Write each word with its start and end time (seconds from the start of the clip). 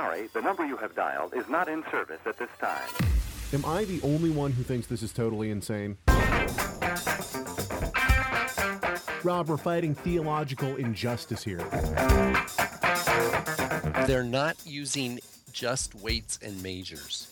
sorry, 0.00 0.30
the 0.32 0.40
number 0.40 0.64
you 0.64 0.78
have 0.78 0.94
dialed 0.94 1.34
is 1.34 1.46
not 1.50 1.68
in 1.68 1.84
service 1.90 2.20
at 2.24 2.38
this 2.38 2.48
time. 2.58 2.88
Am 3.52 3.62
I 3.66 3.84
the 3.84 4.00
only 4.02 4.30
one 4.30 4.50
who 4.50 4.62
thinks 4.62 4.86
this 4.86 5.02
is 5.02 5.12
totally 5.12 5.50
insane? 5.50 5.98
Rob, 9.22 9.50
we're 9.50 9.58
fighting 9.58 9.94
theological 9.94 10.76
injustice 10.76 11.44
here. 11.44 11.58
They're 14.06 14.24
not 14.24 14.56
using 14.64 15.20
just 15.52 15.94
weights 15.96 16.38
and 16.42 16.62
measures. 16.62 17.28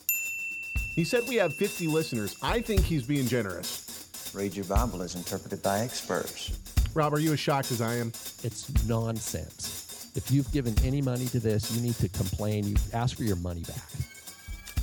He 0.95 1.05
said 1.05 1.23
we 1.27 1.37
have 1.37 1.55
50 1.55 1.87
listeners. 1.87 2.37
I 2.43 2.61
think 2.61 2.83
he's 2.83 3.07
being 3.07 3.27
generous. 3.27 4.31
Read 4.35 4.55
your 4.55 4.67
Bible 4.67 5.01
as 5.01 5.15
interpreted 5.15 5.63
by 5.63 5.79
experts. 5.81 6.59
Rob, 6.93 7.15
are 7.15 7.21
you 7.21 7.33
as 7.33 7.41
shocked 7.41 7.73
as 7.73 7.81
I 7.81 7.95
am? 7.95 8.09
It's 8.43 8.87
nonsense. 8.87 9.78
If 10.15 10.31
you've 10.31 10.51
given 10.53 10.75
any 10.85 11.03
money 11.03 11.27
to 11.27 11.39
this, 11.39 11.71
you 11.71 11.81
need 11.81 11.95
to 11.97 12.09
complain. 12.09 12.67
You 12.67 12.77
ask 12.93 13.17
for 13.17 13.23
your 13.23 13.37
money 13.37 13.63
back. 13.63 13.83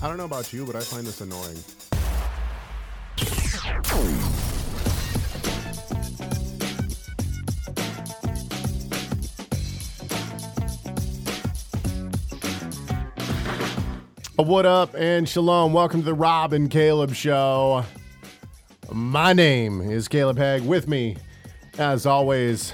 I 0.02 0.08
don't 0.08 0.18
know 0.18 0.26
about 0.26 0.54
you, 0.54 0.66
but 0.66 0.76
I 0.76 0.82
find 0.82 1.06
this 1.06 1.22
annoying. 1.22 1.58
What 14.38 14.66
up 14.66 14.94
and 14.96 15.28
shalom? 15.28 15.74
Welcome 15.74 16.02
to 16.02 16.06
the 16.06 16.14
Rob 16.14 16.54
and 16.54 16.70
Caleb 16.70 17.14
Show. 17.14 17.84
My 18.92 19.34
name 19.34 19.82
is 19.82 20.08
Caleb 20.08 20.38
Hegg. 20.38 20.66
With 20.66 20.88
me, 20.88 21.18
as 21.78 22.06
always, 22.06 22.74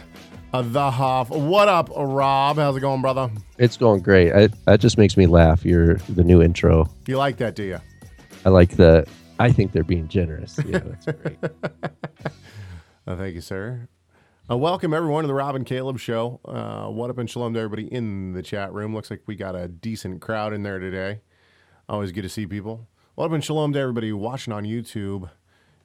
uh, 0.54 0.62
the 0.62 0.92
Hoff. 0.92 1.30
What 1.30 1.68
up, 1.68 1.90
Rob? 1.96 2.58
How's 2.58 2.76
it 2.76 2.82
going, 2.82 3.02
brother? 3.02 3.30
It's 3.58 3.78
going 3.78 4.02
great. 4.02 4.34
I, 4.34 4.50
that 4.66 4.80
just 4.80 4.98
makes 4.98 5.18
me 5.18 5.26
laugh. 5.26 5.66
Your 5.66 5.96
the 6.10 6.24
new 6.24 6.42
intro. 6.42 6.90
You 7.08 7.18
like 7.18 7.38
that, 7.38 7.56
do 7.56 7.64
you? 7.64 7.80
I 8.46 8.50
like 8.50 8.76
the. 8.76 9.08
I 9.40 9.52
think 9.52 9.72
they're 9.72 9.84
being 9.84 10.08
generous. 10.08 10.60
Yeah, 10.66 10.80
that's 10.80 11.06
great. 11.06 11.38
Uh, 13.08 13.16
thank 13.18 13.34
you, 13.34 13.42
sir. 13.42 13.88
Uh, 14.50 14.56
welcome 14.56 14.94
everyone 14.94 15.24
to 15.24 15.28
the 15.28 15.34
Rob 15.34 15.56
and 15.56 15.66
Caleb 15.66 15.98
Show. 15.98 16.40
Uh, 16.46 16.86
what 16.88 17.10
up 17.10 17.18
and 17.18 17.28
shalom 17.28 17.56
to 17.56 17.60
everybody 17.60 17.92
in 17.92 18.34
the 18.34 18.44
chat 18.44 18.72
room. 18.72 18.94
Looks 18.94 19.10
like 19.10 19.24
we 19.26 19.36
got 19.36 19.56
a 19.56 19.68
decent 19.68 20.22
crowd 20.22 20.54
in 20.54 20.62
there 20.62 20.78
today. 20.78 21.22
Always 21.90 22.12
good 22.12 22.22
to 22.22 22.30
see 22.30 22.46
people. 22.46 22.88
What 23.16 23.26
up 23.26 23.32
and 23.32 23.44
shalom 23.44 23.74
to 23.74 23.80
everybody 23.80 24.14
watching 24.14 24.54
on 24.54 24.66
YouTube 24.66 25.32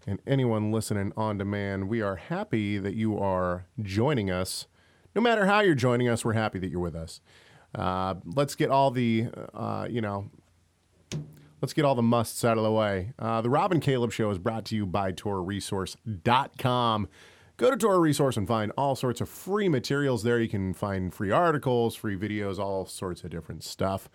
and 0.07 0.21
anyone 0.27 0.71
listening 0.71 1.12
on 1.17 1.39
demand. 1.39 1.89
We 1.89 2.01
are 2.01 2.17
happy 2.17 2.79
that 2.79 2.95
you 2.95 3.19
are 3.19 3.67
joining 3.83 4.31
us. 4.31 4.67
No 5.15 5.21
matter 5.21 5.47
how 5.47 5.61
you're 5.61 5.75
joining 5.75 6.09
us, 6.09 6.25
we're 6.25 6.35
happy 6.35 6.59
that 6.59 6.71
you're 6.71 6.81
with 6.81 6.95
us. 6.95 7.21
Uh, 7.75 8.15
let's 8.25 8.55
get 8.55 8.71
all 8.71 8.91
the, 8.91 9.29
uh, 9.53 9.87
you 9.91 10.01
know, 10.01 10.31
let's 11.61 11.73
get 11.73 11.84
all 11.84 11.95
the 11.95 12.03
musts 12.03 12.45
out 12.45 12.57
of 12.57 12.65
the 12.65 12.73
way. 12.73 13.12
Uh, 13.19 13.41
the 13.41 13.51
Robin 13.51 13.81
Caleb 13.81 14.12
Show 14.12 14.31
is 14.31 14.39
brought 14.39 14.65
to 14.67 14.77
you 14.77 14.87
by 14.87 15.12
TorahResource.com. 15.12 17.09
Go 17.57 17.71
to 17.71 17.77
Torah 17.77 17.99
Resource 17.99 18.37
and 18.37 18.47
find 18.47 18.71
all 18.77 18.95
sorts 18.95 19.23
of 19.23 19.31
free 19.31 19.71
materials 19.71 20.23
there. 20.23 20.39
You 20.39 20.49
can 20.49 20.75
find 20.75 21.12
free 21.12 21.31
articles, 21.31 21.95
free 21.95 22.17
videos, 22.17 22.59
all 22.59 22.84
sorts 22.84 23.25
of 23.25 23.31
different 23.31 23.65
stuff. 23.65 24.11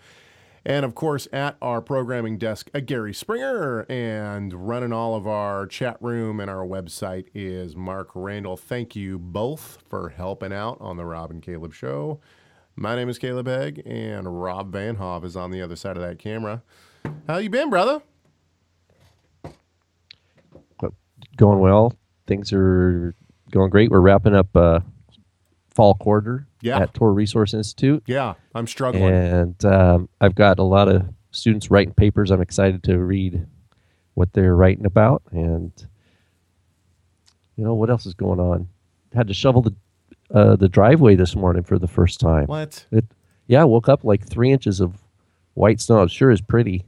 And 0.63 0.85
of 0.85 0.93
course, 0.93 1.27
at 1.33 1.57
our 1.61 1.81
programming 1.81 2.37
desk, 2.37 2.69
uh, 2.73 2.79
Gary 2.81 3.13
Springer, 3.13 3.81
and 3.89 4.67
running 4.67 4.93
all 4.93 5.15
of 5.15 5.25
our 5.25 5.65
chat 5.65 5.97
room 6.01 6.39
and 6.39 6.49
our 6.49 6.65
website 6.65 7.25
is 7.33 7.75
Mark 7.75 8.09
Randall. 8.13 8.57
Thank 8.57 8.95
you 8.95 9.17
both 9.17 9.79
for 9.89 10.09
helping 10.09 10.53
out 10.53 10.77
on 10.79 10.97
the 10.97 11.05
Rob 11.05 11.31
and 11.31 11.41
Caleb 11.41 11.73
Show. 11.73 12.19
My 12.75 12.95
name 12.95 13.09
is 13.09 13.17
Caleb 13.17 13.47
Hegg, 13.47 13.81
and 13.85 14.41
Rob 14.41 14.71
Vanhoff 14.71 15.25
is 15.25 15.35
on 15.35 15.51
the 15.51 15.61
other 15.61 15.75
side 15.75 15.97
of 15.97 16.03
that 16.03 16.19
camera. 16.19 16.61
How 17.27 17.37
you 17.37 17.49
been, 17.49 17.69
brother? 17.69 18.01
going 21.35 21.59
well. 21.59 21.93
Things 22.27 22.53
are 22.53 23.13
going 23.51 23.69
great. 23.69 23.89
We're 23.89 23.99
wrapping 23.99 24.35
up 24.35 24.55
uh, 24.55 24.81
fall 25.69 25.95
quarter 25.95 26.47
Yeah. 26.61 26.79
at 26.79 26.93
Torah 26.93 27.11
Resource 27.11 27.53
Institute, 27.53 28.03
Yeah, 28.05 28.33
I'm 28.55 28.67
struggling. 28.67 29.13
and 29.13 29.65
um, 29.65 30.09
I've 30.19 30.35
got 30.35 30.59
a 30.59 30.63
lot 30.63 30.87
of 30.87 31.07
students 31.31 31.71
writing 31.71 31.93
papers. 31.93 32.31
I'm 32.31 32.41
excited 32.41 32.83
to 32.83 32.97
read 32.99 33.45
what 34.13 34.33
they're 34.33 34.55
writing 34.55 34.85
about, 34.85 35.23
and 35.31 35.71
you 37.55 37.63
know 37.63 37.73
what 37.73 37.89
else 37.89 38.05
is 38.05 38.13
going 38.13 38.39
on. 38.39 38.67
Had 39.13 39.27
to 39.27 39.33
shovel 39.33 39.61
the 39.61 39.75
uh, 40.33 40.55
the 40.55 40.69
driveway 40.69 41.15
this 41.15 41.35
morning 41.35 41.63
for 41.63 41.77
the 41.77 41.87
first 41.87 42.19
time. 42.19 42.45
What? 42.45 42.85
It, 42.91 43.05
yeah, 43.47 43.61
I 43.61 43.65
woke 43.65 43.89
up 43.89 44.03
like 44.03 44.25
three 44.25 44.51
inches 44.51 44.79
of 44.79 44.95
white 45.55 45.81
snow. 45.81 46.03
It 46.03 46.11
sure 46.11 46.31
is 46.31 46.41
pretty, 46.41 46.85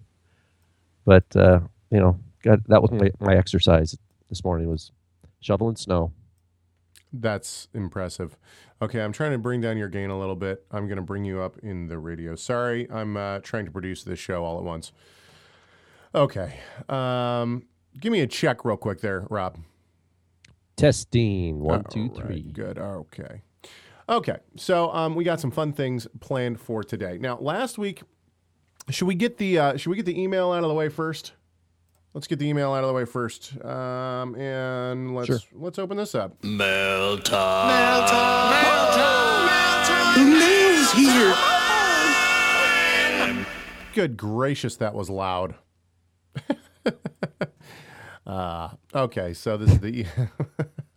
but 1.06 1.26
uh, 1.36 1.60
you 1.90 2.00
know, 2.00 2.20
got, 2.42 2.66
that 2.68 2.82
was 2.82 2.92
my, 2.92 3.12
my 3.20 3.36
exercise 3.36 3.98
this 4.30 4.44
morning 4.44 4.70
was 4.70 4.92
shoveling 5.42 5.76
snow. 5.76 6.12
That's 7.14 7.68
impressive. 7.76 8.38
Okay, 8.82 9.00
I'm 9.00 9.12
trying 9.12 9.32
to 9.34 9.38
bring 9.38 9.62
down 9.62 9.78
your 9.78 9.88
gain 9.88 10.10
a 10.10 10.20
little 10.20 10.36
bit. 10.36 10.66
I'm 10.72 10.88
going 10.88 10.98
to 10.98 11.04
bring 11.04 11.24
you 11.24 11.42
up 11.42 11.58
in 11.60 11.88
the 11.88 12.00
radio. 12.00 12.36
Sorry, 12.36 12.90
I'm 12.92 13.16
uh, 13.16 13.40
trying 13.40 13.66
to 13.66 13.72
produce 13.72 14.04
this 14.04 14.18
show 14.18 14.44
all 14.44 14.58
at 14.58 14.64
once. 14.64 14.92
Okay. 16.16 16.60
Um, 16.90 17.68
give 18.00 18.12
me 18.12 18.22
a 18.22 18.28
check 18.28 18.66
real 18.66 18.78
quick 18.78 19.02
there, 19.02 19.28
Rob. 19.30 19.60
Testing 20.76 21.60
one, 21.60 21.84
two, 21.84 22.02
All 22.02 22.08
right, 22.08 22.26
three. 22.26 22.42
Good. 22.42 22.80
Okay. 22.80 23.44
Okay. 24.10 24.38
So 24.58 24.92
um, 24.92 25.14
we 25.14 25.24
got 25.24 25.40
some 25.40 25.52
fun 25.52 25.72
things 25.72 26.08
planned 26.20 26.60
for 26.60 26.84
today. 26.84 27.20
Now, 27.20 27.38
last 27.40 27.78
week, 27.78 28.02
should 28.90 29.08
we 29.08 29.16
get 29.16 29.38
the 29.38 29.60
uh, 29.60 29.78
should 29.78 29.92
we 29.92 29.96
get 29.96 30.06
the 30.06 30.20
email 30.20 30.52
out 30.52 30.64
of 30.64 30.70
the 30.70 30.76
way 30.76 30.90
first? 30.90 31.34
Let's 32.14 32.28
get 32.28 32.38
the 32.38 32.48
email 32.48 32.74
out 32.74 32.84
of 32.84 32.88
the 32.90 32.94
way 32.94 33.06
first, 33.06 33.54
um, 33.66 34.36
and 34.36 35.16
let's 35.16 35.28
Sure. 35.28 35.40
let's 35.54 35.80
open 35.80 35.98
this 35.98 36.14
up. 36.14 36.40
MelTon. 36.42 37.24
MelTong. 37.72 39.50
The 40.16 40.24
news 40.24 40.92
here. 40.94 41.36
Good 43.96 44.16
gracious, 44.18 44.76
that 44.78 44.94
was 44.94 45.10
loud. 45.10 45.56
uh, 48.28 48.70
okay, 48.94 49.34
so 49.34 49.58
this 49.58 49.72
is 49.72 49.80
the. 49.80 50.06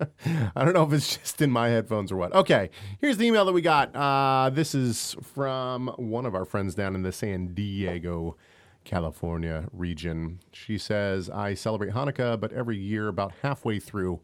I 0.54 0.65
don't 0.65 0.75
know 0.75 0.83
if 0.84 0.93
it's 0.93 1.16
just 1.16 1.41
in 1.41 1.50
my 1.50 1.69
headphones 1.69 2.12
or 2.12 2.16
what. 2.16 2.34
Okay, 2.34 2.69
here's 3.00 3.16
the 3.16 3.25
email 3.27 3.44
that 3.47 3.53
we 3.53 3.62
got. 3.62 3.94
Uh, 3.97 4.50
this 4.50 4.75
is 4.75 5.16
from 5.22 5.88
one 5.97 6.27
of 6.27 6.34
our 6.34 6.44
friends 6.44 6.75
down 6.75 6.94
in 6.94 7.03
the 7.03 7.12
San 7.12 7.54
Diego, 7.54 8.37
California 8.86 9.69
region. 9.72 10.41
She 10.52 10.78
says, 10.78 11.28
I 11.28 11.52
celebrate 11.52 11.92
Hanukkah, 11.92 12.41
but 12.41 12.52
every 12.52 12.78
year, 12.78 13.08
about 13.08 13.32
halfway 13.42 13.78
through, 13.78 14.22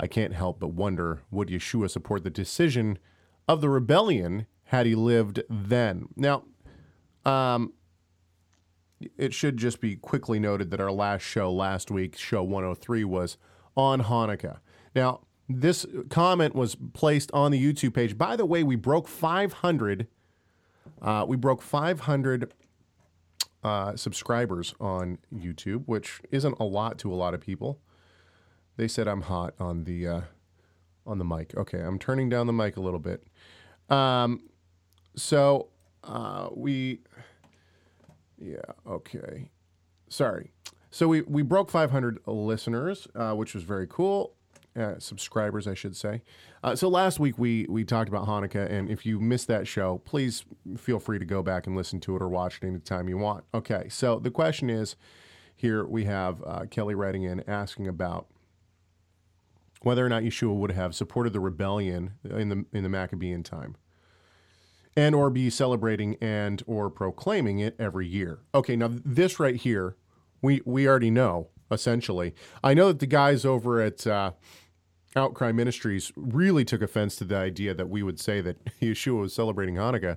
I 0.00 0.08
can't 0.08 0.32
help 0.32 0.58
but 0.58 0.72
wonder 0.72 1.22
would 1.30 1.48
Yeshua 1.48 1.90
support 1.90 2.24
the 2.24 2.30
decision 2.30 2.98
of 3.46 3.60
the 3.60 3.68
rebellion 3.68 4.46
had 4.64 4.86
he 4.86 4.94
lived 4.94 5.42
then? 5.48 6.08
Now, 6.16 6.44
um, 7.24 7.74
it 9.16 9.32
should 9.32 9.58
just 9.58 9.80
be 9.80 9.94
quickly 9.94 10.40
noted 10.40 10.70
that 10.70 10.80
our 10.80 10.90
last 10.90 11.22
show 11.22 11.52
last 11.52 11.90
week, 11.90 12.16
show 12.16 12.42
103, 12.42 13.04
was 13.04 13.36
on 13.76 14.02
Hanukkah. 14.02 14.58
Now, 14.94 15.20
this 15.48 15.86
comment 16.08 16.54
was 16.54 16.76
placed 16.94 17.30
on 17.32 17.52
the 17.52 17.62
YouTube 17.62 17.94
page. 17.94 18.18
By 18.18 18.36
the 18.36 18.46
way, 18.46 18.62
we 18.62 18.76
broke 18.76 19.06
500. 19.06 20.08
Uh, 21.00 21.24
we 21.28 21.36
broke 21.36 21.62
500 21.62 22.52
uh, 23.64 23.96
subscribers 23.96 24.74
on 24.80 25.18
YouTube, 25.34 25.84
which 25.86 26.20
isn't 26.30 26.58
a 26.58 26.64
lot 26.64 26.98
to 26.98 27.12
a 27.12 27.16
lot 27.16 27.34
of 27.34 27.40
people. 27.40 27.80
They 28.76 28.88
said 28.88 29.08
I'm 29.08 29.22
hot 29.22 29.54
on 29.58 29.84
the 29.84 30.06
uh, 30.06 30.20
on 31.06 31.18
the 31.18 31.24
mic. 31.24 31.56
Okay, 31.56 31.80
I'm 31.80 31.98
turning 31.98 32.28
down 32.28 32.46
the 32.46 32.52
mic 32.52 32.76
a 32.76 32.80
little 32.80 33.00
bit. 33.00 33.26
Um, 33.88 34.48
so 35.16 35.68
uh, 36.04 36.48
we 36.54 37.00
yeah, 38.38 38.58
okay. 38.86 39.50
Sorry. 40.08 40.50
So 40.90 41.08
we, 41.08 41.22
we 41.22 41.42
broke 41.42 41.70
500 41.70 42.20
listeners, 42.26 43.08
uh, 43.14 43.32
which 43.34 43.54
was 43.54 43.64
very 43.64 43.86
cool. 43.86 44.34
Uh, 44.76 44.98
subscribers, 44.98 45.66
I 45.66 45.74
should 45.74 45.96
say. 45.96 46.22
Uh, 46.62 46.74
so 46.74 46.88
last 46.88 47.20
week 47.20 47.38
we 47.38 47.66
we 47.68 47.84
talked 47.84 48.08
about 48.08 48.26
Hanukkah, 48.26 48.70
and 48.70 48.90
if 48.90 49.06
you 49.06 49.20
missed 49.20 49.46
that 49.48 49.66
show, 49.66 49.98
please 50.04 50.44
feel 50.76 50.98
free 50.98 51.18
to 51.18 51.24
go 51.24 51.42
back 51.42 51.66
and 51.66 51.76
listen 51.76 52.00
to 52.00 52.16
it 52.16 52.22
or 52.22 52.28
watch 52.28 52.58
it 52.60 52.66
anytime 52.66 53.08
you 53.08 53.18
want. 53.18 53.44
Okay, 53.54 53.88
so 53.88 54.18
the 54.18 54.30
question 54.30 54.68
is, 54.68 54.96
here 55.54 55.84
we 55.84 56.04
have 56.04 56.42
uh, 56.46 56.64
Kelly 56.70 56.94
writing 56.94 57.22
in 57.22 57.48
asking 57.48 57.86
about 57.86 58.26
whether 59.82 60.04
or 60.04 60.08
not 60.08 60.22
Yeshua 60.22 60.54
would 60.54 60.72
have 60.72 60.94
supported 60.94 61.32
the 61.32 61.40
rebellion 61.40 62.14
in 62.24 62.48
the 62.48 62.64
in 62.72 62.82
the 62.82 62.88
Maccabean 62.88 63.42
time 63.42 63.76
and 64.96 65.14
or 65.14 65.30
be 65.30 65.48
celebrating 65.48 66.16
and 66.20 66.64
or 66.66 66.90
proclaiming 66.90 67.60
it 67.60 67.76
every 67.78 68.06
year. 68.06 68.40
Okay, 68.52 68.74
now 68.74 68.90
this 68.90 69.38
right 69.38 69.54
here, 69.54 69.96
we 70.42 70.60
we 70.64 70.88
already 70.88 71.10
know 71.10 71.50
essentially. 71.70 72.34
I 72.64 72.74
know 72.74 72.88
that 72.88 72.98
the 72.98 73.06
guys 73.06 73.44
over 73.44 73.80
at 73.80 74.06
uh, 74.06 74.32
Outcry 75.18 75.52
Ministries 75.52 76.12
really 76.16 76.64
took 76.64 76.82
offense 76.82 77.16
to 77.16 77.24
the 77.24 77.36
idea 77.36 77.74
that 77.74 77.88
we 77.88 78.02
would 78.02 78.18
say 78.18 78.40
that 78.40 78.64
Yeshua 78.80 79.20
was 79.20 79.34
celebrating 79.34 79.74
Hanukkah. 79.74 80.16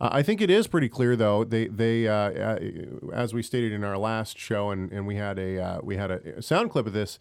Uh, 0.00 0.10
I 0.12 0.22
think 0.22 0.40
it 0.40 0.50
is 0.50 0.66
pretty 0.66 0.88
clear, 0.88 1.16
though. 1.16 1.44
They 1.44 1.68
they 1.68 2.06
uh, 2.06 2.14
uh, 2.14 2.58
as 3.12 3.32
we 3.32 3.42
stated 3.42 3.72
in 3.72 3.82
our 3.82 3.96
last 3.96 4.38
show, 4.38 4.70
and, 4.70 4.92
and 4.92 5.06
we 5.06 5.16
had 5.16 5.38
a 5.38 5.58
uh, 5.58 5.80
we 5.82 5.96
had 5.96 6.10
a 6.10 6.42
sound 6.42 6.70
clip 6.70 6.86
of 6.86 6.92
this. 6.92 7.18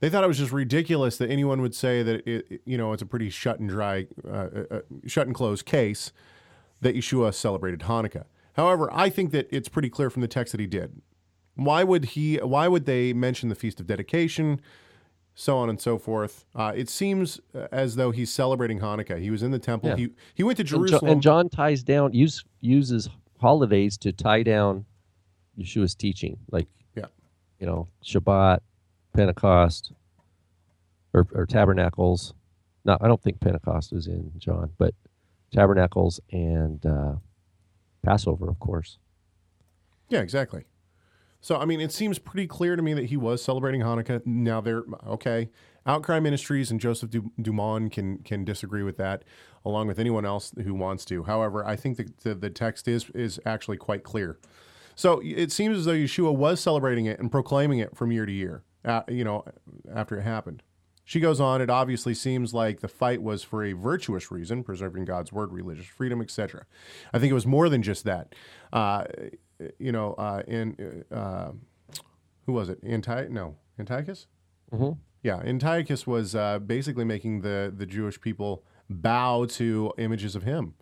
They 0.00 0.10
thought 0.10 0.24
it 0.24 0.26
was 0.26 0.38
just 0.38 0.52
ridiculous 0.52 1.16
that 1.18 1.30
anyone 1.30 1.62
would 1.62 1.74
say 1.74 2.02
that 2.02 2.26
it, 2.26 2.60
you 2.66 2.76
know 2.76 2.92
it's 2.92 3.02
a 3.02 3.06
pretty 3.06 3.30
shut 3.30 3.60
and 3.60 3.68
dry, 3.68 4.06
uh, 4.28 4.48
uh, 4.70 4.80
shut 5.06 5.26
and 5.26 5.34
closed 5.34 5.64
case 5.64 6.12
that 6.80 6.94
Yeshua 6.94 7.32
celebrated 7.32 7.80
Hanukkah. 7.80 8.24
However, 8.54 8.88
I 8.92 9.08
think 9.08 9.30
that 9.30 9.48
it's 9.50 9.68
pretty 9.68 9.88
clear 9.88 10.10
from 10.10 10.22
the 10.22 10.28
text 10.28 10.52
that 10.52 10.60
he 10.60 10.66
did. 10.66 11.00
Why 11.54 11.84
would 11.84 12.06
he? 12.06 12.36
Why 12.38 12.66
would 12.68 12.86
they 12.86 13.12
mention 13.12 13.48
the 13.48 13.54
feast 13.54 13.80
of 13.80 13.86
dedication? 13.86 14.60
So 15.38 15.58
on 15.58 15.68
and 15.68 15.78
so 15.78 15.98
forth. 15.98 16.46
Uh, 16.54 16.72
it 16.74 16.88
seems 16.88 17.40
uh, 17.54 17.66
as 17.70 17.96
though 17.96 18.10
he's 18.10 18.32
celebrating 18.32 18.80
Hanukkah. 18.80 19.20
He 19.20 19.30
was 19.30 19.42
in 19.42 19.50
the 19.50 19.58
temple. 19.58 19.90
Yeah. 19.90 19.96
He 19.96 20.08
he 20.34 20.42
went 20.42 20.56
to 20.56 20.62
And, 20.62 20.68
Jo- 20.68 20.76
Jerusalem. 20.78 21.10
and 21.12 21.20
John 21.22 21.48
ties 21.50 21.82
down 21.82 22.14
use 22.14 22.42
uses 22.60 23.10
holidays 23.38 23.98
to 23.98 24.12
tie 24.12 24.42
down 24.42 24.86
Yeshua's 25.58 25.94
teaching, 25.94 26.38
like 26.50 26.66
Yeah. 26.94 27.04
you 27.60 27.66
know 27.66 27.86
Shabbat, 28.02 28.60
Pentecost, 29.12 29.92
or, 31.12 31.26
or 31.34 31.44
Tabernacles. 31.44 32.32
No, 32.86 32.96
I 33.00 33.06
don't 33.06 33.22
think 33.22 33.38
Pentecost 33.40 33.92
is 33.92 34.06
in 34.06 34.32
John, 34.38 34.70
but 34.78 34.94
Tabernacles 35.52 36.18
and 36.32 36.84
uh, 36.86 37.16
Passover, 38.02 38.48
of 38.48 38.58
course. 38.58 38.96
Yeah, 40.08 40.20
exactly. 40.20 40.64
So, 41.40 41.56
I 41.56 41.64
mean, 41.64 41.80
it 41.80 41.92
seems 41.92 42.18
pretty 42.18 42.46
clear 42.46 42.76
to 42.76 42.82
me 42.82 42.94
that 42.94 43.06
he 43.06 43.16
was 43.16 43.42
celebrating 43.42 43.80
Hanukkah. 43.80 44.24
Now, 44.26 44.60
they're 44.60 44.84
okay. 45.06 45.50
Outcry 45.86 46.18
Ministries 46.18 46.70
and 46.70 46.80
Joseph 46.80 47.10
Du- 47.10 47.30
Dumont 47.40 47.92
can 47.92 48.18
can 48.18 48.44
disagree 48.44 48.82
with 48.82 48.96
that, 48.96 49.22
along 49.64 49.86
with 49.86 49.98
anyone 49.98 50.26
else 50.26 50.52
who 50.64 50.74
wants 50.74 51.04
to. 51.06 51.22
However, 51.22 51.64
I 51.64 51.76
think 51.76 51.96
the, 52.22 52.34
the 52.34 52.50
text 52.50 52.88
is 52.88 53.08
is 53.10 53.38
actually 53.46 53.76
quite 53.76 54.02
clear. 54.02 54.38
So 54.96 55.20
it 55.22 55.52
seems 55.52 55.76
as 55.76 55.84
though 55.84 55.92
Yeshua 55.92 56.34
was 56.34 56.58
celebrating 56.58 57.06
it 57.06 57.20
and 57.20 57.30
proclaiming 57.30 57.78
it 57.78 57.96
from 57.96 58.10
year 58.10 58.26
to 58.26 58.32
year. 58.32 58.64
Uh, 58.84 59.02
you 59.08 59.24
know, 59.24 59.44
after 59.92 60.18
it 60.18 60.22
happened. 60.22 60.62
She 61.04 61.20
goes 61.20 61.40
on. 61.40 61.60
It 61.60 61.70
obviously 61.70 62.14
seems 62.14 62.52
like 62.52 62.80
the 62.80 62.88
fight 62.88 63.22
was 63.22 63.44
for 63.44 63.62
a 63.64 63.74
virtuous 63.74 64.32
reason, 64.32 64.64
preserving 64.64 65.04
God's 65.04 65.32
word, 65.32 65.52
religious 65.52 65.86
freedom, 65.86 66.20
etc. 66.20 66.66
I 67.12 67.20
think 67.20 67.30
it 67.30 67.34
was 67.34 67.46
more 67.46 67.68
than 67.68 67.82
just 67.82 68.02
that. 68.04 68.34
Uh, 68.72 69.04
you 69.78 69.92
know, 69.92 70.14
uh, 70.14 70.42
in 70.46 71.04
uh, 71.10 71.52
who 72.46 72.52
was 72.52 72.68
it? 72.68 72.78
Anti? 72.82 73.28
No, 73.28 73.56
Antiochus. 73.78 74.26
Mhm. 74.72 74.98
Yeah, 75.22 75.38
Antiochus 75.38 76.06
was 76.06 76.34
uh, 76.34 76.58
basically 76.58 77.04
making 77.04 77.40
the 77.40 77.72
the 77.76 77.86
Jewish 77.86 78.20
people 78.20 78.64
bow 78.88 79.46
to 79.46 79.92
images 79.98 80.36
of 80.36 80.42
him. 80.44 80.74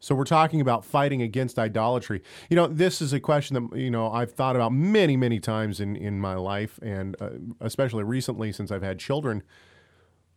So 0.00 0.16
we're 0.16 0.24
talking 0.24 0.60
about 0.60 0.84
fighting 0.84 1.22
against 1.22 1.60
idolatry. 1.60 2.22
You 2.50 2.56
know, 2.56 2.66
this 2.66 3.00
is 3.00 3.12
a 3.12 3.20
question 3.20 3.54
that 3.54 3.78
you 3.78 3.90
know 3.90 4.10
I've 4.10 4.32
thought 4.32 4.56
about 4.56 4.72
many, 4.72 5.16
many 5.16 5.38
times 5.38 5.78
in 5.80 5.94
in 5.96 6.18
my 6.18 6.34
life, 6.34 6.78
and 6.82 7.14
uh, 7.20 7.30
especially 7.60 8.02
recently 8.04 8.52
since 8.52 8.70
I've 8.70 8.82
had 8.82 8.98
children. 8.98 9.42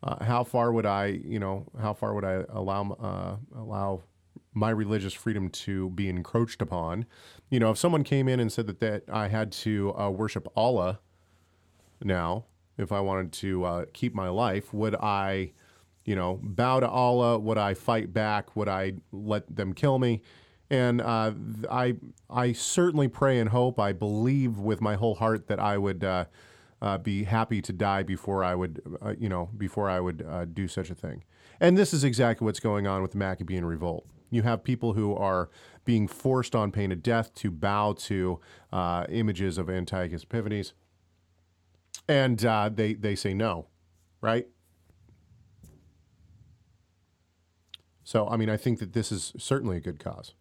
Uh, 0.03 0.23
how 0.23 0.43
far 0.43 0.71
would 0.71 0.85
I, 0.85 1.05
you 1.07 1.39
know, 1.39 1.65
how 1.81 1.93
far 1.93 2.13
would 2.13 2.23
I 2.25 2.43
allow 2.49 2.91
uh, 2.91 3.59
allow 3.59 4.03
my 4.55 4.71
religious 4.71 5.13
freedom 5.13 5.49
to 5.49 5.91
be 5.91 6.09
encroached 6.09 6.61
upon? 6.61 7.05
You 7.49 7.59
know, 7.59 7.69
if 7.69 7.77
someone 7.77 8.03
came 8.03 8.27
in 8.27 8.39
and 8.39 8.51
said 8.51 8.65
that 8.67 8.79
that 8.79 9.03
I 9.11 9.27
had 9.27 9.51
to 9.51 9.95
uh, 9.95 10.09
worship 10.09 10.47
Allah 10.55 10.99
now, 12.03 12.45
if 12.77 12.91
I 12.91 12.99
wanted 12.99 13.31
to 13.33 13.63
uh, 13.63 13.85
keep 13.93 14.15
my 14.15 14.29
life, 14.29 14.73
would 14.73 14.95
I, 14.95 15.51
you 16.03 16.15
know, 16.15 16.39
bow 16.41 16.79
to 16.79 16.89
Allah? 16.89 17.37
Would 17.37 17.57
I 17.57 17.73
fight 17.73 18.13
back? 18.13 18.55
Would 18.55 18.67
I 18.67 18.93
let 19.11 19.55
them 19.55 19.73
kill 19.73 19.99
me? 19.99 20.21
And 20.69 20.99
uh, 20.99 21.33
I, 21.69 21.95
I 22.29 22.51
certainly 22.53 23.07
pray 23.07 23.39
and 23.39 23.49
hope. 23.49 23.79
I 23.79 23.93
believe 23.93 24.57
with 24.57 24.81
my 24.81 24.95
whole 24.95 25.15
heart 25.15 25.47
that 25.47 25.59
I 25.59 25.77
would 25.77 26.03
uh, 26.03 26.25
uh, 26.81 26.97
be 26.97 27.23
happy 27.23 27.61
to 27.61 27.71
die 27.71 28.03
before 28.03 28.43
I 28.43 28.55
would, 28.55 28.81
uh, 29.01 29.13
you 29.17 29.29
know, 29.29 29.49
before 29.57 29.89
I 29.89 29.99
would 29.99 30.55
do 30.55 30.67
such 30.67 30.89
a 30.89 30.95
thing. 30.95 31.23
And 31.59 31.77
this 31.77 31.93
is 31.93 32.03
exactly 32.03 32.45
what's 32.45 32.59
going 32.59 32.87
on 32.87 33.01
with 33.01 33.11
the 33.11 33.17
Maccabean 33.17 33.63
revolt. 33.63 34.05
You 34.35 34.43
have 34.43 34.63
people 34.63 34.93
who 34.93 35.15
are 35.15 35.49
being 35.85 36.07
forced 36.07 36.55
on 36.55 36.71
pain 36.71 36.91
of 36.91 37.01
death 37.01 37.33
to 37.35 37.51
bow 37.51 37.93
to 37.93 38.39
uh, 38.71 39.05
images 39.09 39.57
of 39.57 39.69
Antiochus 39.69 40.23
Epiphanes 40.23 40.73
and 42.07 42.43
uh, 42.45 42.69
they 42.73 42.93
they 42.93 43.15
say 43.15 43.33
no, 43.33 43.67
right? 44.21 44.47
So 48.03 48.27
I 48.27 48.37
mean, 48.37 48.49
I 48.49 48.57
think 48.57 48.79
that 48.79 48.93
this 48.93 49.11
is 49.11 49.33
certainly 49.37 49.77
a 49.77 49.79
good 49.79 49.99
cause. 49.99 50.33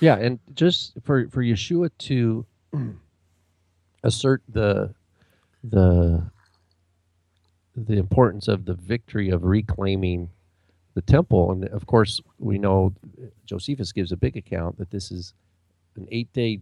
Yeah, 0.00 0.16
and 0.16 0.38
just 0.54 0.94
for 1.02 1.28
for 1.28 1.42
Yeshua 1.42 1.90
to 1.98 2.46
assert 4.04 4.42
the 4.48 4.94
the 5.64 6.30
the 7.74 7.98
importance 7.98 8.48
of 8.48 8.66
the 8.66 8.74
victory 8.74 9.30
of 9.30 9.44
reclaiming 9.44 10.30
the 10.94 11.02
temple, 11.02 11.52
and 11.52 11.64
of 11.66 11.86
course 11.86 12.20
we 12.38 12.58
know 12.58 12.94
Josephus 13.46 13.92
gives 13.92 14.12
a 14.12 14.16
big 14.16 14.36
account 14.36 14.78
that 14.78 14.90
this 14.90 15.10
is 15.10 15.34
an 15.96 16.06
eight 16.10 16.32
day 16.32 16.60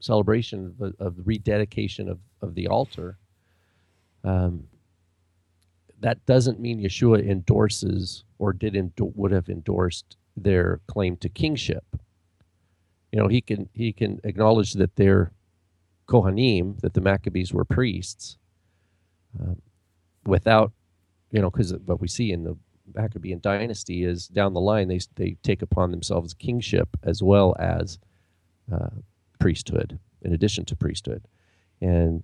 celebration 0.00 0.74
of, 0.80 0.94
of 0.98 1.16
the 1.16 1.22
rededication 1.22 2.08
of, 2.08 2.18
of 2.42 2.54
the 2.54 2.66
altar. 2.66 3.18
Um, 4.24 4.64
that 6.00 6.24
doesn't 6.24 6.60
mean 6.60 6.80
Yeshua 6.80 7.26
endorses 7.26 8.24
or 8.38 8.52
did 8.52 8.74
endo- 8.74 9.12
would 9.14 9.32
have 9.32 9.48
endorsed 9.48 10.16
their 10.36 10.80
claim 10.86 11.16
to 11.18 11.28
kingship 11.28 11.84
you 13.12 13.18
know 13.18 13.28
he 13.28 13.40
can 13.40 13.68
he 13.72 13.92
can 13.92 14.20
acknowledge 14.24 14.74
that 14.74 14.94
they're 14.96 15.32
kohanim 16.06 16.80
that 16.80 16.94
the 16.94 17.00
maccabees 17.00 17.52
were 17.52 17.64
priests 17.64 18.36
um, 19.40 19.60
without 20.24 20.72
you 21.30 21.40
know 21.40 21.50
because 21.50 21.72
what 21.84 22.00
we 22.00 22.08
see 22.08 22.32
in 22.32 22.44
the 22.44 22.56
maccabean 22.94 23.40
dynasty 23.40 24.04
is 24.04 24.28
down 24.28 24.54
the 24.54 24.60
line 24.60 24.88
they 24.88 25.00
they 25.16 25.36
take 25.42 25.62
upon 25.62 25.90
themselves 25.90 26.34
kingship 26.34 26.88
as 27.02 27.22
well 27.22 27.56
as 27.58 27.98
uh, 28.72 28.90
priesthood 29.38 29.98
in 30.22 30.32
addition 30.32 30.64
to 30.64 30.76
priesthood 30.76 31.26
and 31.80 32.22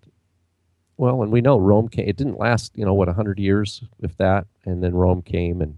well 0.96 1.22
and 1.22 1.32
we 1.32 1.40
know 1.40 1.58
rome 1.58 1.88
came 1.88 2.08
it 2.08 2.16
didn't 2.16 2.38
last 2.38 2.76
you 2.76 2.84
know 2.84 2.94
what 2.94 3.08
100 3.08 3.38
years 3.38 3.82
if 4.00 4.16
that 4.16 4.46
and 4.64 4.82
then 4.82 4.94
rome 4.94 5.22
came 5.22 5.60
and 5.60 5.76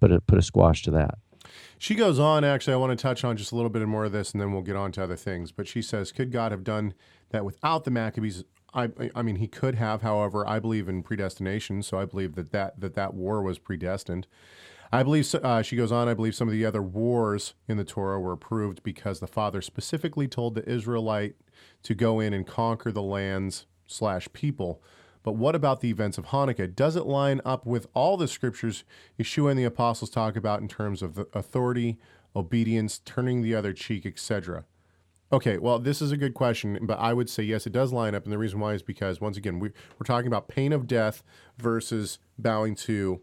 put 0.00 0.12
a 0.12 0.20
put 0.20 0.38
a 0.38 0.42
squash 0.42 0.82
to 0.82 0.90
that 0.90 1.18
She 1.78 1.94
goes 1.94 2.18
on. 2.18 2.44
Actually, 2.44 2.74
I 2.74 2.76
want 2.76 2.98
to 2.98 3.02
touch 3.02 3.24
on 3.24 3.36
just 3.36 3.52
a 3.52 3.54
little 3.54 3.70
bit 3.70 3.86
more 3.86 4.04
of 4.04 4.12
this, 4.12 4.32
and 4.32 4.40
then 4.40 4.52
we'll 4.52 4.62
get 4.62 4.76
on 4.76 4.92
to 4.92 5.02
other 5.02 5.16
things. 5.16 5.52
But 5.52 5.68
she 5.68 5.82
says, 5.82 6.12
could 6.12 6.32
God 6.32 6.52
have 6.52 6.64
done 6.64 6.94
that 7.30 7.44
without 7.44 7.84
the 7.84 7.90
Maccabees? 7.90 8.44
I, 8.76 9.10
I 9.14 9.22
mean, 9.22 9.36
he 9.36 9.48
could 9.48 9.76
have. 9.76 10.02
However, 10.02 10.46
I 10.46 10.60
believe 10.60 10.88
in 10.88 11.02
predestination, 11.02 11.82
so 11.82 11.98
I 11.98 12.04
believe 12.04 12.34
that 12.34 12.52
that 12.52 12.80
that, 12.80 12.94
that 12.94 13.14
war 13.14 13.42
was 13.42 13.58
predestined. 13.58 14.26
I 14.92 15.02
believe 15.02 15.34
uh, 15.34 15.62
she 15.62 15.76
goes 15.76 15.90
on. 15.90 16.08
I 16.08 16.14
believe 16.14 16.34
some 16.34 16.46
of 16.46 16.52
the 16.52 16.64
other 16.64 16.82
wars 16.82 17.54
in 17.66 17.76
the 17.76 17.84
Torah 17.84 18.20
were 18.20 18.32
approved 18.32 18.82
because 18.82 19.18
the 19.18 19.26
Father 19.26 19.60
specifically 19.60 20.28
told 20.28 20.54
the 20.54 20.68
Israelite 20.68 21.34
to 21.82 21.94
go 21.94 22.20
in 22.20 22.32
and 22.32 22.46
conquer 22.46 22.92
the 22.92 23.02
lands 23.02 23.66
slash 23.86 24.28
people. 24.32 24.82
But 25.22 25.32
what 25.32 25.56
about 25.56 25.80
the 25.80 25.90
events 25.90 26.18
of 26.18 26.26
Hanukkah? 26.26 26.72
Does 26.74 26.94
it 26.94 27.04
line 27.04 27.40
up 27.44 27.66
with 27.66 27.88
all 27.94 28.16
the 28.16 28.28
scriptures 28.28 28.84
Yeshua 29.18 29.50
and 29.50 29.58
the 29.58 29.64
apostles 29.64 30.10
talk 30.10 30.36
about 30.36 30.60
in 30.60 30.68
terms 30.68 31.02
of 31.02 31.26
authority, 31.32 31.98
obedience, 32.36 33.00
turning 33.04 33.42
the 33.42 33.54
other 33.54 33.72
cheek, 33.72 34.06
etc.? 34.06 34.64
Okay, 35.32 35.58
well, 35.58 35.80
this 35.80 36.00
is 36.00 36.12
a 36.12 36.16
good 36.16 36.34
question, 36.34 36.78
but 36.82 36.98
I 37.00 37.12
would 37.12 37.28
say 37.28 37.42
yes, 37.42 37.66
it 37.66 37.72
does 37.72 37.92
line 37.92 38.14
up, 38.14 38.22
and 38.24 38.32
the 38.32 38.38
reason 38.38 38.60
why 38.60 38.74
is 38.74 38.82
because 38.82 39.20
once 39.20 39.36
again, 39.36 39.58
we, 39.58 39.70
we're 39.98 40.04
talking 40.04 40.28
about 40.28 40.46
pain 40.46 40.72
of 40.72 40.86
death 40.86 41.24
versus 41.58 42.18
bowing 42.38 42.76
to. 42.76 43.20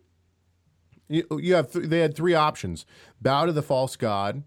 You, 1.07 1.23
you 1.41 1.53
have 1.55 1.71
th- 1.71 1.85
they 1.85 1.99
had 1.99 2.13
three 2.15 2.33
options: 2.33 2.85
bow 3.21 3.45
to 3.45 3.53
the 3.53 3.61
false 3.61 3.95
god, 3.95 4.43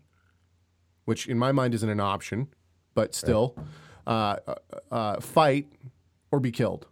which 1.06 1.26
in 1.26 1.38
my 1.38 1.50
mind 1.50 1.72
isn't 1.74 1.88
an 1.88 2.00
option, 2.00 2.48
but 2.94 3.14
still, 3.14 3.56
uh, 4.06 4.36
uh, 4.46 4.54
uh, 4.90 5.20
fight 5.20 5.66
or 6.30 6.40
be 6.40 6.50
killed. 6.52 6.86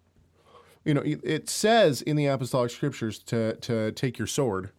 You 0.84 0.94
know, 0.94 1.02
it- 1.02 1.20
it 1.24 1.48
says 1.50 2.00
in 2.00 2.16
the 2.16 2.24
apostolic 2.26 2.70
scriptures 2.70 3.18
to 3.24 3.56
to 3.56 3.92
take 3.92 4.16
your 4.18 4.26
sword. 4.26 4.70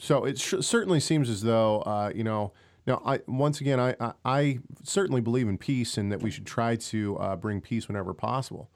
So 0.00 0.24
it 0.24 0.38
sh- 0.40 0.54
certainly 0.62 0.98
seems 0.98 1.30
as 1.30 1.42
though 1.42 1.82
uh, 1.82 2.10
you 2.12 2.24
know. 2.24 2.52
Now, 2.88 3.02
I 3.04 3.20
once 3.28 3.60
again, 3.60 3.78
I, 3.78 3.94
I 4.00 4.12
I 4.24 4.58
certainly 4.82 5.20
believe 5.20 5.46
in 5.46 5.58
peace 5.58 5.98
and 5.98 6.10
that 6.10 6.22
we 6.22 6.30
should 6.30 6.46
try 6.46 6.74
to 6.74 7.18
uh, 7.18 7.36
bring 7.36 7.60
peace 7.60 7.86
whenever 7.86 8.14
possible. 8.14 8.70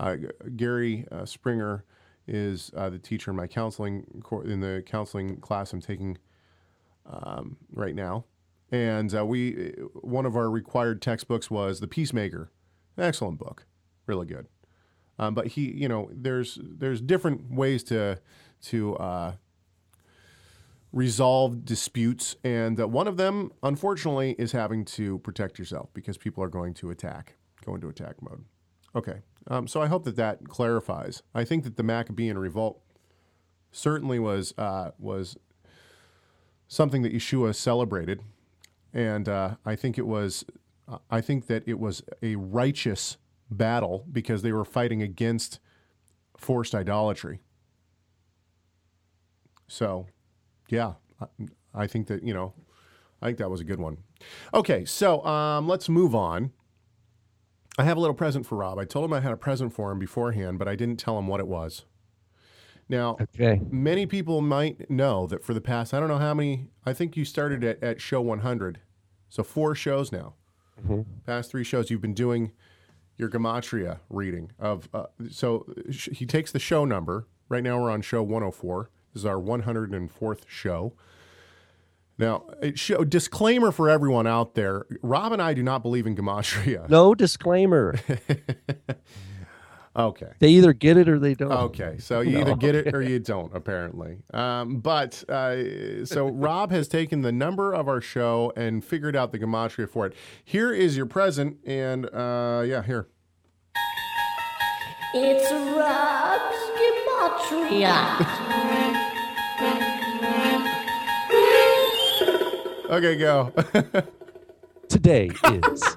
Uh, 0.00 0.16
Gary 0.56 1.06
uh, 1.12 1.26
Springer 1.26 1.84
is 2.26 2.70
uh, 2.74 2.88
the 2.88 2.98
teacher 2.98 3.30
in 3.30 3.36
my 3.36 3.46
counseling 3.46 4.22
cour- 4.24 4.46
in 4.46 4.60
the 4.60 4.82
counseling 4.86 5.36
class 5.36 5.74
I'm 5.74 5.82
taking 5.82 6.16
um, 7.04 7.58
right 7.70 7.94
now, 7.94 8.24
and 8.72 9.14
uh, 9.14 9.26
we 9.26 9.74
one 9.92 10.24
of 10.24 10.36
our 10.36 10.48
required 10.48 11.02
textbooks 11.02 11.50
was 11.50 11.80
The 11.80 11.86
Peacemaker, 11.86 12.50
excellent 12.96 13.38
book, 13.38 13.66
really 14.06 14.26
good. 14.26 14.46
Um, 15.18 15.34
but 15.34 15.48
he, 15.48 15.70
you 15.70 15.86
know, 15.86 16.08
there's 16.10 16.58
there's 16.62 17.02
different 17.02 17.52
ways 17.52 17.84
to 17.84 18.20
to 18.62 18.96
uh, 18.96 19.32
resolve 20.94 21.64
disputes, 21.64 22.36
and 22.44 22.80
uh, 22.80 22.86
one 22.86 23.08
of 23.08 23.16
them, 23.16 23.50
unfortunately, 23.64 24.36
is 24.38 24.52
having 24.52 24.84
to 24.84 25.18
protect 25.18 25.58
yourself 25.58 25.90
because 25.92 26.16
people 26.16 26.42
are 26.42 26.48
going 26.48 26.72
to 26.72 26.90
attack, 26.90 27.34
go 27.64 27.74
into 27.74 27.88
attack 27.88 28.22
mode. 28.22 28.44
Okay, 28.94 29.18
um, 29.48 29.66
so 29.66 29.82
I 29.82 29.88
hope 29.88 30.04
that 30.04 30.14
that 30.16 30.48
clarifies. 30.48 31.22
I 31.34 31.44
think 31.44 31.64
that 31.64 31.76
the 31.76 31.82
Maccabean 31.82 32.38
revolt 32.38 32.80
certainly 33.72 34.20
was 34.20 34.54
uh, 34.56 34.92
was 34.96 35.36
something 36.68 37.02
that 37.02 37.12
Yeshua 37.12 37.56
celebrated, 37.56 38.22
and 38.92 39.28
uh, 39.28 39.56
I 39.66 39.74
think 39.74 39.98
it 39.98 40.06
was, 40.06 40.44
I 41.10 41.20
think 41.20 41.48
that 41.48 41.64
it 41.66 41.80
was 41.80 42.04
a 42.22 42.36
righteous 42.36 43.16
battle 43.50 44.06
because 44.12 44.42
they 44.42 44.52
were 44.52 44.64
fighting 44.64 45.02
against 45.02 45.58
forced 46.36 46.72
idolatry. 46.72 47.40
So, 49.66 50.06
yeah, 50.74 50.94
I, 51.20 51.26
I 51.74 51.86
think 51.86 52.06
that 52.08 52.22
you 52.22 52.34
know, 52.34 52.52
I 53.22 53.26
think 53.26 53.38
that 53.38 53.50
was 53.50 53.60
a 53.60 53.64
good 53.64 53.80
one. 53.80 53.98
Okay, 54.52 54.84
so 54.84 55.24
um, 55.24 55.68
let's 55.68 55.88
move 55.88 56.14
on. 56.14 56.52
I 57.78 57.84
have 57.84 57.96
a 57.96 58.00
little 58.00 58.14
present 58.14 58.46
for 58.46 58.56
Rob. 58.58 58.78
I 58.78 58.84
told 58.84 59.04
him 59.04 59.12
I 59.12 59.20
had 59.20 59.32
a 59.32 59.36
present 59.36 59.72
for 59.72 59.90
him 59.90 59.98
beforehand, 59.98 60.58
but 60.58 60.68
I 60.68 60.76
didn't 60.76 60.98
tell 60.98 61.18
him 61.18 61.26
what 61.26 61.40
it 61.40 61.48
was. 61.48 61.84
Now, 62.88 63.16
Okay. 63.20 63.60
many 63.70 64.06
people 64.06 64.40
might 64.42 64.88
know 64.90 65.26
that 65.26 65.42
for 65.42 65.54
the 65.54 65.60
past, 65.60 65.92
I 65.94 65.98
don't 66.00 66.08
know 66.08 66.18
how 66.18 66.34
many, 66.34 66.68
I 66.84 66.92
think 66.92 67.16
you 67.16 67.24
started 67.24 67.64
at, 67.64 67.82
at 67.82 68.00
show 68.00 68.20
100. 68.20 68.80
So 69.28 69.42
four 69.42 69.74
shows 69.74 70.12
now. 70.12 70.34
Past 71.26 71.50
three 71.50 71.64
shows, 71.64 71.90
you've 71.90 72.02
been 72.02 72.14
doing 72.14 72.52
your 73.16 73.30
Gematria 73.30 74.00
reading 74.10 74.52
of, 74.58 74.88
uh, 74.92 75.06
so 75.30 75.64
sh- 75.90 76.10
he 76.12 76.26
takes 76.26 76.52
the 76.52 76.58
show 76.58 76.84
number. 76.84 77.26
Right 77.48 77.62
now 77.62 77.80
we're 77.80 77.90
on 77.90 78.02
show 78.02 78.22
104. 78.22 78.90
This 79.14 79.22
is 79.22 79.26
our 79.26 79.36
104th 79.36 80.42
show. 80.48 80.92
Now, 82.18 82.44
it 82.60 82.78
show, 82.78 83.04
disclaimer 83.04 83.72
for 83.72 83.88
everyone 83.88 84.26
out 84.26 84.54
there 84.54 84.86
Rob 85.02 85.32
and 85.32 85.40
I 85.42 85.54
do 85.54 85.62
not 85.62 85.82
believe 85.82 86.06
in 86.06 86.14
Gematria. 86.14 86.88
No 86.88 87.14
disclaimer. 87.14 87.94
Okay. 89.96 90.32
they 90.40 90.48
either 90.48 90.72
get 90.72 90.96
it 90.96 91.08
or 91.08 91.20
they 91.20 91.34
don't. 91.34 91.52
Okay, 91.52 91.98
so 91.98 92.20
you 92.20 92.38
either 92.40 92.56
get 92.56 92.74
it 92.74 92.92
or 92.94 93.00
you 93.00 93.18
don't, 93.20 93.54
apparently. 93.54 94.18
Um, 94.32 94.78
but 94.78 95.22
uh, 95.30 96.04
so 96.04 96.26
Rob 96.26 96.72
has 96.72 96.88
taken 96.88 97.22
the 97.22 97.30
number 97.30 97.72
of 97.72 97.86
our 97.86 98.00
show 98.00 98.52
and 98.56 98.84
figured 98.84 99.14
out 99.14 99.30
the 99.30 99.38
gematria 99.38 99.88
for 99.88 100.06
it. 100.06 100.14
Here 100.44 100.72
is 100.72 100.96
your 100.96 101.06
present, 101.06 101.58
and 101.64 102.06
uh, 102.06 102.64
yeah, 102.66 102.82
here. 102.82 103.06
It's 105.14 105.52
Rob's 105.52 106.56
Gematria. 107.70 109.03
Okay, 112.94 113.16
go. 113.16 113.52
Today 114.88 115.28
is 115.46 115.96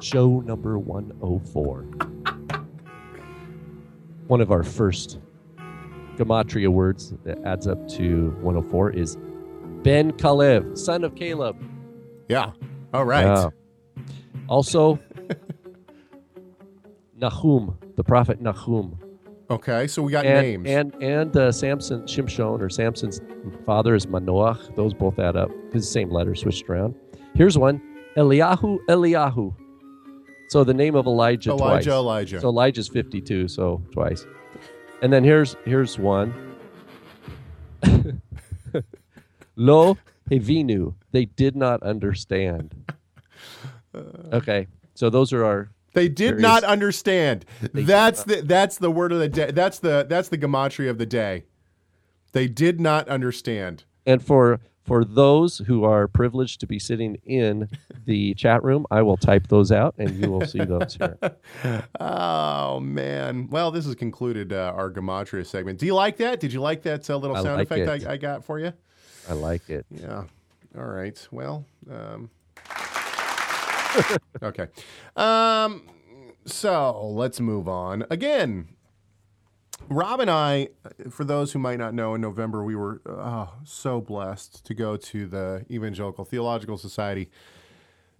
show 0.00 0.38
number 0.42 0.78
104. 0.78 1.80
One 4.28 4.40
of 4.40 4.52
our 4.52 4.62
first 4.62 5.18
Gematria 6.14 6.68
words 6.68 7.14
that 7.24 7.42
adds 7.44 7.66
up 7.66 7.88
to 7.88 8.30
104 8.42 8.92
is 8.92 9.18
Ben 9.82 10.12
Kalev, 10.12 10.78
son 10.78 11.02
of 11.02 11.16
Caleb. 11.16 11.56
yeah. 12.28 12.52
All 12.92 13.04
right. 13.04 13.24
Yeah. 13.24 13.48
Also, 14.48 15.00
Nahum, 17.16 17.76
the 17.96 18.04
prophet 18.04 18.40
Nahum. 18.40 18.96
Okay, 19.50 19.86
so 19.86 20.02
we 20.02 20.10
got 20.10 20.24
and 20.24 20.64
names. 20.64 20.68
and 20.68 21.02
and 21.02 21.36
uh, 21.36 21.52
Samson 21.52 22.02
Shimshon 22.02 22.60
or 22.60 22.70
Samson's 22.70 23.20
father 23.66 23.94
is 23.94 24.06
Manoah. 24.06 24.58
Those 24.74 24.94
both 24.94 25.18
add 25.18 25.36
up 25.36 25.50
because 25.66 25.84
the 25.86 25.92
same 25.92 26.10
letter 26.10 26.34
switched 26.34 26.68
around. 26.68 26.94
Here's 27.34 27.58
one: 27.58 27.80
Eliyahu, 28.16 28.78
Eliyahu. 28.88 29.54
So 30.48 30.64
the 30.64 30.72
name 30.72 30.94
of 30.94 31.06
Elijah 31.06 31.50
Elijah, 31.50 31.84
twice. 31.84 31.86
Elijah. 31.86 32.40
So 32.40 32.48
Elijah's 32.48 32.88
52, 32.88 33.48
so 33.48 33.82
twice. 33.92 34.26
And 35.02 35.12
then 35.12 35.24
here's 35.24 35.56
here's 35.64 35.98
one. 35.98 36.32
Lo 39.56 39.98
Hevinu. 40.30 40.94
They 41.12 41.26
did 41.26 41.56
not 41.56 41.82
understand. 41.82 42.74
Okay, 44.32 44.66
so 44.94 45.08
those 45.08 45.32
are 45.32 45.44
our 45.44 45.70
they 45.94 46.08
did 46.08 46.34
There 46.34 46.40
not 46.40 46.64
understand. 46.64 47.44
did 47.60 47.86
That's 47.86 48.24
the 48.24 48.42
that's 48.42 48.78
the 48.78 48.90
word 48.90 49.12
of 49.12 49.18
the 49.20 49.28
day. 49.28 49.50
That's 49.50 49.78
the 49.78 50.04
that's 50.08 50.28
the 50.28 50.36
gematria 50.38 50.90
of 50.90 50.98
the 50.98 51.06
day. 51.06 51.44
They 52.32 52.48
did 52.48 52.80
not 52.80 53.08
understand. 53.08 53.84
And 54.04 54.22
for 54.22 54.60
for 54.82 55.04
those 55.04 55.58
who 55.58 55.84
are 55.84 56.06
privileged 56.06 56.60
to 56.60 56.66
be 56.66 56.78
sitting 56.78 57.16
in 57.24 57.68
the 58.04 58.34
chat 58.34 58.62
room, 58.62 58.86
I 58.90 59.02
will 59.02 59.16
type 59.16 59.46
those 59.48 59.72
out 59.72 59.94
and 59.96 60.10
you 60.16 60.30
will 60.30 60.46
see 60.46 60.64
those 60.64 60.96
here. 60.96 61.16
Oh 62.00 62.80
man! 62.80 63.48
Well, 63.50 63.70
this 63.70 63.84
has 63.86 63.94
concluded 63.94 64.52
uh, 64.52 64.72
our 64.74 64.90
gematria 64.90 65.46
segment. 65.46 65.78
Do 65.78 65.86
you 65.86 65.94
like 65.94 66.16
that? 66.18 66.40
Did 66.40 66.52
you 66.52 66.60
like 66.60 66.82
that 66.82 67.08
uh, 67.08 67.16
little 67.16 67.36
I 67.36 67.42
sound 67.42 67.58
like 67.58 67.70
effect. 67.70 68.06
I, 68.06 68.14
I 68.14 68.16
got 68.16 68.44
for 68.44 68.58
you? 68.58 68.72
I 69.28 69.34
like 69.34 69.70
it. 69.70 69.86
Yeah. 69.90 70.24
All 70.76 70.84
right. 70.86 71.28
Well. 71.30 71.64
Um, 71.90 72.30
okay. 74.42 74.68
Um, 75.16 75.82
so 76.46 77.06
let's 77.06 77.40
move 77.40 77.68
on. 77.68 78.04
Again, 78.10 78.68
Rob 79.88 80.20
and 80.20 80.30
I, 80.30 80.68
for 81.10 81.24
those 81.24 81.52
who 81.52 81.58
might 81.58 81.78
not 81.78 81.94
know, 81.94 82.14
in 82.14 82.20
November 82.20 82.64
we 82.64 82.74
were 82.74 83.02
uh, 83.08 83.46
so 83.64 84.00
blessed 84.00 84.64
to 84.66 84.74
go 84.74 84.96
to 84.96 85.26
the 85.26 85.66
Evangelical 85.70 86.24
Theological 86.24 86.78
Society 86.78 87.30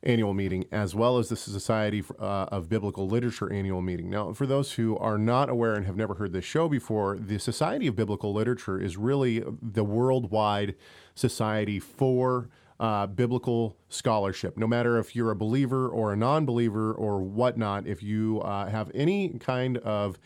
annual 0.03 0.35
meeting, 0.35 0.67
as 0.71 0.95
well 0.95 1.17
as 1.17 1.31
the 1.31 1.37
Society 1.37 2.05
uh, 2.19 2.47
of 2.49 2.69
Biblical 2.69 3.09
Literature 3.09 3.51
annual 3.51 3.81
meeting. 3.81 4.11
Now, 4.11 4.35
for 4.35 4.47
those 4.47 4.73
who 4.73 4.99
are 4.99 5.17
not 5.17 5.49
aware 5.49 5.75
and 5.75 5.87
have 5.87 5.97
never 5.97 6.15
heard 6.15 6.33
this 6.33 6.45
show 6.45 6.69
before, 6.69 7.17
the 7.17 7.39
Society 7.39 7.87
of 7.87 7.97
Biblical 7.97 8.33
Literature 8.33 8.79
is 8.79 8.99
really 8.99 9.43
the 9.63 9.85
worldwide 9.85 10.75
society 11.15 11.81
for 11.81 12.51
uh, 12.85 13.07
biblical 13.07 13.79
scholarship. 13.89 14.59
No 14.59 14.67
matter 14.67 14.99
if 14.99 15.17
you're 15.17 15.31
a 15.31 15.37
believer 15.37 15.89
or 15.89 16.13
a 16.13 16.17
non 16.17 16.45
believer 16.45 16.93
or 16.93 17.23
whatnot, 17.23 17.87
if 17.87 18.03
you 18.03 18.43
uh, 18.43 18.69
have 18.69 18.91
any 18.93 19.31
kind 19.39 19.79
of 19.79 20.19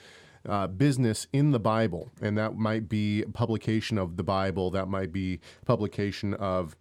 uh, 0.44 0.66
business 0.66 1.28
in 1.32 1.52
the 1.52 1.60
Bible, 1.60 2.10
and 2.20 2.36
that 2.36 2.56
might 2.56 2.88
be 2.88 3.24
publication 3.32 3.96
of 3.96 4.16
the 4.16 4.24
Bible, 4.24 4.72
that 4.72 4.88
might 4.88 5.12
be 5.12 5.38
publication 5.66 6.34
of 6.34 6.76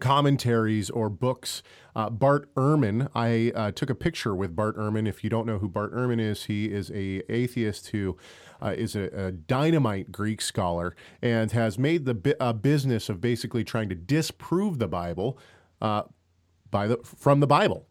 commentaries 0.00 0.90
or 0.90 1.08
books. 1.08 1.62
Uh, 1.94 2.10
Bart 2.10 2.52
Ehrman, 2.54 3.08
I 3.14 3.52
uh, 3.54 3.70
took 3.70 3.88
a 3.88 3.94
picture 3.94 4.34
with 4.34 4.54
Bart 4.54 4.76
Ehrman. 4.76 5.08
If 5.08 5.24
you 5.24 5.30
don't 5.30 5.46
know 5.46 5.58
who 5.58 5.68
Bart 5.68 5.94
Ehrman 5.94 6.20
is, 6.20 6.44
he 6.44 6.66
is 6.66 6.90
a 6.90 7.22
atheist 7.32 7.88
who 7.88 8.16
uh, 8.60 8.74
is 8.76 8.96
a, 8.96 9.04
a 9.14 9.32
dynamite 9.32 10.12
Greek 10.12 10.40
scholar 10.40 10.94
and 11.22 11.52
has 11.52 11.78
made 11.78 12.04
the 12.04 12.14
bi- 12.14 12.34
a 12.40 12.52
business 12.52 13.08
of 13.08 13.20
basically 13.20 13.64
trying 13.64 13.88
to 13.88 13.94
disprove 13.94 14.78
the 14.78 14.88
Bible 14.88 15.38
uh, 15.80 16.02
by 16.70 16.86
the 16.86 16.98
from 17.04 17.40
the 17.40 17.46
Bible 17.46 17.86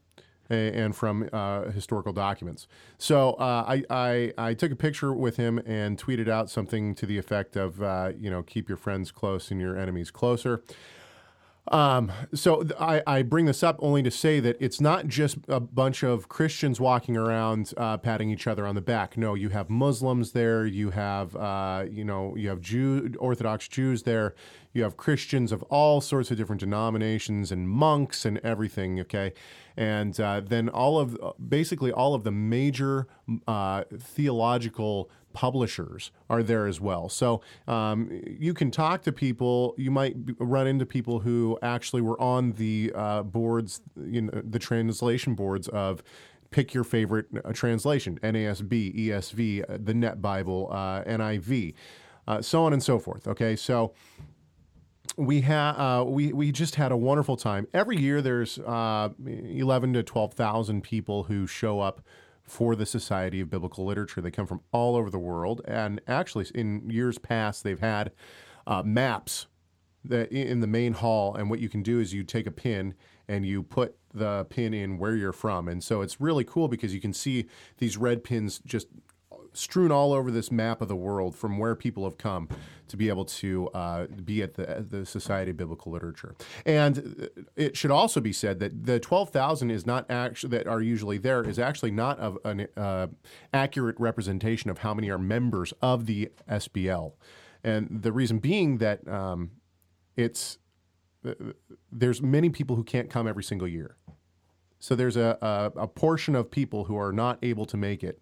and 0.49 0.95
from 0.95 1.27
uh, 1.33 1.71
historical 1.71 2.13
documents. 2.13 2.67
So 2.97 3.33
uh, 3.33 3.65
I, 3.67 3.83
I 3.89 4.33
I 4.37 4.53
took 4.53 4.71
a 4.71 4.75
picture 4.75 5.13
with 5.13 5.37
him 5.37 5.59
and 5.65 5.97
tweeted 5.97 6.29
out 6.29 6.49
something 6.49 6.93
to 6.95 7.05
the 7.05 7.17
effect 7.17 7.55
of 7.55 7.81
uh, 7.81 8.11
you 8.19 8.29
know 8.29 8.43
keep 8.43 8.69
your 8.69 8.77
friends 8.77 9.11
close 9.11 9.51
and 9.51 9.59
your 9.59 9.77
enemies 9.77 10.11
closer. 10.11 10.63
Um, 11.71 12.11
so 12.33 12.61
th- 12.61 12.79
I, 12.79 13.01
I 13.07 13.21
bring 13.23 13.45
this 13.45 13.63
up 13.63 13.77
only 13.79 14.03
to 14.03 14.11
say 14.11 14.39
that 14.39 14.55
it's 14.59 14.79
not 14.79 15.07
just 15.07 15.37
a 15.47 15.59
bunch 15.59 16.03
of 16.03 16.29
Christians 16.29 16.79
walking 16.79 17.17
around 17.17 17.73
uh, 17.75 17.97
patting 17.97 18.29
each 18.29 18.45
other 18.45 18.67
on 18.67 18.75
the 18.75 18.81
back. 18.81 19.17
No, 19.17 19.33
you 19.33 19.49
have 19.49 19.69
Muslims 19.69 20.33
there. 20.33 20.65
You 20.65 20.91
have 20.91 21.35
uh, 21.35 21.85
you 21.89 22.05
know 22.05 22.35
you 22.35 22.49
have 22.49 22.61
Jew 22.61 23.13
Orthodox 23.19 23.67
Jews 23.67 24.03
there. 24.03 24.35
You 24.73 24.83
have 24.83 24.97
Christians 24.97 25.51
of 25.51 25.63
all 25.63 26.01
sorts 26.01 26.29
of 26.29 26.37
different 26.37 26.59
denominations 26.59 27.51
and 27.51 27.67
monks 27.67 28.25
and 28.25 28.37
everything. 28.39 28.99
Okay, 28.99 29.33
and 29.75 30.19
uh, 30.19 30.41
then 30.45 30.69
all 30.69 30.99
of 30.99 31.17
basically 31.49 31.91
all 31.91 32.13
of 32.13 32.23
the 32.23 32.31
major 32.31 33.07
uh, 33.47 33.85
theological 33.97 35.09
publishers 35.35 36.11
are 36.29 36.41
there 36.41 36.65
as 36.65 36.81
well. 36.81 37.09
So 37.09 37.41
um, 37.67 38.09
you 38.25 38.55
can 38.55 38.71
talk 38.71 39.03
to 39.03 39.11
people. 39.11 39.75
You 39.77 39.91
might 39.91 40.15
run 40.39 40.65
into 40.65 40.85
people 40.85 41.19
who 41.19 41.59
actually 41.61 42.01
were 42.01 42.19
on 42.19 42.53
the 42.53 42.91
uh, 42.95 43.21
boards, 43.23 43.81
you 44.01 44.23
know, 44.23 44.41
the 44.43 44.59
translation 44.59 45.35
boards 45.35 45.67
of. 45.67 46.01
Pick 46.51 46.73
your 46.73 46.85
favorite 46.85 47.25
uh, 47.43 47.51
translation: 47.51 48.17
NASB, 48.23 48.95
ESV, 49.07 49.69
uh, 49.69 49.77
the 49.83 49.93
Net 49.93 50.21
Bible, 50.21 50.69
uh, 50.71 51.03
NIV, 51.03 51.73
uh, 52.27 52.41
so 52.41 52.63
on 52.63 52.71
and 52.71 52.81
so 52.81 52.97
forth. 52.97 53.27
Okay, 53.27 53.57
so 53.57 53.93
we 55.17 55.41
have 55.41 55.77
uh, 55.77 56.05
we 56.07 56.31
we 56.31 56.51
just 56.53 56.75
had 56.75 56.93
a 56.93 56.97
wonderful 56.97 57.35
time. 57.35 57.67
Every 57.73 57.97
year, 57.97 58.21
there's 58.21 58.57
uh, 58.59 59.09
eleven 59.25 59.91
to 59.93 60.03
twelve 60.03 60.33
thousand 60.33 60.83
people 60.83 61.23
who 61.23 61.45
show 61.45 61.81
up 61.81 62.01
for 62.45 62.75
the 62.75 62.85
Society 62.85 63.41
of 63.41 63.49
Biblical 63.49 63.85
Literature. 63.85 64.21
They 64.21 64.31
come 64.31 64.47
from 64.47 64.61
all 64.71 64.95
over 64.95 65.09
the 65.09 65.19
world, 65.19 65.61
and 65.65 66.01
actually, 66.07 66.45
in 66.53 66.89
years 66.89 67.17
past, 67.17 67.63
they've 67.63 67.79
had 67.79 68.11
uh, 68.67 68.83
maps 68.83 69.47
the, 70.03 70.31
in 70.33 70.59
the 70.59 70.67
main 70.67 70.93
hall, 70.93 71.35
and 71.35 71.49
what 71.49 71.59
you 71.59 71.69
can 71.69 71.81
do 71.81 71.99
is 71.99 72.13
you 72.13 72.23
take 72.23 72.47
a 72.47 72.51
pin 72.51 72.93
and 73.27 73.45
you 73.45 73.63
put 73.63 73.97
the 74.13 74.45
pin 74.45 74.73
in 74.73 74.99
where 74.99 75.15
you're 75.15 75.33
from, 75.33 75.67
and 75.67 75.83
so 75.83 76.01
it's 76.01 76.21
really 76.21 76.43
cool 76.43 76.67
because 76.67 76.93
you 76.93 77.01
can 77.01 77.13
see 77.13 77.47
these 77.79 77.97
red 77.97 78.23
pins 78.23 78.59
just 78.65 78.87
strewn 79.55 79.91
all 79.91 80.13
over 80.13 80.31
this 80.31 80.51
map 80.51 80.81
of 80.81 80.87
the 80.87 80.95
world 80.95 81.35
from 81.35 81.57
where 81.57 81.75
people 81.75 82.03
have 82.03 82.17
come 82.17 82.49
to 82.87 82.97
be 82.97 83.09
able 83.09 83.25
to 83.25 83.67
uh, 83.69 84.05
be 84.23 84.43
at 84.43 84.53
the, 84.55 84.85
the 84.87 85.05
Society 85.05 85.51
of 85.51 85.57
Biblical 85.57 85.91
Literature. 85.91 86.35
And 86.65 87.29
it 87.55 87.75
should 87.75 87.91
also 87.91 88.21
be 88.21 88.33
said 88.33 88.59
that 88.59 88.85
the 88.85 88.99
12,000 88.99 89.71
is 89.71 89.85
not 89.85 90.09
actually 90.09 90.57
that 90.57 90.67
are 90.67 90.81
usually 90.81 91.17
there 91.17 91.43
is 91.43 91.57
actually 91.57 91.91
not 91.91 92.19
an 92.45 92.67
uh, 92.77 93.07
accurate 93.53 93.99
representation 93.99 94.69
of 94.69 94.79
how 94.79 94.93
many 94.93 95.09
are 95.09 95.17
members 95.17 95.73
of 95.81 96.05
the 96.05 96.31
SBL. 96.49 97.13
And 97.63 97.87
the 98.03 98.11
reason 98.11 98.39
being 98.39 98.77
that 98.77 99.07
um, 99.07 99.51
it's 100.15 100.59
there's 101.91 102.21
many 102.21 102.49
people 102.49 102.75
who 102.75 102.83
can't 102.83 103.09
come 103.09 103.27
every 103.27 103.43
single 103.43 103.67
year. 103.67 103.97
So 104.79 104.95
there's 104.95 105.17
a, 105.17 105.37
a, 105.41 105.81
a 105.81 105.87
portion 105.87 106.35
of 106.35 106.51
people 106.51 106.83
who 106.83 106.95
are 106.95 107.11
not 107.11 107.39
able 107.41 107.65
to 107.65 107.77
make 107.77 108.03
it 108.03 108.21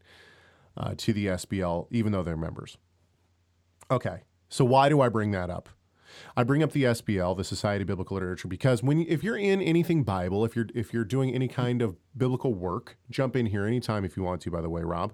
uh, 0.77 0.94
to 0.98 1.13
the 1.13 1.27
SBL, 1.27 1.88
even 1.92 2.12
though 2.12 2.24
they're 2.24 2.38
members. 2.38 2.77
Okay, 3.92 4.24
so 4.50 4.65
why 4.65 4.89
do 4.89 5.01
I 5.01 5.10
bring 5.10 5.32
that 5.32 5.50
up? 5.50 5.70
I 6.36 6.44
bring 6.44 6.62
up 6.62 6.72
the 6.72 6.84
SBL, 6.84 7.36
the 7.38 7.44
Society 7.44 7.84
of 7.84 7.88
Biblical 7.88 8.15
Literature, 8.15 8.48
because 8.48 8.84
when 8.84 9.01
if 9.08 9.24
you're 9.24 9.38
in 9.38 9.62
anything 9.62 10.03
Bible, 10.03 10.46
if 10.46 10.56
you're 10.56 10.68
if 10.74 10.94
you're 10.94 11.03
doing 11.03 11.34
any 11.34 11.48
kind 11.48 11.82
of 11.82 11.98
biblical 12.15 12.53
work, 12.53 12.98
jump 13.10 13.36
in 13.36 13.48
here 13.48 13.65
anytime 13.65 14.06
if 14.06 14.15
you 14.15 14.24
want 14.24 14.42
to. 14.42 14.51
By 14.51 14.62
the 14.62 14.70
way, 14.70 14.84
Rob, 14.84 15.13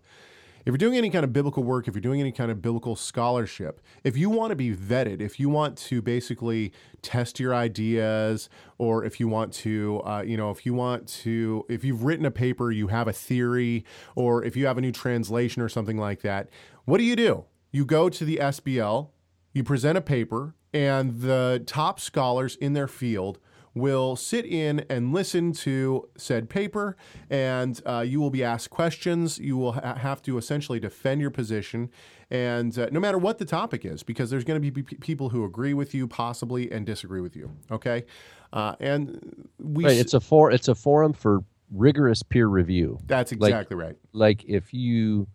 if 0.65 0.67
you're 0.67 0.77
doing 0.77 0.97
any 0.97 1.09
kind 1.09 1.23
of 1.23 1.31
biblical 1.31 1.63
work, 1.63 1.87
if 1.87 1.95
you're 1.95 2.01
doing 2.01 2.19
any 2.19 2.31
kind 2.31 2.51
of 2.51 2.61
biblical 2.61 2.95
scholarship, 2.95 3.81
if 4.03 4.17
you 4.17 4.29
want 4.29 4.51
to 4.51 4.55
be 4.55 4.75
vetted, 4.75 5.21
if 5.21 5.39
you 5.39 5.49
want 5.49 5.77
to 5.77 6.01
basically 6.01 6.73
test 7.01 7.39
your 7.39 7.55
ideas, 7.55 8.49
or 8.77 9.05
if 9.05 9.19
you 9.19 9.27
want 9.27 9.53
to, 9.53 10.01
uh, 10.05 10.21
you 10.21 10.37
know, 10.37 10.51
if 10.51 10.65
you 10.65 10.73
want 10.73 11.07
to, 11.07 11.65
if 11.69 11.83
you've 11.83 12.03
written 12.03 12.25
a 12.25 12.31
paper, 12.31 12.71
you 12.71 12.87
have 12.87 13.07
a 13.07 13.13
theory, 13.13 13.85
or 14.15 14.43
if 14.43 14.55
you 14.55 14.65
have 14.65 14.77
a 14.77 14.81
new 14.81 14.91
translation 14.91 15.61
or 15.61 15.69
something 15.69 15.97
like 15.97 16.21
that, 16.21 16.49
what 16.85 16.97
do 16.97 17.03
you 17.03 17.15
do? 17.15 17.45
You 17.71 17.85
go 17.85 18.09
to 18.09 18.25
the 18.25 18.37
SBL, 18.37 19.09
you 19.53 19.63
present 19.63 19.97
a 19.97 20.01
paper, 20.01 20.55
and 20.73 21.21
the 21.21 21.63
top 21.65 21.99
scholars 21.99 22.55
in 22.57 22.73
their 22.73 22.87
field 22.87 23.39
will 23.75 24.15
sit 24.15 24.45
in 24.45 24.85
and 24.89 25.13
listen 25.13 25.51
to 25.53 26.09
said 26.17 26.49
paper, 26.49 26.95
and 27.29 27.81
uh, 27.85 28.03
you 28.05 28.19
will 28.19 28.29
be 28.29 28.43
asked 28.43 28.69
questions. 28.69 29.37
You 29.39 29.57
will 29.57 29.73
ha- 29.73 29.95
have 29.95 30.21
to 30.23 30.37
essentially 30.37 30.79
defend 30.79 31.21
your 31.21 31.29
position, 31.31 31.89
and 32.29 32.77
uh, 32.77 32.87
no 32.91 32.99
matter 32.99 33.17
what 33.17 33.37
the 33.37 33.45
topic 33.45 33.85
is, 33.85 34.03
because 34.03 34.29
there's 34.29 34.43
going 34.43 34.61
to 34.61 34.71
be 34.71 34.81
p- 34.83 34.95
people 34.97 35.29
who 35.29 35.43
agree 35.45 35.73
with 35.73 35.93
you, 35.93 36.07
possibly, 36.07 36.71
and 36.71 36.85
disagree 36.85 37.21
with 37.21 37.35
you. 37.35 37.51
Okay, 37.71 38.05
uh, 38.53 38.75
and 38.79 39.47
we 39.59 39.83
Right, 39.85 39.97
it's 39.97 40.13
a 40.13 40.19
for 40.19 40.51
it's 40.51 40.67
a 40.67 40.75
forum 40.75 41.13
for 41.13 41.43
rigorous 41.71 42.23
peer 42.23 42.47
review. 42.47 42.97
that's 43.05 43.31
like- 43.33 43.49
exactly 43.51 43.75
right. 43.77 43.95
Like 44.11 44.43
if 44.45 44.73
you, 44.73 45.27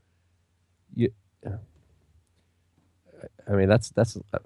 you, 0.94 1.10
I 3.48 3.52
mean 3.52 3.68
that's 3.68 3.90
that's 3.90 4.16
uh, 4.32 4.38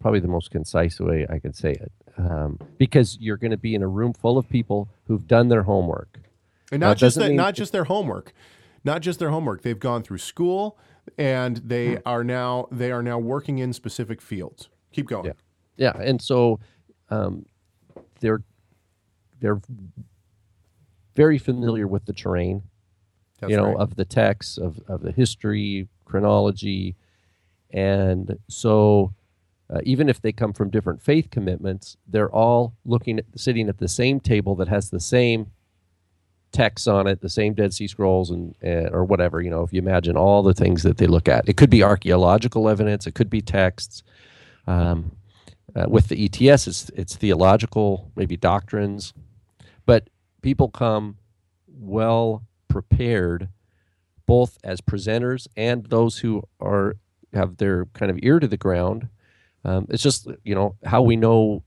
probably 0.00 0.20
the 0.20 0.28
most 0.28 0.50
concise 0.50 1.00
way 1.00 1.26
I 1.28 1.38
can 1.38 1.52
say 1.52 1.72
it, 1.72 1.92
um, 2.16 2.58
because 2.78 3.18
you're 3.20 3.36
going 3.36 3.50
to 3.50 3.56
be 3.56 3.74
in 3.74 3.82
a 3.82 3.88
room 3.88 4.12
full 4.12 4.38
of 4.38 4.48
people 4.48 4.88
who've 5.06 5.26
done 5.26 5.48
their 5.48 5.62
homework. 5.64 6.18
And 6.72 6.80
not 6.80 6.96
it 6.96 7.00
just 7.00 7.18
that, 7.18 7.28
mean- 7.28 7.36
not 7.36 7.54
just 7.54 7.72
their 7.72 7.84
homework, 7.84 8.32
not 8.84 9.02
just 9.02 9.18
their 9.18 9.30
homework. 9.30 9.62
They've 9.62 9.78
gone 9.78 10.02
through 10.02 10.18
school, 10.18 10.78
and 11.18 11.58
they 11.58 11.98
are 12.06 12.24
now 12.24 12.68
they 12.70 12.90
are 12.90 13.02
now 13.02 13.18
working 13.18 13.58
in 13.58 13.72
specific 13.72 14.20
fields. 14.20 14.68
Keep 14.92 15.08
going. 15.08 15.26
Yeah. 15.26 15.32
Yeah, 15.76 15.92
and 16.00 16.22
so 16.22 16.60
um, 17.10 17.46
they're 18.20 18.42
they're 19.40 19.60
very 21.16 21.38
familiar 21.38 21.86
with 21.86 22.04
the 22.06 22.12
terrain, 22.12 22.62
That's 23.40 23.50
you 23.50 23.56
know, 23.56 23.66
right. 23.72 23.76
of 23.76 23.96
the 23.96 24.04
text, 24.04 24.58
of 24.58 24.80
of 24.86 25.02
the 25.02 25.10
history, 25.12 25.88
chronology, 26.04 26.94
and 27.70 28.38
so 28.48 29.12
uh, 29.70 29.80
even 29.84 30.08
if 30.08 30.20
they 30.20 30.32
come 30.32 30.52
from 30.52 30.70
different 30.70 31.02
faith 31.02 31.30
commitments, 31.30 31.96
they're 32.06 32.30
all 32.30 32.74
looking 32.84 33.18
at 33.18 33.24
sitting 33.36 33.68
at 33.68 33.78
the 33.78 33.88
same 33.88 34.20
table 34.20 34.54
that 34.56 34.68
has 34.68 34.90
the 34.90 35.00
same 35.00 35.50
texts 36.52 36.86
on 36.86 37.06
it, 37.06 37.20
the 37.20 37.28
same 37.28 37.54
Dead 37.54 37.74
Sea 37.74 37.88
Scrolls, 37.88 38.30
and 38.30 38.54
uh, 38.64 38.88
or 38.90 39.04
whatever. 39.04 39.42
You 39.42 39.50
know, 39.50 39.62
if 39.62 39.72
you 39.72 39.80
imagine 39.80 40.16
all 40.16 40.42
the 40.42 40.54
things 40.54 40.82
that 40.84 40.98
they 40.98 41.06
look 41.06 41.28
at, 41.28 41.48
it 41.48 41.56
could 41.56 41.70
be 41.70 41.82
archaeological 41.82 42.68
evidence, 42.68 43.06
it 43.06 43.14
could 43.14 43.30
be 43.30 43.40
texts. 43.40 44.02
Um, 44.66 45.16
uh, 45.74 45.86
with 45.88 46.08
the 46.08 46.24
ETS, 46.24 46.66
it's 46.68 46.90
it's 46.90 47.16
theological, 47.16 48.10
maybe 48.16 48.36
doctrines, 48.36 49.12
but 49.86 50.08
people 50.42 50.68
come 50.68 51.16
well 51.66 52.44
prepared, 52.68 53.48
both 54.26 54.58
as 54.62 54.80
presenters 54.80 55.46
and 55.56 55.86
those 55.86 56.18
who 56.18 56.42
are 56.60 56.96
have 57.32 57.56
their 57.56 57.86
kind 57.86 58.10
of 58.10 58.18
ear 58.22 58.38
to 58.38 58.46
the 58.46 58.56
ground. 58.56 59.08
Um, 59.64 59.86
it's 59.88 60.02
just 60.02 60.28
you 60.44 60.54
know 60.54 60.76
how 60.84 61.02
we 61.02 61.16
know 61.16 61.62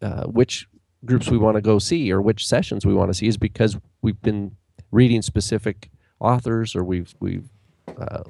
uh, 0.00 0.24
which 0.24 0.66
groups 1.04 1.28
we 1.28 1.38
want 1.38 1.56
to 1.56 1.60
go 1.60 1.78
see 1.78 2.12
or 2.12 2.22
which 2.22 2.46
sessions 2.46 2.86
we 2.86 2.94
want 2.94 3.10
to 3.10 3.14
see 3.14 3.26
is 3.26 3.36
because 3.36 3.76
we've 4.02 4.20
been 4.22 4.56
reading 4.90 5.22
specific 5.22 5.90
authors 6.20 6.76
or 6.76 6.84
we've 6.84 7.14
we've 7.20 7.48
uh, 7.98 8.22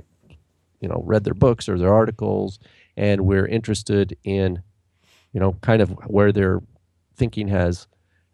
you 0.80 0.88
know 0.88 1.02
read 1.04 1.24
their 1.24 1.34
books 1.34 1.68
or 1.68 1.78
their 1.78 1.92
articles 1.92 2.58
and 2.96 3.22
we're 3.22 3.46
interested 3.46 4.16
in 4.24 4.62
you 5.32 5.40
know 5.40 5.52
kind 5.60 5.82
of 5.82 5.90
where 6.06 6.32
their 6.32 6.60
thinking 7.14 7.48
has 7.48 7.86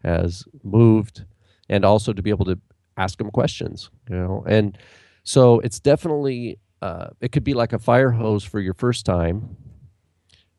has 0.04 0.44
moved 0.62 1.24
and 1.68 1.84
also 1.84 2.12
to 2.12 2.22
be 2.22 2.30
able 2.30 2.44
to 2.44 2.58
ask 2.96 3.18
them 3.18 3.30
questions 3.30 3.90
you 4.08 4.16
know? 4.16 4.44
And 4.46 4.78
so 5.24 5.58
it's 5.60 5.80
definitely 5.80 6.58
uh, 6.80 7.08
it 7.20 7.32
could 7.32 7.44
be 7.44 7.54
like 7.54 7.72
a 7.72 7.78
fire 7.78 8.12
hose 8.12 8.44
for 8.44 8.60
your 8.60 8.74
first 8.74 9.04
time 9.04 9.56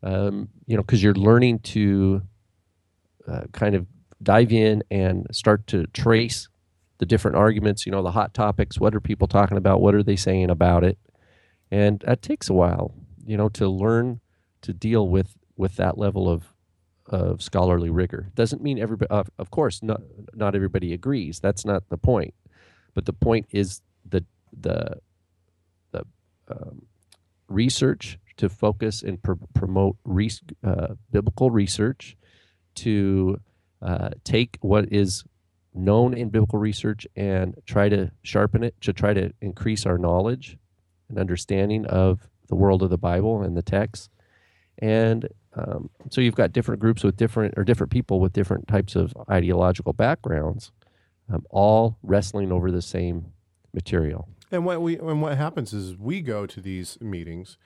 um, 0.04 0.50
you 0.66 0.76
know 0.76 0.84
because 0.84 1.04
you're 1.04 1.14
learning 1.14 1.60
to 1.60 2.22
uh, 3.28 3.44
kind 3.52 3.76
of 3.76 3.86
dive 4.22 4.52
in 4.52 4.84
and 4.92 5.28
start 5.32 5.66
to 5.68 5.86
trace 5.88 6.50
the 6.98 7.06
different 7.06 7.38
arguments 7.38 7.86
you 7.86 7.92
know 7.92 8.04
the 8.04 8.12
hot 8.12 8.34
topics 8.34 8.80
what 8.80 8.94
are 8.94 9.00
people 9.00 9.28
talking 9.28 9.58
about 9.58 9.82
what 9.82 9.96
are 9.96 10.04
they 10.04 10.16
saying 10.16 10.50
about 10.50 10.84
it? 10.84 10.98
And 11.72 12.00
that 12.06 12.22
takes 12.22 12.50
a 12.50 12.54
while 12.54 12.94
you 13.26 13.38
know 13.38 13.50
to 13.50 13.68
learn 13.68 14.22
to 14.62 14.74
deal 14.74 15.08
with 15.08 15.36
with 15.56 15.76
that 15.76 15.98
level 15.98 16.30
of 16.30 16.54
of 17.06 17.42
scholarly 17.42 17.90
rigor. 17.90 18.32
Doesn't 18.36 18.62
mean 18.62 18.80
everybody 18.80 19.10
of, 19.10 19.30
of 19.38 19.52
course 19.52 19.82
not 19.82 20.02
not 20.34 20.56
everybody 20.56 20.94
agrees. 20.94 21.40
That's 21.40 21.66
not 21.66 21.90
the 21.90 21.98
point. 21.98 22.34
But 22.94 23.06
the 23.06 23.14
point 23.14 23.48
is 23.52 23.82
the 24.08 24.26
the 24.58 25.00
the 25.92 26.04
um, 26.50 26.88
research 27.48 28.18
to 28.40 28.50
focus 28.50 29.04
and 29.04 29.22
pr- 29.22 29.34
promote 29.54 29.98
uh, 30.64 30.88
biblical 31.12 31.52
research 31.52 32.16
to 32.76 33.40
uh, 33.82 34.10
take 34.24 34.58
what 34.62 34.92
is 34.92 35.26
known 35.74 36.14
in 36.14 36.30
biblical 36.30 36.58
research 36.58 37.06
and 37.16 37.56
try 37.66 37.90
to 37.90 38.12
sharpen 38.24 38.64
it 38.64 38.80
to 38.82 38.94
try 38.94 39.14
to 39.14 39.32
increase 39.42 39.86
our 39.86 39.98
knowledge 39.98 40.58
and 41.10 41.20
understanding 41.20 41.86
of 41.86 42.30
the 42.48 42.56
world 42.56 42.82
of 42.82 42.90
the 42.90 42.98
Bible 42.98 43.42
and 43.42 43.56
the 43.56 43.62
text. 43.62 44.10
And 44.78 45.28
um, 45.54 45.90
so 46.10 46.22
you've 46.22 46.36
got 46.36 46.54
different 46.54 46.80
groups 46.80 47.04
with 47.04 47.18
different 47.18 47.54
or 47.58 47.64
different 47.66 47.92
people 47.92 48.22
with 48.22 48.32
different 48.32 48.68
types 48.68 48.96
of 48.96 49.14
ideological 49.30 49.94
backgrounds, 49.94 50.72
um, 51.32 51.46
all 51.50 51.98
wrestling 52.04 52.52
over 52.52 52.72
the 52.72 52.82
same 52.82 53.34
material. 53.74 54.30
And 54.52 54.66
what 54.66 54.82
we 54.82 54.98
and 54.98 55.22
what 55.22 55.38
happens 55.38 55.74
is 55.74 55.98
we 55.98 56.22
go 56.22 56.46
to 56.46 56.62
these 56.62 57.00
meetings, 57.02 57.58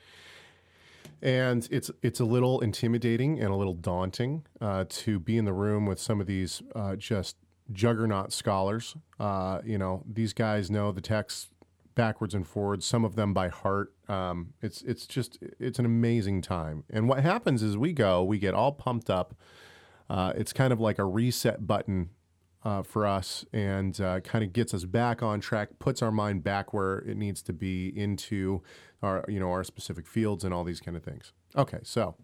and 1.24 1.66
it's 1.70 1.90
it's 2.02 2.20
a 2.20 2.24
little 2.24 2.60
intimidating 2.60 3.40
and 3.40 3.48
a 3.48 3.56
little 3.56 3.74
daunting 3.74 4.44
uh, 4.60 4.84
to 4.88 5.18
be 5.18 5.38
in 5.38 5.46
the 5.46 5.54
room 5.54 5.86
with 5.86 5.98
some 5.98 6.20
of 6.20 6.26
these 6.26 6.62
uh, 6.76 6.94
just 6.96 7.36
juggernaut 7.72 8.30
scholars. 8.32 8.94
Uh, 9.18 9.60
you 9.64 9.78
know, 9.78 10.04
these 10.06 10.34
guys 10.34 10.70
know 10.70 10.92
the 10.92 11.00
text 11.00 11.48
backwards 11.94 12.34
and 12.34 12.46
forwards. 12.46 12.84
Some 12.84 13.06
of 13.06 13.16
them 13.16 13.32
by 13.32 13.48
heart. 13.48 13.94
Um, 14.06 14.52
it's 14.60 14.82
it's 14.82 15.06
just 15.06 15.38
it's 15.58 15.78
an 15.78 15.86
amazing 15.86 16.42
time. 16.42 16.84
And 16.90 17.08
what 17.08 17.20
happens 17.20 17.62
is 17.62 17.76
we 17.78 17.94
go, 17.94 18.22
we 18.22 18.38
get 18.38 18.52
all 18.52 18.72
pumped 18.72 19.08
up. 19.08 19.34
Uh, 20.10 20.34
it's 20.36 20.52
kind 20.52 20.74
of 20.74 20.78
like 20.78 20.98
a 20.98 21.04
reset 21.04 21.66
button 21.66 22.10
uh, 22.64 22.82
for 22.82 23.06
us 23.06 23.44
and 23.52 24.00
uh, 24.00 24.20
kind 24.20 24.44
of 24.44 24.52
gets 24.52 24.72
us 24.74 24.84
back 24.84 25.22
on 25.22 25.40
track, 25.40 25.70
puts 25.78 26.02
our 26.02 26.10
mind 26.10 26.42
back 26.42 26.72
where 26.72 26.98
it 26.98 27.16
needs 27.16 27.42
to 27.42 27.52
be 27.52 27.88
into 27.88 28.62
our, 29.04 29.24
you 29.28 29.38
know, 29.38 29.50
our 29.50 29.62
specific 29.64 30.06
fields 30.06 30.44
and 30.44 30.52
all 30.54 30.64
these 30.64 30.80
kind 30.80 30.96
of 30.96 31.02
things. 31.04 31.32
Okay, 31.56 31.78
so 31.82 32.16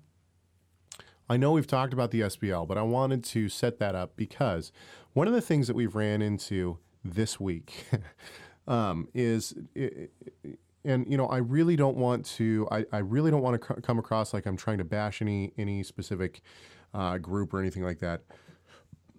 I 1.28 1.36
know 1.36 1.52
we've 1.52 1.66
talked 1.66 1.92
about 1.92 2.10
the 2.10 2.22
SBL, 2.22 2.66
but 2.66 2.76
I 2.78 2.82
wanted 2.82 3.22
to 3.24 3.48
set 3.48 3.78
that 3.78 3.94
up 3.94 4.16
because 4.16 4.72
one 5.12 5.28
of 5.28 5.34
the 5.34 5.40
things 5.40 5.66
that 5.68 5.74
we've 5.76 5.94
ran 5.94 6.22
into 6.22 6.78
this 7.04 7.38
week 7.38 7.84
um, 8.66 9.08
is 9.14 9.54
i- 9.76 10.08
i- 10.44 10.48
and 10.82 11.06
you 11.10 11.18
know, 11.18 11.26
I 11.26 11.36
really 11.36 11.76
don't 11.76 11.98
want 11.98 12.24
to. 12.36 12.66
I, 12.70 12.86
I 12.90 12.98
really 13.00 13.30
don't 13.30 13.42
want 13.42 13.60
to 13.60 13.74
come 13.82 13.98
across 13.98 14.32
like 14.32 14.46
I'm 14.46 14.56
trying 14.56 14.78
to 14.78 14.84
bash 14.84 15.20
any 15.20 15.52
any 15.58 15.82
specific 15.82 16.40
uh, 16.94 17.18
group 17.18 17.52
or 17.52 17.60
anything 17.60 17.82
like 17.84 17.98
that. 17.98 18.22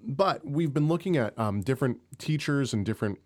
But 0.04 0.44
we've 0.44 0.74
been 0.74 0.88
looking 0.88 1.18
at 1.18 1.38
um, 1.38 1.62
different 1.62 2.00
teachers 2.18 2.74
and 2.74 2.84
different 2.84 3.20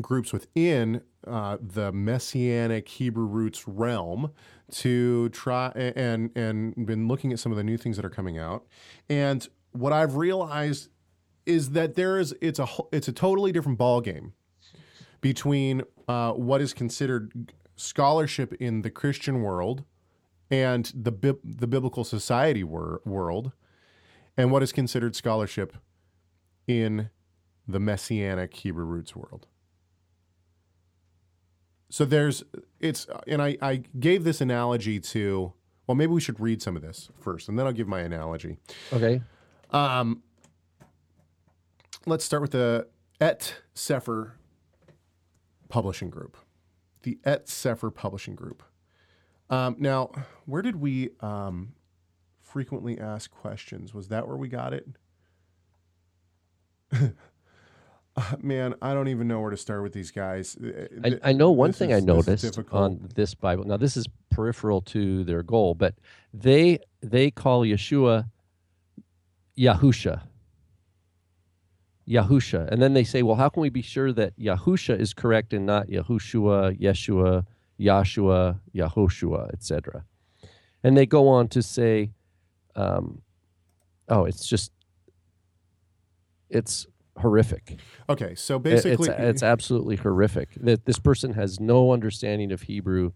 groups 0.00 0.32
within 0.32 1.02
uh, 1.26 1.56
the 1.60 1.92
messianic 1.92 2.88
Hebrew 2.88 3.26
roots 3.26 3.66
realm 3.66 4.32
to 4.72 5.28
try 5.30 5.68
and 5.68 6.30
and 6.36 6.86
been 6.86 7.08
looking 7.08 7.32
at 7.32 7.38
some 7.38 7.52
of 7.52 7.58
the 7.58 7.64
new 7.64 7.76
things 7.76 7.96
that 7.96 8.04
are 8.04 8.10
coming 8.10 8.38
out. 8.38 8.66
And 9.08 9.46
what 9.72 9.92
I've 9.92 10.16
realized 10.16 10.88
is 11.46 11.70
that 11.70 11.94
there 11.94 12.18
is 12.18 12.34
it's 12.40 12.58
a 12.58 12.68
it's 12.92 13.08
a 13.08 13.12
totally 13.12 13.52
different 13.52 13.78
ball 13.78 14.00
game 14.00 14.34
between 15.20 15.82
uh, 16.06 16.32
what 16.32 16.60
is 16.60 16.72
considered 16.74 17.52
scholarship 17.76 18.52
in 18.54 18.82
the 18.82 18.90
Christian 18.90 19.42
world 19.42 19.84
and 20.50 20.92
the 20.94 21.38
the 21.42 21.66
biblical 21.66 22.04
society 22.04 22.64
wor- 22.64 23.00
world, 23.04 23.52
and 24.36 24.50
what 24.50 24.62
is 24.62 24.72
considered 24.72 25.16
scholarship 25.16 25.76
in 26.66 27.10
the 27.66 27.80
messianic 27.80 28.54
Hebrew 28.54 28.84
roots 28.84 29.14
world. 29.14 29.46
So 31.90 32.04
there's 32.04 32.44
it's 32.80 33.06
and 33.26 33.40
I, 33.42 33.56
I 33.62 33.82
gave 33.98 34.24
this 34.24 34.40
analogy 34.40 35.00
to 35.00 35.52
well 35.86 35.94
maybe 35.94 36.12
we 36.12 36.20
should 36.20 36.38
read 36.38 36.60
some 36.62 36.76
of 36.76 36.82
this 36.82 37.10
first 37.18 37.48
and 37.48 37.58
then 37.58 37.66
I'll 37.66 37.72
give 37.72 37.88
my 37.88 38.00
analogy. 38.00 38.58
Okay. 38.92 39.22
Um, 39.70 40.22
Let's 42.08 42.24
start 42.24 42.40
with 42.40 42.52
the 42.52 42.86
Et 43.20 43.54
Cepher 43.74 44.32
Publishing 45.68 46.08
Group. 46.08 46.38
The 47.02 47.18
Et 47.22 47.44
Cepher 47.44 47.94
Publishing 47.94 48.34
Group. 48.34 48.62
Um, 49.50 49.76
now, 49.78 50.12
where 50.46 50.62
did 50.62 50.76
we 50.76 51.10
um, 51.20 51.74
frequently 52.40 52.98
ask 52.98 53.30
questions? 53.30 53.92
Was 53.92 54.08
that 54.08 54.26
where 54.26 54.38
we 54.38 54.48
got 54.48 54.72
it? 54.72 54.86
Man, 58.42 58.74
I 58.82 58.94
don't 58.94 59.08
even 59.08 59.28
know 59.28 59.40
where 59.40 59.50
to 59.50 59.56
start 59.56 59.82
with 59.82 59.92
these 59.92 60.10
guys. 60.10 60.56
I, 61.04 61.18
I 61.22 61.32
know 61.32 61.50
one 61.50 61.70
this 61.70 61.78
thing 61.78 61.90
is- 61.90 61.96
I 61.96 62.00
this 62.00 62.06
noticed 62.06 62.44
difficult. 62.44 62.82
on 62.82 63.08
this 63.14 63.34
Bible. 63.34 63.64
Now 63.64 63.76
this 63.76 63.96
is 63.96 64.06
peripheral 64.30 64.80
to 64.82 65.24
their 65.24 65.42
goal, 65.42 65.74
but 65.74 65.94
they 66.32 66.78
they 67.02 67.30
call 67.30 67.62
Yeshua 67.62 68.26
Yahusha. 69.58 70.22
Yahusha. 72.08 72.68
And 72.70 72.80
then 72.80 72.94
they 72.94 73.04
say, 73.04 73.22
well, 73.22 73.36
how 73.36 73.48
can 73.50 73.60
we 73.60 73.68
be 73.68 73.82
sure 73.82 74.12
that 74.12 74.34
Yahusha 74.38 74.98
is 74.98 75.12
correct 75.12 75.52
and 75.52 75.66
not 75.66 75.88
Yahushua, 75.88 76.80
Yeshua, 76.80 77.44
Yahshua, 77.78 78.60
Yahoshua, 78.74 79.52
etc. 79.52 80.04
And 80.82 80.96
they 80.96 81.04
go 81.04 81.28
on 81.28 81.48
to 81.48 81.62
say, 81.62 82.12
um, 82.74 83.20
oh, 84.08 84.24
it's 84.24 84.48
just, 84.48 84.72
it's 86.48 86.86
horrific. 87.20 87.78
Okay, 88.08 88.34
so 88.34 88.58
basically, 88.58 89.08
it's, 89.08 89.20
it's 89.20 89.42
absolutely 89.42 89.96
horrific 89.96 90.50
that 90.56 90.84
this 90.84 90.98
person 90.98 91.34
has 91.34 91.60
no 91.60 91.92
understanding 91.92 92.52
of 92.52 92.62
Hebrew 92.62 93.12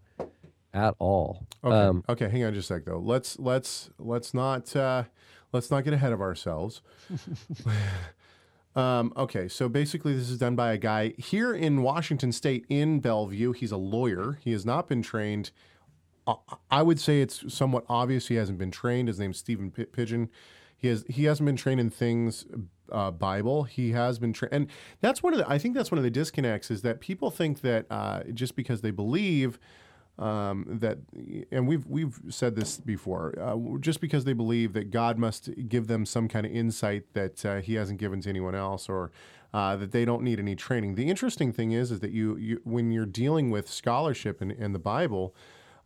at 0.74 0.94
all. 0.98 1.46
Okay. 1.62 1.74
Um, 1.74 2.04
okay, 2.08 2.28
hang 2.28 2.44
on 2.44 2.54
just 2.54 2.70
a 2.70 2.74
sec 2.74 2.84
though. 2.84 2.98
Let's 2.98 3.38
let's 3.38 3.90
let's 3.98 4.34
not 4.34 4.74
uh, 4.74 5.04
let's 5.52 5.70
not 5.70 5.84
get 5.84 5.92
ahead 5.92 6.12
of 6.12 6.20
ourselves. 6.20 6.82
um, 8.76 9.12
okay, 9.16 9.48
so 9.48 9.68
basically, 9.68 10.14
this 10.14 10.30
is 10.30 10.38
done 10.38 10.56
by 10.56 10.72
a 10.72 10.78
guy 10.78 11.14
here 11.18 11.54
in 11.54 11.82
Washington 11.82 12.32
State 12.32 12.64
in 12.68 13.00
Bellevue. 13.00 13.52
He's 13.52 13.72
a 13.72 13.76
lawyer. 13.76 14.38
He 14.42 14.52
has 14.52 14.64
not 14.64 14.88
been 14.88 15.02
trained. 15.02 15.50
I- 16.70 16.82
would 16.82 17.00
say 17.00 17.20
it's 17.20 17.52
somewhat 17.52 17.84
obvious 17.88 18.28
he 18.28 18.36
hasn't 18.36 18.56
been 18.56 18.70
trained. 18.70 19.08
His 19.08 19.18
name's 19.18 19.38
Stephen 19.38 19.72
P- 19.72 19.86
Pidgeon. 19.86 20.30
He 20.76 20.88
has 20.88 21.04
he 21.08 21.24
hasn't 21.24 21.46
been 21.46 21.56
trained 21.56 21.80
in 21.80 21.90
things 21.90 22.46
uh, 22.92 23.10
Bible. 23.10 23.64
He 23.64 23.92
has 23.92 24.18
been 24.18 24.32
trained, 24.32 24.52
and 24.54 24.66
that's 25.00 25.22
one 25.22 25.32
of 25.32 25.38
the. 25.38 25.48
I 25.50 25.58
think 25.58 25.74
that's 25.74 25.90
one 25.90 25.98
of 25.98 26.04
the 26.04 26.10
disconnects 26.10 26.70
is 26.70 26.82
that 26.82 27.00
people 27.00 27.30
think 27.30 27.60
that 27.62 27.86
uh, 27.90 28.24
just 28.34 28.54
because 28.54 28.80
they 28.82 28.90
believe 28.90 29.58
um, 30.18 30.66
that, 30.68 30.98
and 31.50 31.66
we've 31.66 31.86
we've 31.86 32.20
said 32.28 32.54
this 32.54 32.78
before, 32.78 33.34
uh, 33.40 33.56
just 33.80 34.00
because 34.00 34.24
they 34.24 34.34
believe 34.34 34.72
that 34.74 34.90
God 34.90 35.18
must 35.18 35.50
give 35.68 35.86
them 35.86 36.04
some 36.04 36.28
kind 36.28 36.46
of 36.46 36.52
insight 36.52 37.04
that 37.14 37.44
uh, 37.44 37.60
He 37.60 37.74
hasn't 37.74 37.98
given 37.98 38.20
to 38.20 38.28
anyone 38.28 38.54
else, 38.54 38.88
or 38.88 39.10
uh, 39.54 39.76
that 39.76 39.92
they 39.92 40.04
don't 40.04 40.22
need 40.22 40.38
any 40.38 40.54
training. 40.54 40.94
The 40.94 41.08
interesting 41.08 41.52
thing 41.52 41.72
is, 41.72 41.90
is 41.90 42.00
that 42.00 42.12
you, 42.12 42.36
you 42.36 42.60
when 42.64 42.90
you're 42.90 43.06
dealing 43.06 43.50
with 43.50 43.68
scholarship 43.68 44.40
and, 44.40 44.52
and 44.52 44.74
the 44.74 44.78
Bible, 44.78 45.34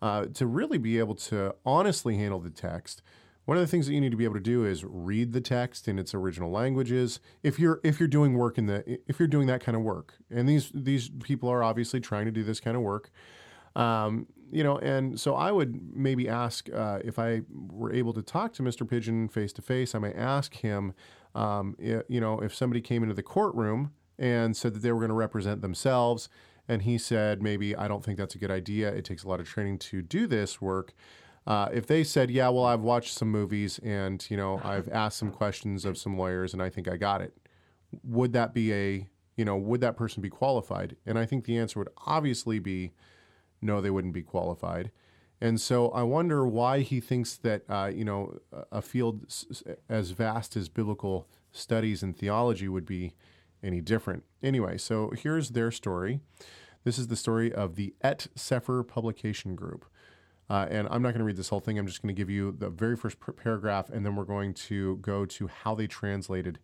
uh, 0.03 0.27
to 0.35 0.47
really 0.47 0.79
be 0.79 0.99
able 0.99 1.15
to 1.15 1.55
honestly 1.65 2.17
handle 2.17 2.41
the 2.41 2.51
text. 2.51 3.03
One 3.47 3.57
of 3.57 3.63
the 3.63 3.69
things 3.69 3.87
that 3.87 3.95
you 3.95 4.01
need 4.01 4.11
to 4.11 4.17
be 4.17 4.25
able 4.25 4.35
to 4.35 4.41
do 4.41 4.65
is 4.65 4.85
read 4.85 5.33
the 5.33 5.41
text 5.41 5.87
in 5.87 6.01
its 6.01 6.15
original 6.15 6.51
languages. 6.51 7.21
If 7.45 7.61
you're 7.61 7.81
if 7.85 8.01
you're 8.01 8.09
doing 8.09 8.35
work 8.35 8.59
in 8.59 8.67
the 8.67 8.99
if 9.07 9.21
you're 9.21 9.29
doing 9.29 9.47
that 9.47 9.63
kind 9.63 9.77
of 9.77 9.83
work, 9.83 10.15
and 10.31 10.49
these 10.49 10.71
these 10.75 11.09
people 11.23 11.49
are 11.49 11.63
obviously 11.63 12.01
trying 12.01 12.27
to 12.27 12.33
do 12.33 12.43
this 12.43 12.59
kind 12.59 12.77
of 12.77 12.83
work, 12.83 13.11
um, 13.77 14.27
you 14.51 14.65
know, 14.65 14.79
and 14.79 15.19
so 15.19 15.37
I 15.37 15.53
would 15.53 15.95
maybe 15.95 16.29
ask 16.29 16.69
uh, 16.73 16.99
if 17.05 17.21
I 17.21 17.43
were 17.49 17.93
able 17.93 18.13
to 18.15 18.23
talk 18.23 18.53
to 18.55 18.63
Mr. 18.63 18.89
Pidgeon 18.89 19.29
face 19.29 19.53
to 19.55 19.63
face. 19.63 19.95
I 19.95 20.01
might 20.01 20.17
ask 20.17 20.55
him, 20.55 20.93
um, 21.37 21.77
you 21.79 22.21
know, 22.21 22.41
if 22.41 22.53
somebody 22.53 22.81
came 22.81 23.05
into 23.05 23.15
the 23.15 23.23
courtroom 23.23 23.93
and 24.19 24.57
said 24.57 24.75
that 24.75 24.81
they 24.81 24.91
were 24.91 24.99
going 24.99 25.11
to 25.11 25.15
represent 25.15 25.63
themselves, 25.63 26.29
and 26.69 26.83
he 26.83 26.99
said 26.99 27.43
maybe 27.43 27.77
I 27.77 27.87
don't 27.87 28.05
think 28.05 28.19
that's 28.19 28.35
a 28.35 28.39
good 28.39 28.51
idea. 28.51 28.89
It 28.89 29.05
takes 29.05 29.23
a 29.23 29.29
lot 29.29 29.39
of 29.39 29.49
training 29.49 29.79
to 29.79 30.03
do 30.03 30.27
this 30.27 30.61
work. 30.61 30.95
Uh, 31.47 31.69
if 31.73 31.87
they 31.87 32.03
said, 32.03 32.31
yeah, 32.31 32.49
well, 32.49 32.65
I've 32.65 32.81
watched 32.81 33.15
some 33.15 33.31
movies 33.31 33.79
and 33.79 34.25
you 34.29 34.37
know 34.37 34.61
I've 34.65 34.89
asked 34.89 35.19
some 35.19 35.31
questions 35.31 35.85
of 35.85 35.97
some 35.97 36.19
lawyers 36.19 36.53
and 36.53 36.63
I 36.63 36.69
think 36.69 36.89
I 36.89 36.97
got 36.97 37.21
it, 37.21 37.37
would 38.03 38.33
that 38.33 38.53
be 38.53 38.73
a 38.73 39.09
you 39.37 39.45
know 39.45 39.57
would 39.57 39.81
that 39.81 39.97
person 39.97 40.23
be 40.23 40.31
qualified? 40.31 40.97
And 41.07 41.19
I 41.19 41.25
think 41.25 41.45
the 41.45 41.57
answer 41.59 41.79
would 41.79 41.91
obviously 42.07 42.59
be 42.59 42.93
no, 43.63 43.81
they 43.81 43.91
wouldn't 43.91 44.15
be 44.15 44.23
qualified. 44.23 44.91
And 45.41 45.61
so 45.61 45.91
I 45.91 46.03
wonder 46.03 46.47
why 46.47 46.81
he 46.81 47.01
thinks 47.01 47.37
that 47.37 47.63
uh, 47.69 47.91
you 47.95 48.05
know 48.05 48.39
a- 48.73 48.83
field 48.83 49.27
as 49.89 50.11
vast 50.11 50.57
as 50.57 50.69
biblical 50.69 51.29
studies 51.53 52.03
and 52.03 52.17
theology 52.17 52.69
would 52.69 52.87
be 52.87 53.15
any 53.63 53.81
different. 53.81 54.25
Anyway, 54.43 54.79
so 54.79 55.13
here's 55.17 55.51
their 55.51 55.71
story. 55.71 56.21
This 56.85 56.99
is 56.99 57.09
the 57.09 57.17
story 57.17 57.53
of 57.53 57.75
the 57.75 57.95
Et 58.03 58.29
Cepher 58.37 58.87
Publication 58.87 59.55
Group. 59.57 59.87
Uh, 60.49 60.67
and 60.71 60.87
I'm 60.91 61.03
not 61.03 61.11
going 61.11 61.19
to 61.19 61.25
read 61.25 61.37
this 61.37 61.49
whole 61.49 61.61
thing. 61.61 61.79
I'm 61.79 61.87
just 61.87 62.03
going 62.03 62.15
to 62.15 62.19
give 62.19 62.31
you 62.31 62.55
the 62.57 62.71
very 62.71 62.97
first 62.97 63.19
par- 63.19 63.35
paragraph, 63.35 63.91
and 63.91 64.07
then 64.07 64.15
we're 64.15 64.25
going 64.25 64.55
to 64.55 64.97
go 64.99 65.27
to 65.27 65.49
how 65.49 65.75
they 65.75 65.87
translated 65.87 66.59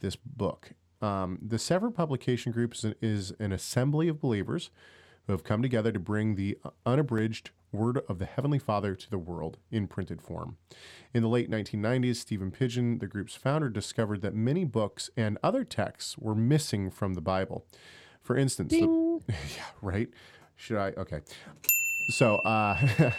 this 0.00 0.16
book. 0.16 0.72
Um, 1.02 1.38
the 1.42 1.56
Cepher 1.56 1.92
Publication 1.94 2.52
Group 2.52 2.74
is 2.74 2.84
an, 2.84 2.94
is 3.00 3.32
an 3.38 3.52
assembly 3.52 4.08
of 4.08 4.20
believers 4.20 4.70
who 5.26 5.32
have 5.32 5.44
come 5.44 5.62
together 5.62 5.92
to 5.92 5.98
bring 5.98 6.34
the 6.34 6.58
unabridged 6.86 7.50
Word 7.70 8.00
of 8.08 8.18
the 8.18 8.24
Heavenly 8.24 8.58
Father 8.58 8.94
to 8.94 9.10
the 9.10 9.18
world 9.18 9.58
in 9.70 9.88
printed 9.88 10.22
form. 10.22 10.56
In 11.12 11.22
the 11.22 11.28
late 11.28 11.50
1990s, 11.50 12.16
Stephen 12.16 12.50
Pidgeon, 12.50 12.98
the 12.98 13.06
group's 13.06 13.34
founder, 13.34 13.68
discovered 13.68 14.22
that 14.22 14.34
many 14.34 14.64
books 14.64 15.10
and 15.16 15.38
other 15.42 15.64
texts 15.64 16.16
were 16.16 16.34
missing 16.34 16.90
from 16.90 17.14
the 17.14 17.20
Bible. 17.20 17.66
For 18.22 18.36
instance, 18.36 18.72
the, 18.72 19.20
yeah, 19.28 19.64
right? 19.82 20.08
Should 20.56 20.78
I? 20.78 20.92
Okay. 20.96 21.20
So, 22.08 22.36
uh, 22.36 23.10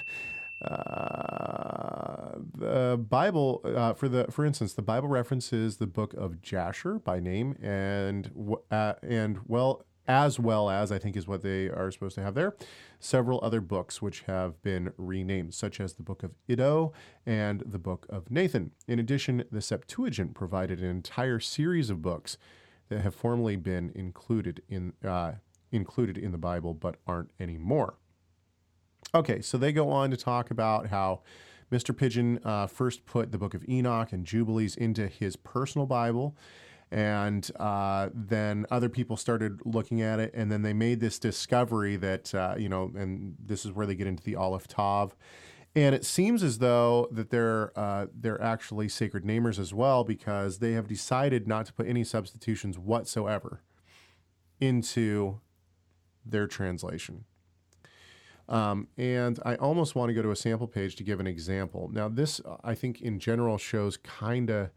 uh, 0.65 2.31
the 2.57 2.97
Bible, 3.07 3.61
uh, 3.63 3.93
for 3.93 4.09
the 4.09 4.25
for 4.31 4.45
instance, 4.45 4.73
the 4.73 4.81
Bible 4.81 5.07
references 5.07 5.77
the 5.77 5.87
book 5.87 6.13
of 6.15 6.41
Jasher 6.41 6.97
by 6.97 7.19
name, 7.19 7.55
and 7.61 8.31
uh, 8.71 8.93
and 9.03 9.39
well 9.45 9.85
as 10.07 10.39
well 10.39 10.71
as 10.71 10.91
I 10.91 10.97
think 10.97 11.15
is 11.15 11.27
what 11.27 11.43
they 11.43 11.67
are 11.67 11.91
supposed 11.91 12.15
to 12.15 12.23
have 12.23 12.33
there, 12.33 12.55
several 12.99 13.39
other 13.43 13.61
books 13.61 14.01
which 14.01 14.21
have 14.21 14.59
been 14.63 14.91
renamed, 14.97 15.53
such 15.53 15.79
as 15.79 15.93
the 15.93 16.01
book 16.01 16.23
of 16.23 16.31
Iddo 16.47 16.91
and 17.27 17.61
the 17.63 17.77
book 17.77 18.07
of 18.09 18.31
Nathan. 18.31 18.71
In 18.87 18.97
addition, 18.97 19.43
the 19.51 19.61
Septuagint 19.61 20.33
provided 20.33 20.79
an 20.79 20.89
entire 20.89 21.39
series 21.39 21.91
of 21.91 22.01
books 22.01 22.39
that 22.89 23.01
have 23.01 23.13
formerly 23.13 23.55
been 23.55 23.91
included 23.93 24.63
in 24.67 24.93
uh, 25.05 25.33
included 25.71 26.17
in 26.17 26.31
the 26.31 26.39
Bible 26.39 26.73
but 26.73 26.95
aren't 27.05 27.29
anymore. 27.39 27.93
Okay, 29.13 29.41
so 29.41 29.57
they 29.57 29.71
go 29.71 29.89
on 29.89 30.11
to 30.11 30.17
talk 30.17 30.51
about 30.51 30.87
how 30.87 31.21
Mr. 31.71 31.95
Pidgeon 31.95 32.39
uh, 32.43 32.67
first 32.67 33.05
put 33.05 33.31
the 33.31 33.39
Book 33.39 33.55
of 33.55 33.67
Enoch 33.67 34.13
and 34.13 34.25
Jubilees 34.25 34.75
into 34.75 35.07
his 35.07 35.35
personal 35.35 35.87
Bible, 35.87 36.35
and 36.91 37.49
uh, 37.59 38.09
then 38.13 38.65
other 38.69 38.89
people 38.89 39.17
started 39.17 39.61
looking 39.65 40.01
at 40.01 40.19
it, 40.19 40.31
and 40.35 40.51
then 40.51 40.61
they 40.61 40.73
made 40.73 40.99
this 40.99 41.17
discovery 41.17 41.95
that 41.95 42.33
uh, 42.35 42.55
you 42.57 42.69
know, 42.69 42.91
and 42.95 43.35
this 43.43 43.65
is 43.65 43.71
where 43.71 43.87
they 43.87 43.95
get 43.95 44.07
into 44.07 44.23
the 44.23 44.35
Aleph 44.35 44.67
Tav. 44.67 45.15
And 45.75 45.93
it 45.93 46.03
seems 46.03 46.41
as 46.41 46.57
though 46.57 47.07
that 47.11 47.29
they're 47.29 47.71
uh, 47.77 48.07
they're 48.13 48.41
actually 48.41 48.89
sacred 48.89 49.23
namers 49.23 49.59
as 49.59 49.73
well 49.73 50.03
because 50.03 50.59
they 50.59 50.73
have 50.73 50.87
decided 50.87 51.47
not 51.47 51.65
to 51.67 51.73
put 51.73 51.87
any 51.87 52.03
substitutions 52.03 52.77
whatsoever 52.77 53.61
into 54.59 55.39
their 56.25 56.47
translation. 56.47 57.25
Um, 58.49 58.87
and 58.97 59.39
I 59.45 59.55
almost 59.55 59.93
want 59.93 60.09
to 60.09 60.13
go 60.13 60.23
to 60.23 60.31
a 60.31 60.35
sample 60.35 60.67
page 60.67 60.95
to 60.95 61.03
give 61.03 61.19
an 61.19 61.27
example. 61.27 61.89
Now, 61.93 62.09
this 62.09 62.41
uh, 62.41 62.57
I 62.63 62.73
think 62.73 62.99
in 62.99 63.19
general 63.19 63.59
shows 63.59 63.95
kind 63.95 64.49
of 64.49 64.71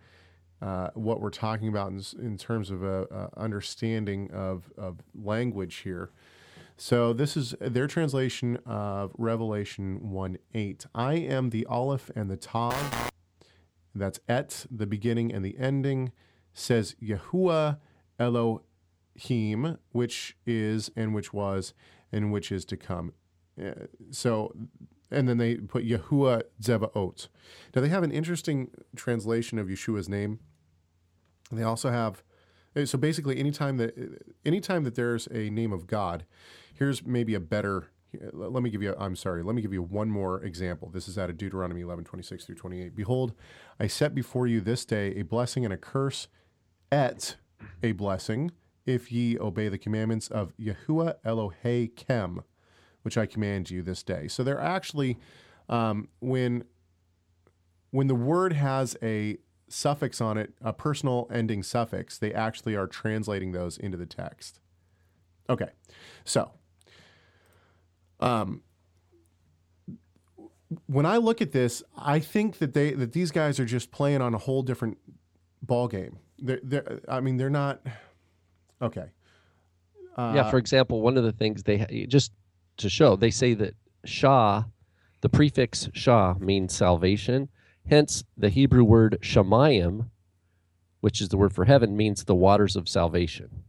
uh, 0.61 0.91
what 0.95 1.21
we're 1.21 1.31
talking 1.31 1.69
about 1.69 1.91
in, 1.91 2.03
in 2.21 2.37
terms 2.37 2.71
of 2.71 2.83
a, 2.83 3.05
a 3.05 3.41
understanding 3.41 4.31
of, 4.31 4.71
of 4.77 4.99
language 5.15 5.77
here. 5.77 6.11
So 6.77 7.13
this 7.13 7.37
is 7.37 7.55
their 7.61 7.87
translation 7.87 8.59
of 8.67 9.13
Revelation 9.17 10.11
1 10.11 10.39
8. 10.55 10.87
I 10.95 11.15
am 11.15 11.51
the 11.51 11.65
Aleph 11.67 12.11
and 12.15 12.31
the 12.31 12.37
Tav. 12.37 13.11
That's 13.95 14.21
et, 14.29 14.67
the 14.71 14.87
beginning 14.87 15.33
and 15.33 15.45
the 15.45 15.59
ending, 15.59 16.13
says 16.53 16.95
Yahuwah 17.03 17.79
Elohim, 18.19 19.79
which 19.93 20.37
is 20.47 20.91
and 20.95 21.15
which 21.15 21.33
was 21.33 21.75
and 22.11 22.33
which 22.33 22.53
is 22.53 22.65
to 22.67 22.77
come. 22.77 23.13
So, 24.11 24.55
and 25.11 25.29
then 25.29 25.39
they 25.39 25.57
put 25.57 25.87
Yahuwah 25.87 26.43
Zevaot. 26.61 27.29
Now 27.75 27.83
they 27.83 27.89
have 27.89 28.03
an 28.03 28.13
interesting 28.13 28.71
translation 28.97 29.59
of 29.59 29.67
Yeshua's 29.69 30.09
name. 30.09 30.41
They 31.51 31.63
also 31.63 31.91
have 31.91 32.23
uh, 32.75 32.87
so 32.87 32.99
basically 32.99 33.39
anytime 33.39 33.77
that 33.77 33.95
anytime 34.45 34.85
that 34.85 34.95
there's 34.95 35.27
a 35.29 35.51
name 35.51 35.73
of 35.73 35.87
God, 35.87 36.25
here's 36.75 37.05
maybe 37.05 37.35
a 37.35 37.41
better 37.41 37.91
let 38.33 38.63
me 38.63 38.71
give 38.71 38.83
you 38.83 38.95
I'm 38.99 39.17
sorry, 39.17 39.43
let 39.43 39.55
me 39.55 39.63
give 39.63 39.73
you 39.73 39.83
one 39.83 40.11
more 40.11 40.43
example. 40.43 40.91
This 40.91 41.09
is 41.09 41.19
out 41.19 41.31
of 41.31 41.39
Deuteronomy 41.39 41.81
11, 41.81 42.05
26 42.05 42.45
through 42.45 42.57
28. 42.57 42.95
Behold, 42.95 43.33
I 43.81 43.87
set 43.87 44.15
before 44.15 44.47
you 44.47 44.61
this 44.61 44.85
day 44.85 45.15
a 45.17 45.23
blessing 45.23 45.65
and 45.65 45.73
a 45.73 45.79
curse, 45.79 46.29
et 46.91 47.37
a 47.83 47.93
blessing, 47.93 48.51
if 48.85 49.11
ye 49.11 49.39
obey 49.39 49.69
the 49.69 49.79
commandments 49.79 50.29
of 50.29 50.53
Yahuwah 50.59 51.15
Elohim, 51.25 52.43
which 53.03 53.19
I 53.19 53.27
command 53.27 53.71
you 53.71 53.83
this 53.83 54.03
day. 54.03 54.29
So 54.29 54.43
they're 54.43 54.61
actually 54.61 55.19
um, 55.69 56.09
when 56.21 56.65
when 57.91 58.07
the 58.07 58.15
word 58.15 58.55
has 58.55 58.97
a 59.03 59.37
suffix 59.69 60.21
on 60.21 60.39
it, 60.39 60.55
a 60.61 60.73
personal 60.73 61.29
ending 61.33 61.63
suffix, 61.63 62.19
they 62.19 62.33
actually 62.33 62.75
are 62.75 62.87
translating 62.87 63.53
those 63.53 63.77
into 63.77 63.97
the 63.97 64.07
text. 64.07 64.61
Okay, 65.49 65.71
so 66.25 66.51
um, 68.21 68.63
when 70.87 71.07
I 71.07 71.17
look 71.17 71.43
at 71.43 71.53
this, 71.53 71.83
I 71.97 72.19
think 72.19 72.59
that 72.59 72.75
they 72.75 72.93
that 72.93 73.13
these 73.13 73.31
guys 73.31 73.59
are 73.61 73.65
just 73.65 73.91
playing 73.91 74.21
on 74.23 74.35
a 74.35 74.39
whole 74.39 74.63
different 74.63 74.99
ball 75.63 75.89
game. 75.89 76.19
They're, 76.39 76.61
they're, 76.63 77.01
I 77.09 77.21
mean, 77.21 77.37
they're 77.37 77.51
not 77.51 77.81
okay. 78.81 79.07
Uh, 80.17 80.33
yeah, 80.35 80.51
for 80.51 80.59
example, 80.59 81.01
one 81.01 81.17
of 81.17 81.25
the 81.25 81.33
things 81.33 81.63
they 81.63 82.07
just 82.09 82.33
to 82.79 82.89
show 82.89 83.17
they 83.17 83.31
say 83.31 83.55
that 83.55 83.75
Shah, 84.05 84.65
the 85.21 85.29
prefix 85.29 85.89
Shah 85.93 86.35
means 86.39 86.75
salvation. 86.75 87.49
Hence, 87.89 88.25
the 88.37 88.49
Hebrew 88.49 88.85
word 88.85 89.19
Shemayim, 89.23 90.07
which 91.01 91.21
is 91.21 91.29
the 91.29 91.37
word 91.37 91.53
for 91.53 91.65
heaven, 91.65 91.97
means 91.97 92.25
the 92.25 92.35
waters 92.35 92.77
of 92.77 92.89
salvation. 92.89 93.65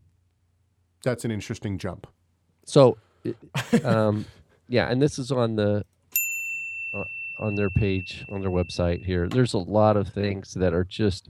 that's 1.03 1.25
an 1.25 1.31
interesting 1.31 1.77
jump. 1.77 2.07
So, 2.65 2.97
um, 3.83 4.25
yeah, 4.67 4.89
and 4.89 5.01
this 5.01 5.19
is 5.19 5.31
on 5.31 5.55
the 5.55 5.83
uh, 6.93 7.03
on 7.39 7.55
their 7.55 7.69
page 7.69 8.25
on 8.29 8.41
their 8.41 8.51
website 8.51 9.05
here. 9.05 9.27
There's 9.27 9.53
a 9.53 9.59
lot 9.59 9.97
of 9.97 10.09
things 10.09 10.53
that 10.55 10.73
are 10.73 10.83
just. 10.83 11.29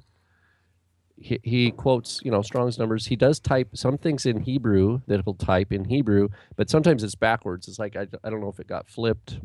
He, 1.16 1.40
he 1.44 1.72
quotes, 1.72 2.22
you 2.24 2.32
know, 2.32 2.42
Strong's 2.42 2.78
numbers. 2.78 3.08
He 3.08 3.16
does 3.16 3.40
type 3.40 3.70
some 3.76 3.98
things 3.98 4.26
in 4.26 4.42
Hebrew 4.42 5.02
that 5.08 5.22
he'll 5.24 5.36
type 5.36 5.72
in 5.72 5.86
Hebrew, 5.86 6.30
but 6.56 6.70
sometimes 6.70 7.04
it's 7.04 7.16
backwards. 7.16 7.68
It's 7.68 7.80
like 7.80 7.96
I, 7.96 8.08
I 8.24 8.30
don't 8.30 8.42
know 8.42 8.50
if 8.50 8.60
it 8.60 8.68
got 8.68 8.88
flipped, 8.90 9.40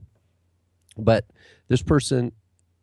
but 0.96 1.26
this 1.68 1.82
person 1.82 2.32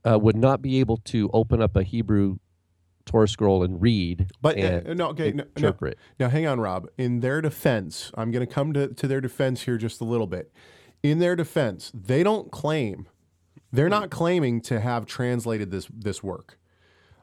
uh, 0.10 0.20
would 0.20 0.38
not 0.38 0.62
be 0.62 0.80
able 0.80 0.98
to 0.98 1.30
open 1.34 1.62
up 1.62 1.76
a 1.76 1.84
Hebrew 1.84 2.38
Torah 3.06 3.28
scroll 3.28 3.64
and 3.64 3.82
read, 3.82 4.28
But 4.42 4.58
uh, 4.60 4.94
no, 4.94 5.10
okay, 5.10 5.32
no, 5.32 5.44
no, 5.44 5.50
interpret. 5.56 5.98
Now, 6.20 6.30
hang 6.30 6.48
on, 6.48 6.60
Rob. 6.60 6.88
In 6.98 7.20
their 7.20 7.40
defense, 7.40 8.12
I'm 8.16 8.32
going 8.32 8.46
to 8.46 8.52
come 8.52 8.74
to, 8.74 8.88
to 8.88 9.08
their 9.08 9.22
defense 9.22 9.64
here 9.64 9.78
just 9.78 10.02
a 10.02 10.04
little 10.04 10.28
bit. 10.28 10.52
In 11.04 11.20
their 11.20 11.36
defense, 11.36 11.92
they 11.94 12.24
don't 12.24 12.52
claim, 12.52 13.08
they're 13.72 13.90
not 13.90 14.10
claiming 14.10 14.60
to 14.62 14.80
have 14.80 15.06
translated 15.06 15.70
this 15.70 15.88
this 15.94 16.24
work. 16.24 16.58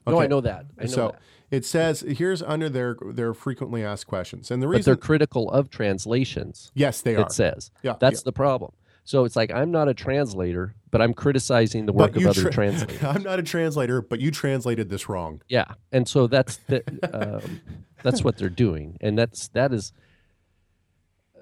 No, 0.07 0.21
I 0.21 0.27
know 0.27 0.41
that. 0.41 0.67
I 0.79 0.85
know 0.85 0.89
so 0.89 1.07
that. 1.09 1.21
It 1.53 1.65
says 1.65 2.01
here's 2.01 2.43
under 2.43 2.69
their 2.69 2.97
their 3.13 3.33
frequently 3.35 3.85
asked 3.85 4.09
questions, 4.09 4.51
and 4.51 4.61
the 4.63 4.67
But 4.67 4.85
they're 4.85 4.97
critical 4.97 5.49
of 5.51 5.71
translations. 5.71 6.73
yes 6.75 7.01
they 7.03 7.15
are. 7.15 7.27
it 7.27 7.33
says. 7.33 7.71
Yeah, 7.83 7.95
That's 8.01 8.21
yeah. 8.21 8.25
the 8.25 8.33
problem. 8.33 8.73
So 9.05 9.25
it's 9.25 9.37
like 9.37 9.51
I'm 9.53 9.71
not 9.71 9.89
a 9.89 9.95
translator, 9.95 10.75
but 10.91 11.03
I'm 11.03 11.13
criticizing 11.13 11.87
the 11.87 11.93
work 11.93 12.17
of 12.17 12.25
other 12.27 12.43
tra- 12.43 12.53
translators. 12.61 13.03
I'm 13.05 13.23
not 13.23 13.39
a 13.39 13.43
translator, 13.43 14.01
but 14.01 14.21
you 14.21 14.31
translated 14.31 14.89
this 14.91 15.09
wrong. 15.09 15.43
yeah, 15.49 15.67
and 15.93 16.09
so 16.09 16.27
that's 16.29 16.57
the, 16.69 16.83
um, 17.13 17.61
that's 18.05 18.23
what 18.25 18.37
they're 18.39 18.49
doing, 18.49 18.97
and 19.01 19.19
that's 19.19 19.49
that 19.49 19.73
is 19.73 19.93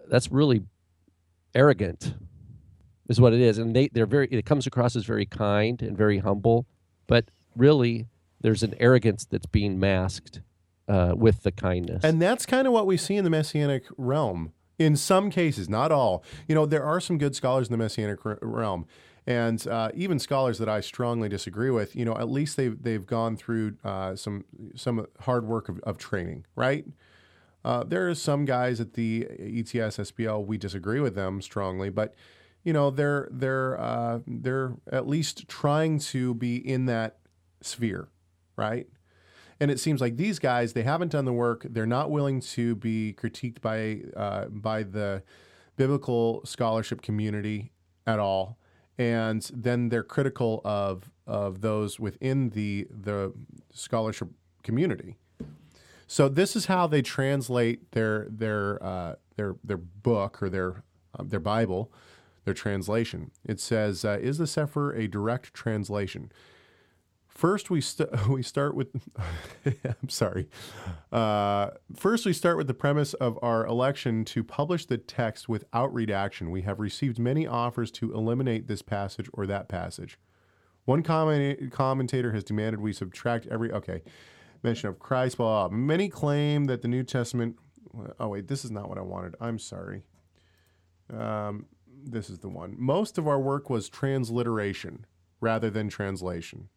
that's 0.08 0.32
really 0.32 0.62
arrogant, 1.54 2.14
is 3.08 3.20
what 3.20 3.32
it 3.32 3.40
is. 3.40 3.58
And 3.58 3.76
they 3.76 3.88
they're 3.88 4.06
very 4.06 4.26
it 4.30 4.46
comes 4.46 4.66
across 4.66 4.96
as 4.96 5.04
very 5.04 5.26
kind 5.26 5.82
and 5.82 5.96
very 5.96 6.18
humble, 6.18 6.66
but 7.06 7.26
really 7.56 8.06
there's 8.40 8.62
an 8.62 8.74
arrogance 8.78 9.24
that's 9.24 9.46
being 9.46 9.78
masked 9.78 10.40
uh, 10.88 11.14
with 11.16 11.42
the 11.42 11.52
kindness. 11.52 12.04
And 12.04 12.20
that's 12.20 12.46
kind 12.46 12.66
of 12.66 12.72
what 12.72 12.86
we 12.86 12.96
see 12.96 13.16
in 13.16 13.24
the 13.24 13.30
messianic 13.30 13.84
realm. 13.96 14.52
In 14.78 14.96
some 14.96 15.30
cases, 15.30 15.68
not 15.68 15.92
all. 15.92 16.24
You 16.48 16.54
know, 16.54 16.64
there 16.64 16.82
are 16.82 17.00
some 17.00 17.18
good 17.18 17.36
scholars 17.36 17.68
in 17.68 17.72
the 17.72 17.78
messianic 17.78 18.18
realm, 18.24 18.86
and 19.26 19.66
uh, 19.68 19.90
even 19.94 20.18
scholars 20.18 20.56
that 20.56 20.70
I 20.70 20.80
strongly 20.80 21.28
disagree 21.28 21.70
with. 21.70 21.94
You 21.94 22.06
know, 22.06 22.16
at 22.16 22.30
least 22.30 22.56
they've 22.56 22.82
they've 22.82 23.06
gone 23.06 23.36
through 23.36 23.76
uh, 23.84 24.16
some 24.16 24.46
some 24.74 25.06
hard 25.20 25.44
work 25.44 25.68
of, 25.68 25.80
of 25.80 25.98
training, 25.98 26.46
right? 26.56 26.86
Uh, 27.64 27.84
there 27.84 28.08
are 28.08 28.14
some 28.14 28.46
guys 28.46 28.80
at 28.80 28.94
the 28.94 29.26
ETS 29.38 29.98
SBL 29.98 30.46
we 30.46 30.56
disagree 30.56 31.00
with 31.00 31.14
them 31.14 31.42
strongly, 31.42 31.90
but 31.90 32.14
you 32.64 32.72
know 32.72 32.90
they're 32.90 33.28
they're 33.30 33.78
uh, 33.78 34.20
they're 34.26 34.76
at 34.90 35.06
least 35.06 35.46
trying 35.46 35.98
to 35.98 36.34
be 36.34 36.56
in 36.56 36.86
that 36.86 37.18
sphere, 37.60 38.08
right? 38.60 38.86
And 39.58 39.70
it 39.70 39.80
seems 39.80 40.00
like 40.00 40.16
these 40.16 40.38
guys 40.38 40.72
they 40.74 40.82
haven't 40.82 41.10
done 41.10 41.24
the 41.24 41.32
work. 41.32 41.66
They're 41.68 41.86
not 41.86 42.10
willing 42.10 42.40
to 42.40 42.76
be 42.76 43.14
critiqued 43.18 43.60
by 43.60 44.02
uh, 44.16 44.46
by 44.46 44.84
the 44.84 45.22
biblical 45.76 46.42
scholarship 46.44 47.02
community 47.02 47.72
at 48.06 48.18
all, 48.18 48.58
and 48.98 49.50
then 49.52 49.88
they're 49.88 50.02
critical 50.02 50.60
of 50.64 51.10
of 51.26 51.60
those 51.62 51.98
within 51.98 52.50
the 52.50 52.86
the 52.90 53.32
scholarship 53.72 54.28
community. 54.62 55.16
So 56.06 56.28
this 56.28 56.56
is 56.56 56.66
how 56.66 56.86
they 56.86 57.02
translate 57.02 57.92
their 57.92 58.26
their 58.30 58.82
uh, 58.82 59.14
their 59.36 59.56
their 59.64 59.78
book 59.78 60.42
or 60.42 60.48
their 60.48 60.84
um, 61.18 61.28
their 61.28 61.40
Bible, 61.40 61.92
their 62.44 62.54
translation. 62.54 63.30
It 63.44 63.60
says, 63.60 64.04
uh, 64.04 64.18
"Is 64.20 64.38
the 64.38 64.44
Cepher 64.44 64.96
a 64.96 65.06
direct 65.06 65.52
translation?" 65.54 66.32
First, 67.40 67.70
we 67.70 67.80
st- 67.80 68.28
we 68.28 68.42
start 68.42 68.74
with. 68.74 68.88
I'm 69.64 70.10
sorry. 70.10 70.46
Uh, 71.10 71.70
first, 71.96 72.26
we 72.26 72.34
start 72.34 72.58
with 72.58 72.66
the 72.66 72.74
premise 72.74 73.14
of 73.14 73.38
our 73.40 73.64
election 73.64 74.26
to 74.26 74.44
publish 74.44 74.84
the 74.84 74.98
text 74.98 75.48
without 75.48 75.90
redaction. 75.94 76.50
We 76.50 76.60
have 76.62 76.78
received 76.78 77.18
many 77.18 77.46
offers 77.46 77.90
to 77.92 78.12
eliminate 78.12 78.68
this 78.68 78.82
passage 78.82 79.30
or 79.32 79.46
that 79.46 79.70
passage. 79.70 80.18
One 80.84 81.02
comment- 81.02 81.72
commentator 81.72 82.32
has 82.32 82.44
demanded 82.44 82.78
we 82.78 82.92
subtract 82.92 83.46
every 83.46 83.72
okay 83.72 84.02
mention 84.62 84.90
of 84.90 84.98
Christ. 84.98 85.38
Blah, 85.38 85.68
blah. 85.68 85.74
Many 85.74 86.10
claim 86.10 86.66
that 86.66 86.82
the 86.82 86.88
New 86.88 87.04
Testament. 87.04 87.56
Oh 88.18 88.28
wait, 88.28 88.48
this 88.48 88.66
is 88.66 88.70
not 88.70 88.90
what 88.90 88.98
I 88.98 89.02
wanted. 89.02 89.34
I'm 89.40 89.58
sorry. 89.58 90.02
Um, 91.10 91.64
this 92.04 92.28
is 92.28 92.40
the 92.40 92.50
one. 92.50 92.74
Most 92.78 93.16
of 93.16 93.26
our 93.26 93.40
work 93.40 93.70
was 93.70 93.88
transliteration 93.88 95.06
rather 95.40 95.70
than 95.70 95.88
translation. 95.88 96.68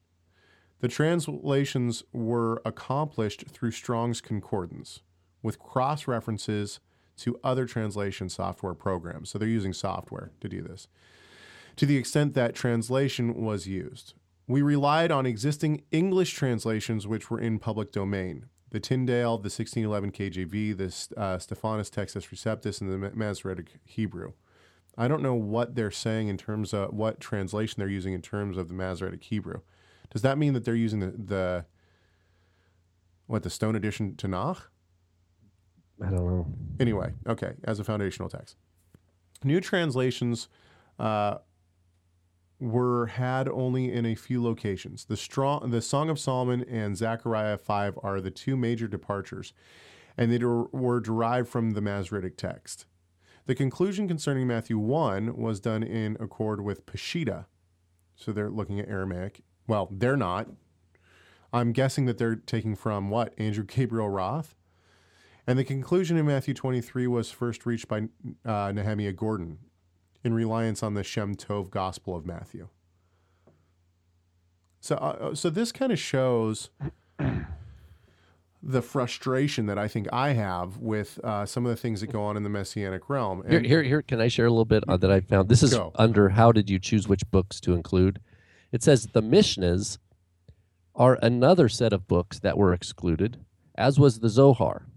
The 0.83 0.89
translations 0.89 2.03
were 2.11 2.61
accomplished 2.65 3.45
through 3.47 3.71
Strong's 3.71 4.19
Concordance 4.19 4.99
with 5.41 5.57
cross 5.57 6.09
references 6.09 6.81
to 7.19 7.39
other 7.41 7.65
translation 7.65 8.27
software 8.27 8.73
programs. 8.73 9.29
So 9.29 9.39
they're 9.39 9.47
using 9.47 9.71
software 9.71 10.31
to 10.41 10.49
do 10.49 10.61
this 10.61 10.89
to 11.77 11.85
the 11.85 11.95
extent 11.95 12.33
that 12.33 12.53
translation 12.53 13.33
was 13.33 13.65
used. 13.65 14.15
We 14.45 14.61
relied 14.61 15.09
on 15.09 15.25
existing 15.25 15.85
English 15.91 16.33
translations 16.33 17.07
which 17.07 17.31
were 17.31 17.39
in 17.39 17.59
public 17.59 17.93
domain. 17.93 18.47
The 18.71 18.81
Tyndale, 18.81 19.37
the 19.37 19.49
1611 19.49 20.11
KJV, 20.11 20.75
the 20.75 21.17
uh, 21.17 21.37
Stephanus 21.37 21.89
Textus 21.91 22.27
Receptus, 22.27 22.81
and 22.81 22.91
the 22.91 23.11
Masoretic 23.15 23.79
Hebrew. 23.85 24.33
I 24.97 25.07
don't 25.07 25.23
know 25.23 25.33
what 25.33 25.75
they're 25.75 25.91
saying 25.91 26.27
in 26.27 26.35
terms 26.35 26.73
of 26.73 26.93
what 26.93 27.21
translation 27.21 27.75
they're 27.77 27.87
using 27.87 28.11
in 28.11 28.21
terms 28.21 28.57
of 28.57 28.67
the 28.67 28.73
Masoretic 28.73 29.23
Hebrew. 29.23 29.61
Does 30.11 30.21
that 30.21 30.37
mean 30.37 30.53
that 30.53 30.65
they're 30.65 30.75
using 30.75 30.99
the, 30.99 31.11
the 31.11 31.65
what 33.27 33.43
the 33.43 33.49
Stone 33.49 33.75
Edition 33.75 34.13
Tanakh? 34.15 34.63
I 36.01 36.09
don't 36.09 36.27
know. 36.27 36.47
Anyway, 36.79 37.13
okay, 37.27 37.53
as 37.63 37.79
a 37.79 37.83
foundational 37.83 38.29
text. 38.29 38.57
New 39.43 39.61
translations 39.61 40.49
uh, 40.99 41.37
were 42.59 43.07
had 43.07 43.47
only 43.47 43.91
in 43.91 44.05
a 44.05 44.15
few 44.15 44.41
locations. 44.43 45.05
The 45.05 45.17
strong, 45.17 45.69
the 45.69 45.81
Song 45.81 46.09
of 46.09 46.19
Solomon 46.19 46.63
and 46.69 46.97
Zechariah 46.97 47.57
five 47.57 47.97
are 48.03 48.21
the 48.21 48.31
two 48.31 48.55
major 48.55 48.87
departures, 48.87 49.53
and 50.17 50.31
they 50.31 50.37
der- 50.37 50.67
were 50.71 50.99
derived 50.99 51.49
from 51.49 51.71
the 51.71 51.81
Masoretic 51.81 52.37
text. 52.37 52.85
The 53.45 53.55
conclusion 53.55 54.07
concerning 54.07 54.47
Matthew 54.47 54.77
one 54.77 55.35
was 55.35 55.59
done 55.59 55.83
in 55.83 56.15
accord 56.19 56.61
with 56.61 56.85
Peshitta, 56.85 57.45
so 58.15 58.31
they're 58.31 58.49
looking 58.49 58.79
at 58.79 58.87
Aramaic. 58.87 59.41
Well, 59.67 59.87
they're 59.91 60.17
not. 60.17 60.47
I'm 61.51 61.71
guessing 61.71 62.05
that 62.05 62.17
they're 62.17 62.35
taking 62.35 62.75
from 62.75 63.09
what 63.09 63.33
Andrew 63.37 63.63
Gabriel 63.63 64.09
Roth. 64.09 64.55
And 65.45 65.59
the 65.59 65.63
conclusion 65.63 66.17
in 66.17 66.25
Matthew 66.25 66.53
23 66.53 67.05
was 67.07 67.29
first 67.29 67.65
reached 67.65 67.87
by 67.87 68.07
uh, 68.45 68.71
Nehemiah 68.71 69.11
Gordon 69.13 69.59
in 70.23 70.33
reliance 70.33 70.81
on 70.81 70.93
the 70.93 71.03
Shem 71.03 71.35
Tov 71.35 71.69
Gospel 71.69 72.15
of 72.15 72.25
Matthew. 72.25 72.69
So, 74.79 74.95
uh, 74.95 75.35
so 75.35 75.49
this 75.49 75.71
kind 75.71 75.91
of 75.91 75.99
shows 75.99 76.69
the 78.61 78.81
frustration 78.81 79.65
that 79.65 79.77
I 79.77 79.87
think 79.89 80.07
I 80.13 80.29
have 80.29 80.77
with 80.77 81.19
uh, 81.23 81.45
some 81.45 81.65
of 81.65 81.69
the 81.69 81.75
things 81.75 82.01
that 82.01 82.07
go 82.07 82.23
on 82.23 82.37
in 82.37 82.43
the 82.43 82.49
messianic 82.49 83.09
realm. 83.09 83.43
Here, 83.47 83.57
And- 83.57 83.65
here, 83.65 83.83
here. 83.83 84.01
Can 84.01 84.21
I 84.21 84.29
share 84.29 84.45
a 84.45 84.49
little 84.49 84.65
bit 84.65 84.83
uh, 84.87 84.97
that 84.97 85.11
I 85.11 85.19
found? 85.19 85.49
This 85.49 85.61
is 85.63 85.73
Go. 85.73 85.91
under 85.95 86.29
how 86.29 86.51
did 86.51 86.69
you 86.69 86.79
choose 86.79 87.07
which 87.07 87.29
books 87.31 87.59
to 87.61 87.73
include? 87.73 88.19
It 88.73 88.81
says 88.81 89.07
the 89.13 89.21
Mishnahs 89.21 89.99
are 90.95 91.19
another 91.21 91.69
set 91.69 91.93
of 91.93 92.07
books 92.07 92.39
that 92.39 92.57
were 92.57 92.73
excluded, 92.73 93.37
as 93.75 93.99
was 93.99 94.19
the 94.19 94.29
Zohar. 94.29 94.87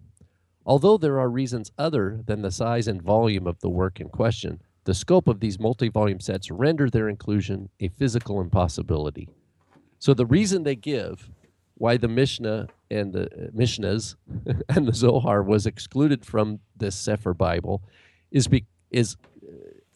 Although 0.65 0.97
there 0.97 1.21
are 1.21 1.29
reasons 1.29 1.71
other 1.79 2.21
than 2.27 2.41
the 2.43 2.51
size 2.51 2.89
and 2.89 3.01
volume 3.01 3.47
of 3.47 3.61
the 3.61 3.69
work 3.69 4.01
in 4.01 4.09
question, 4.09 4.63
the 4.85 4.95
scope 4.95 5.29
of 5.29 5.41
these 5.41 5.61
multi-volume 5.61 6.21
sets 6.21 6.51
render 6.51 6.89
their 6.89 7.09
inclusion 7.09 7.69
a 7.79 7.89
physical 7.89 8.41
impossibility. 8.41 9.29
So 9.99 10.15
the 10.15 10.27
reason 10.27 10.63
they 10.63 10.77
give 10.77 11.31
why 11.75 11.99
the 11.99 12.09
Mishnah 12.09 12.69
and 12.91 13.13
the 13.13 13.25
uh, 13.27 13.51
Mishnahs 13.55 14.17
and 14.71 14.89
the 14.89 14.95
Zohar 14.95 15.43
was 15.43 15.67
excluded 15.67 16.25
from 16.25 16.61
this 16.75 16.97
Cepher 16.97 17.37
Bible 17.37 17.83
is 18.31 18.49
be, 18.49 18.65
is 18.91 19.17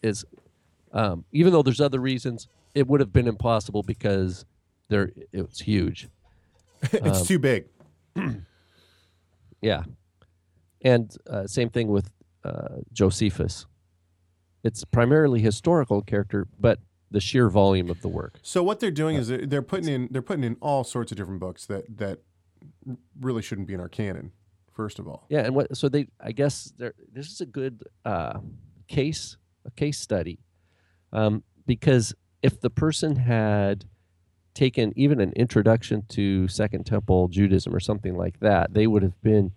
is 0.03 0.23
um, 0.93 1.25
even 1.31 1.51
though 1.51 1.63
there's 1.63 1.81
other 1.81 1.99
reasons, 1.99 2.47
it 2.73 2.87
would 2.87 2.99
have 2.99 3.11
been 3.13 3.27
impossible 3.27 3.83
because 3.83 4.45
there 4.89 5.11
it's 5.31 5.61
huge. 5.61 6.09
it's 6.91 7.27
too 7.27 7.39
big. 7.39 7.65
Yeah, 9.61 9.83
and 10.81 11.15
uh, 11.29 11.45
same 11.45 11.69
thing 11.69 11.89
with 11.89 12.09
uh, 12.43 12.77
Josephus. 12.91 13.67
It's 14.63 14.83
primarily 14.85 15.39
historical 15.39 16.01
character, 16.01 16.47
but 16.59 16.79
the 17.11 17.19
sheer 17.19 17.47
volume 17.47 17.89
of 17.89 18.01
the 18.01 18.07
work. 18.07 18.39
So 18.41 18.63
what 18.63 18.79
they're 18.79 18.89
doing 18.89 19.17
is 19.17 19.27
they're, 19.27 19.45
they're 19.45 19.61
putting 19.61 19.87
in 19.87 20.07
they're 20.09 20.23
putting 20.23 20.43
in 20.43 20.57
all 20.61 20.83
sorts 20.83 21.11
of 21.11 21.17
different 21.17 21.39
books 21.39 21.67
that 21.67 21.97
that 21.97 22.19
really 23.19 23.41
shouldn't 23.43 23.67
be 23.67 23.73
in 23.73 23.79
our 23.79 23.89
canon. 23.89 24.31
First 24.73 24.97
of 24.99 25.07
all, 25.07 25.27
Yeah, 25.29 25.41
and 25.41 25.53
what? 25.53 25.75
So 25.77 25.89
they, 25.89 26.07
I 26.19 26.31
guess, 26.31 26.73
there. 26.77 26.93
This 27.13 27.27
is 27.27 27.41
a 27.41 27.45
good 27.45 27.83
uh, 28.05 28.39
case, 28.87 29.37
a 29.65 29.71
case 29.71 29.99
study, 29.99 30.39
um, 31.11 31.43
because 31.67 32.15
if 32.41 32.59
the 32.59 32.69
person 32.69 33.15
had 33.15 33.85
taken 34.53 34.91
even 34.95 35.21
an 35.21 35.31
introduction 35.35 36.03
to 36.09 36.47
Second 36.47 36.85
Temple 36.85 37.27
Judaism 37.29 37.73
or 37.73 37.79
something 37.79 38.17
like 38.17 38.39
that, 38.39 38.73
they 38.73 38.87
would 38.87 39.03
have 39.03 39.21
been 39.21 39.51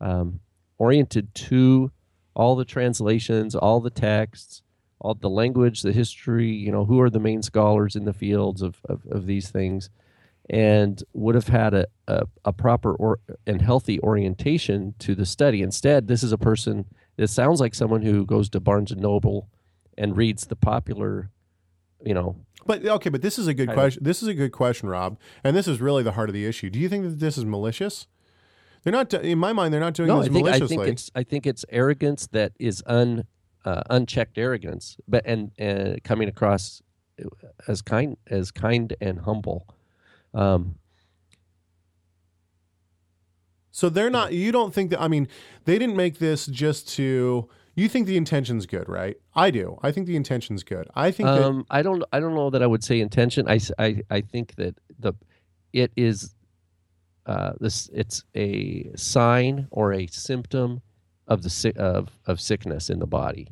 um, 0.00 0.40
oriented 0.78 1.34
to 1.34 1.90
all 2.34 2.54
the 2.54 2.64
translations, 2.64 3.54
all 3.54 3.80
the 3.80 3.90
texts, 3.90 4.62
all 5.00 5.14
the 5.14 5.30
language, 5.30 5.82
the 5.82 5.92
history. 5.92 6.50
You 6.50 6.70
know, 6.70 6.84
who 6.84 7.00
are 7.00 7.10
the 7.10 7.18
main 7.18 7.42
scholars 7.42 7.96
in 7.96 8.04
the 8.04 8.12
fields 8.12 8.62
of 8.62 8.80
of, 8.84 9.06
of 9.10 9.26
these 9.26 9.50
things, 9.50 9.90
and 10.48 11.02
would 11.12 11.34
have 11.34 11.48
had 11.48 11.74
a, 11.74 11.86
a, 12.06 12.26
a 12.44 12.52
proper 12.52 12.94
or 12.94 13.18
and 13.46 13.60
healthy 13.60 14.00
orientation 14.00 14.94
to 15.00 15.14
the 15.14 15.26
study. 15.26 15.62
Instead, 15.62 16.06
this 16.06 16.22
is 16.22 16.32
a 16.32 16.38
person. 16.38 16.86
It 17.16 17.28
sounds 17.28 17.60
like 17.60 17.74
someone 17.74 18.02
who 18.02 18.26
goes 18.26 18.50
to 18.50 18.60
Barnes 18.60 18.92
and 18.92 19.00
Noble 19.00 19.48
and 19.96 20.16
reads 20.16 20.46
the 20.46 20.56
popular, 20.56 21.30
you 22.06 22.14
know, 22.14 22.36
but 22.64 22.84
okay, 22.84 23.10
but 23.10 23.22
this 23.22 23.38
is 23.38 23.46
a 23.46 23.54
good 23.54 23.68
of. 23.68 23.74
question. 23.74 24.02
This 24.04 24.22
is 24.22 24.28
a 24.28 24.34
good 24.34 24.52
question, 24.52 24.88
Rob, 24.88 25.18
and 25.44 25.56
this 25.56 25.68
is 25.68 25.80
really 25.80 26.02
the 26.02 26.12
heart 26.12 26.28
of 26.28 26.34
the 26.34 26.46
issue. 26.46 26.70
Do 26.70 26.78
you 26.78 26.88
think 26.88 27.04
that 27.04 27.18
this 27.20 27.36
is 27.36 27.44
malicious? 27.44 28.06
They're 28.82 28.92
not. 28.92 29.12
In 29.12 29.38
my 29.38 29.52
mind, 29.52 29.74
they're 29.74 29.80
not 29.80 29.94
doing 29.94 30.08
no. 30.08 30.22
this 30.22 30.30
I 30.30 30.32
think 30.32 30.48
I 30.48 30.58
think 30.60 30.82
it's 30.86 31.10
I 31.14 31.22
think 31.22 31.46
it's 31.46 31.64
arrogance 31.68 32.28
that 32.28 32.52
is 32.58 32.82
un 32.86 33.24
uh, 33.64 33.82
unchecked 33.90 34.38
arrogance, 34.38 34.96
but 35.08 35.26
and 35.26 35.50
uh, 35.60 35.96
coming 36.04 36.28
across 36.28 36.82
as 37.66 37.82
kind 37.82 38.16
as 38.28 38.50
kind 38.50 38.94
and 39.00 39.20
humble. 39.20 39.66
Um, 40.32 40.76
So 43.76 43.90
they're 43.90 44.08
not. 44.08 44.32
You 44.32 44.52
don't 44.52 44.72
think 44.72 44.88
that? 44.88 45.02
I 45.02 45.08
mean, 45.08 45.28
they 45.66 45.78
didn't 45.78 45.96
make 45.96 46.18
this 46.18 46.46
just 46.46 46.88
to. 46.96 47.46
You 47.76 47.88
think 47.88 48.06
the 48.06 48.16
intention's 48.16 48.64
good, 48.64 48.88
right? 48.88 49.16
I 49.34 49.50
do. 49.50 49.78
I 49.82 49.92
think 49.92 50.06
the 50.06 50.16
intention's 50.16 50.64
good. 50.64 50.88
I 50.94 51.10
think 51.10 51.28
that 51.28 51.42
Um, 51.42 51.66
I 51.70 51.82
don't. 51.82 52.02
I 52.10 52.20
don't 52.20 52.34
know 52.34 52.48
that 52.50 52.62
I 52.62 52.66
would 52.66 52.82
say 52.82 53.00
intention. 53.00 53.46
I, 53.48 53.60
I, 53.78 54.02
I 54.10 54.22
think 54.22 54.54
that 54.56 54.80
the 54.98 55.12
it 55.74 55.92
is 55.94 56.34
uh, 57.26 57.52
this. 57.60 57.90
It's 57.92 58.24
a 58.34 58.90
sign 58.96 59.68
or 59.70 59.92
a 59.92 60.06
symptom 60.06 60.80
of 61.28 61.42
the 61.42 61.72
of 61.76 62.18
of 62.24 62.40
sickness 62.40 62.88
in 62.88 62.98
the 62.98 63.06
body. 63.06 63.48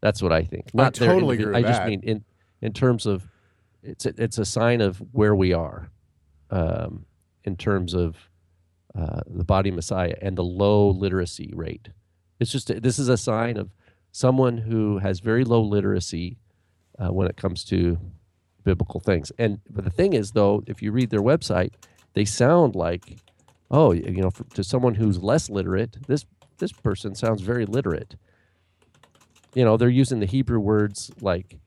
That's 0.00 0.22
what 0.22 0.32
I 0.32 0.44
think. 0.44 0.72
Not 0.72 0.94
their 0.94 1.08
totally 1.12 1.36
individ- 1.36 1.42
agree 1.42 1.56
I 1.56 1.62
just 1.62 1.80
that. 1.80 1.88
mean 1.88 2.00
in 2.04 2.24
in 2.60 2.72
terms 2.72 3.06
of 3.06 3.26
it's 3.82 4.06
a, 4.06 4.14
it's 4.16 4.38
a 4.38 4.44
sign 4.44 4.80
of 4.80 4.98
where 5.10 5.34
we 5.34 5.52
are, 5.52 5.90
um, 6.50 7.06
in 7.42 7.56
terms 7.56 7.92
of 7.92 8.16
uh, 8.94 9.22
the 9.26 9.44
body 9.44 9.72
Messiah 9.72 10.14
and 10.22 10.38
the 10.38 10.44
low 10.44 10.90
literacy 10.90 11.50
rate. 11.56 11.88
It's 12.42 12.52
just 12.52 12.82
this 12.82 12.98
is 12.98 13.08
a 13.08 13.16
sign 13.16 13.56
of 13.56 13.70
someone 14.10 14.58
who 14.58 14.98
has 14.98 15.20
very 15.20 15.44
low 15.44 15.62
literacy 15.62 16.36
uh, 16.98 17.12
when 17.12 17.28
it 17.28 17.36
comes 17.36 17.64
to 17.64 17.98
biblical 18.64 19.00
things. 19.00 19.32
And 19.38 19.60
but 19.70 19.84
the 19.84 19.90
thing 19.90 20.12
is, 20.12 20.32
though, 20.32 20.62
if 20.66 20.82
you 20.82 20.92
read 20.92 21.10
their 21.10 21.22
website, 21.22 21.72
they 22.14 22.24
sound 22.24 22.74
like, 22.74 23.18
oh, 23.70 23.92
you 23.92 24.20
know, 24.20 24.30
for, 24.30 24.44
to 24.54 24.64
someone 24.64 24.96
who's 24.96 25.22
less 25.22 25.48
literate, 25.48 25.96
this 26.06 26.26
this 26.58 26.72
person 26.72 27.14
sounds 27.14 27.42
very 27.42 27.64
literate. 27.64 28.16
You 29.54 29.64
know, 29.64 29.76
they're 29.76 29.88
using 29.88 30.20
the 30.20 30.26
Hebrew 30.26 30.58
words 30.58 31.10
like 31.20 31.58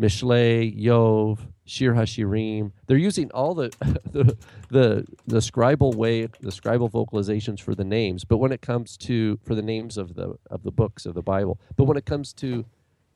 Mishle, 0.00 0.74
Yov, 0.80 1.38
Shir 1.66 1.92
Hashirim. 1.94 2.72
They're 2.86 2.96
using 2.96 3.30
all 3.32 3.54
the, 3.54 3.70
the 4.12 4.36
the 4.70 5.06
the 5.26 5.38
scribal 5.38 5.94
way, 5.94 6.22
the 6.40 6.50
scribal 6.50 6.90
vocalizations 6.90 7.60
for 7.60 7.74
the 7.74 7.84
names. 7.84 8.24
But 8.24 8.38
when 8.38 8.52
it 8.52 8.62
comes 8.62 8.96
to 8.98 9.38
for 9.44 9.54
the 9.54 9.62
names 9.62 9.98
of 9.98 10.14
the 10.14 10.34
of 10.50 10.62
the 10.62 10.72
books 10.72 11.06
of 11.06 11.14
the 11.14 11.22
Bible, 11.22 11.60
but 11.76 11.84
when 11.84 11.96
it 11.96 12.06
comes 12.06 12.32
to 12.34 12.64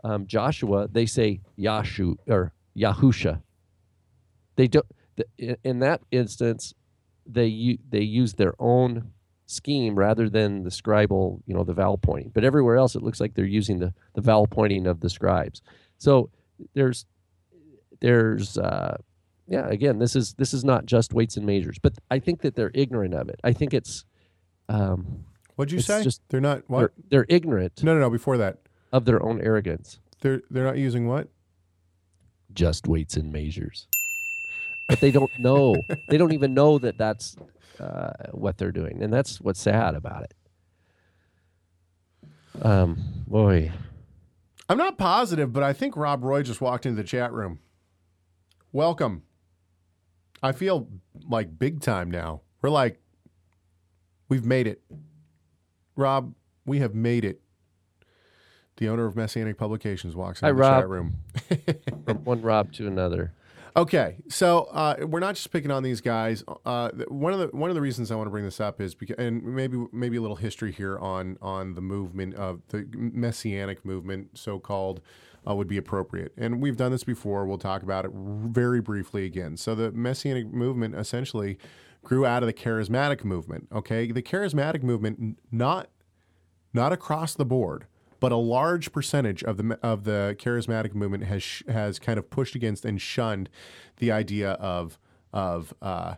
um, 0.05 0.27
Joshua, 0.27 0.88
they 0.90 1.07
say 1.07 1.40
Yashu 1.59 2.16
or 2.29 2.53
Yahusha. 2.77 3.40
They 4.57 4.68
don't. 4.68 4.87
th- 5.16 5.29
in- 5.38 5.57
In 5.64 5.79
that 5.81 6.03
instance, 6.11 6.75
they 7.27 7.79
they 7.88 8.03
use 8.03 8.35
their 8.35 8.55
own 8.59 9.12
scheme 9.47 9.94
rather 9.94 10.29
than 10.29 10.62
the 10.64 10.70
scribal, 10.70 11.40
you 11.47 11.55
know, 11.55 11.64
the 11.64 11.75
vowel 11.75 11.99
pointing. 11.99 12.31
But 12.35 12.44
everywhere 12.44 12.77
else, 12.77 12.94
it 12.94 13.03
looks 13.03 13.20
like 13.20 13.35
they're 13.35 13.44
using 13.47 13.79
the 13.79 13.94
the 14.14 14.20
vowel 14.20 14.47
pointing 14.47 14.87
of 14.87 15.01
the 15.01 15.09
scribes. 15.11 15.62
So 15.99 16.31
there's 16.74 17.07
there's 18.00 18.59
uh, 18.59 18.96
yeah. 19.46 19.66
Again, 19.68 19.98
this 19.98 20.16
is 20.16 20.35
this 20.35 20.55
is 20.55 20.64
not 20.64 20.87
just 20.87 21.12
weights 21.12 21.37
and 21.37 21.46
measures, 21.46 21.79
but 21.79 21.94
I 22.11 22.18
think 22.18 22.42
that 22.42 22.55
they're 22.55 22.70
ignorant 22.74 23.14
of 23.14 23.29
it. 23.29 23.40
I 23.44 23.53
think 23.53 23.74
it's 23.74 24.05
um, 24.68 25.24
what'd 25.57 25.72
you 25.72 25.81
say? 25.81 26.03
just- 26.03 26.22
they're 26.29 26.40
not 26.40 26.62
what? 26.68 26.79
they're, 26.79 26.90
they're 27.11 27.27
ignorant 27.29 27.82
No, 27.84 27.95
no, 27.95 28.01
no. 28.01 28.11
Before 28.11 28.36
that, 28.38 28.59
of 28.93 29.05
their 29.05 29.22
own 29.22 29.41
arrogance. 29.41 30.01
they're 30.20 30.43
they're 30.51 30.64
not 30.64 30.78
using 30.78 31.07
what? 31.07 31.28
just 32.53 32.86
weights 32.86 33.16
and 33.16 33.32
measures. 33.32 33.88
But 34.88 35.01
they 35.01 35.11
don't 35.11 35.30
know. 35.41 35.74
they 36.09 36.16
don't 36.16 36.32
even 36.32 36.55
know 36.55 36.78
that 36.78 36.97
that's 36.97 37.36
uh, 37.80 38.12
what 38.30 38.59
they're 38.59 38.70
doing, 38.70 39.03
and 39.03 39.12
that's 39.12 39.41
what's 39.41 39.61
sad 39.61 39.95
about 39.95 40.22
it. 40.22 40.34
Um, 42.62 43.24
boy, 43.26 43.72
I'm 44.68 44.78
not 44.78 44.96
positive, 44.98 45.52
but 45.52 45.62
I 45.62 45.72
think 45.72 45.96
Rob 45.96 46.24
Roy 46.24 46.42
just 46.42 46.60
walked 46.60 46.86
into 46.86 47.00
the 47.02 47.06
chat 47.06 47.32
room. 47.32 47.58
Welcome. 48.72 49.22
I 50.42 50.52
feel 50.52 50.88
like 51.28 51.58
big 51.58 51.80
time 51.80 52.10
now. 52.10 52.40
We're 52.62 52.70
like, 52.70 53.00
we've 54.28 54.44
made 54.44 54.66
it. 54.66 54.82
Rob, 55.96 56.34
we 56.66 56.78
have 56.80 56.94
made 56.94 57.24
it. 57.24 57.40
The 58.76 58.88
owner 58.88 59.06
of 59.06 59.14
Messianic 59.14 59.56
Publications 59.56 60.16
walks 60.16 60.40
Hi, 60.40 60.48
into 60.48 60.56
the 60.56 60.60
Rob. 60.62 60.82
chat 60.82 60.88
room. 60.88 61.14
from 62.04 62.24
one 62.24 62.42
Rob 62.42 62.72
to 62.72 62.86
another. 62.86 63.32
Okay, 63.77 64.18
so 64.29 64.68
uh, 64.70 65.05
we're 65.05 65.18
not 65.18 65.35
just 65.35 65.51
picking 65.51 65.72
on 65.72 65.83
these 65.83 66.01
guys. 66.01 66.45
Uh, 66.64 66.91
one 67.09 67.33
of 67.33 67.41
the 67.41 67.49
one 67.57 67.70
of 67.70 67.75
the 67.75 67.81
reasons 67.81 68.12
I 68.12 68.14
want 68.14 68.29
to 68.29 68.31
bring 68.31 68.45
this 68.45 68.61
up 68.61 68.81
is 68.81 68.95
because, 68.95 69.16
and 69.18 69.43
maybe 69.43 69.85
maybe 69.93 70.16
a 70.16 70.20
little 70.20 70.37
history 70.37 70.70
here 70.70 70.97
on 71.01 71.39
on 71.43 71.75
the 71.75 71.81
movement 71.81 72.35
of 72.37 72.61
the 72.68 72.87
messianic 72.95 73.85
movement, 73.85 74.39
so 74.39 74.61
called, 74.61 75.01
uh, 75.45 75.57
would 75.57 75.66
be 75.66 75.77
appropriate. 75.77 76.33
And 76.37 76.62
we've 76.62 76.77
done 76.77 76.93
this 76.93 77.03
before. 77.03 77.47
We'll 77.47 77.59
talk 77.59 77.83
about 77.83 78.05
it 78.05 78.12
very 78.14 78.81
briefly 78.81 79.25
again. 79.25 79.57
So 79.57 79.75
the 79.75 79.91
Messianic 79.91 80.53
movement 80.53 80.95
essentially 80.95 81.59
grew 82.05 82.25
out 82.25 82.45
of 82.45 82.47
the 82.47 82.53
charismatic 82.53 83.25
movement. 83.25 83.66
Okay, 83.72 84.12
the 84.12 84.22
charismatic 84.22 84.85
movement, 84.85 85.39
not 85.51 85.89
not 86.72 86.93
across 86.93 87.35
the 87.35 87.45
board, 87.45 87.87
but 88.25 88.33
a 88.33 88.37
large 88.37 88.91
percentage 88.91 89.45
of 89.45 89.59
the 89.59 89.79
of 89.83 90.05
the 90.05 90.35
charismatic 90.41 90.95
movement 90.95 91.25
has 91.25 91.43
sh- 91.43 91.62
has 91.68 91.99
kind 91.99 92.18
of 92.18 92.31
pushed 92.31 92.55
against 92.55 92.83
and 92.87 92.99
shunned 92.99 93.51
the 93.99 94.11
idea 94.11 94.53
of 94.53 94.99
of 95.31 95.75
uh, 95.83 96.14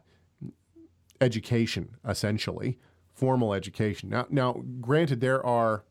education, 1.20 1.96
essentially 2.08 2.78
formal 3.12 3.52
education. 3.52 4.08
Now, 4.08 4.26
now, 4.30 4.62
granted, 4.80 5.20
there 5.20 5.44
are 5.44 5.82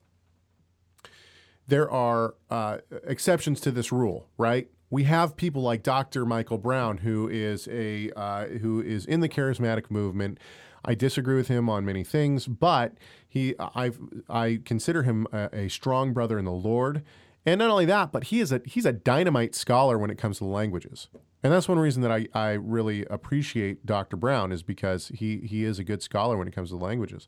there 1.68 1.92
are 1.92 2.36
uh, 2.50 2.78
exceptions 3.04 3.60
to 3.60 3.72
this 3.72 3.92
rule, 3.92 4.30
right? 4.38 4.70
We 4.90 5.04
have 5.04 5.36
people 5.36 5.64
like 5.64 5.84
Dr. 5.84 6.26
Michael 6.26 6.60
Brown, 6.60 7.00
who 7.00 7.28
is 7.28 7.68
a 7.68 8.10
uh, 8.16 8.46
who 8.62 8.82
is 8.82 9.06
in 9.06 9.20
the 9.20 9.28
charismatic 9.28 9.92
movement. 9.92 10.40
I 10.86 10.96
disagree 10.96 11.36
with 11.36 11.48
him 11.48 11.70
on 11.70 11.86
many 11.86 12.04
things, 12.04 12.48
but 12.48 12.94
he 13.28 13.56
I 13.60 13.92
I 14.30 14.62
consider 14.64 15.04
him 15.04 15.28
a, 15.32 15.50
a 15.52 15.70
strong 15.70 16.14
brother 16.14 16.40
in 16.40 16.46
the 16.46 16.52
Lord. 16.52 17.04
And 17.46 17.60
not 17.60 17.70
only 17.70 17.86
that, 17.86 18.12
but 18.12 18.26
he 18.26 18.40
is 18.40 18.52
a 18.52 18.62
he's 18.66 18.86
a 18.86 18.94
dynamite 18.94 19.56
scholar 19.56 19.98
when 19.98 20.10
it 20.10 20.18
comes 20.18 20.38
to 20.40 20.46
the 20.46 20.50
languages. 20.50 21.10
And 21.44 21.54
that's 21.54 21.68
one 21.68 21.78
reason 21.78 22.02
that 22.02 22.12
I, 22.12 22.28
I 22.34 22.54
really 22.54 23.06
appreciate 23.06 23.86
Dr. 23.86 24.18
Brown 24.18 24.52
is 24.52 24.64
because 24.64 25.10
he 25.10 25.38
he 25.40 25.64
is 25.64 25.78
a 25.78 25.84
good 25.84 26.02
scholar 26.02 26.38
when 26.38 26.48
it 26.48 26.56
comes 26.56 26.70
to 26.70 26.78
the 26.78 26.84
languages. 26.84 27.28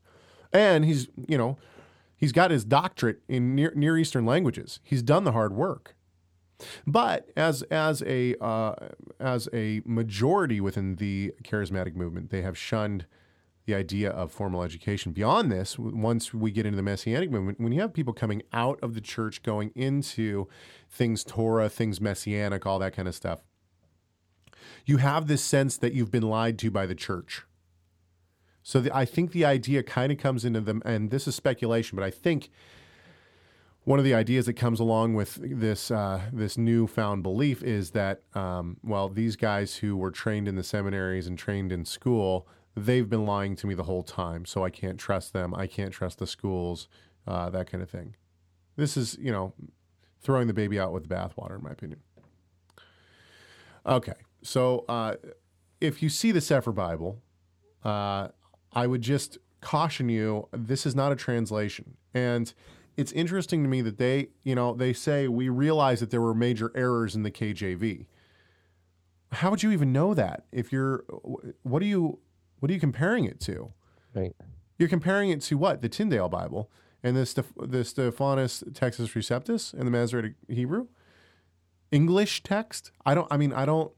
And 0.52 0.86
he's, 0.86 1.08
you 1.28 1.38
know, 1.38 1.58
he's 2.16 2.32
got 2.32 2.50
his 2.50 2.66
doctorate 2.66 3.22
in 3.28 3.54
near, 3.54 3.72
near 3.76 3.98
Eastern 3.98 4.26
languages. 4.26 4.80
He's 4.84 5.04
done 5.04 5.24
the 5.24 5.34
hard 5.34 5.54
work. 5.54 5.96
But 6.88 7.30
as 7.36 7.62
as 7.64 8.02
a 8.08 8.36
uh, 8.44 8.74
as 9.20 9.48
a 9.54 9.82
majority 9.86 10.60
within 10.60 10.96
the 10.96 11.34
charismatic 11.44 11.96
movement, 11.96 12.32
they 12.32 12.42
have 12.42 12.58
shunned 12.58 13.06
the 13.68 13.76
idea 13.76 14.10
of 14.10 14.32
formal 14.32 14.64
education. 14.64 15.12
Beyond 15.12 15.52
this, 15.52 15.78
once 15.78 16.34
we 16.34 16.52
get 16.52 16.66
into 16.66 16.78
the 16.78 16.82
messianic 16.82 17.30
movement, 17.30 17.60
when 17.60 17.74
you 17.74 17.82
have 17.82 17.94
people 17.94 18.14
coming 18.14 18.42
out 18.54 18.80
of 18.82 18.96
the 18.96 19.02
church, 19.02 19.44
going 19.44 19.72
into 19.76 20.48
things 20.90 21.24
Torah, 21.24 21.70
things 21.70 22.00
messianic, 22.02 22.66
all 22.66 22.80
that 22.80 22.96
kind 22.96 23.10
of 23.10 23.14
stuff, 23.14 23.42
you 24.86 24.98
have 24.98 25.28
this 25.28 25.44
sense 25.44 25.78
that 25.78 25.94
you've 25.94 26.12
been 26.12 26.24
lied 26.24 26.58
to 26.60 26.72
by 26.72 26.86
the 26.86 26.96
church. 26.96 27.44
So 28.64 28.80
the, 28.80 28.96
I 28.96 29.04
think 29.04 29.34
the 29.34 29.44
idea 29.44 29.84
kind 29.84 30.14
of 30.14 30.18
comes 30.18 30.46
into 30.46 30.62
them, 30.62 30.82
and 30.86 31.12
this 31.12 31.28
is 31.28 31.36
speculation, 31.36 31.98
but 31.98 32.06
I 32.06 32.10
think 32.10 32.50
one 33.84 34.00
of 34.00 34.06
the 34.06 34.14
ideas 34.14 34.46
that 34.46 34.54
comes 34.54 34.80
along 34.80 35.14
with 35.16 35.40
this 35.42 35.92
uh, 35.92 36.22
this 36.32 36.58
newfound 36.58 37.24
belief 37.24 37.64
is 37.64 37.92
that 37.92 38.24
um, 38.34 38.78
well, 38.82 39.10
these 39.10 39.36
guys 39.36 39.78
who 39.78 39.98
were 39.98 40.12
trained 40.12 40.48
in 40.48 40.56
the 40.56 40.64
seminaries 40.64 41.28
and 41.28 41.38
trained 41.38 41.72
in 41.72 41.84
school, 41.86 42.48
they've 42.78 43.10
been 43.10 43.26
lying 43.26 43.56
to 43.58 43.68
me 43.68 43.74
the 43.74 43.84
whole 43.84 44.04
time, 44.04 44.46
so 44.46 44.64
I 44.64 44.70
can't 44.70 45.00
trust 45.00 45.34
them. 45.34 45.54
I 45.56 45.66
can't 45.66 45.92
trust 45.92 46.20
the 46.20 46.28
schools, 46.28 46.88
uh, 47.26 47.50
that 47.50 47.70
kind 47.70 47.82
of 47.82 47.90
thing. 47.90 48.16
This 48.76 48.96
is 48.96 49.18
you 49.20 49.32
know 49.32 49.54
throwing 50.22 50.48
the 50.48 50.54
baby 50.54 50.80
out 50.80 50.94
with 50.94 51.08
the 51.08 51.14
bathwater, 51.14 51.58
in 51.58 51.64
my 51.64 51.72
opinion. 51.72 52.02
Okay, 53.86 54.14
so 54.44 54.86
uh, 54.88 55.16
if 55.82 56.04
you 56.04 56.10
see 56.10 56.32
the 56.32 56.40
Cepher 56.40 56.74
Bible, 56.74 57.22
uh, 57.84 58.30
I 58.74 58.86
would 58.86 59.02
just 59.02 59.40
caution 59.62 60.08
you: 60.08 60.48
this 60.52 60.86
is 60.86 60.96
not 60.96 61.12
a 61.12 61.16
translation, 61.16 61.98
and 62.14 62.54
it's 62.96 63.12
interesting 63.12 63.64
to 63.64 63.70
me 63.70 63.82
that 63.82 63.98
they, 63.98 64.30
you 64.44 64.56
know, 64.56 64.76
they 64.76 64.94
say 64.94 65.28
we 65.28 65.50
realize 65.50 66.00
that 66.00 66.12
there 66.12 66.22
were 66.22 66.34
major 66.34 66.72
errors 66.76 67.16
in 67.16 67.24
the 67.24 67.32
KJV. 67.32 68.06
How 69.32 69.50
would 69.50 69.62
you 69.62 69.72
even 69.72 69.92
know 69.92 70.14
that 70.14 70.46
if 70.52 70.72
you're? 70.72 71.04
What 71.64 71.80
do 71.80 71.86
you? 71.86 72.20
What 72.60 72.72
are 72.72 72.74
you 72.74 72.80
comparing 72.80 73.26
it 73.26 73.40
to? 73.42 73.74
Right. 74.14 74.36
You're 74.78 74.90
comparing 74.90 75.30
it 75.30 75.42
to 75.42 75.58
what? 75.58 75.82
The 75.82 75.90
Tyndale 75.90 76.30
Bible 76.30 76.72
and 77.04 77.16
the 77.16 77.26
Steph- 77.26 77.54
the 77.58 77.84
Stephanus 77.84 78.64
Textus 78.72 79.14
Receptus 79.14 79.74
and 79.74 79.88
the 79.88 79.92
Masoretic 79.92 80.34
Hebrew 80.48 80.88
English 81.92 82.44
text. 82.44 82.92
I 83.06 83.16
don't. 83.16 83.28
I 83.32 83.38
mean, 83.38 83.54
I 83.54 83.66
don't. 83.66 83.92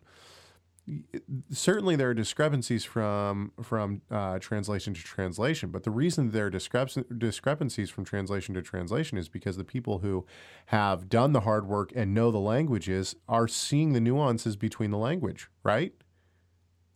Certainly, 1.51 1.97
there 1.97 2.09
are 2.09 2.13
discrepancies 2.13 2.83
from 2.83 3.51
from 3.61 4.01
uh, 4.09 4.39
translation 4.39 4.93
to 4.93 5.03
translation, 5.03 5.69
but 5.69 5.83
the 5.83 5.91
reason 5.91 6.31
there 6.31 6.47
are 6.47 6.51
discrep- 6.51 7.19
discrepancies 7.19 7.89
from 7.89 8.05
translation 8.05 8.55
to 8.55 8.61
translation 8.61 9.17
is 9.17 9.29
because 9.29 9.57
the 9.57 9.63
people 9.63 9.99
who 9.99 10.25
have 10.67 11.09
done 11.09 11.33
the 11.33 11.41
hard 11.41 11.67
work 11.67 11.91
and 11.95 12.13
know 12.13 12.31
the 12.31 12.39
languages 12.39 13.15
are 13.27 13.47
seeing 13.47 13.93
the 13.93 13.99
nuances 13.99 14.55
between 14.55 14.91
the 14.91 14.97
language. 14.97 15.49
Right? 15.63 15.93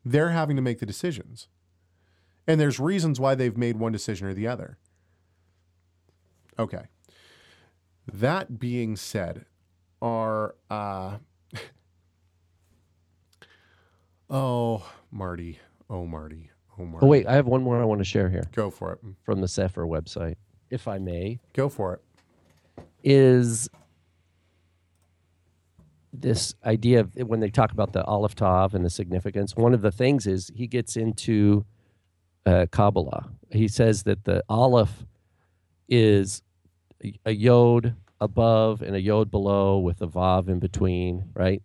They're 0.05 0.31
having 0.31 0.55
to 0.57 0.61
make 0.61 0.79
the 0.79 0.85
decisions. 0.85 1.47
And 2.47 2.59
there's 2.59 2.79
reasons 2.79 3.19
why 3.19 3.35
they've 3.35 3.55
made 3.57 3.77
one 3.77 3.91
decision 3.91 4.27
or 4.27 4.33
the 4.33 4.47
other. 4.47 4.77
Okay. 6.59 6.83
That 8.11 8.59
being 8.59 8.95
said, 8.95 9.45
are 10.01 10.55
uh 10.69 11.17
Oh, 14.29 14.85
Marty. 15.11 15.59
Oh, 15.89 16.05
Marty. 16.05 16.49
Oh, 16.77 16.85
Marty. 16.85 17.05
Oh 17.05 17.09
wait, 17.09 17.27
I 17.27 17.33
have 17.35 17.45
one 17.47 17.61
more 17.63 17.79
I 17.81 17.85
want 17.85 17.99
to 17.99 18.05
share 18.05 18.29
here 18.29 18.43
Go 18.51 18.69
for 18.69 18.93
it. 18.93 18.99
from 19.23 19.41
the 19.41 19.47
Cepher 19.47 19.87
website, 19.87 20.35
if 20.69 20.87
I 20.87 20.97
may. 20.97 21.39
Go 21.53 21.69
for 21.69 21.93
it. 21.93 22.01
is 23.03 23.69
this 26.11 26.53
idea 26.65 26.99
of 27.01 27.13
when 27.15 27.39
they 27.39 27.49
talk 27.49 27.71
about 27.71 27.91
the 27.93 28.03
Aleph 28.05 28.35
Tav 28.35 28.73
and 28.75 28.85
the 28.85 28.89
significance. 28.89 29.55
One 29.55 29.73
of 29.73 29.81
the 29.81 29.91
things 29.91 30.27
is 30.27 30.51
he 30.55 30.67
gets 30.67 30.95
into 30.95 31.65
uh, 32.45 32.65
Kabbalah. 32.71 33.29
He 33.51 33.67
says 33.67 34.03
that 34.03 34.23
the 34.23 34.43
Aleph 34.49 35.05
is 35.87 36.41
a, 37.25 37.31
yod 37.31 37.95
above 38.19 38.81
and 38.81 38.95
a 38.95 39.01
yod 39.01 39.29
below 39.29 39.77
with 39.77 40.01
a 40.01 40.07
vav 40.07 40.47
in 40.47 40.59
between, 40.59 41.25
right? 41.33 41.61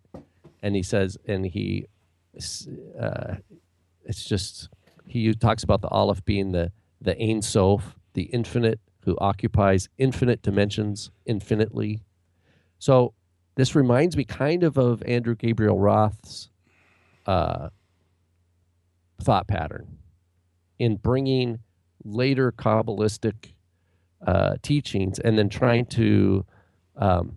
And 0.63 0.75
he 0.75 0.83
says, 0.83 1.17
and 1.27 1.47
he, 1.47 1.87
uh, 3.01 3.37
it's 4.05 4.25
just 4.25 4.69
he 5.07 5.33
talks 5.35 5.63
about 5.63 5.81
the 5.81 5.89
Aleph 5.89 6.25
being 6.25 6.53
the 6.53 6.73
the 7.01 7.17
Ein 7.21 7.43
Sof, 7.43 7.97
the 8.15 8.25
infinite 8.25 8.81
who 9.05 9.17
occupies 9.19 9.89
infinite 9.97 10.43
dimensions 10.43 11.11
infinitely. 11.25 12.01
So 12.79 13.15
this 13.55 13.75
reminds 13.75 14.17
me 14.17 14.25
kind 14.25 14.65
of 14.65 14.77
of 14.77 15.03
Andrew 15.05 15.35
Gabriel 15.35 15.79
Roth's 15.79 16.51
uh, 17.27 17.69
thought 19.21 19.47
pattern 19.47 19.98
in 20.79 20.97
bringing 20.97 21.61
later 22.05 22.53
Kabbalistic 22.53 23.53
uh, 24.27 24.55
teachings 24.63 25.19
and 25.19 25.39
then 25.39 25.49
trying 25.49 25.87
to 25.87 26.45
um, 26.97 27.37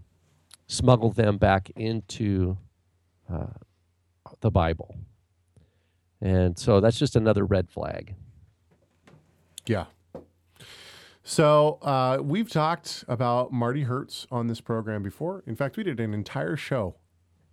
smuggle 0.67 1.11
them 1.11 1.37
back 1.37 1.69
into 1.75 2.57
uh, 3.31 3.47
the 4.41 4.51
Bible. 4.51 4.95
And 6.21 6.57
so 6.57 6.79
that's 6.79 6.99
just 6.99 7.15
another 7.15 7.45
red 7.45 7.69
flag. 7.69 8.15
Yeah. 9.65 9.85
So 11.23 11.79
uh, 11.81 12.19
we've 12.21 12.49
talked 12.49 13.05
about 13.07 13.51
Marty 13.51 13.83
Hertz 13.83 14.27
on 14.31 14.47
this 14.47 14.61
program 14.61 15.03
before. 15.03 15.43
In 15.45 15.55
fact, 15.55 15.77
we 15.77 15.83
did 15.83 15.99
an 15.99 16.13
entire 16.13 16.55
show 16.55 16.95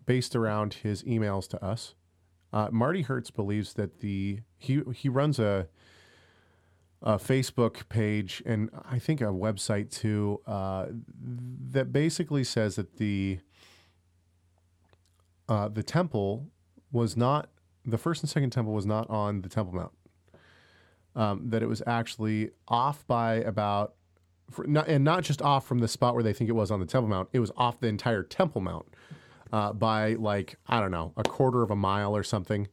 based 0.07 0.35
around 0.35 0.75
his 0.75 1.03
emails 1.03 1.49
to 1.49 1.63
us. 1.63 1.95
Uh, 2.53 2.69
Marty 2.73 3.03
Hertz 3.03 3.31
believes 3.31 3.75
that 3.75 4.01
the 4.01 4.41
he 4.57 4.81
he 4.95 5.09
runs 5.09 5.39
a 5.39 5.69
a 7.03 7.17
Facebook 7.17 7.89
page 7.89 8.43
and 8.45 8.71
I 8.91 8.99
think 8.99 9.21
a 9.21 9.27
website 9.27 9.91
too 9.91 10.41
uh, 10.47 10.87
that 11.71 11.93
basically 11.93 12.45
says 12.45 12.77
that 12.77 12.97
the 12.97 13.39
uh, 15.49 15.69
the 15.69 15.83
temple 15.83 16.51
was 16.91 17.17
not 17.17 17.51
the 17.85 17.99
first 17.99 18.23
and 18.23 18.29
second 18.29 18.51
temple 18.51 18.73
was 18.73 18.85
not 18.85 19.09
on 19.09 19.43
the 19.43 19.49
Temple 19.49 19.75
Mount 19.75 19.93
um, 21.19 21.51
that 21.51 21.63
it 21.63 21.67
was 21.67 21.83
actually 21.87 22.51
off 22.69 23.07
by 23.07 23.35
about, 23.35 23.95
not, 24.67 24.89
and 24.89 25.05
not 25.05 25.25
just 25.25 25.43
off 25.43 25.67
from 25.67 25.81
the 25.81 25.89
spot 25.89 26.15
where 26.15 26.23
they 26.23 26.33
think 26.33 26.49
it 26.49 26.55
was 26.55 26.71
on 26.71 26.79
the 26.81 26.87
Temple 26.87 27.09
Mount. 27.09 27.29
It 27.33 27.41
was 27.41 27.51
off 27.57 27.81
the 27.81 27.89
entire 27.89 28.23
Temple 28.23 28.61
Mount 28.61 28.87
uh, 29.53 29.73
by 29.73 30.15
like 30.15 30.57
I 30.69 30.81
don't 30.81 30.93
know 30.93 31.13
a 31.17 31.25
quarter 31.25 31.63
of 31.63 31.71
a 31.71 31.77
mile 31.77 32.17
or 32.17 32.23
something, 32.23 32.69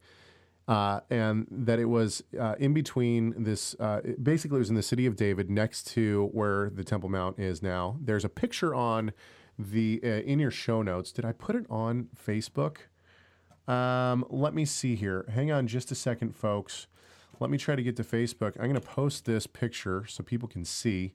uh, 0.68 1.00
and 1.10 1.46
that 1.50 1.78
it 1.78 1.84
was 1.84 2.22
uh, 2.38 2.54
in 2.58 2.74
between 2.74 3.34
this. 3.36 3.74
Uh, 3.78 4.00
basically, 4.22 4.56
it 4.56 4.60
was 4.60 4.70
in 4.70 4.76
the 4.76 4.82
city 4.82 5.06
of 5.06 5.16
David, 5.16 5.50
next 5.50 5.86
to 5.88 6.28
where 6.32 6.70
the 6.70 6.84
Temple 6.84 7.08
Mount 7.08 7.38
is 7.38 7.62
now. 7.62 7.96
There's 8.00 8.24
a 8.24 8.28
picture 8.28 8.74
on 8.74 9.12
the 9.58 10.00
uh, 10.02 10.08
in 10.08 10.38
your 10.38 10.50
show 10.50 10.82
notes. 10.82 11.12
Did 11.12 11.24
I 11.24 11.32
put 11.32 11.56
it 11.56 11.66
on 11.70 12.08
Facebook? 12.16 12.78
Um, 13.68 14.24
let 14.28 14.54
me 14.54 14.64
see 14.64 14.94
here. 14.94 15.24
Hang 15.32 15.50
on 15.50 15.66
just 15.66 15.90
a 15.90 15.94
second, 15.94 16.36
folks. 16.36 16.86
Let 17.38 17.50
me 17.50 17.58
try 17.58 17.76
to 17.76 17.82
get 17.82 17.96
to 17.96 18.04
Facebook. 18.04 18.56
I'm 18.56 18.64
going 18.64 18.74
to 18.74 18.80
post 18.80 19.24
this 19.24 19.46
picture 19.46 20.04
so 20.08 20.22
people 20.22 20.48
can 20.48 20.64
see. 20.64 21.12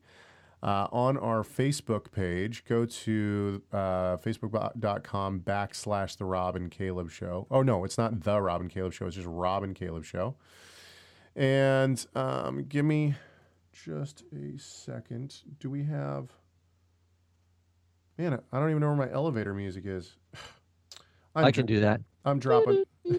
Uh, 0.63 0.87
on 0.91 1.17
our 1.17 1.43
Facebook 1.43 2.11
page. 2.11 2.65
Go 2.65 2.85
to 2.85 3.61
uh, 3.71 4.17
facebook.com 4.17 5.39
backslash 5.41 6.17
the 6.17 6.25
Rob 6.25 6.55
and 6.55 6.69
Caleb 6.69 7.09
Show. 7.09 7.47
Oh, 7.49 7.61
no, 7.61 7.83
it's 7.83 7.97
not 7.97 8.21
the 8.23 8.41
Robin 8.41 8.69
Caleb 8.69 8.93
Show. 8.93 9.07
It's 9.07 9.15
just 9.15 9.27
Robin 9.27 9.73
Caleb 9.73 10.05
Show. 10.05 10.35
And 11.35 12.05
um, 12.15 12.65
give 12.65 12.85
me 12.85 13.15
just 13.71 14.23
a 14.33 14.57
second. 14.57 15.37
Do 15.59 15.69
we 15.69 15.83
have. 15.83 16.29
Man, 18.17 18.39
I 18.51 18.59
don't 18.59 18.69
even 18.69 18.81
know 18.81 18.87
where 18.87 19.07
my 19.07 19.11
elevator 19.11 19.53
music 19.53 19.85
is. 19.85 20.15
I'm 21.35 21.45
I 21.45 21.51
can 21.51 21.65
do 21.65 21.79
that. 21.79 22.01
I'm 22.25 22.39
dropping. 22.39 22.83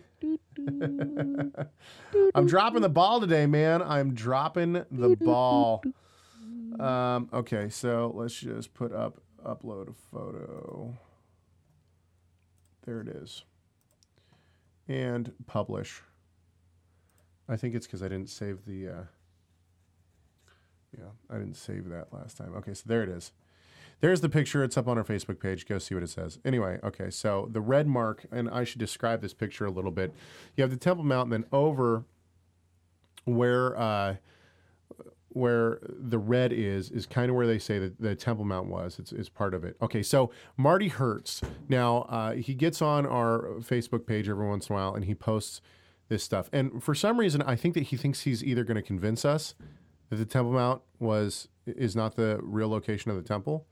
I'm 2.35 2.47
dropping 2.47 2.83
the 2.83 2.91
ball 2.91 3.21
today, 3.21 3.47
man. 3.47 3.83
I'm 3.83 4.13
dropping 4.15 4.85
the 4.91 5.17
ball. 5.19 5.83
Um, 6.81 7.29
okay, 7.33 7.69
so 7.69 8.13
let's 8.15 8.35
just 8.35 8.75
put 8.75 8.93
up 8.93 9.21
upload 9.45 9.89
a 9.89 9.95
photo. 10.11 10.97
There 12.85 13.01
it 13.01 13.09
is. 13.09 13.45
And 14.89 15.33
publish. 15.47 16.03
I 17.49 17.57
think 17.57 17.75
it's 17.75 17.87
because 17.87 18.03
I 18.03 18.09
didn't 18.09 18.31
save 18.31 18.65
the. 18.67 18.89
Uh, 18.89 19.03
yeah, 20.97 21.11
I 21.31 21.39
didn't 21.39 21.57
save 21.57 21.89
that 21.89 22.13
last 22.13 22.37
time. 22.37 22.55
Okay, 22.57 22.75
so 22.75 22.83
there 22.87 23.03
it 23.03 23.09
is. 23.09 23.33
There's 24.01 24.21
the 24.21 24.29
picture. 24.29 24.65
It's 24.65 24.77
up 24.77 24.89
on 24.89 24.99
our 24.99 25.05
Facebook 25.05 25.39
page. 25.39 25.67
Go 25.67 25.79
see 25.79 25.95
what 25.95 26.03
it 26.03 26.11
says. 26.11 26.39
Anyway, 26.45 26.81
okay, 26.83 27.09
so 27.09 27.49
the 27.51 27.61
red 27.61 27.87
mark, 27.87 28.27
and 28.33 28.51
I 28.51 28.65
should 28.65 28.81
describe 28.81 29.23
this 29.23 29.33
picture 29.33 29.65
a 29.65 29.71
little 29.71 29.93
bit. 29.93 30.13
You 30.57 30.63
have 30.63 30.71
the 30.71 30.77
Temple 30.77 31.05
Mount, 31.05 31.31
then 31.31 31.45
over 31.53 32.05
where 33.25 33.79
uh, 33.79 34.17
where 35.35 35.79
the 35.83 36.19
red 36.19 36.53
is 36.53 36.91
is 36.91 37.07
kind 37.07 37.31
of 37.31 37.37
where 37.37 37.47
they 37.47 37.59
say 37.59 37.79
that 37.79 38.01
the 38.01 38.15
Temple 38.15 38.45
Mount 38.45 38.69
was. 38.69 38.99
It's, 38.99 39.13
it's 39.13 39.29
part 39.29 39.55
of 39.55 39.65
it. 39.65 39.77
Okay, 39.83 40.03
so 40.03 40.31
Marty 40.57 40.89
Hertz. 40.89 41.41
Now 41.69 42.03
uh, 42.03 42.33
he 42.35 42.55
gets 42.55 42.83
on 42.83 43.07
our 43.07 43.57
Facebook 43.61 44.07
page 44.07 44.29
every 44.29 44.47
once 44.47 44.69
in 44.69 44.75
a 44.75 44.79
while, 44.79 44.95
and 44.95 45.05
he 45.05 45.15
posts 45.15 45.61
this 46.09 46.23
stuff. 46.23 46.49
And 46.53 46.83
for 46.83 46.95
some 46.95 47.19
reason, 47.19 47.43
I 47.43 47.57
think 47.57 47.75
that 47.75 47.85
he 47.85 47.97
thinks 47.97 48.23
he's 48.23 48.45
either 48.45 48.65
going 48.65 48.77
to 48.77 48.83
convince 48.83 49.25
us 49.25 49.55
that 50.11 50.17
the 50.17 50.27
Temple 50.27 50.53
Mount 50.53 50.83
was 50.99 51.49
is 51.67 51.97
not 51.97 52.17
the 52.17 52.39
real 52.43 52.69
location 52.69 53.11
of 53.11 53.17
the 53.17 53.23
temple, 53.23 53.67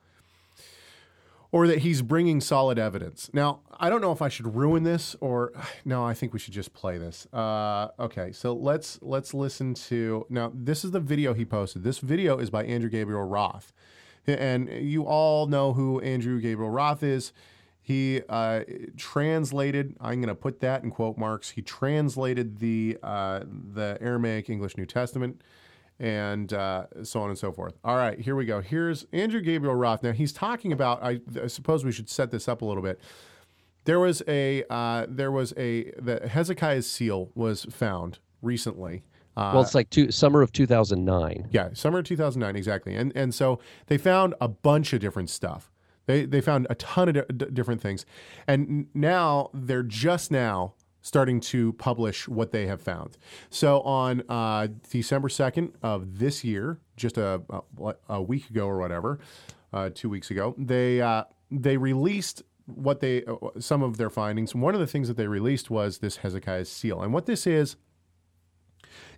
or 1.52 1.66
that 1.66 1.78
he's 1.78 2.02
bringing 2.02 2.40
solid 2.40 2.78
evidence. 2.78 3.30
Now, 3.32 3.60
I 3.78 3.90
don't 3.90 4.00
know 4.00 4.12
if 4.12 4.22
I 4.22 4.28
should 4.28 4.54
ruin 4.54 4.84
this 4.84 5.16
or 5.20 5.52
no. 5.84 6.04
I 6.04 6.14
think 6.14 6.32
we 6.32 6.38
should 6.38 6.54
just 6.54 6.72
play 6.72 6.98
this. 6.98 7.26
Uh, 7.32 7.88
okay, 7.98 8.32
so 8.32 8.52
let's 8.52 8.98
let's 9.02 9.34
listen 9.34 9.74
to 9.74 10.26
now. 10.28 10.52
This 10.54 10.84
is 10.84 10.90
the 10.90 11.00
video 11.00 11.34
he 11.34 11.44
posted. 11.44 11.82
This 11.82 11.98
video 11.98 12.38
is 12.38 12.50
by 12.50 12.64
Andrew 12.64 12.90
Gabriel 12.90 13.24
Roth, 13.24 13.72
and 14.26 14.68
you 14.68 15.04
all 15.04 15.46
know 15.46 15.72
who 15.72 16.00
Andrew 16.00 16.40
Gabriel 16.40 16.70
Roth 16.70 17.02
is. 17.02 17.32
He 17.82 18.20
uh, 18.28 18.60
translated. 18.96 19.96
I'm 20.00 20.20
going 20.20 20.28
to 20.28 20.34
put 20.34 20.60
that 20.60 20.84
in 20.84 20.90
quote 20.90 21.18
marks. 21.18 21.50
He 21.50 21.62
translated 21.62 22.58
the 22.58 22.98
uh, 23.02 23.40
the 23.44 23.98
Aramaic 24.00 24.48
English 24.48 24.76
New 24.76 24.86
Testament 24.86 25.42
and 26.00 26.52
uh, 26.52 26.86
so 27.02 27.20
on 27.20 27.28
and 27.28 27.38
so 27.38 27.52
forth. 27.52 27.74
All 27.84 27.96
right, 27.96 28.18
here 28.18 28.34
we 28.34 28.46
go. 28.46 28.60
Here's 28.60 29.06
Andrew 29.12 29.40
Gabriel 29.42 29.74
Roth. 29.74 30.02
Now 30.02 30.12
he's 30.12 30.32
talking 30.32 30.72
about. 30.72 31.02
I, 31.02 31.20
I 31.40 31.46
suppose 31.46 31.84
we 31.84 31.92
should 31.92 32.08
set 32.08 32.30
this 32.30 32.48
up 32.48 32.62
a 32.62 32.64
little 32.64 32.82
bit. 32.82 32.98
There 33.84 34.00
was 34.00 34.22
a 34.26 34.64
uh, 34.70 35.06
there 35.08 35.30
was 35.30 35.52
a 35.56 35.90
the 36.00 36.26
Hezekiah's 36.28 36.90
seal 36.90 37.30
was 37.34 37.66
found 37.66 38.18
recently. 38.42 39.04
Uh, 39.36 39.52
well, 39.54 39.62
it's 39.62 39.74
like 39.74 39.88
two, 39.90 40.10
summer 40.10 40.42
of 40.42 40.52
2009. 40.52 41.48
yeah, 41.52 41.68
summer 41.72 42.00
of 42.00 42.04
2009 42.04 42.56
exactly, 42.56 42.96
and 42.96 43.12
and 43.14 43.34
so 43.34 43.60
they 43.86 43.96
found 43.98 44.34
a 44.40 44.48
bunch 44.48 44.92
of 44.92 45.00
different 45.00 45.30
stuff. 45.30 45.70
They 46.06 46.24
they 46.24 46.40
found 46.40 46.66
a 46.70 46.74
ton 46.74 47.10
of 47.10 47.14
di- 47.14 47.34
di- 47.44 47.50
different 47.52 47.80
things, 47.80 48.04
and 48.46 48.86
now 48.94 49.50
they're 49.54 49.82
just 49.82 50.30
now 50.30 50.74
starting 51.02 51.40
to 51.40 51.72
publish 51.74 52.28
what 52.28 52.52
they 52.52 52.66
have 52.66 52.80
found. 52.80 53.16
So 53.48 53.80
on 53.82 54.22
uh, 54.28 54.68
December 54.90 55.28
2nd 55.28 55.72
of 55.82 56.18
this 56.18 56.44
year, 56.44 56.78
just 56.96 57.18
a, 57.18 57.42
a, 57.82 57.94
a 58.08 58.22
week 58.22 58.50
ago 58.50 58.66
or 58.66 58.78
whatever, 58.78 59.18
uh, 59.72 59.90
two 59.94 60.08
weeks 60.08 60.30
ago, 60.30 60.54
they 60.58 61.00
uh, 61.00 61.24
they 61.50 61.76
released 61.76 62.42
what 62.66 63.00
they 63.00 63.24
uh, 63.24 63.36
some 63.58 63.82
of 63.82 63.96
their 63.96 64.10
findings. 64.10 64.54
One 64.54 64.74
of 64.74 64.80
the 64.80 64.86
things 64.86 65.08
that 65.08 65.16
they 65.16 65.26
released 65.26 65.70
was 65.70 65.98
this 65.98 66.18
Hezekiah's 66.18 66.70
seal, 66.70 67.02
and 67.02 67.12
what 67.12 67.26
this 67.26 67.46
is. 67.46 67.76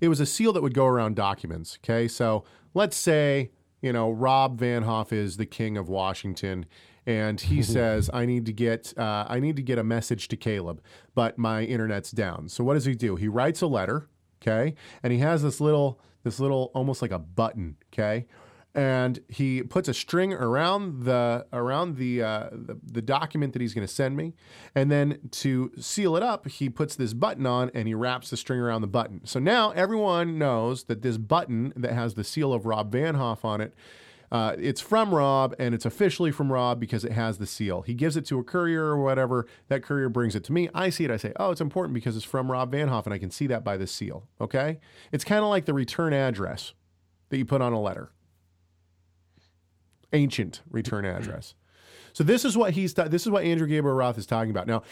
It 0.02 0.08
was 0.08 0.20
a 0.20 0.26
seal 0.26 0.52
that 0.52 0.62
would 0.62 0.74
go 0.74 0.86
around 0.86 1.16
documents. 1.16 1.78
Okay, 1.82 2.06
so 2.06 2.44
let's 2.74 2.96
say 2.96 3.50
you 3.80 3.92
know 3.92 4.10
Rob 4.10 4.60
Vanhoff 4.60 5.12
is 5.12 5.36
the 5.36 5.46
king 5.46 5.76
of 5.76 5.88
Washington, 5.88 6.66
and 7.06 7.40
he 7.40 7.62
says 7.62 8.10
I 8.12 8.26
need 8.26 8.46
to 8.46 8.52
get 8.52 8.96
uh, 8.96 9.26
I 9.28 9.40
need 9.40 9.56
to 9.56 9.62
get 9.62 9.78
a 9.78 9.84
message 9.84 10.28
to 10.28 10.36
Caleb, 10.36 10.82
but 11.14 11.38
my 11.38 11.62
internet's 11.64 12.10
down. 12.10 12.48
So 12.48 12.64
what 12.64 12.74
does 12.74 12.84
he 12.84 12.94
do? 12.94 13.16
He 13.16 13.28
writes 13.28 13.62
a 13.62 13.66
letter, 13.66 14.08
okay, 14.42 14.74
and 15.02 15.12
he 15.12 15.18
has 15.20 15.42
this 15.42 15.60
little 15.60 16.00
this 16.24 16.38
little 16.38 16.70
almost 16.74 17.02
like 17.02 17.10
a 17.10 17.18
button, 17.18 17.76
okay, 17.92 18.26
and 18.74 19.20
he 19.28 19.62
puts 19.62 19.88
a 19.88 19.94
string 19.94 20.32
around 20.32 21.04
the 21.04 21.46
around 21.52 21.96
the 21.96 22.22
uh, 22.22 22.48
the, 22.52 22.78
the 22.84 23.02
document 23.02 23.52
that 23.52 23.60
he's 23.60 23.74
going 23.74 23.86
to 23.86 23.92
send 23.92 24.16
me, 24.16 24.34
and 24.74 24.90
then 24.90 25.18
to 25.30 25.72
seal 25.78 26.16
it 26.16 26.22
up, 26.22 26.48
he 26.48 26.70
puts 26.70 26.96
this 26.96 27.12
button 27.12 27.46
on 27.46 27.70
and 27.74 27.86
he 27.86 27.94
wraps 27.94 28.30
the 28.30 28.36
string 28.36 28.60
around 28.60 28.80
the 28.80 28.86
button. 28.86 29.20
So 29.24 29.38
now 29.38 29.70
everyone 29.72 30.38
knows 30.38 30.84
that 30.84 31.02
this 31.02 31.18
button 31.18 31.72
that 31.76 31.92
has 31.92 32.14
the 32.14 32.24
seal 32.24 32.52
of 32.52 32.64
Rob 32.64 32.92
Vanhoff 32.92 33.44
on 33.44 33.60
it. 33.60 33.74
Uh, 34.32 34.56
it's 34.58 34.80
from 34.80 35.14
Rob, 35.14 35.54
and 35.58 35.74
it's 35.74 35.84
officially 35.84 36.32
from 36.32 36.50
Rob 36.50 36.80
because 36.80 37.04
it 37.04 37.12
has 37.12 37.36
the 37.36 37.46
seal. 37.46 37.82
He 37.82 37.92
gives 37.92 38.16
it 38.16 38.24
to 38.26 38.38
a 38.38 38.42
courier 38.42 38.82
or 38.82 38.96
whatever. 38.96 39.46
That 39.68 39.82
courier 39.82 40.08
brings 40.08 40.34
it 40.34 40.42
to 40.44 40.52
me. 40.52 40.70
I 40.74 40.88
see 40.88 41.04
it. 41.04 41.10
I 41.10 41.18
say, 41.18 41.32
"Oh, 41.36 41.50
it's 41.50 41.60
important 41.60 41.92
because 41.92 42.16
it's 42.16 42.24
from 42.24 42.50
Rob 42.50 42.72
Vanhoff, 42.72 43.04
and 43.04 43.12
I 43.12 43.18
can 43.18 43.30
see 43.30 43.46
that 43.48 43.62
by 43.62 43.76
the 43.76 43.86
seal." 43.86 44.26
Okay, 44.40 44.80
it's 45.12 45.22
kind 45.22 45.44
of 45.44 45.50
like 45.50 45.66
the 45.66 45.74
return 45.74 46.14
address 46.14 46.72
that 47.28 47.36
you 47.36 47.44
put 47.44 47.60
on 47.60 47.74
a 47.74 47.80
letter 47.80 48.10
ancient 50.12 50.62
return 50.70 51.04
address. 51.04 51.54
So 52.12 52.24
this 52.24 52.44
is 52.44 52.56
what 52.56 52.72
he's 52.72 52.94
this 52.94 53.22
is 53.22 53.30
what 53.30 53.44
Andrew 53.44 53.66
Gabriel 53.66 53.96
Roth 53.96 54.18
is 54.18 54.26
talking 54.26 54.50
about. 54.50 54.66
Now, 54.66 54.82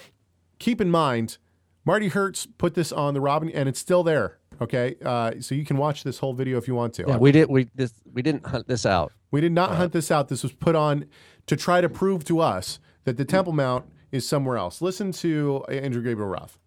keep 0.58 0.80
in 0.80 0.90
mind, 0.90 1.38
Marty 1.84 2.08
Hertz 2.08 2.46
put 2.46 2.74
this 2.74 2.92
on 2.92 3.14
the 3.14 3.20
Robin, 3.20 3.50
and 3.50 3.68
it's 3.68 3.80
still 3.80 4.02
there. 4.02 4.38
Okay, 4.60 4.96
uh, 5.04 5.32
so 5.40 5.54
you 5.54 5.64
can 5.64 5.78
watch 5.78 6.04
this 6.04 6.18
whole 6.18 6.34
video 6.34 6.58
if 6.58 6.68
you 6.68 6.74
want 6.74 6.92
to. 6.94 7.04
Yeah, 7.08 7.16
we 7.16 7.32
did. 7.32 7.48
We 7.48 7.68
this 7.74 7.94
we 8.12 8.20
didn't 8.20 8.46
hunt 8.46 8.68
this 8.68 8.84
out. 8.84 9.12
We 9.30 9.40
did 9.40 9.52
not 9.52 9.76
hunt 9.76 9.92
this 9.92 10.10
out. 10.10 10.28
This 10.28 10.42
was 10.42 10.52
put 10.52 10.76
on 10.76 11.06
to 11.46 11.56
try 11.56 11.80
to 11.80 11.88
prove 11.88 12.24
to 12.24 12.40
us 12.40 12.78
that 13.04 13.16
the 13.16 13.24
Temple 13.24 13.54
Mount 13.54 13.86
is 14.12 14.28
somewhere 14.28 14.58
else. 14.58 14.82
Listen 14.82 15.12
to 15.12 15.64
Andrew 15.68 16.02
Gabriel 16.02 16.28
Roth. 16.28 16.58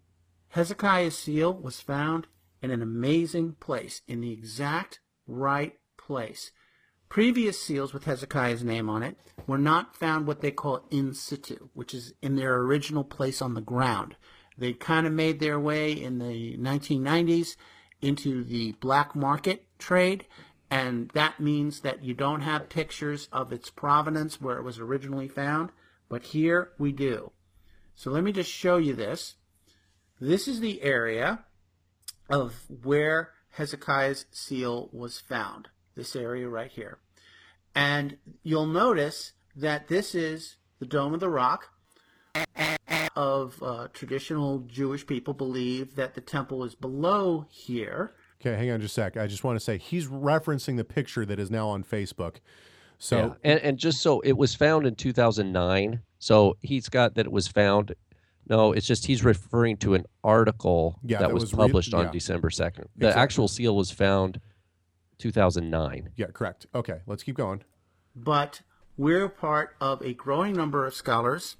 Hezekiah's 0.48 1.16
seal 1.16 1.52
was 1.52 1.80
found 1.80 2.26
in 2.62 2.70
an 2.70 2.82
amazing 2.82 3.52
place, 3.60 4.02
in 4.08 4.20
the 4.20 4.32
exact 4.32 5.00
right 5.26 5.74
place. 5.96 6.50
Previous 7.08 7.60
seals 7.60 7.92
with 7.92 8.04
Hezekiah's 8.04 8.64
name 8.64 8.88
on 8.88 9.02
it 9.02 9.16
were 9.46 9.58
not 9.58 9.94
found 9.94 10.26
what 10.26 10.40
they 10.40 10.50
call 10.50 10.86
in 10.90 11.14
situ, 11.14 11.68
which 11.74 11.94
is 11.94 12.14
in 12.22 12.36
their 12.36 12.56
original 12.56 13.04
place 13.04 13.40
on 13.42 13.54
the 13.54 13.60
ground. 13.60 14.16
They 14.56 14.72
kind 14.72 15.06
of 15.06 15.12
made 15.12 15.40
their 15.40 15.58
way 15.58 15.92
in 15.92 16.18
the 16.18 16.56
1990s 16.56 17.56
into 18.00 18.44
the 18.44 18.72
black 18.72 19.16
market 19.16 19.66
trade, 19.78 20.26
and 20.70 21.10
that 21.14 21.40
means 21.40 21.80
that 21.80 22.04
you 22.04 22.14
don't 22.14 22.42
have 22.42 22.68
pictures 22.68 23.28
of 23.32 23.52
its 23.52 23.70
provenance 23.70 24.40
where 24.40 24.58
it 24.58 24.62
was 24.62 24.78
originally 24.78 25.28
found, 25.28 25.70
but 26.08 26.22
here 26.22 26.70
we 26.78 26.92
do. 26.92 27.32
So 27.94 28.10
let 28.10 28.24
me 28.24 28.32
just 28.32 28.50
show 28.50 28.76
you 28.76 28.94
this. 28.94 29.36
This 30.20 30.46
is 30.48 30.60
the 30.60 30.82
area 30.82 31.44
of 32.28 32.54
where 32.68 33.30
Hezekiah's 33.50 34.26
seal 34.30 34.88
was 34.92 35.18
found. 35.18 35.68
This 35.94 36.16
area 36.16 36.48
right 36.48 36.70
here. 36.70 36.98
And 37.74 38.18
you'll 38.42 38.66
notice 38.66 39.32
that 39.54 39.88
this 39.88 40.14
is 40.14 40.56
the 40.80 40.86
Dome 40.86 41.14
of 41.14 41.20
the 41.20 41.28
Rock. 41.28 41.70
Of 43.16 43.62
uh, 43.62 43.88
traditional 43.92 44.60
Jewish 44.66 45.06
people 45.06 45.34
believe 45.34 45.94
that 45.94 46.14
the 46.14 46.20
temple 46.20 46.64
is 46.64 46.74
below 46.74 47.46
here. 47.48 48.14
Okay, 48.40 48.56
hang 48.56 48.72
on 48.72 48.80
just 48.80 48.98
a 48.98 49.02
sec. 49.02 49.16
I 49.16 49.28
just 49.28 49.44
want 49.44 49.54
to 49.56 49.60
say 49.64 49.78
he's 49.78 50.08
referencing 50.08 50.76
the 50.76 50.84
picture 50.84 51.24
that 51.24 51.38
is 51.38 51.48
now 51.50 51.68
on 51.68 51.84
Facebook. 51.84 52.36
So 52.98 53.16
Yeah. 53.44 53.50
And 53.52 53.60
and 53.60 53.78
just 53.78 54.00
so 54.02 54.18
it 54.20 54.32
was 54.36 54.54
found 54.56 54.84
in 54.86 54.96
2009. 54.96 56.00
So 56.18 56.56
he's 56.60 56.88
got 56.88 57.14
that 57.14 57.26
it 57.26 57.32
was 57.32 57.46
found. 57.46 57.94
No, 58.48 58.72
it's 58.72 58.86
just 58.86 59.06
he's 59.06 59.24
referring 59.24 59.76
to 59.78 59.94
an 59.94 60.04
article 60.24 60.98
Yeah, 61.04 61.18
that, 61.18 61.28
that 61.28 61.34
was, 61.34 61.44
was 61.44 61.52
re- 61.52 61.58
published 61.58 61.94
on 61.94 62.06
yeah. 62.06 62.10
December 62.10 62.50
2nd. 62.50 62.84
The 62.96 63.06
Exactly. 63.06 63.22
actual 63.22 63.48
seal 63.48 63.76
was 63.76 63.90
found 63.92 64.40
2009. 65.18 66.10
yeah, 66.16 66.26
correct. 66.26 66.66
Okay, 66.74 66.98
let's 67.06 67.22
keep 67.22 67.36
going. 67.36 67.62
but 68.16 68.62
we're 68.96 69.28
part 69.28 69.76
of 69.80 70.02
a 70.02 70.12
growing 70.14 70.54
number 70.54 70.84
of 70.86 70.94
scholars 70.94 71.56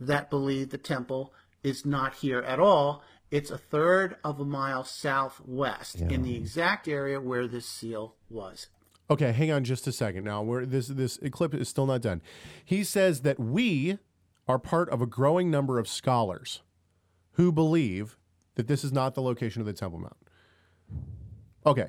that 0.00 0.30
believe 0.30 0.70
the 0.70 0.78
temple 0.78 1.32
is 1.62 1.84
not 1.84 2.16
here 2.16 2.40
at 2.40 2.60
all. 2.60 3.02
It's 3.30 3.50
a 3.50 3.58
third 3.58 4.16
of 4.24 4.40
a 4.40 4.44
mile 4.44 4.84
southwest 4.84 6.00
in 6.00 6.22
the 6.22 6.34
exact 6.34 6.88
area 6.88 7.20
where 7.20 7.46
this 7.46 7.66
seal 7.66 8.14
was. 8.30 8.68
Okay, 9.10 9.32
hang 9.32 9.50
on 9.50 9.64
just 9.64 9.86
a 9.86 9.92
second. 9.92 10.24
Now, 10.24 10.42
we're, 10.42 10.66
this 10.66 10.88
this 10.88 11.18
clip 11.30 11.54
is 11.54 11.68
still 11.68 11.86
not 11.86 12.02
done. 12.02 12.22
He 12.64 12.84
says 12.84 13.22
that 13.22 13.38
we 13.38 13.98
are 14.46 14.58
part 14.58 14.88
of 14.90 15.02
a 15.02 15.06
growing 15.06 15.50
number 15.50 15.78
of 15.78 15.88
scholars 15.88 16.62
who 17.32 17.52
believe 17.52 18.16
that 18.56 18.66
this 18.66 18.84
is 18.84 18.92
not 18.92 19.14
the 19.14 19.22
location 19.22 19.60
of 19.60 19.66
the 19.66 19.72
Temple 19.72 20.00
Mount. 20.00 20.16
Okay, 21.66 21.88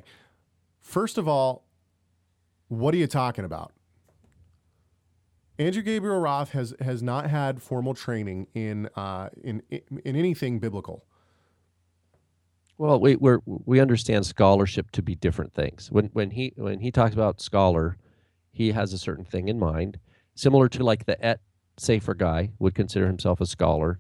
first 0.80 1.18
of 1.18 1.28
all, 1.28 1.66
what 2.68 2.94
are 2.94 2.98
you 2.98 3.08
talking 3.08 3.46
about? 3.46 3.72
Andrew 5.60 5.82
Gabriel 5.82 6.20
Roth 6.20 6.52
has 6.52 6.74
has 6.80 7.04
not 7.04 7.30
had 7.30 7.62
formal 7.62 7.94
training 7.94 8.48
in 8.54 8.88
uh, 8.96 9.28
in 9.44 9.62
in 9.70 10.16
anything 10.16 10.58
biblical. 10.60 11.04
Well, 12.78 12.98
we 13.02 13.18
we 13.18 13.38
we 13.46 13.82
understand 13.82 14.26
scholarship 14.26 14.90
to 14.92 15.02
be 15.02 15.16
different 15.16 15.54
things. 15.54 15.92
When 15.92 16.06
when 16.14 16.32
he 16.32 16.54
when 16.56 16.80
he 16.80 16.92
talks 16.92 17.14
about 17.14 17.42
scholar, 17.42 17.98
he 18.54 18.72
has 18.72 18.94
a 18.94 18.98
certain 18.98 19.26
thing 19.26 19.50
in 19.50 19.60
mind, 19.60 20.00
similar 20.34 20.70
to 20.70 20.84
like 20.84 21.06
the 21.06 21.24
et 21.24 21.42
Cepher 21.78 22.18
guy 22.18 22.52
would 22.58 22.74
consider 22.74 23.08
himself 23.08 23.42
a 23.42 23.46
scholar. 23.46 24.00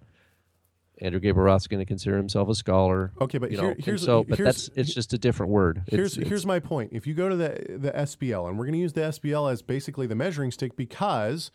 Andrew 1.01 1.19
Gabriel 1.19 1.45
Roth's 1.45 1.67
going 1.67 1.79
to 1.79 1.85
consider 1.85 2.17
himself 2.17 2.49
a 2.49 2.55
scholar. 2.55 3.11
Okay, 3.21 3.37
but 3.37 3.51
you 3.51 3.59
here- 3.59 3.71
and 3.71 3.83
here's- 3.83 4.01
so, 4.03 4.23
but 4.23 4.37
here's- 4.37 4.67
that's 4.67 4.77
it's 4.77 4.93
just 4.93 5.13
a 5.13 5.17
different 5.17 5.51
word. 5.51 5.77
It's- 5.87 5.95
Here's 5.95 6.13
it's- 6.17 6.29
here's 6.29 6.45
my 6.45 6.59
point. 6.59 6.91
If 6.93 7.07
you 7.07 7.13
go 7.13 7.29
to 7.29 7.35
the 7.35 7.77
the 7.77 7.91
SBL, 7.95 8.47
and 8.47 8.57
we're 8.57 8.65
going 8.65 8.73
to 8.73 8.79
use 8.79 8.93
the 8.93 9.03
SBL 9.05 9.47
as 9.51 9.61
basically 9.61 10.07
the 10.07 10.15
measuring 10.15 10.51
stick 10.51 10.75
because 10.75 11.51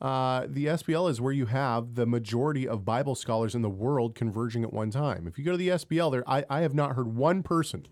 uh, 0.00 0.46
the 0.48 0.66
SBL 0.66 1.10
is 1.10 1.20
where 1.20 1.32
you 1.32 1.46
have 1.46 1.94
the 1.96 2.06
majority 2.06 2.68
of 2.68 2.84
Bible 2.84 3.14
scholars 3.16 3.54
in 3.56 3.62
the 3.62 3.70
world 3.70 4.14
converging 4.14 4.62
at 4.62 4.72
one 4.72 4.90
time. 4.90 5.26
If 5.26 5.38
you 5.38 5.44
go 5.44 5.50
to 5.52 5.56
the 5.58 5.68
SBL, 5.70 6.10
there 6.12 6.28
I, 6.30 6.44
I 6.48 6.60
have 6.60 6.72
not 6.74 6.94
heard 6.94 7.16
one 7.16 7.42
person 7.42 7.86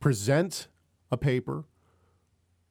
present 0.00 0.68
a 1.10 1.16
paper, 1.16 1.64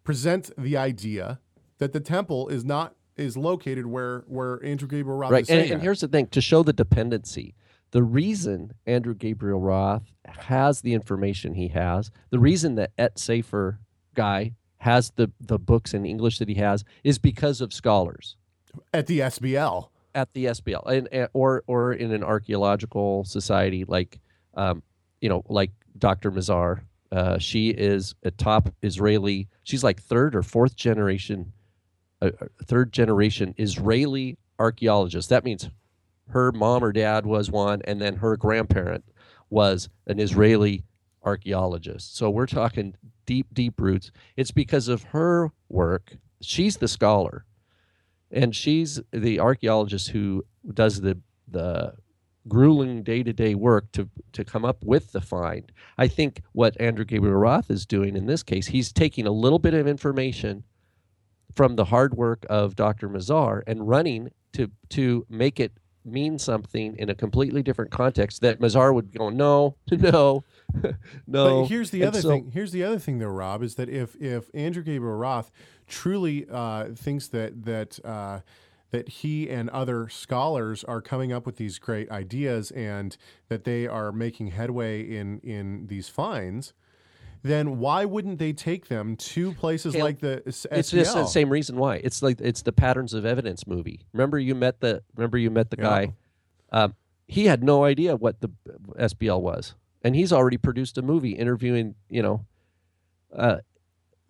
present 0.04 0.52
the 0.58 0.76
idea 0.78 1.40
that 1.78 1.94
the 1.94 2.00
temple 2.00 2.48
is 2.50 2.64
not 2.66 2.96
is 3.18 3.38
located 3.38 3.86
where 3.86 4.24
where 4.28 4.64
Andrew 4.64 4.88
Gabriel 4.88 5.18
Roth 5.18 5.32
right 5.32 5.44
is 5.44 5.50
and, 5.50 5.72
and 5.72 5.82
here's 5.82 6.02
the 6.02 6.08
thing 6.08 6.28
to 6.28 6.42
show 6.42 6.64
the 6.64 6.74
dependency 6.74 7.56
the 7.92 8.02
reason 8.02 8.74
andrew 8.88 9.14
gabriel 9.14 9.60
roth 9.60 10.02
has 10.26 10.82
the 10.82 10.94
information 10.96 11.54
he 11.54 11.68
has 11.68 12.10
the 12.32 12.40
reason 12.40 12.74
that 12.74 12.92
et 12.98 13.16
Cepher 13.18 13.78
guy 14.16 14.54
has 14.78 15.12
the 15.16 15.32
the 15.40 15.60
books 15.60 15.94
in 15.94 16.04
english 16.06 16.40
that 16.40 16.50
he 16.50 16.56
has 16.56 16.84
is 17.04 17.20
because 17.20 17.62
of 17.62 17.72
scholars 17.72 18.36
at 18.94 19.06
the 19.06 19.20
SBL. 19.20 19.90
at 20.16 20.34
the 20.34 20.46
SBL 20.46 20.88
and, 20.88 21.08
and- 21.12 21.30
or 21.34 21.64
or 21.68 21.94
in 21.94 22.12
an 22.12 22.24
archaeological 22.24 23.24
society 23.26 23.86
like 23.88 24.20
um, 24.56 24.82
you 25.22 25.30
know 25.30 25.44
like 25.48 25.72
Dr. 25.98 26.32
Mazar. 26.32 26.82
Uh, 27.12 27.38
she 27.38 27.70
is 27.70 28.16
a 28.24 28.32
top 28.32 28.74
Israeli. 28.82 29.48
She's 29.62 29.84
like 29.84 30.02
third 30.02 30.36
or 30.36 30.42
fourth 30.42 30.76
generation, 30.76 31.54
uh, 32.28 32.46
third 32.66 32.92
generation 32.94 33.54
Israeli 33.58 34.38
archaeologist. 34.60 35.30
That 35.30 35.44
means 35.44 35.70
her 36.30 36.52
mom 36.52 36.84
or 36.84 36.92
dad 36.92 37.26
was 37.26 37.52
one, 37.52 37.82
and 37.86 38.02
then 38.02 38.18
her 38.18 38.38
grandparent 38.38 39.04
was 39.50 39.90
an 40.08 40.20
Israeli 40.20 40.84
archaeologist. 41.24 42.18
So 42.18 42.30
we're 42.30 42.48
talking 42.48 42.96
deep, 43.26 43.48
deep 43.54 43.80
roots. 43.80 44.12
It's 44.36 44.52
because 44.52 44.88
of 44.88 45.04
her 45.04 45.52
work. 45.70 46.18
She's 46.42 46.78
the 46.78 46.88
scholar 46.88 47.46
and 48.34 48.56
she's 48.56 49.00
the 49.12 49.40
archaeologist 49.40 50.10
who 50.10 50.44
does 50.74 51.02
the 51.02 51.20
the 51.48 51.94
grueling 52.48 53.04
day-to-day 53.04 53.56
work 53.56 53.90
to 53.94 54.10
to 54.34 54.44
come 54.44 54.66
up 54.66 54.84
with 54.84 55.12
the 55.14 55.22
find. 55.22 55.72
I 55.98 56.08
think 56.08 56.42
what 56.52 56.80
Andrew 56.82 57.06
Gabriel 57.06 57.36
Roth 57.36 57.70
is 57.70 57.86
doing 57.86 58.18
in 58.18 58.26
this 58.26 58.44
case, 58.44 58.68
he's 58.68 58.92
taking 58.92 59.28
a 59.28 59.32
little 59.32 59.60
bit 59.60 59.74
of 59.74 59.88
information 59.88 60.64
from 61.54 61.76
the 61.76 61.86
hard 61.86 62.16
work 62.16 62.46
of 62.50 62.76
Dr. 62.76 63.10
Mazar 63.10 63.62
and 63.68 63.88
running 63.88 64.30
to 64.54 64.70
to 64.90 65.26
make 65.30 65.60
it 65.60 65.72
mean 66.06 66.38
something 66.38 66.98
in 66.98 67.10
a 67.10 67.16
completely 67.16 67.64
different 67.64 67.90
context 67.90 68.42
that 68.42 68.60
Mazar 68.60 68.94
would 68.94 69.14
go 69.18 69.30
no 69.30 69.76
no 69.92 70.44
no 71.28 71.62
But 71.62 71.66
here's 71.70 71.92
the 71.92 72.02
And 72.02 72.08
other 72.10 72.22
so- 72.22 72.30
thing. 72.30 72.52
Here's 72.54 72.72
the 72.72 72.84
other 72.84 73.00
thing, 73.00 73.20
though, 73.20 73.28
Rob, 73.28 73.64
is 73.64 73.76
that 73.76 73.90
if 73.90 74.16
if 74.22 74.50
Andrew 74.54 74.84
Gabriel 74.84 75.16
Roth 75.16 75.52
truly 75.88 76.46
uh, 76.52 76.90
thinks 76.96 77.28
that 77.30 77.64
that 77.66 78.04
uh, 78.06 78.40
that 78.92 79.10
he 79.10 79.50
and 79.50 79.70
other 79.72 80.08
scholars 80.10 80.84
are 80.84 81.02
coming 81.02 81.32
up 81.34 81.46
with 81.46 81.56
these 81.58 81.80
great 81.80 82.12
ideas 82.12 82.70
and 82.72 83.18
that 83.50 83.64
they 83.64 83.88
are 83.88 84.12
making 84.12 84.48
headway 84.48 85.02
in 85.02 85.40
in 85.40 85.88
these 85.88 86.10
finds, 86.10 86.74
then 87.44 87.78
why 87.78 88.06
wouldn't 88.06 88.40
they 88.40 88.54
take 88.54 88.88
them 88.88 89.16
to 89.18 89.54
places 89.54 89.94
Caleb, 89.94 90.06
like 90.06 90.20
the 90.20 90.44
S- 90.48 90.66
it's 90.72 90.92
just 90.92 91.14
the 91.14 91.26
same 91.26 91.50
reason 91.50 91.76
why. 91.76 91.98
It's 91.98 92.24
like 92.24 92.40
it's 92.42 92.62
the 92.62 92.72
patterns 92.72 93.14
of 93.14 93.26
evidence 93.26 93.68
movie. 93.68 94.06
Remember 94.14 94.40
you 94.40 94.56
met 94.56 94.80
the 94.80 95.04
remember 95.16 95.38
you 95.38 95.52
met 95.52 95.70
the 95.70 95.78
Yeah. 95.78 95.84
guy? 95.84 96.14
Um, 96.72 96.96
he 97.28 97.46
had 97.46 97.64
no 97.64 97.84
idea 97.84 98.16
what 98.16 98.42
the 98.42 98.50
sbl 98.98 99.42
was. 99.42 99.76
And 100.04 100.16
he's 100.16 100.34
already 100.34 100.58
produced 100.58 100.98
a 100.98 101.02
movie 101.02 101.32
interviewing 101.32 101.96
you 102.10 102.22
know 102.24 102.46
uh, 103.36 103.58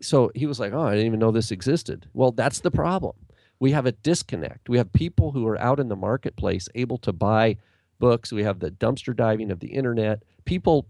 so 0.01 0.31
he 0.35 0.45
was 0.45 0.59
like 0.59 0.73
oh 0.73 0.81
i 0.81 0.91
didn't 0.91 1.05
even 1.07 1.19
know 1.19 1.31
this 1.31 1.51
existed. 1.51 2.07
Well 2.13 2.31
that's 2.31 2.59
the 2.59 2.71
problem. 2.71 3.15
We 3.59 3.71
have 3.71 3.85
a 3.85 3.91
disconnect. 3.93 4.67
We 4.69 4.77
have 4.77 4.91
people 4.91 5.31
who 5.31 5.47
are 5.47 5.59
out 5.59 5.79
in 5.79 5.87
the 5.87 5.95
marketplace 5.95 6.67
able 6.75 6.97
to 6.99 7.13
buy 7.13 7.57
books. 7.99 8.33
We 8.33 8.43
have 8.43 8.59
the 8.59 8.71
dumpster 8.71 9.15
diving 9.15 9.51
of 9.51 9.59
the 9.61 9.67
internet. 9.69 10.23
People 10.43 10.87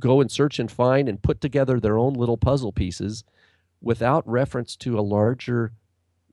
go 0.00 0.20
and 0.20 0.30
search 0.30 0.58
and 0.58 0.70
find 0.70 1.08
and 1.08 1.22
put 1.22 1.40
together 1.40 1.78
their 1.78 1.98
own 1.98 2.14
little 2.14 2.36
puzzle 2.36 2.72
pieces 2.72 3.24
without 3.80 4.26
reference 4.28 4.76
to 4.76 4.98
a 4.98 5.02
larger, 5.02 5.72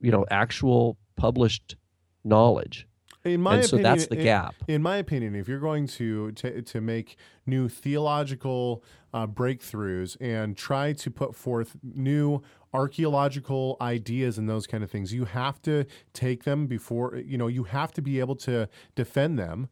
you 0.00 0.10
know, 0.10 0.24
actual 0.30 0.96
published 1.16 1.76
knowledge. 2.24 2.86
In 3.24 3.42
my 3.42 3.56
and 3.56 3.64
so 3.64 3.76
opinion, 3.76 3.82
that's 3.82 4.06
the 4.06 4.16
in- 4.16 4.22
gap. 4.22 4.54
In 4.66 4.82
my 4.82 4.96
opinion, 4.96 5.34
if 5.34 5.46
you're 5.46 5.60
going 5.60 5.86
to 5.88 6.32
to, 6.32 6.62
to 6.62 6.80
make 6.80 7.16
new 7.44 7.68
theological 7.68 8.82
uh, 9.12 9.26
breakthroughs 9.26 10.16
and 10.20 10.56
try 10.56 10.94
to 10.94 11.10
put 11.10 11.34
forth 11.34 11.76
new 11.82 12.42
archaeological 12.72 13.76
ideas 13.80 14.38
and 14.38 14.48
those 14.48 14.66
kind 14.66 14.82
of 14.82 14.90
things, 14.90 15.12
you 15.12 15.26
have 15.26 15.60
to 15.62 15.84
take 16.14 16.44
them 16.44 16.66
before 16.66 17.16
you 17.16 17.36
know. 17.36 17.46
You 17.46 17.64
have 17.64 17.92
to 17.92 18.02
be 18.02 18.20
able 18.20 18.36
to 18.36 18.68
defend 18.94 19.38
them 19.38 19.68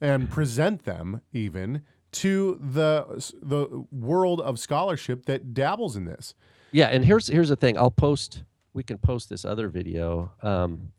and 0.00 0.30
present 0.30 0.84
them 0.84 1.22
even 1.32 1.82
to 2.12 2.58
the 2.72 3.04
the 3.42 3.84
world 3.92 4.40
of 4.40 4.58
scholarship 4.58 5.26
that 5.26 5.54
dabbles 5.54 5.96
in 5.96 6.04
this. 6.04 6.34
Yeah, 6.72 6.86
and 6.88 7.04
here's 7.04 7.26
here's 7.28 7.48
the 7.48 7.56
thing. 7.56 7.76
I'll 7.78 7.90
post. 7.90 8.42
We 8.72 8.82
can 8.82 8.98
post 8.98 9.28
this 9.30 9.44
other 9.44 9.68
video 9.68 10.32
um, 10.42 10.92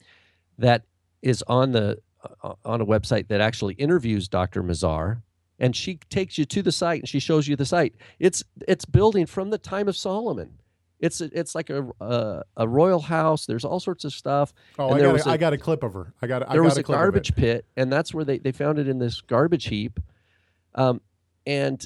that 0.58 0.84
is 1.22 1.44
on 1.48 1.72
the 1.72 2.00
uh, 2.44 2.54
on 2.66 2.82
a 2.82 2.86
website 2.86 3.28
that 3.28 3.42
actually 3.42 3.76
interviews 3.76 4.28
Dr. 4.28 4.64
Mazar, 4.64 5.22
and 5.60 5.76
she 5.76 6.00
takes 6.10 6.38
you 6.38 6.46
to 6.46 6.62
the 6.64 6.72
site 6.72 7.02
and 7.02 7.10
she 7.10 7.20
shows 7.20 7.48
you 7.48 7.56
the 7.56 7.66
site. 7.66 7.94
It's 8.20 8.44
it's 8.68 8.86
building 8.86 9.26
from 9.28 9.50
the 9.52 9.58
time 9.60 9.88
of 9.88 9.96
Solomon. 9.96 10.54
It's 11.00 11.22
it's 11.22 11.54
like 11.54 11.70
a 11.70 11.88
a, 12.02 12.42
a 12.58 12.68
royal 12.68 13.00
house. 13.02 13.46
There's 13.46 13.64
all 13.66 13.80
sorts 13.80 14.04
of 14.06 14.14
stuff. 14.14 14.54
Oh, 14.80 14.88
and 14.88 14.96
I 14.96 14.98
there 14.98 15.08
got 15.10 15.14
was 15.14 15.26
a, 15.28 15.30
a- 15.30 15.34
I 15.34 15.38
got 15.38 15.54
a 15.54 15.58
clip 15.60 15.84
of 15.84 15.94
her. 15.94 16.14
I 16.22 16.26
got 16.28 16.42
I 16.50 16.54
there 16.54 16.62
got 16.64 16.66
was 16.70 16.78
a 16.78 16.84
garbage 16.84 17.36
pit, 17.36 17.66
and 17.76 17.92
that's 17.94 18.12
where 18.14 18.26
they, 18.26 18.40
they 18.40 18.52
found 18.52 18.80
it 18.80 18.88
in 18.88 18.98
this 18.98 19.22
garbage 19.22 19.66
heap. 19.66 20.00
Um, 20.78 21.02
and 21.46 21.86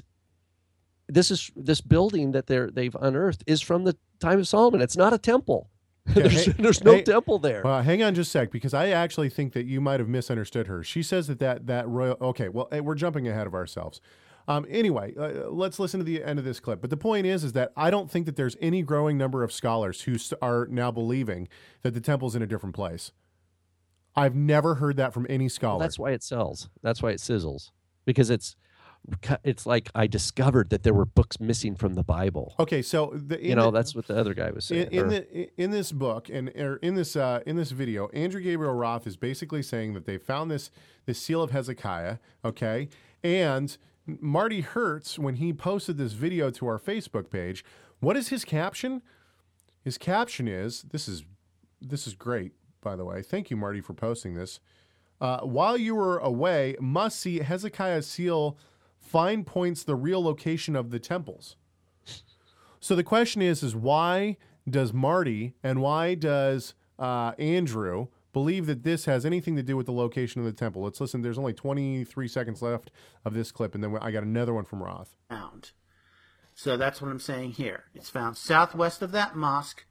this 1.07 1.31
is 1.31 1.49
this 1.55 1.81
building 1.81 2.31
that 2.31 2.47
they're 2.47 2.69
they've 2.69 2.95
unearthed 2.99 3.43
is 3.47 3.61
from 3.61 3.83
the 3.83 3.97
time 4.19 4.39
of 4.39 4.47
Solomon. 4.47 4.81
It's 4.81 4.97
not 4.97 5.13
a 5.13 5.17
temple. 5.17 5.69
there's, 6.05 6.45
hey- 6.45 6.53
there's 6.57 6.83
no 6.83 6.93
hey, 6.93 7.03
temple 7.03 7.37
there. 7.39 7.61
Well, 7.63 7.81
hang 7.83 8.01
on 8.01 8.15
just 8.15 8.29
a 8.29 8.31
sec 8.31 8.51
because 8.51 8.73
I 8.73 8.89
actually 8.89 9.29
think 9.29 9.53
that 9.53 9.65
you 9.65 9.79
might 9.79 9.99
have 9.99 10.09
misunderstood 10.09 10.67
her. 10.67 10.83
She 10.83 11.03
says 11.03 11.27
that 11.27 11.39
that, 11.39 11.67
that 11.67 11.87
royal. 11.87 12.17
Okay, 12.19 12.49
well, 12.49 12.67
eh, 12.71 12.79
we're 12.79 12.95
jumping 12.95 13.27
ahead 13.27 13.45
of 13.47 13.53
ourselves. 13.53 14.01
Um, 14.47 14.65
anyway, 14.67 15.13
uh, 15.15 15.49
let's 15.49 15.79
listen 15.79 15.99
to 15.99 16.03
the 16.03 16.23
end 16.23 16.39
of 16.39 16.45
this 16.45 16.59
clip. 16.59 16.81
But 16.81 16.89
the 16.89 16.97
point 16.97 17.27
is, 17.27 17.43
is 17.43 17.53
that 17.53 17.71
I 17.77 17.91
don't 17.91 18.09
think 18.09 18.25
that 18.25 18.35
there's 18.35 18.57
any 18.59 18.81
growing 18.81 19.15
number 19.17 19.43
of 19.43 19.51
scholars 19.51 20.01
who 20.01 20.15
are 20.41 20.67
now 20.71 20.89
believing 20.89 21.47
that 21.83 21.93
the 21.93 22.01
temple's 22.01 22.35
in 22.35 22.41
a 22.41 22.47
different 22.47 22.73
place. 22.73 23.11
I've 24.15 24.35
never 24.35 24.75
heard 24.75 24.97
that 24.97 25.13
from 25.13 25.27
any 25.29 25.47
scholar. 25.47 25.77
Well, 25.77 25.79
that's 25.79 25.99
why 25.99 26.11
it 26.11 26.23
sells. 26.23 26.69
That's 26.81 27.01
why 27.03 27.11
it 27.11 27.19
sizzles 27.19 27.69
because 28.05 28.29
it's 28.29 28.55
it's 29.43 29.65
like 29.65 29.89
I 29.95 30.07
discovered 30.07 30.69
that 30.69 30.83
there 30.83 30.93
were 30.93 31.05
books 31.05 31.39
missing 31.39 31.75
from 31.75 31.95
the 31.95 32.03
Bible. 32.03 32.55
okay, 32.59 32.81
so 32.81 33.13
the, 33.15 33.43
you 33.43 33.55
know, 33.55 33.65
the- 33.65 33.71
that's 33.71 33.95
what 33.95 34.07
the 34.07 34.17
other 34.17 34.33
guy 34.33 34.51
was 34.51 34.65
saying. 34.65 34.87
in, 34.91 34.99
in 35.03 35.07
the 35.09 35.61
in 35.61 35.71
this 35.71 35.91
book 35.91 36.29
and 36.29 36.49
or 36.49 36.77
in 36.77 36.95
this 36.95 37.15
uh, 37.15 37.41
in 37.45 37.55
this 37.55 37.71
video, 37.71 38.07
Andrew 38.09 38.41
Gabriel 38.41 38.73
Roth 38.73 39.07
is 39.07 39.17
basically 39.17 39.63
saying 39.63 39.93
that 39.93 40.05
they 40.05 40.17
found 40.17 40.51
this 40.51 40.71
this 41.05 41.19
seal 41.19 41.41
of 41.41 41.51
Hezekiah, 41.51 42.17
okay, 42.45 42.89
and 43.23 43.77
Marty 44.05 44.61
Hertz 44.61 45.17
when 45.17 45.35
he 45.35 45.53
posted 45.53 45.97
this 45.97 46.13
video 46.13 46.51
to 46.51 46.67
our 46.67 46.79
Facebook 46.79 47.29
page, 47.29 47.63
what 47.99 48.15
is 48.15 48.29
his 48.29 48.45
caption? 48.45 49.01
His 49.83 49.97
caption 49.97 50.47
is 50.47 50.83
this 50.83 51.07
is 51.07 51.23
this 51.81 52.05
is 52.05 52.13
great 52.13 52.53
by 52.81 52.95
the 52.95 53.05
way. 53.05 53.21
Thank 53.21 53.49
you, 53.49 53.57
Marty, 53.57 53.81
for 53.81 53.93
posting 53.93 54.33
this. 54.33 54.59
Uh, 55.19 55.41
while 55.41 55.77
you 55.77 55.93
were 55.93 56.17
away, 56.17 56.75
must 56.79 57.19
see 57.19 57.39
Hezekiah's 57.39 58.07
seal 58.07 58.57
find 59.01 59.45
points 59.45 59.83
the 59.83 59.95
real 59.95 60.23
location 60.23 60.75
of 60.75 60.91
the 60.91 60.99
temples. 60.99 61.57
So 62.79 62.95
the 62.95 63.03
question 63.03 63.41
is, 63.41 63.61
is 63.61 63.75
why 63.75 64.37
does 64.69 64.93
Marty 64.93 65.53
and 65.63 65.81
why 65.81 66.15
does 66.15 66.73
uh, 66.97 67.33
Andrew 67.37 68.07
believe 68.33 68.65
that 68.67 68.83
this 68.83 69.05
has 69.05 69.25
anything 69.25 69.55
to 69.55 69.63
do 69.63 69.75
with 69.75 69.85
the 69.85 69.91
location 69.91 70.39
of 70.39 70.45
the 70.45 70.53
temple? 70.53 70.83
Let's 70.83 70.99
listen. 70.99 71.21
There's 71.21 71.37
only 71.37 71.53
23 71.53 72.27
seconds 72.27 72.61
left 72.61 72.89
of 73.25 73.33
this 73.33 73.51
clip, 73.51 73.75
and 73.75 73.83
then 73.83 73.97
I 74.01 74.11
got 74.11 74.23
another 74.23 74.53
one 74.53 74.65
from 74.65 74.81
Roth. 74.81 75.15
found. 75.29 75.73
So 76.55 76.77
that's 76.77 77.01
what 77.01 77.11
I'm 77.11 77.19
saying 77.19 77.51
here. 77.53 77.85
It's 77.93 78.09
found 78.09 78.37
southwest 78.37 79.01
of 79.01 79.11
that 79.11 79.35
mosque. 79.35 79.85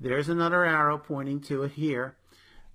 There's 0.00 0.28
another 0.28 0.64
arrow 0.64 0.98
pointing 0.98 1.40
to 1.42 1.62
it 1.62 1.72
here. 1.72 2.16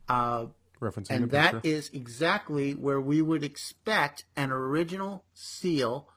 Uh, 0.07 0.47
Referencing 0.81 1.09
and 1.11 1.31
that 1.31 1.53
picture. 1.55 1.69
is 1.69 1.89
exactly 1.93 2.73
where 2.73 3.01
we 3.01 3.21
would 3.21 3.43
expect 3.43 4.25
an 4.37 4.51
original 4.51 5.25
seal 5.33 6.07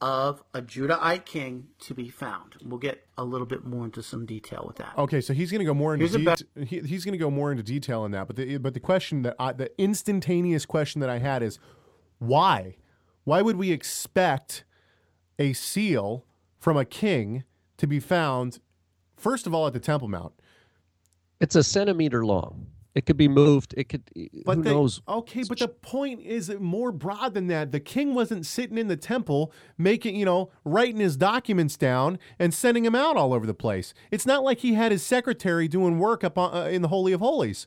of 0.00 0.42
a 0.52 0.60
Judahite 0.60 1.24
king 1.24 1.68
to 1.80 1.94
be 1.94 2.10
found. 2.10 2.56
We'll 2.62 2.78
get 2.78 3.06
a 3.16 3.24
little 3.24 3.46
bit 3.46 3.64
more 3.64 3.86
into 3.86 4.02
some 4.02 4.26
detail 4.26 4.64
with 4.66 4.76
that. 4.76 4.92
Okay, 4.98 5.20
so 5.20 5.32
he's 5.32 5.50
going 5.50 5.60
to 5.60 5.64
go 5.64 5.74
more 5.74 5.94
into 5.94 6.06
Here's 6.06 6.42
a 6.56 6.64
he, 6.64 6.80
he's 6.80 7.04
going 7.04 7.12
to 7.12 7.18
go 7.18 7.30
more 7.30 7.50
into 7.50 7.62
detail 7.62 8.02
on 8.02 8.10
that. 8.10 8.26
But 8.26 8.36
the 8.36 8.58
but 8.58 8.74
the 8.74 8.80
question 8.80 9.22
that 9.22 9.34
I, 9.38 9.52
the 9.52 9.70
instantaneous 9.80 10.66
question 10.66 11.00
that 11.00 11.08
I 11.10 11.18
had 11.18 11.42
is 11.42 11.58
why? 12.18 12.76
Why 13.24 13.40
would 13.40 13.56
we 13.56 13.72
expect 13.72 14.64
a 15.38 15.54
seal 15.54 16.26
from 16.58 16.76
a 16.76 16.84
king 16.84 17.44
to 17.78 17.86
be 17.86 17.98
found 17.98 18.58
first 19.16 19.46
of 19.46 19.54
all 19.54 19.66
at 19.66 19.72
the 19.72 19.80
Temple 19.80 20.08
Mount? 20.08 20.34
It's 21.40 21.56
a 21.56 21.64
centimeter 21.64 22.24
long. 22.26 22.66
It 22.94 23.06
could 23.06 23.16
be 23.16 23.26
moved. 23.26 23.74
It 23.76 23.88
could. 23.88 24.04
But 24.44 24.58
who 24.58 24.62
they- 24.62 24.70
knows? 24.70 25.02
Okay, 25.08 25.42
but 25.48 25.58
the 25.58 25.66
point 25.66 26.20
is 26.20 26.48
more 26.60 26.92
broad 26.92 27.34
than 27.34 27.48
that. 27.48 27.72
The 27.72 27.80
king 27.80 28.14
wasn't 28.14 28.46
sitting 28.46 28.78
in 28.78 28.86
the 28.86 28.96
temple 28.96 29.52
making, 29.76 30.14
you 30.14 30.24
know, 30.24 30.50
writing 30.64 31.00
his 31.00 31.16
documents 31.16 31.76
down 31.76 32.20
and 32.38 32.54
sending 32.54 32.84
them 32.84 32.94
out 32.94 33.16
all 33.16 33.34
over 33.34 33.46
the 33.46 33.54
place. 33.54 33.94
It's 34.12 34.26
not 34.26 34.44
like 34.44 34.58
he 34.58 34.74
had 34.74 34.92
his 34.92 35.04
secretary 35.04 35.66
doing 35.66 35.98
work 35.98 36.22
up 36.22 36.38
on, 36.38 36.54
uh, 36.56 36.66
in 36.66 36.82
the 36.82 36.88
Holy 36.88 37.12
of 37.12 37.20
Holies. 37.20 37.66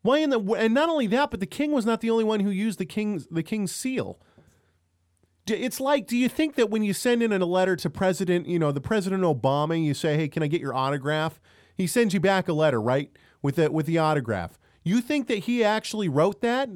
Why 0.00 0.18
in 0.18 0.30
the 0.30 0.40
and 0.40 0.72
not 0.74 0.88
only 0.88 1.06
that, 1.08 1.30
but 1.30 1.40
the 1.40 1.46
king 1.46 1.72
was 1.72 1.86
not 1.86 2.00
the 2.00 2.10
only 2.10 2.24
one 2.24 2.40
who 2.40 2.50
used 2.50 2.78
the 2.78 2.86
king's 2.86 3.26
the 3.28 3.42
king's 3.42 3.70
seal. 3.70 4.18
It's 5.46 5.80
like, 5.80 6.06
do 6.06 6.16
you 6.16 6.28
think 6.28 6.54
that 6.54 6.70
when 6.70 6.82
you 6.84 6.92
send 6.92 7.22
in 7.22 7.32
a 7.32 7.44
letter 7.44 7.76
to 7.76 7.90
President, 7.90 8.46
you 8.46 8.58
know, 8.58 8.72
the 8.72 8.80
President 8.80 9.22
Obama, 9.24 9.80
you 9.80 9.92
say, 9.92 10.16
"Hey, 10.16 10.28
can 10.28 10.42
I 10.42 10.46
get 10.46 10.60
your 10.60 10.74
autograph?" 10.74 11.40
He 11.76 11.86
sends 11.86 12.14
you 12.14 12.20
back 12.20 12.48
a 12.48 12.52
letter, 12.52 12.80
right, 12.80 13.10
with 13.42 13.56
the 13.56 13.70
with 13.70 13.86
the 13.86 13.98
autograph. 13.98 14.58
You 14.82 15.00
think 15.00 15.28
that 15.28 15.40
he 15.40 15.62
actually 15.62 16.08
wrote 16.08 16.40
that? 16.40 16.70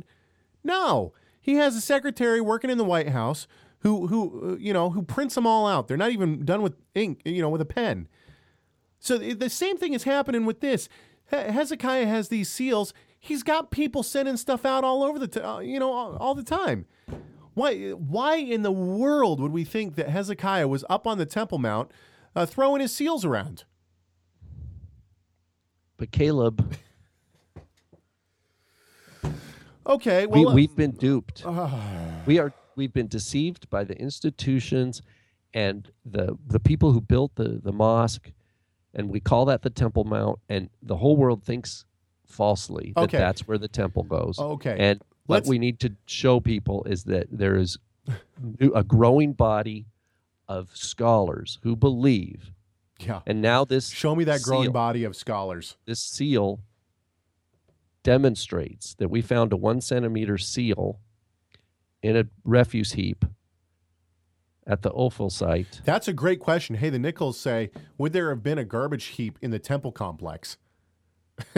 No, 0.62 1.12
he 1.40 1.54
has 1.54 1.76
a 1.76 1.80
secretary 1.80 2.40
working 2.40 2.70
in 2.70 2.78
the 2.78 2.84
White 2.84 3.08
House 3.08 3.46
who 3.80 4.08
who 4.08 4.52
uh, 4.52 4.56
you 4.56 4.72
know 4.72 4.90
who 4.90 5.02
prints 5.02 5.36
them 5.36 5.46
all 5.46 5.66
out. 5.66 5.88
They're 5.88 5.96
not 5.96 6.10
even 6.10 6.44
done 6.44 6.62
with 6.62 6.74
ink, 6.94 7.22
you 7.24 7.40
know, 7.40 7.48
with 7.48 7.60
a 7.60 7.66
pen. 7.66 8.08
So 8.98 9.18
the 9.18 9.50
same 9.50 9.78
thing 9.78 9.94
is 9.94 10.02
happening 10.02 10.44
with 10.46 10.60
this. 10.60 10.88
Hezekiah 11.26 12.06
has 12.06 12.28
these 12.28 12.48
seals. 12.48 12.92
He's 13.18 13.42
got 13.42 13.70
people 13.70 14.02
sending 14.02 14.36
stuff 14.36 14.64
out 14.64 14.84
all 14.84 15.02
over 15.02 15.18
the, 15.18 15.28
t- 15.28 15.40
uh, 15.40 15.58
you 15.58 15.78
know, 15.78 15.92
all, 15.92 16.16
all 16.16 16.34
the 16.34 16.42
time. 16.42 16.86
Why? 17.54 17.90
Why 17.90 18.36
in 18.36 18.62
the 18.62 18.72
world 18.72 19.40
would 19.40 19.52
we 19.52 19.64
think 19.64 19.96
that 19.96 20.08
Hezekiah 20.08 20.68
was 20.68 20.84
up 20.90 21.06
on 21.06 21.18
the 21.18 21.26
Temple 21.26 21.58
Mount, 21.58 21.90
uh, 22.34 22.46
throwing 22.46 22.80
his 22.80 22.94
seals 22.94 23.24
around? 23.24 23.64
But 25.96 26.10
Caleb, 26.10 26.74
Okay, 29.88 30.26
well, 30.26 30.40
we, 30.46 30.46
uh, 30.50 30.54
we've 30.54 30.74
been 30.76 30.90
duped. 30.92 31.44
we 32.26 32.38
are. 32.40 32.52
We've 32.74 32.92
been 32.92 33.06
deceived 33.06 33.70
by 33.70 33.84
the 33.84 33.96
institutions 33.98 35.00
and 35.54 35.88
the 36.04 36.36
the 36.48 36.58
people 36.58 36.90
who 36.92 37.00
built 37.00 37.36
the 37.36 37.60
the 37.62 37.72
mosque, 37.72 38.32
and 38.94 39.08
we 39.08 39.20
call 39.20 39.44
that 39.44 39.62
the 39.62 39.70
Temple 39.70 40.02
Mount, 40.04 40.40
and 40.48 40.70
the 40.82 40.96
whole 40.96 41.16
world 41.16 41.44
thinks 41.44 41.84
falsely 42.26 42.92
that 42.96 43.04
Okay. 43.04 43.18
that's 43.18 43.46
where 43.46 43.58
the 43.58 43.68
temple 43.68 44.02
goes. 44.02 44.38
Okay. 44.40 44.76
and 44.76 45.00
what 45.26 45.36
Let's- 45.36 45.48
we 45.48 45.58
need 45.60 45.78
to 45.80 45.92
show 46.06 46.40
people 46.40 46.82
is 46.84 47.04
that 47.04 47.28
there 47.30 47.54
is 47.56 47.78
a 48.74 48.82
growing 48.82 49.32
body 49.34 49.86
of 50.48 50.70
scholars 50.76 51.58
who 51.62 51.76
believe, 51.76 52.50
yeah. 52.98 53.20
and 53.26 53.40
now 53.42 53.64
this 53.64 53.88
Show 53.90 54.14
me 54.14 54.24
that 54.24 54.42
growing 54.42 54.64
seal- 54.64 54.72
body 54.72 55.04
of 55.04 55.16
scholars. 55.16 55.76
this 55.86 56.00
seal 56.00 56.60
demonstrates 58.02 58.94
that 58.94 59.08
we 59.08 59.20
found 59.20 59.52
a 59.52 59.56
one 59.56 59.80
centimeter 59.80 60.38
seal 60.38 61.00
in 62.02 62.16
a 62.16 62.24
refuse 62.44 62.92
heap 62.92 63.24
at 64.66 64.82
the 64.82 64.90
Ophel 64.90 65.30
site. 65.30 65.80
That's 65.84 66.08
a 66.08 66.12
great 66.12 66.40
question. 66.40 66.76
Hey, 66.76 66.90
the 66.90 66.98
Nichols 66.98 67.38
say, 67.38 67.70
would 67.98 68.12
there 68.12 68.30
have 68.30 68.42
been 68.42 68.58
a 68.58 68.64
garbage 68.64 69.06
heap 69.06 69.38
in 69.42 69.50
the 69.50 69.58
temple 69.58 69.92
complex? 69.92 70.56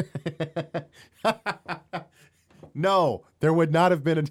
no, 2.74 3.24
there 3.41 3.53
would 3.53 3.72
not 3.72 3.91
have 3.91 4.05
been 4.05 4.18
a, 4.18 4.24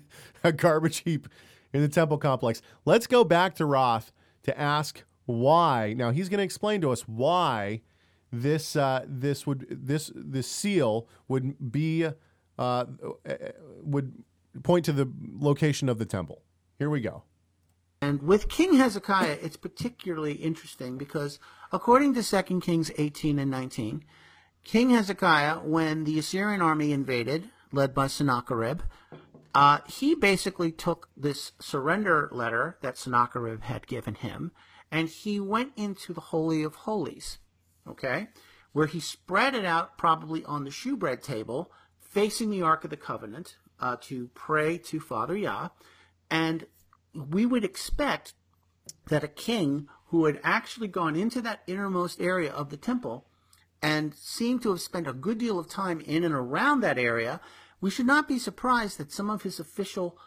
a 0.49 0.51
garbage 0.51 0.99
heap 0.99 1.27
in 1.73 1.81
the 1.81 1.87
temple 1.87 2.17
complex. 2.17 2.61
Let's 2.85 3.07
go 3.07 3.23
back 3.23 3.55
to 3.55 3.65
Roth 3.65 4.11
to 4.43 4.59
ask 4.59 5.03
why. 5.27 5.93
Now 5.93 6.11
he's 6.11 6.29
going 6.29 6.39
to 6.39 6.43
explain 6.43 6.81
to 6.81 6.91
us 6.91 7.01
why 7.01 7.81
this 8.31 8.75
uh, 8.75 9.05
this 9.07 9.45
would 9.45 9.67
this 9.69 10.11
this 10.15 10.47
seal 10.47 11.07
would 11.27 11.71
be 11.71 12.07
uh, 12.57 12.85
would 13.83 14.23
point 14.63 14.85
to 14.85 14.91
the 14.91 15.11
location 15.39 15.89
of 15.89 15.99
the 15.99 16.05
temple. 16.05 16.41
Here 16.79 16.89
we 16.89 17.01
go. 17.01 17.23
And 18.01 18.21
with 18.21 18.49
King 18.49 18.75
Hezekiah, 18.75 19.37
it's 19.41 19.57
particularly 19.57 20.33
interesting 20.33 20.97
because 20.97 21.39
according 21.71 22.13
to 22.13 22.23
2 22.23 22.59
Kings 22.61 22.91
18 22.97 23.39
and 23.39 23.49
19, 23.49 24.03
King 24.63 24.91
Hezekiah, 24.91 25.59
when 25.59 26.03
the 26.03 26.19
Assyrian 26.19 26.61
army 26.61 26.91
invaded, 26.91 27.49
led 27.71 27.95
by 27.95 28.07
Sennacherib, 28.07 28.81
uh, 29.55 29.79
he 29.87 30.13
basically 30.13 30.71
took 30.71 31.09
this 31.17 31.53
surrender 31.59 32.29
letter 32.31 32.77
that 32.81 32.97
Sennacherib 32.97 33.63
had 33.63 33.87
given 33.87 34.15
him, 34.15 34.51
and 34.91 35.09
he 35.09 35.39
went 35.39 35.73
into 35.75 36.13
the 36.13 36.21
Holy 36.21 36.63
of 36.63 36.75
Holies, 36.75 37.39
okay, 37.87 38.27
where 38.71 38.87
he 38.87 38.99
spread 38.99 39.55
it 39.55 39.65
out 39.65 39.97
probably 39.97 40.43
on 40.45 40.63
the 40.63 40.71
shewbread 40.71 41.21
table, 41.21 41.71
facing 41.99 42.49
the 42.49 42.61
Ark 42.61 42.83
of 42.83 42.89
the 42.89 42.97
Covenant, 42.97 43.57
uh, 43.79 43.97
to 44.01 44.29
pray 44.33 44.77
to 44.77 44.99
Father 44.99 45.37
Yah, 45.37 45.69
and 46.29 46.65
we 47.13 47.45
would 47.45 47.63
expect 47.63 48.33
that 49.09 49.23
a 49.23 49.27
king 49.27 49.87
who 50.07 50.25
had 50.25 50.39
actually 50.43 50.87
gone 50.87 51.15
into 51.15 51.41
that 51.41 51.61
innermost 51.67 52.21
area 52.21 52.51
of 52.51 52.69
the 52.69 52.77
temple 52.77 53.25
and 53.81 54.13
seemed 54.15 54.61
to 54.63 54.69
have 54.69 54.81
spent 54.81 55.07
a 55.07 55.13
good 55.13 55.37
deal 55.37 55.59
of 55.59 55.69
time 55.69 55.99
in 56.01 56.23
and 56.23 56.33
around 56.33 56.79
that 56.81 56.97
area, 56.97 57.39
we 57.79 57.89
should 57.89 58.07
not 58.07 58.27
be 58.27 58.39
surprised 58.39 58.97
that 58.97 59.11
some 59.11 59.29
of 59.29 59.43
his 59.43 59.59
official 59.59 60.17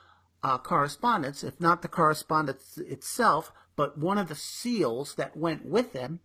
uh, 0.42 0.58
correspondence, 0.58 1.42
if 1.42 1.60
not 1.60 1.82
the 1.82 1.88
correspondence 1.88 2.78
itself, 2.78 3.52
but 3.76 3.98
one 3.98 4.18
of 4.18 4.28
the 4.28 4.34
seals 4.34 5.14
that 5.14 5.36
went 5.36 5.64
with 5.64 5.92
them, 5.92 6.20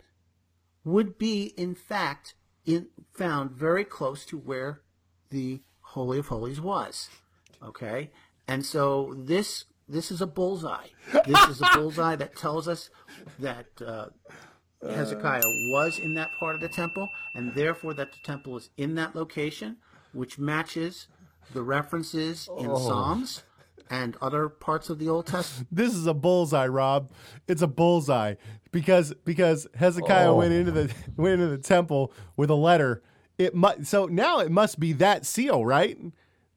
would 0.86 1.18
be 1.18 1.54
in 1.58 1.76
fact 1.76 2.36
in, 2.66 2.88
found 3.14 3.52
very 3.52 3.84
close 3.84 4.26
to 4.26 4.38
where 4.38 4.82
the 5.32 5.62
Holy 5.82 6.20
of 6.20 6.28
Holies 6.28 6.62
was. 6.62 7.10
Okay, 7.64 8.12
and 8.48 8.66
so 8.66 9.14
this 9.18 9.66
this 9.88 10.12
is 10.12 10.22
a 10.22 10.28
bullseye. 10.28 10.88
This 11.26 11.48
is 11.48 11.62
a 11.62 11.70
bullseye 11.74 12.16
that 12.16 12.36
tells 12.36 12.68
us 12.68 12.89
that 13.39 13.68
uh, 13.86 14.08
Hezekiah 14.82 15.41
was 15.72 16.00
in 16.00 16.16
that 16.16 16.32
part 16.39 16.56
of 16.56 16.62
the 16.62 16.70
temple, 16.70 17.10
and 17.34 17.54
therefore 17.54 17.93
that 17.96 18.12
the 18.12 18.20
temple 18.24 18.58
is 18.58 18.70
in 18.78 18.96
that 18.96 19.16
location, 19.16 19.78
which 20.14 20.38
matches 20.38 21.08
the 21.54 21.62
references 21.62 22.50
in 22.60 22.66
Psalms 22.66 23.43
and 23.90 24.18
other 24.22 24.50
parts 24.50 24.90
of 24.90 25.00
the 25.00 25.10
Old 25.10 25.28
Testament. 25.28 25.68
This 25.72 25.94
is 25.94 26.08
a 26.08 26.14
bullseye, 26.14 26.68
Rob. 26.68 27.12
It's 27.48 27.62
a 27.62 27.68
bullseye 27.68 28.36
because 28.72 29.14
because 29.24 29.68
Hezekiah 29.76 30.34
went 30.34 30.54
oh. 30.54 30.58
into 30.58 30.72
the 30.72 30.94
went 31.16 31.36
into 31.36 31.48
the 31.48 31.58
temple 31.58 32.14
with 32.36 32.50
a 32.50 32.56
letter. 32.56 33.04
It 33.38 33.56
must 33.56 33.86
so 33.86 34.06
now 34.06 34.40
it 34.40 34.52
must 34.52 34.80
be 34.80 34.94
that 34.94 35.26
seal, 35.26 35.66
right? 35.66 35.98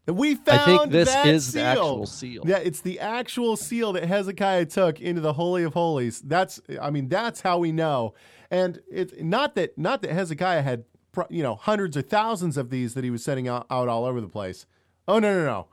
We 0.06 0.36
found 0.36 0.60
I 0.60 0.64
think 0.64 0.90
this 0.92 1.12
that 1.12 1.26
is 1.26 1.52
the 1.52 1.60
seal. 1.60 1.66
actual 1.66 2.06
seal. 2.06 2.42
Yeah, 2.46 2.58
it's 2.58 2.80
the 2.80 2.98
actual 2.98 3.56
seal 3.56 3.92
that 3.92 4.04
Hezekiah 4.04 4.66
took 4.66 5.00
into 5.00 5.20
the 5.20 5.34
holy 5.34 5.64
of 5.64 5.74
holies. 5.74 6.20
That's 6.20 6.60
I 6.80 6.90
mean 6.90 7.08
that's 7.08 7.42
how 7.42 7.58
we 7.58 7.72
know. 7.72 8.14
And 8.50 8.80
it's 8.90 9.12
not 9.20 9.54
that 9.56 9.76
not 9.76 10.02
that 10.02 10.12
Hezekiah 10.12 10.62
had 10.62 10.84
you 11.28 11.42
know 11.42 11.56
hundreds 11.56 11.96
or 11.96 12.02
thousands 12.02 12.56
of 12.56 12.70
these 12.70 12.94
that 12.94 13.04
he 13.04 13.10
was 13.10 13.22
sending 13.22 13.48
out, 13.48 13.66
out 13.70 13.88
all 13.88 14.04
over 14.04 14.20
the 14.20 14.28
place. 14.28 14.66
Oh 15.06 15.18
no 15.18 15.32
no 15.32 15.44
no 15.44 15.66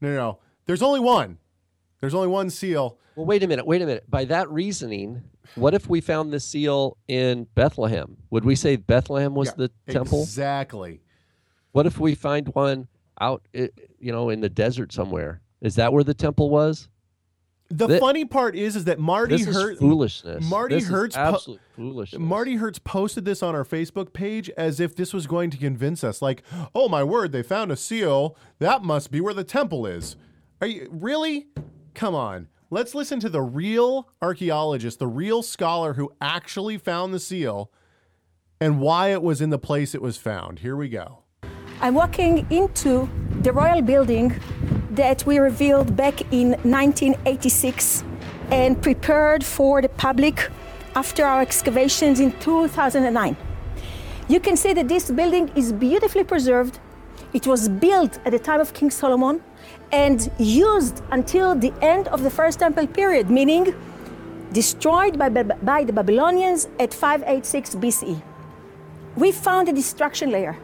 no 0.00 0.08
no 0.08 0.16
no. 0.16 0.38
There's 0.66 0.82
only 0.82 1.00
one. 1.00 1.38
There's 2.00 2.14
only 2.14 2.28
one 2.28 2.50
seal. 2.50 2.98
Well, 3.14 3.26
wait 3.26 3.42
a 3.42 3.46
minute. 3.46 3.66
Wait 3.66 3.82
a 3.82 3.86
minute. 3.86 4.08
By 4.10 4.24
that 4.26 4.50
reasoning, 4.50 5.22
what 5.54 5.74
if 5.74 5.88
we 5.88 6.00
found 6.00 6.32
the 6.32 6.40
seal 6.40 6.96
in 7.08 7.46
Bethlehem? 7.54 8.16
Would 8.30 8.44
we 8.44 8.54
say 8.54 8.76
Bethlehem 8.76 9.34
was 9.34 9.48
Yeah, 9.48 9.66
the 9.86 9.92
temple? 9.92 10.22
Exactly. 10.22 11.00
What 11.72 11.86
if 11.86 11.98
we 11.98 12.14
find 12.14 12.48
one 12.48 12.88
out, 13.20 13.42
eh, 13.54 13.68
you 13.98 14.12
know, 14.12 14.30
in 14.30 14.40
the 14.40 14.48
desert 14.48 14.92
somewhere? 14.92 15.40
Is 15.60 15.76
that 15.76 15.92
where 15.92 16.04
the 16.04 16.14
temple 16.14 16.50
was? 16.50 16.88
The 17.70 17.88
Thi- 17.88 18.00
funny 18.00 18.24
part 18.26 18.54
is, 18.54 18.76
is 18.76 18.84
that 18.84 18.98
Marty 18.98 19.36
This 19.36 19.46
is 19.46 19.54
Hertz, 19.56 19.80
foolishness. 19.80 20.44
Marty 20.50 20.74
This 20.74 20.84
is 20.84 20.90
Hertz, 20.90 21.16
po- 21.16 21.58
foolishness. 21.74 22.20
Marty 22.20 22.56
Hertz 22.56 22.78
posted 22.78 23.24
this 23.24 23.42
on 23.42 23.54
our 23.54 23.64
Facebook 23.64 24.12
page 24.12 24.50
as 24.58 24.78
if 24.78 24.94
this 24.94 25.14
was 25.14 25.26
going 25.26 25.48
to 25.50 25.56
convince 25.56 26.04
us. 26.04 26.20
Like, 26.20 26.42
oh 26.74 26.90
my 26.90 27.02
word, 27.02 27.32
they 27.32 27.42
found 27.42 27.72
a 27.72 27.76
seal. 27.76 28.36
That 28.58 28.82
must 28.82 29.10
be 29.10 29.22
where 29.22 29.32
the 29.32 29.44
temple 29.44 29.86
is. 29.86 30.16
Are 30.62 30.68
you 30.68 30.88
really? 30.92 31.48
Come 31.92 32.14
on. 32.14 32.46
Let's 32.70 32.94
listen 32.94 33.18
to 33.18 33.28
the 33.28 33.42
real 33.42 34.08
archaeologist, 34.22 35.00
the 35.00 35.08
real 35.08 35.42
scholar 35.42 35.94
who 35.94 36.12
actually 36.20 36.78
found 36.78 37.12
the 37.12 37.18
seal, 37.18 37.72
and 38.60 38.78
why 38.78 39.08
it 39.08 39.24
was 39.24 39.40
in 39.40 39.50
the 39.50 39.58
place 39.58 39.92
it 39.92 40.00
was 40.00 40.16
found. 40.16 40.60
Here 40.60 40.76
we 40.76 40.88
go. 40.88 41.24
I'm 41.80 41.94
walking 41.94 42.46
into 42.48 43.10
the 43.40 43.52
royal 43.52 43.82
building 43.82 44.40
that 44.92 45.26
we 45.26 45.38
revealed 45.38 45.96
back 45.96 46.20
in 46.32 46.50
1986 46.62 48.04
and 48.52 48.80
prepared 48.80 49.44
for 49.44 49.82
the 49.82 49.88
public 49.88 50.48
after 50.94 51.24
our 51.24 51.42
excavations 51.42 52.20
in 52.20 52.30
2009. 52.38 53.36
You 54.28 54.38
can 54.38 54.56
see 54.56 54.72
that 54.74 54.86
this 54.86 55.10
building 55.10 55.50
is 55.56 55.72
beautifully 55.72 56.22
preserved. 56.22 56.78
It 57.32 57.48
was 57.48 57.68
built 57.68 58.20
at 58.24 58.30
the 58.30 58.38
time 58.38 58.60
of 58.60 58.72
King 58.72 58.90
Solomon 58.90 59.42
and 59.92 60.30
used 60.38 61.02
until 61.10 61.54
the 61.54 61.72
end 61.82 62.08
of 62.08 62.22
the 62.22 62.30
First 62.30 62.58
Temple 62.60 62.86
period, 62.86 63.30
meaning 63.30 63.74
destroyed 64.52 65.18
by, 65.18 65.28
by 65.28 65.84
the 65.84 65.92
Babylonians 65.92 66.68
at 66.78 66.92
586 66.92 67.74
BCE 67.76 68.22
we 69.16 69.32
found 69.32 69.68
a 69.68 69.72
destruction 69.72 70.30
layer 70.30 70.56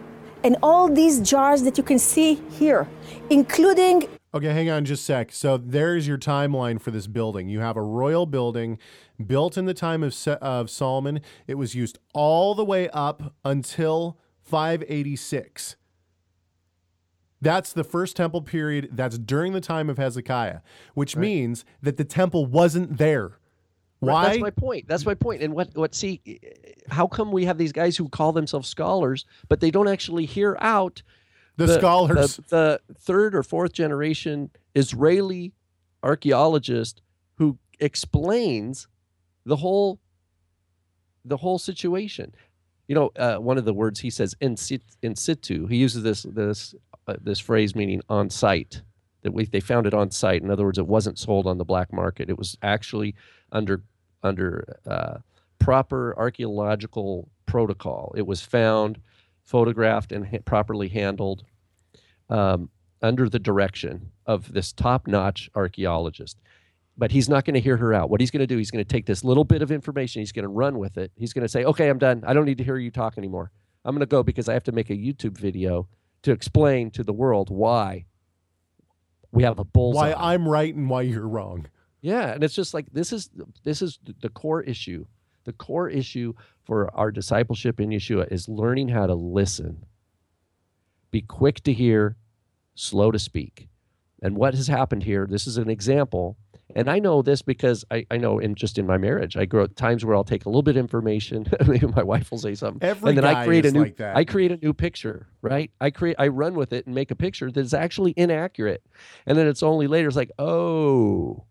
and 0.44 0.56
all 0.62 0.88
these 0.88 1.20
jars 1.20 1.62
that 1.62 1.76
you 1.76 1.84
can 1.84 1.98
see 1.98 2.40
here, 2.50 2.88
including 3.30 4.08
Okay, 4.34 4.52
hang 4.52 4.68
on 4.68 4.84
just 4.84 5.04
a 5.04 5.04
sec. 5.06 5.32
So 5.32 5.56
there's 5.56 6.06
your 6.06 6.18
timeline 6.18 6.78
for 6.78 6.90
this 6.90 7.06
building. 7.06 7.48
You 7.48 7.60
have 7.60 7.78
a 7.78 7.82
royal 7.82 8.26
building 8.26 8.78
built 9.26 9.56
in 9.56 9.64
the 9.64 9.72
time 9.72 10.02
of, 10.02 10.14
of 10.28 10.68
Solomon. 10.68 11.22
It 11.46 11.54
was 11.54 11.74
used 11.74 11.98
all 12.12 12.54
the 12.54 12.64
way 12.64 12.90
up 12.90 13.34
until 13.42 14.18
586. 14.42 15.76
That's 17.41 17.72
the 17.72 17.84
first 17.84 18.16
temple 18.16 18.43
period. 18.43 18.91
That's 18.93 19.18
during 19.18 19.53
the 19.53 19.61
time 19.61 19.89
of 19.89 19.99
Hezekiah, 19.99 20.61
which 20.95 21.16
means 21.16 21.64
that 21.82 21.97
the 21.97 22.05
temple 22.05 22.47
wasn't 22.47 22.99
there. 22.99 23.39
Why? 24.01 24.28
That's 24.28 24.41
my 24.41 24.51
point. 24.51 24.89
That's 24.89 25.07
my 25.07 25.14
point. 25.14 25.43
And 25.43 25.55
what 25.55 25.76
what 25.76 25.95
see 25.95 26.20
how 26.89 27.07
come 27.07 27.32
we 27.32 27.45
have 27.45 27.59
these 27.59 27.72
guys 27.72 27.97
who 27.97 28.09
call 28.09 28.32
themselves 28.32 28.68
scholars 28.68 29.24
but 29.49 29.61
they 29.61 29.70
don't 29.70 29.89
actually 29.89 30.24
hear 30.24 30.57
out 30.61 31.03
the, 31.57 31.74
scholars. 31.74 32.36
the, 32.36 32.80
the 32.86 32.95
third 32.95 33.34
or 33.34 33.43
fourth 33.43 33.72
generation 33.72 34.51
Israeli 34.74 35.53
archaeologist 36.03 37.03
who 37.34 37.59
explains 37.80 38.86
the 39.45 39.57
whole 39.57 39.99
the 41.24 41.36
whole 41.36 41.59
situation. 41.59 42.34
You 42.86 42.95
know, 42.95 43.11
uh, 43.16 43.36
one 43.36 43.59
of 43.59 43.64
the 43.64 43.74
words 43.74 44.01
he 44.01 44.09
says 44.09 44.34
in, 44.41 44.57
sit, 44.57 44.82
in 45.03 45.14
situ. 45.14 45.66
He 45.66 45.76
uses 45.76 46.03
this 46.03 46.22
this 46.22 46.74
uh, 47.09 47.16
this 47.20 47.38
phrase 47.38 47.74
meaning 47.74 48.02
on 48.09 48.30
site. 48.30 48.82
That 49.22 49.32
we 49.32 49.46
they 49.46 49.61
found 49.61 49.86
it 49.86 49.94
on 49.94 50.11
site. 50.11 50.42
In 50.42 50.50
other 50.50 50.64
words, 50.64 50.78
it 50.78 50.86
wasn't 50.86 51.18
sold 51.18 51.46
on 51.46 51.59
the 51.59 51.64
black 51.64 51.92
market. 51.92 52.30
It 52.30 52.38
was 52.38 52.56
actually 52.62 53.14
under 53.50 53.82
under 54.22 54.78
uh, 54.86 55.18
proper 55.59 56.14
archaeological 56.16 57.28
protocol. 57.46 58.14
It 58.16 58.26
was 58.26 58.42
found, 58.42 59.00
photographed, 59.42 60.12
and 60.12 60.26
ha- 60.26 60.38
properly 60.44 60.88
handled 60.88 61.44
um, 62.28 62.70
under 63.02 63.28
the 63.28 63.38
direction 63.38 64.11
of 64.26 64.52
this 64.52 64.72
top-notch 64.72 65.50
archaeologist. 65.54 66.38
But 66.96 67.12
he's 67.12 67.28
not 67.28 67.44
going 67.44 67.54
to 67.54 67.61
hear 67.61 67.76
her 67.76 67.94
out. 67.94 68.11
What 68.11 68.20
he's 68.20 68.30
going 68.30 68.40
to 68.40 68.46
do, 68.46 68.59
he's 68.59 68.70
going 68.70 68.84
to 68.84 68.88
take 68.88 69.06
this 69.06 69.22
little 69.24 69.44
bit 69.44 69.62
of 69.62 69.70
information, 69.70 70.20
he's 70.20 70.32
going 70.32 70.44
to 70.44 70.48
run 70.48 70.78
with 70.78 70.98
it. 70.98 71.12
He's 71.16 71.32
going 71.32 71.44
to 71.44 71.48
say, 71.48 71.64
"Okay, 71.64 71.88
I'm 71.88 71.98
done. 71.98 72.22
I 72.26 72.34
don't 72.34 72.44
need 72.44 72.59
to 72.59 72.64
hear 72.64 72.76
you 72.76 72.90
talk 72.90 73.16
anymore. 73.16 73.50
I'm 73.84 73.94
going 73.94 74.00
to 74.00 74.06
go 74.06 74.22
because 74.22 74.48
I 74.48 74.52
have 74.52 74.64
to 74.64 74.72
make 74.72 74.90
a 74.90 74.96
YouTube 74.96 75.38
video 75.38 75.88
to 76.22 76.32
explain 76.32 76.90
to 76.92 77.02
the 77.02 77.12
world 77.12 77.50
why 77.50 78.06
we 79.30 79.42
have 79.42 79.58
a 79.58 79.64
bullseye." 79.64 80.12
why 80.12 80.32
I'm 80.32 80.48
right 80.48 80.74
and 80.74 80.88
why 80.88 81.02
you're 81.02 81.28
wrong. 81.28 81.66
Yeah, 82.00 82.32
and 82.32 82.44
it's 82.44 82.54
just 82.54 82.74
like 82.74 82.86
this 82.92 83.12
is 83.12 83.30
this 83.64 83.82
is 83.82 83.98
the 84.20 84.28
core 84.28 84.62
issue. 84.62 85.06
The 85.44 85.52
core 85.52 85.88
issue 85.88 86.34
for 86.64 86.94
our 86.94 87.10
discipleship 87.10 87.80
in 87.80 87.90
Yeshua 87.90 88.30
is 88.30 88.48
learning 88.48 88.88
how 88.88 89.06
to 89.06 89.14
listen. 89.14 89.86
Be 91.10 91.22
quick 91.22 91.62
to 91.62 91.72
hear, 91.72 92.16
slow 92.74 93.10
to 93.10 93.18
speak. 93.18 93.68
And 94.22 94.36
what 94.36 94.54
has 94.54 94.66
happened 94.66 95.04
here, 95.04 95.26
this 95.26 95.46
is 95.46 95.56
an 95.56 95.70
example. 95.70 96.36
And 96.74 96.90
I 96.90 96.98
know 96.98 97.22
this 97.22 97.40
because 97.40 97.84
I, 97.90 98.06
I 98.10 98.18
know 98.18 98.38
in 98.38 98.54
just 98.54 98.78
in 98.78 98.86
my 98.86 98.98
marriage, 98.98 99.36
I 99.36 99.46
grow 99.46 99.64
at 99.64 99.76
times 99.76 100.04
where 100.04 100.14
I'll 100.14 100.24
take 100.24 100.44
a 100.44 100.48
little 100.48 100.62
bit 100.62 100.76
of 100.76 100.80
information. 100.80 101.46
Maybe 101.66 101.86
my 101.86 102.02
wife 102.02 102.30
will 102.30 102.38
say 102.38 102.54
something. 102.54 102.86
Every 102.86 103.10
and 103.10 103.18
then 103.18 103.24
guy 103.24 103.42
I 103.42 103.44
create 103.46 103.64
is 103.64 103.72
a 103.72 103.74
new 103.74 103.84
like 103.84 103.96
that. 103.96 104.16
I 104.16 104.24
create 104.24 104.52
a 104.52 104.56
new 104.58 104.74
picture, 104.74 105.28
right? 105.40 105.70
I 105.80 105.90
create 105.90 106.16
I 106.18 106.28
run 106.28 106.54
with 106.54 106.72
it 106.72 106.86
and 106.86 106.94
make 106.94 107.10
a 107.10 107.16
picture 107.16 107.50
that 107.50 107.60
is 107.60 107.72
actually 107.72 108.12
inaccurate. 108.16 108.82
And 109.26 109.38
then 109.38 109.46
it's 109.46 109.62
only 109.62 109.86
later 109.86 110.08
it's 110.08 110.16
like, 110.16 110.32
oh, 110.38 111.44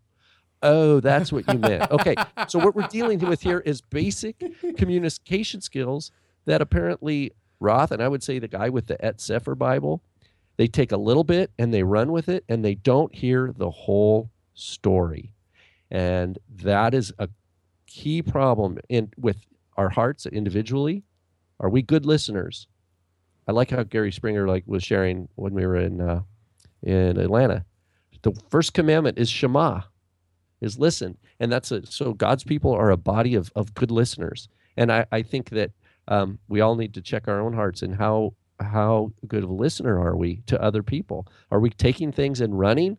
Oh, 0.62 1.00
that's 1.00 1.32
what 1.32 1.44
you 1.52 1.58
meant. 1.58 1.90
Okay. 1.90 2.16
So 2.48 2.58
what 2.58 2.74
we're 2.74 2.88
dealing 2.88 3.20
with 3.20 3.40
here 3.40 3.60
is 3.60 3.80
basic 3.80 4.42
communication 4.76 5.60
skills 5.60 6.10
that 6.46 6.60
apparently 6.60 7.32
Roth 7.60 7.92
and 7.92 8.02
I 8.02 8.08
would 8.08 8.22
say 8.22 8.38
the 8.38 8.48
guy 8.48 8.68
with 8.68 8.86
the 8.86 9.02
Et 9.04 9.18
Cepher 9.18 9.56
Bible, 9.56 10.02
they 10.56 10.66
take 10.66 10.90
a 10.90 10.96
little 10.96 11.24
bit 11.24 11.52
and 11.58 11.72
they 11.72 11.82
run 11.82 12.10
with 12.10 12.28
it 12.28 12.44
and 12.48 12.64
they 12.64 12.74
don't 12.74 13.14
hear 13.14 13.52
the 13.56 13.70
whole 13.70 14.30
story. 14.58 15.32
And 15.90 16.38
that 16.56 16.94
is 16.94 17.12
a 17.18 17.28
key 17.86 18.22
problem 18.22 18.78
in 18.88 19.10
with 19.16 19.36
our 19.76 19.88
hearts 19.88 20.26
individually. 20.26 21.04
Are 21.60 21.70
we 21.70 21.82
good 21.82 22.04
listeners? 22.04 22.68
I 23.46 23.52
like 23.52 23.70
how 23.70 23.82
Gary 23.82 24.12
Springer 24.12 24.46
like 24.46 24.64
was 24.66 24.84
sharing 24.84 25.28
when 25.36 25.54
we 25.54 25.66
were 25.66 25.76
in 25.76 26.00
uh, 26.00 26.22
in 26.82 27.18
Atlanta. 27.18 27.64
The 28.22 28.32
first 28.50 28.74
commandment 28.74 29.18
is 29.18 29.30
Shema 29.30 29.82
is 30.60 30.78
listen. 30.78 31.16
And 31.40 31.50
that's 31.52 31.70
a, 31.70 31.86
so 31.86 32.12
God's 32.12 32.44
people 32.44 32.72
are 32.72 32.90
a 32.90 32.96
body 32.96 33.34
of, 33.34 33.52
of 33.54 33.74
good 33.74 33.90
listeners. 33.90 34.48
And 34.76 34.92
I, 34.92 35.06
I 35.12 35.22
think 35.22 35.50
that 35.50 35.70
um, 36.08 36.38
we 36.48 36.60
all 36.60 36.74
need 36.74 36.94
to 36.94 37.02
check 37.02 37.28
our 37.28 37.40
own 37.40 37.52
hearts 37.52 37.82
and 37.82 37.94
how, 37.94 38.34
how 38.60 39.12
good 39.26 39.44
of 39.44 39.50
a 39.50 39.54
listener 39.54 40.00
are 40.00 40.16
we 40.16 40.42
to 40.46 40.60
other 40.60 40.82
people? 40.82 41.26
Are 41.50 41.60
we 41.60 41.70
taking 41.70 42.12
things 42.12 42.40
and 42.40 42.58
running? 42.58 42.96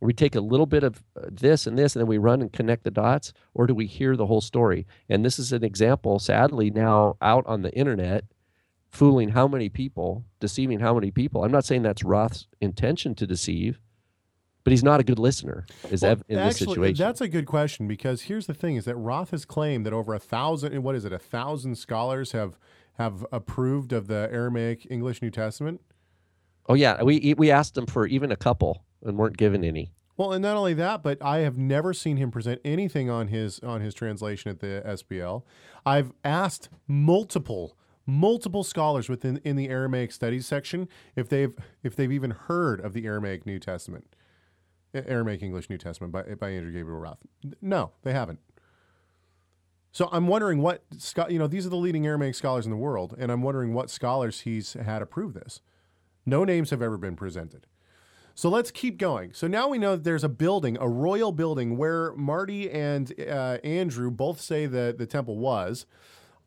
We 0.00 0.12
take 0.14 0.34
a 0.34 0.40
little 0.40 0.66
bit 0.66 0.82
of 0.82 1.02
uh, 1.16 1.26
this 1.30 1.66
and 1.66 1.78
this, 1.78 1.94
and 1.94 2.00
then 2.00 2.08
we 2.08 2.18
run 2.18 2.40
and 2.40 2.52
connect 2.52 2.84
the 2.84 2.90
dots, 2.90 3.32
or 3.54 3.66
do 3.66 3.74
we 3.74 3.86
hear 3.86 4.16
the 4.16 4.26
whole 4.26 4.40
story? 4.40 4.86
And 5.08 5.24
this 5.24 5.38
is 5.38 5.52
an 5.52 5.62
example, 5.62 6.18
sadly, 6.18 6.70
now 6.70 7.16
out 7.20 7.44
on 7.46 7.62
the 7.62 7.72
internet, 7.76 8.24
fooling 8.88 9.30
how 9.30 9.46
many 9.46 9.68
people, 9.68 10.24
deceiving 10.40 10.80
how 10.80 10.94
many 10.94 11.10
people. 11.10 11.44
I'm 11.44 11.52
not 11.52 11.64
saying 11.64 11.82
that's 11.82 12.02
Roth's 12.02 12.46
intention 12.60 13.14
to 13.16 13.26
deceive, 13.26 13.78
but 14.64 14.72
he's 14.72 14.82
not 14.82 15.00
a 15.00 15.04
good 15.04 15.18
listener 15.18 15.66
is 15.90 16.02
Well, 16.02 16.16
in 16.28 16.38
this 16.38 16.58
situation. 16.58 17.02
That's 17.02 17.20
a 17.20 17.28
good 17.28 17.46
question 17.46 17.86
because 17.86 18.22
here's 18.22 18.46
the 18.46 18.54
thing: 18.54 18.76
is 18.76 18.84
that 18.86 18.96
Roth 18.96 19.30
has 19.30 19.44
claimed 19.44 19.86
that 19.86 19.92
over 19.92 20.14
a 20.14 20.18
thousand, 20.18 20.82
what 20.82 20.94
is 20.94 21.04
it, 21.04 21.12
a 21.12 21.18
thousand 21.18 21.76
scholars 21.76 22.32
have 22.32 22.58
have 22.94 23.26
approved 23.32 23.92
of 23.92 24.06
the 24.06 24.28
Aramaic 24.30 24.86
English 24.90 25.22
New 25.22 25.30
Testament. 25.30 25.80
Oh 26.68 26.74
yeah, 26.74 27.02
we 27.02 27.34
we 27.36 27.50
asked 27.50 27.76
him 27.76 27.86
for 27.86 28.06
even 28.06 28.30
a 28.30 28.36
couple 28.36 28.84
and 29.02 29.16
weren't 29.16 29.36
given 29.36 29.64
any. 29.64 29.92
Well, 30.16 30.32
and 30.32 30.42
not 30.42 30.56
only 30.56 30.74
that, 30.74 31.02
but 31.02 31.22
I 31.22 31.38
have 31.38 31.56
never 31.56 31.94
seen 31.94 32.18
him 32.18 32.30
present 32.30 32.60
anything 32.64 33.08
on 33.08 33.28
his 33.28 33.58
on 33.60 33.80
his 33.80 33.94
translation 33.94 34.50
at 34.50 34.60
the 34.60 34.82
SBL. 34.84 35.42
I've 35.86 36.12
asked 36.24 36.68
multiple 36.86 37.76
multiple 38.06 38.64
scholars 38.64 39.08
within 39.08 39.40
in 39.44 39.56
the 39.56 39.68
Aramaic 39.68 40.12
studies 40.12 40.46
section 40.46 40.88
if 41.16 41.28
they've 41.28 41.54
if 41.82 41.96
they've 41.96 42.12
even 42.12 42.32
heard 42.32 42.80
of 42.80 42.92
the 42.92 43.06
Aramaic 43.06 43.46
New 43.46 43.58
Testament, 43.58 44.14
Aramaic 44.92 45.42
English 45.42 45.70
New 45.70 45.78
Testament 45.78 46.12
by 46.12 46.22
by 46.34 46.50
Andrew 46.50 46.72
Gabriel 46.72 47.00
Roth. 47.00 47.20
No, 47.62 47.92
they 48.02 48.12
haven't. 48.12 48.40
So 49.92 50.08
I'm 50.12 50.28
wondering 50.28 50.60
what 50.60 50.84
you 51.28 51.38
know. 51.38 51.46
These 51.46 51.66
are 51.66 51.70
the 51.70 51.76
leading 51.76 52.06
Aramaic 52.06 52.34
scholars 52.34 52.66
in 52.66 52.70
the 52.70 52.76
world, 52.76 53.14
and 53.18 53.32
I'm 53.32 53.42
wondering 53.42 53.74
what 53.74 53.90
scholars 53.90 54.40
he's 54.40 54.74
had 54.74 55.02
approve 55.02 55.34
this. 55.34 55.62
No 56.26 56.44
names 56.44 56.70
have 56.70 56.82
ever 56.82 56.96
been 56.98 57.16
presented. 57.16 57.66
So 58.40 58.48
let's 58.48 58.70
keep 58.70 58.96
going. 58.96 59.34
So 59.34 59.46
now 59.46 59.68
we 59.68 59.76
know 59.76 59.96
that 59.96 60.04
there's 60.04 60.24
a 60.24 60.28
building, 60.30 60.78
a 60.80 60.88
royal 60.88 61.30
building, 61.30 61.76
where 61.76 62.14
Marty 62.14 62.70
and 62.70 63.12
uh, 63.20 63.58
Andrew 63.62 64.10
both 64.10 64.40
say 64.40 64.64
that 64.64 64.96
the 64.96 65.04
temple 65.04 65.36
was. 65.36 65.84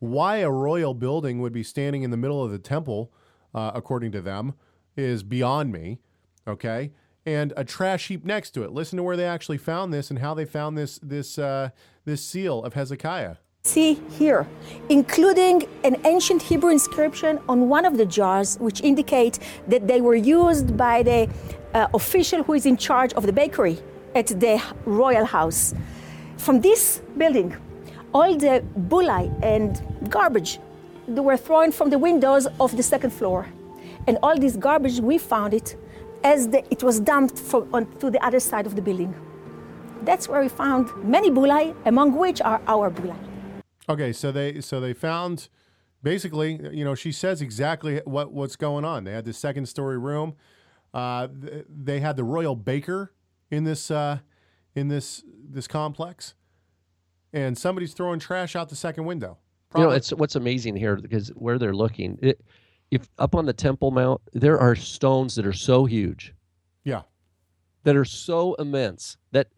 Why 0.00 0.38
a 0.38 0.50
royal 0.50 0.92
building 0.94 1.40
would 1.40 1.52
be 1.52 1.62
standing 1.62 2.02
in 2.02 2.10
the 2.10 2.16
middle 2.16 2.42
of 2.42 2.50
the 2.50 2.58
temple, 2.58 3.12
uh, 3.54 3.70
according 3.76 4.10
to 4.10 4.20
them, 4.20 4.54
is 4.96 5.22
beyond 5.22 5.70
me. 5.70 6.00
Okay, 6.48 6.90
and 7.24 7.52
a 7.56 7.62
trash 7.62 8.08
heap 8.08 8.24
next 8.24 8.50
to 8.54 8.64
it. 8.64 8.72
Listen 8.72 8.96
to 8.96 9.04
where 9.04 9.16
they 9.16 9.28
actually 9.28 9.58
found 9.58 9.94
this 9.94 10.10
and 10.10 10.18
how 10.18 10.34
they 10.34 10.44
found 10.44 10.76
this 10.76 10.98
this 11.00 11.38
uh, 11.38 11.68
this 12.04 12.24
seal 12.24 12.64
of 12.64 12.74
Hezekiah. 12.74 13.36
See 13.66 13.94
here, 14.18 14.46
including 14.90 15.66
an 15.84 15.96
ancient 16.04 16.42
Hebrew 16.42 16.70
inscription 16.70 17.40
on 17.48 17.70
one 17.70 17.86
of 17.86 17.96
the 17.96 18.04
jars, 18.04 18.58
which 18.58 18.82
indicate 18.82 19.38
that 19.68 19.88
they 19.88 20.02
were 20.02 20.14
used 20.14 20.76
by 20.76 21.02
the 21.02 21.30
uh, 21.72 21.86
official 21.94 22.42
who 22.42 22.52
is 22.52 22.66
in 22.66 22.76
charge 22.76 23.14
of 23.14 23.24
the 23.24 23.32
bakery. 23.32 23.78
at 24.14 24.28
the 24.28 24.62
royal 24.84 25.24
house. 25.24 25.74
From 26.36 26.60
this 26.60 27.02
building, 27.18 27.56
all 28.12 28.36
the 28.36 28.64
bullae 28.88 29.26
and 29.42 29.82
garbage 30.08 30.60
they 31.06 31.20
were 31.20 31.36
thrown 31.36 31.72
from 31.72 31.90
the 31.90 31.98
windows 31.98 32.46
of 32.60 32.76
the 32.76 32.82
second 32.82 33.10
floor. 33.10 33.46
And 34.06 34.18
all 34.22 34.38
this 34.38 34.56
garbage, 34.56 35.00
we 35.00 35.18
found 35.18 35.52
it 35.52 35.76
as 36.22 36.48
the, 36.48 36.64
it 36.70 36.82
was 36.82 37.00
dumped 37.00 37.38
from, 37.38 37.68
on, 37.74 37.86
to 37.98 38.10
the 38.10 38.24
other 38.24 38.40
side 38.40 38.66
of 38.66 38.74
the 38.74 38.82
building. 38.82 39.14
That's 40.02 40.28
where 40.28 40.40
we 40.40 40.48
found 40.48 40.90
many 41.02 41.30
bullae, 41.30 41.74
among 41.84 42.16
which 42.16 42.40
are 42.40 42.60
our 42.66 42.90
bullae. 42.90 43.33
Okay, 43.88 44.12
so 44.12 44.32
they 44.32 44.60
so 44.60 44.80
they 44.80 44.92
found 44.94 45.48
basically, 46.02 46.60
you 46.72 46.84
know, 46.84 46.94
she 46.94 47.12
says 47.12 47.42
exactly 47.42 48.00
what 48.04 48.32
what's 48.32 48.56
going 48.56 48.84
on. 48.84 49.04
They 49.04 49.12
had 49.12 49.24
this 49.24 49.38
second 49.38 49.66
story 49.66 49.98
room. 49.98 50.36
Uh, 50.92 51.28
th- 51.28 51.64
they 51.68 52.00
had 52.00 52.16
the 52.16 52.24
royal 52.24 52.54
baker 52.56 53.12
in 53.50 53.64
this 53.64 53.90
uh, 53.90 54.18
in 54.74 54.88
this 54.88 55.22
this 55.26 55.66
complex, 55.66 56.34
and 57.32 57.58
somebody's 57.58 57.94
throwing 57.94 58.20
trash 58.20 58.56
out 58.56 58.68
the 58.68 58.76
second 58.76 59.04
window. 59.04 59.38
You 59.76 59.82
know, 59.82 59.90
it's 59.90 60.10
what's 60.10 60.36
amazing 60.36 60.76
here 60.76 60.94
because 60.94 61.28
where 61.30 61.58
they're 61.58 61.74
looking, 61.74 62.16
it, 62.22 62.40
if 62.92 63.08
up 63.18 63.34
on 63.34 63.44
the 63.44 63.52
Temple 63.52 63.90
Mount, 63.90 64.20
there 64.32 64.58
are 64.58 64.76
stones 64.76 65.34
that 65.34 65.44
are 65.46 65.52
so 65.52 65.84
huge, 65.84 66.32
yeah, 66.84 67.02
that 67.82 67.96
are 67.96 68.04
so 68.04 68.54
immense 68.54 69.16
that 69.32 69.48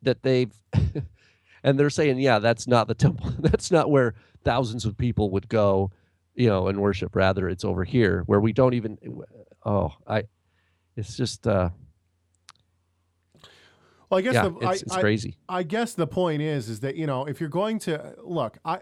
that 0.00 0.22
they've, 0.22 0.52
and 1.64 1.80
they're 1.80 1.90
saying, 1.90 2.18
yeah, 2.18 2.38
that's 2.38 2.68
not 2.68 2.86
the 2.86 2.94
temple. 3.04 3.32
that's 3.40 3.72
not 3.72 3.90
where 3.90 4.14
thousands 4.44 4.84
of 4.84 4.96
people 4.96 5.30
would 5.30 5.48
go, 5.48 5.90
you 6.36 6.48
know, 6.48 6.68
and 6.68 6.80
worship. 6.80 7.16
Rather, 7.16 7.48
it's 7.48 7.64
over 7.64 7.82
here 7.82 8.22
where 8.26 8.38
we 8.40 8.52
don't 8.52 8.74
even. 8.74 8.98
Oh, 9.66 9.92
I, 10.06 10.24
it's 10.96 11.16
just, 11.16 11.46
uh, 11.46 11.70
Well, 14.10 14.18
I 14.18 14.22
guess 14.22 14.34
yeah, 14.34 14.48
the, 14.48 14.56
it's, 14.56 14.66
I, 14.66 14.72
it's 14.72 14.92
I- 14.92 15.00
crazy. 15.00 15.36
I 15.48 15.62
guess 15.62 15.94
the 15.94 16.06
point 16.06 16.42
is, 16.42 16.68
is 16.68 16.80
that 16.80 16.96
you 16.96 17.06
know, 17.06 17.24
if 17.26 17.40
you're 17.40 17.48
going 17.48 17.78
to 17.80 18.14
look, 18.22 18.58
I, 18.64 18.80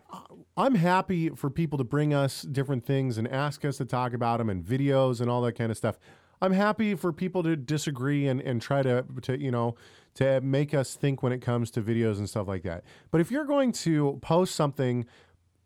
I'm 0.56 0.74
happy 0.74 1.30
for 1.30 1.48
people 1.50 1.78
to 1.78 1.84
bring 1.84 2.12
us 2.12 2.42
different 2.42 2.84
things 2.84 3.16
and 3.16 3.26
ask 3.28 3.64
us 3.64 3.76
to 3.78 3.84
talk 3.84 4.12
about 4.12 4.38
them 4.38 4.50
and 4.50 4.64
videos 4.64 5.20
and 5.20 5.30
all 5.30 5.40
that 5.42 5.52
kind 5.52 5.70
of 5.70 5.76
stuff. 5.78 5.98
I'm 6.42 6.52
happy 6.52 6.96
for 6.96 7.12
people 7.12 7.44
to 7.44 7.54
disagree 7.54 8.26
and, 8.26 8.40
and 8.40 8.60
try 8.60 8.82
to, 8.82 9.04
to 9.22 9.40
you 9.40 9.52
know 9.52 9.76
to 10.14 10.40
make 10.40 10.74
us 10.74 10.94
think 10.94 11.22
when 11.22 11.32
it 11.32 11.40
comes 11.40 11.70
to 11.72 11.82
videos 11.82 12.18
and 12.18 12.28
stuff 12.28 12.46
like 12.46 12.62
that. 12.64 12.84
But 13.10 13.20
if 13.20 13.30
you're 13.30 13.44
going 13.44 13.72
to 13.72 14.18
post 14.22 14.54
something 14.54 15.06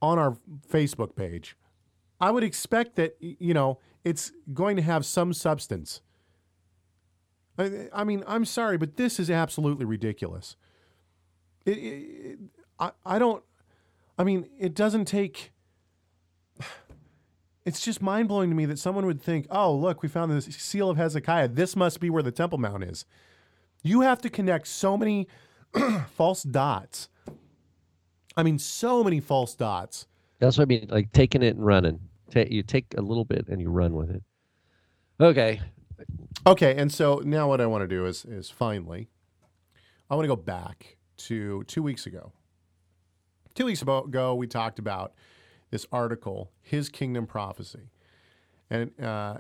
on 0.00 0.18
our 0.18 0.36
Facebook 0.70 1.16
page, 1.16 1.56
I 2.20 2.30
would 2.30 2.44
expect 2.44 2.96
that 2.96 3.16
you 3.20 3.54
know 3.54 3.78
it's 4.04 4.32
going 4.54 4.76
to 4.76 4.82
have 4.82 5.04
some 5.04 5.32
substance. 5.32 6.00
I, 7.58 7.88
I 7.92 8.04
mean, 8.04 8.22
I'm 8.26 8.44
sorry, 8.44 8.76
but 8.76 8.96
this 8.96 9.18
is 9.18 9.30
absolutely 9.30 9.84
ridiculous. 9.84 10.56
It, 11.64 11.78
it, 11.78 12.38
I, 12.78 12.92
I 13.04 13.18
don't. 13.18 13.42
I 14.18 14.24
mean, 14.24 14.48
it 14.58 14.74
doesn't 14.74 15.06
take. 15.06 15.52
It's 17.64 17.80
just 17.80 18.00
mind 18.00 18.28
blowing 18.28 18.48
to 18.48 18.54
me 18.54 18.64
that 18.66 18.78
someone 18.78 19.06
would 19.06 19.20
think, 19.20 19.48
"Oh, 19.50 19.74
look, 19.74 20.00
we 20.00 20.08
found 20.08 20.30
the 20.30 20.40
seal 20.40 20.88
of 20.88 20.96
Hezekiah. 20.96 21.48
This 21.48 21.74
must 21.74 21.98
be 21.98 22.08
where 22.08 22.22
the 22.22 22.30
Temple 22.30 22.58
Mount 22.58 22.84
is." 22.84 23.04
You 23.86 24.00
have 24.00 24.20
to 24.22 24.30
connect 24.30 24.66
so 24.66 24.96
many 24.96 25.28
false 26.16 26.42
dots. 26.42 27.08
I 28.36 28.42
mean, 28.42 28.58
so 28.58 29.04
many 29.04 29.20
false 29.20 29.54
dots. 29.54 30.06
That's 30.40 30.58
what 30.58 30.64
I 30.64 30.66
mean. 30.66 30.88
Like 30.90 31.12
taking 31.12 31.42
it 31.42 31.54
and 31.54 31.64
running. 31.64 32.00
Ta- 32.30 32.44
you 32.50 32.64
take 32.64 32.86
a 32.98 33.00
little 33.00 33.24
bit 33.24 33.46
and 33.48 33.60
you 33.60 33.70
run 33.70 33.94
with 33.94 34.10
it. 34.10 34.22
Okay. 35.20 35.60
Okay, 36.46 36.76
and 36.76 36.92
so 36.92 37.22
now 37.24 37.48
what 37.48 37.60
I 37.60 37.66
want 37.66 37.82
to 37.82 37.88
do 37.88 38.06
is 38.06 38.24
is 38.24 38.50
finally, 38.50 39.08
I 40.10 40.16
want 40.16 40.24
to 40.24 40.28
go 40.28 40.36
back 40.36 40.96
to 41.18 41.62
two 41.64 41.82
weeks 41.82 42.06
ago. 42.06 42.32
Two 43.54 43.66
weeks 43.66 43.82
ago, 43.82 44.34
we 44.34 44.46
talked 44.46 44.78
about 44.78 45.14
this 45.70 45.86
article, 45.90 46.50
"His 46.60 46.88
Kingdom 46.88 47.26
Prophecy," 47.26 47.90
and 48.68 48.90
uh, 49.00 49.38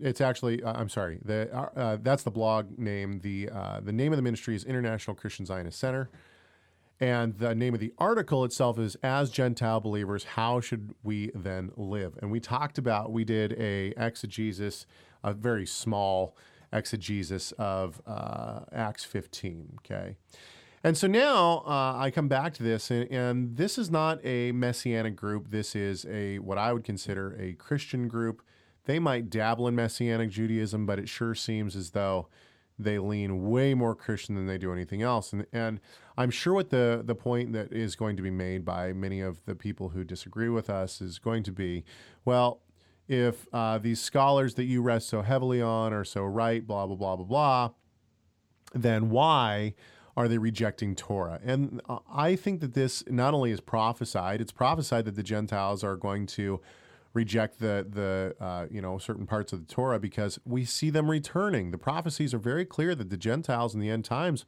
it's 0.00 0.20
actually 0.20 0.62
uh, 0.62 0.72
I'm 0.72 0.88
sorry, 0.88 1.18
the 1.24 1.48
uh, 1.54 1.68
uh, 1.76 1.98
that's 2.02 2.22
the 2.22 2.30
blog 2.30 2.78
name. 2.78 3.20
The 3.20 3.50
uh, 3.50 3.80
the 3.80 3.92
name 3.92 4.12
of 4.12 4.16
the 4.16 4.22
ministry 4.22 4.54
is 4.54 4.64
International 4.64 5.14
Christian 5.14 5.46
Zionist 5.46 5.78
Center. 5.78 6.10
And 7.02 7.38
the 7.38 7.54
name 7.54 7.72
of 7.72 7.80
the 7.80 7.94
article 7.96 8.44
itself 8.44 8.78
is 8.78 8.94
As 9.02 9.30
Gentile 9.30 9.80
Believers, 9.80 10.24
How 10.24 10.60
Should 10.60 10.94
We 11.02 11.30
Then 11.34 11.72
Live? 11.74 12.18
And 12.20 12.30
we 12.30 12.40
talked 12.40 12.76
about, 12.76 13.10
we 13.10 13.24
did 13.24 13.54
a 13.54 13.94
exegesis, 13.96 14.84
a 15.24 15.32
very 15.32 15.64
small 15.64 16.36
exegesis 16.74 17.52
of 17.52 18.02
uh, 18.06 18.60
Acts 18.70 19.04
15, 19.04 19.78
okay? 19.78 20.16
And 20.84 20.96
so 20.96 21.06
now 21.06 21.62
uh, 21.66 21.94
I 21.96 22.10
come 22.10 22.28
back 22.28 22.52
to 22.54 22.62
this, 22.62 22.90
and, 22.90 23.10
and 23.10 23.56
this 23.56 23.78
is 23.78 23.90
not 23.90 24.18
a 24.24 24.52
messianic 24.52 25.16
group. 25.16 25.50
This 25.50 25.74
is 25.74 26.06
a 26.06 26.38
what 26.38 26.58
I 26.58 26.72
would 26.72 26.84
consider 26.84 27.36
a 27.38 27.52
Christian 27.54 28.08
group. 28.08 28.42
They 28.84 28.98
might 28.98 29.30
dabble 29.30 29.68
in 29.68 29.74
messianic 29.74 30.30
Judaism, 30.30 30.86
but 30.86 30.98
it 30.98 31.08
sure 31.08 31.34
seems 31.34 31.76
as 31.76 31.90
though 31.90 32.28
they 32.78 32.98
lean 32.98 33.50
way 33.50 33.74
more 33.74 33.94
Christian 33.94 34.34
than 34.34 34.46
they 34.46 34.58
do 34.58 34.72
anything 34.72 35.02
else. 35.02 35.32
And 35.32 35.46
and 35.52 35.80
I'm 36.16 36.30
sure 36.30 36.54
what 36.54 36.70
the 36.70 37.02
the 37.04 37.14
point 37.14 37.52
that 37.52 37.72
is 37.72 37.96
going 37.96 38.16
to 38.16 38.22
be 38.22 38.30
made 38.30 38.64
by 38.64 38.92
many 38.92 39.20
of 39.20 39.44
the 39.44 39.54
people 39.54 39.90
who 39.90 40.04
disagree 40.04 40.48
with 40.48 40.70
us 40.70 41.00
is 41.00 41.18
going 41.18 41.42
to 41.44 41.52
be, 41.52 41.84
well, 42.24 42.60
if 43.08 43.46
uh, 43.52 43.78
these 43.78 44.00
scholars 44.00 44.54
that 44.54 44.64
you 44.64 44.82
rest 44.82 45.08
so 45.08 45.22
heavily 45.22 45.60
on 45.60 45.92
are 45.92 46.04
so 46.04 46.24
right, 46.24 46.66
blah 46.66 46.86
blah 46.86 46.96
blah 46.96 47.16
blah 47.16 47.26
blah, 47.26 47.70
then 48.74 49.10
why 49.10 49.74
are 50.16 50.28
they 50.28 50.38
rejecting 50.38 50.94
Torah? 50.94 51.40
And 51.44 51.80
I 52.12 52.36
think 52.36 52.60
that 52.60 52.74
this 52.74 53.04
not 53.08 53.34
only 53.34 53.52
is 53.52 53.60
prophesied, 53.60 54.40
it's 54.40 54.52
prophesied 54.52 55.04
that 55.04 55.16
the 55.16 55.22
Gentiles 55.22 55.84
are 55.84 55.96
going 55.96 56.26
to 56.26 56.60
reject 57.12 57.58
the 57.58 57.86
the 57.88 58.34
uh, 58.44 58.66
you 58.70 58.80
know 58.80 58.98
certain 58.98 59.26
parts 59.26 59.52
of 59.52 59.66
the 59.66 59.72
Torah 59.72 59.98
because 59.98 60.38
we 60.44 60.64
see 60.64 60.90
them 60.90 61.10
returning. 61.10 61.70
The 61.70 61.78
prophecies 61.78 62.32
are 62.34 62.38
very 62.38 62.64
clear 62.64 62.94
that 62.94 63.10
the 63.10 63.16
Gentiles 63.16 63.74
in 63.74 63.80
the 63.80 63.90
end 63.90 64.04
times 64.04 64.44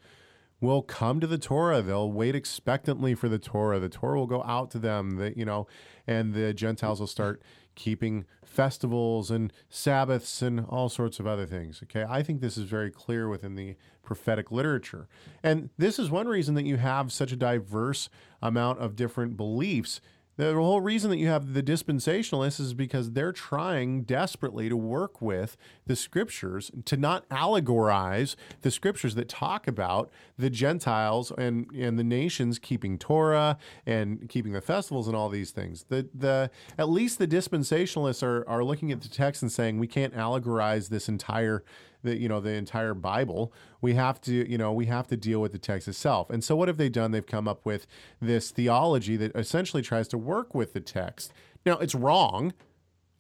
will 0.60 0.82
come 0.82 1.18
to 1.20 1.26
the 1.26 1.38
Torah. 1.38 1.82
They'll 1.82 2.10
wait 2.10 2.34
expectantly 2.34 3.14
for 3.14 3.28
the 3.28 3.38
Torah. 3.38 3.80
The 3.80 3.88
Torah 3.88 4.18
will 4.18 4.26
go 4.26 4.42
out 4.44 4.70
to 4.72 4.78
them. 4.78 5.16
That 5.16 5.36
you 5.36 5.44
know, 5.44 5.66
and 6.06 6.32
the 6.34 6.54
Gentiles 6.54 7.00
will 7.00 7.06
start 7.06 7.42
keeping 7.74 8.26
festivals 8.44 9.30
and 9.30 9.52
Sabbaths 9.70 10.42
and 10.42 10.64
all 10.68 10.88
sorts 10.88 11.18
of 11.18 11.26
other 11.26 11.46
things. 11.46 11.80
Okay, 11.82 12.04
I 12.08 12.22
think 12.22 12.40
this 12.40 12.56
is 12.56 12.64
very 12.64 12.90
clear 12.90 13.28
within 13.28 13.54
the 13.56 13.76
prophetic 14.02 14.50
literature, 14.50 15.08
and 15.42 15.70
this 15.78 15.98
is 15.98 16.10
one 16.10 16.28
reason 16.28 16.54
that 16.54 16.64
you 16.64 16.76
have 16.76 17.12
such 17.12 17.32
a 17.32 17.36
diverse 17.36 18.08
amount 18.40 18.78
of 18.78 18.96
different 18.96 19.36
beliefs. 19.36 20.00
The 20.36 20.54
whole 20.54 20.80
reason 20.80 21.10
that 21.10 21.18
you 21.18 21.28
have 21.28 21.52
the 21.52 21.62
dispensationalists 21.62 22.58
is 22.58 22.72
because 22.72 23.12
they're 23.12 23.32
trying 23.32 24.02
desperately 24.02 24.68
to 24.70 24.76
work 24.76 25.20
with 25.20 25.58
the 25.86 25.94
scriptures 25.94 26.70
to 26.86 26.96
not 26.96 27.28
allegorize 27.28 28.34
the 28.62 28.70
scriptures 28.70 29.14
that 29.16 29.28
talk 29.28 29.68
about 29.68 30.10
the 30.38 30.48
Gentiles 30.48 31.32
and, 31.36 31.70
and 31.72 31.98
the 31.98 32.04
nations 32.04 32.58
keeping 32.58 32.98
Torah 32.98 33.58
and 33.84 34.28
keeping 34.28 34.52
the 34.52 34.62
festivals 34.62 35.06
and 35.06 35.14
all 35.14 35.28
these 35.28 35.50
things. 35.50 35.84
The 35.88 36.08
the 36.14 36.50
at 36.78 36.88
least 36.88 37.18
the 37.18 37.28
dispensationalists 37.28 38.22
are, 38.22 38.48
are 38.48 38.64
looking 38.64 38.90
at 38.90 39.02
the 39.02 39.08
text 39.08 39.42
and 39.42 39.52
saying 39.52 39.78
we 39.78 39.86
can't 39.86 40.14
allegorize 40.14 40.88
this 40.88 41.08
entire 41.08 41.62
the 42.02 42.16
you 42.16 42.28
know 42.28 42.40
the 42.40 42.50
entire 42.50 42.94
Bible. 42.94 43.52
We 43.80 43.94
have 43.94 44.20
to 44.22 44.50
you 44.50 44.58
know 44.58 44.72
we 44.72 44.86
have 44.86 45.06
to 45.08 45.16
deal 45.16 45.40
with 45.40 45.52
the 45.52 45.58
text 45.58 45.88
itself. 45.88 46.30
And 46.30 46.42
so 46.42 46.56
what 46.56 46.68
have 46.68 46.76
they 46.76 46.88
done? 46.88 47.10
They've 47.10 47.26
come 47.26 47.48
up 47.48 47.64
with 47.64 47.86
this 48.20 48.50
theology 48.50 49.16
that 49.16 49.34
essentially 49.36 49.82
tries 49.82 50.08
to 50.08 50.18
work 50.18 50.54
with 50.54 50.72
the 50.72 50.80
text. 50.80 51.32
Now 51.64 51.78
it's 51.78 51.94
wrong. 51.94 52.52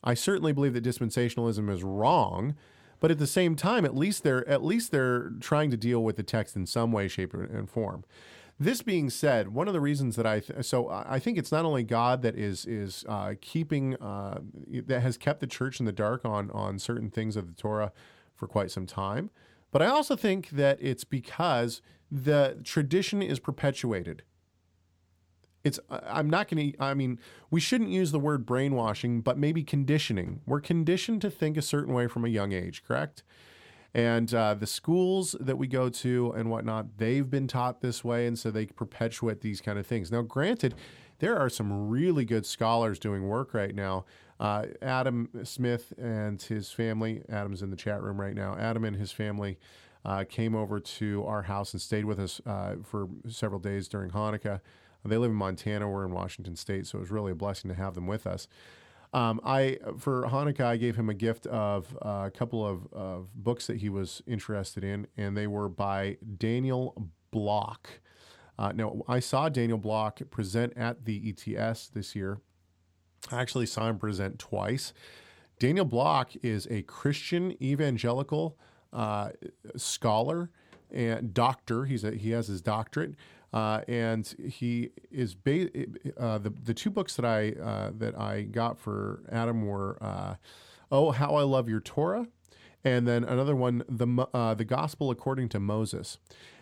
I 0.04 0.14
certainly 0.14 0.52
believe 0.52 0.74
that 0.74 0.84
dispensationalism 0.84 1.70
is 1.70 1.84
wrong, 1.84 2.56
but 2.98 3.10
at 3.10 3.18
the 3.18 3.26
same 3.26 3.54
time, 3.54 3.84
at 3.84 3.96
least 3.96 4.22
they're 4.22 4.48
at 4.48 4.64
least 4.64 4.90
they're 4.90 5.30
trying 5.40 5.70
to 5.70 5.76
deal 5.76 6.02
with 6.02 6.16
the 6.16 6.22
text 6.22 6.56
in 6.56 6.66
some 6.66 6.92
way, 6.92 7.08
shape, 7.08 7.34
and 7.34 7.70
form. 7.70 8.04
This 8.58 8.82
being 8.82 9.10
said, 9.10 9.48
one 9.48 9.66
of 9.66 9.74
the 9.74 9.80
reasons 9.80 10.14
that 10.16 10.26
I 10.26 10.40
th- 10.40 10.64
so 10.64 10.88
I 10.88 11.18
think 11.18 11.38
it's 11.38 11.50
not 11.50 11.64
only 11.64 11.82
God 11.82 12.22
that 12.22 12.36
is 12.36 12.64
is 12.66 13.04
uh, 13.08 13.34
keeping 13.40 13.96
uh, 13.96 14.40
that 14.86 15.00
has 15.00 15.16
kept 15.16 15.40
the 15.40 15.46
church 15.46 15.80
in 15.80 15.86
the 15.86 15.92
dark 15.92 16.24
on 16.24 16.50
on 16.52 16.78
certain 16.78 17.10
things 17.10 17.36
of 17.36 17.48
the 17.48 17.54
Torah 17.54 17.92
for 18.42 18.48
quite 18.48 18.72
some 18.72 18.86
time, 18.86 19.30
but 19.70 19.82
I 19.82 19.86
also 19.86 20.16
think 20.16 20.50
that 20.50 20.76
it's 20.80 21.04
because 21.04 21.80
the 22.10 22.58
tradition 22.64 23.22
is 23.22 23.38
perpetuated. 23.38 24.24
It's 25.62 25.78
I'm 25.88 26.28
not 26.28 26.48
going 26.48 26.72
to 26.72 26.82
I 26.82 26.92
mean, 26.94 27.20
we 27.52 27.60
shouldn't 27.60 27.90
use 27.90 28.10
the 28.10 28.18
word 28.18 28.44
brainwashing, 28.44 29.20
but 29.20 29.38
maybe 29.38 29.62
conditioning. 29.62 30.40
We're 30.44 30.60
conditioned 30.60 31.22
to 31.22 31.30
think 31.30 31.56
a 31.56 31.62
certain 31.62 31.94
way 31.94 32.08
from 32.08 32.24
a 32.24 32.28
young 32.28 32.50
age, 32.50 32.82
correct? 32.82 33.22
And 33.94 34.34
uh, 34.34 34.54
the 34.54 34.66
schools 34.66 35.36
that 35.38 35.56
we 35.56 35.68
go 35.68 35.88
to 35.88 36.32
and 36.32 36.50
whatnot, 36.50 36.98
they've 36.98 37.30
been 37.30 37.46
taught 37.46 37.80
this 37.80 38.02
way, 38.02 38.26
and 38.26 38.36
so 38.36 38.50
they 38.50 38.66
perpetuate 38.66 39.40
these 39.40 39.60
kind 39.60 39.78
of 39.78 39.86
things. 39.86 40.10
Now, 40.10 40.22
granted, 40.22 40.74
there 41.20 41.38
are 41.38 41.48
some 41.48 41.88
really 41.88 42.24
good 42.24 42.44
scholars 42.44 42.98
doing 42.98 43.28
work 43.28 43.54
right 43.54 43.76
now. 43.76 44.04
Uh, 44.40 44.66
Adam 44.80 45.28
Smith 45.44 45.92
and 45.98 46.40
his 46.40 46.70
family, 46.70 47.22
Adam's 47.28 47.62
in 47.62 47.70
the 47.70 47.76
chat 47.76 48.02
room 48.02 48.20
right 48.20 48.34
now. 48.34 48.56
Adam 48.58 48.84
and 48.84 48.96
his 48.96 49.12
family 49.12 49.58
uh, 50.04 50.24
came 50.28 50.54
over 50.54 50.80
to 50.80 51.24
our 51.26 51.42
house 51.42 51.72
and 51.72 51.80
stayed 51.80 52.04
with 52.04 52.18
us 52.18 52.40
uh, 52.46 52.76
for 52.82 53.08
several 53.28 53.60
days 53.60 53.88
during 53.88 54.10
Hanukkah. 54.10 54.60
They 55.04 55.16
live 55.16 55.30
in 55.30 55.36
Montana. 55.36 55.88
We're 55.88 56.04
in 56.04 56.12
Washington 56.12 56.56
State, 56.56 56.86
so 56.86 56.98
it 56.98 57.00
was 57.00 57.10
really 57.10 57.32
a 57.32 57.36
blessing 57.36 57.68
to 57.70 57.74
have 57.74 57.94
them 57.94 58.06
with 58.06 58.26
us. 58.26 58.46
Um, 59.12 59.40
I 59.44 59.78
for 59.98 60.22
Hanukkah, 60.22 60.64
I 60.64 60.76
gave 60.76 60.96
him 60.96 61.10
a 61.10 61.14
gift 61.14 61.46
of 61.46 61.96
uh, 62.00 62.24
a 62.26 62.30
couple 62.30 62.66
of, 62.66 62.90
of 62.92 63.34
books 63.34 63.66
that 63.66 63.78
he 63.78 63.88
was 63.88 64.22
interested 64.26 64.84
in, 64.84 65.06
and 65.16 65.36
they 65.36 65.46
were 65.46 65.68
by 65.68 66.16
Daniel 66.38 67.10
Block. 67.30 68.00
Uh, 68.58 68.72
now, 68.72 69.02
I 69.08 69.20
saw 69.20 69.48
Daniel 69.48 69.78
Block 69.78 70.20
present 70.30 70.72
at 70.76 71.04
the 71.04 71.34
ETS 71.34 71.88
this 71.88 72.14
year. 72.14 72.40
I 73.30 73.40
actually 73.40 73.66
saw 73.66 73.88
him 73.88 73.98
present 73.98 74.38
twice. 74.38 74.92
Daniel 75.58 75.84
Block 75.84 76.32
is 76.42 76.66
a 76.70 76.82
Christian 76.82 77.56
evangelical 77.62 78.58
uh, 78.92 79.30
scholar 79.76 80.50
and 80.90 81.32
doctor. 81.32 81.84
He's 81.84 82.04
a, 82.04 82.10
he 82.12 82.30
has 82.30 82.48
his 82.48 82.60
doctorate, 82.60 83.14
uh, 83.52 83.82
and 83.86 84.26
he 84.50 84.90
is 85.10 85.34
ba- 85.34 85.70
uh, 86.18 86.38
the 86.38 86.50
the 86.50 86.74
two 86.74 86.90
books 86.90 87.16
that 87.16 87.24
I 87.24 87.52
uh, 87.52 87.92
that 87.96 88.18
I 88.18 88.42
got 88.42 88.78
for 88.78 89.22
Adam 89.30 89.64
were 89.64 89.98
uh, 90.00 90.34
Oh 90.90 91.12
How 91.12 91.36
I 91.36 91.42
Love 91.42 91.68
Your 91.68 91.80
Torah, 91.80 92.26
and 92.84 93.06
then 93.06 93.24
another 93.24 93.54
one 93.54 93.84
the 93.88 94.26
uh, 94.34 94.54
the 94.54 94.64
Gospel 94.64 95.10
According 95.10 95.48
to 95.50 95.60
Moses. 95.60 96.18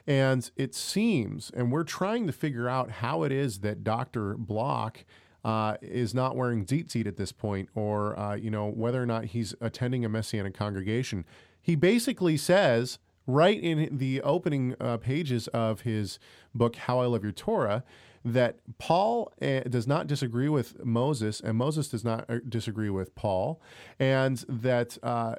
And 0.06 0.50
it 0.56 0.74
seems, 0.74 1.50
and 1.54 1.70
we're 1.70 1.84
trying 1.84 2.26
to 2.26 2.32
figure 2.32 2.68
out 2.68 2.90
how 2.90 3.22
it 3.22 3.32
is 3.32 3.61
that 3.61 3.82
Doctor 3.82 4.34
Block. 4.34 5.04
Uh, 5.43 5.76
is 5.80 6.12
not 6.12 6.36
wearing 6.36 6.66
tzitzit 6.66 7.07
at 7.07 7.16
this 7.16 7.32
point, 7.32 7.68
or 7.74 8.18
uh, 8.18 8.34
you 8.34 8.51
know 8.51 8.66
whether 8.66 9.03
or 9.03 9.07
not 9.07 9.24
he's 9.26 9.55
attending 9.61 10.05
a 10.05 10.09
messianic 10.09 10.53
congregation. 10.53 11.24
He 11.62 11.76
basically 11.76 12.36
says 12.36 12.99
right 13.26 13.59
in 13.59 13.97
the 13.97 14.20
opening 14.22 14.74
uh, 14.80 14.97
pages 14.99 15.49
of 15.49 15.82
his 15.82 16.18
book, 16.55 16.76
How 16.76 17.01
I 17.01 17.07
Love 17.07 17.22
Your 17.22 17.32
Torah, 17.32 17.84
that 18.24 18.58
Paul 18.78 19.32
uh, 19.40 19.60
does 19.60 19.86
not 19.86 20.06
disagree 20.06 20.48
with 20.48 20.84
Moses, 20.84 21.40
and 21.40 21.56
Moses 21.56 21.88
does 21.88 22.04
not 22.04 22.28
uh, 22.28 22.38
disagree 22.46 22.90
with 22.90 23.14
Paul, 23.14 23.62
and 23.98 24.44
that 24.48 24.98
uh, 25.02 25.36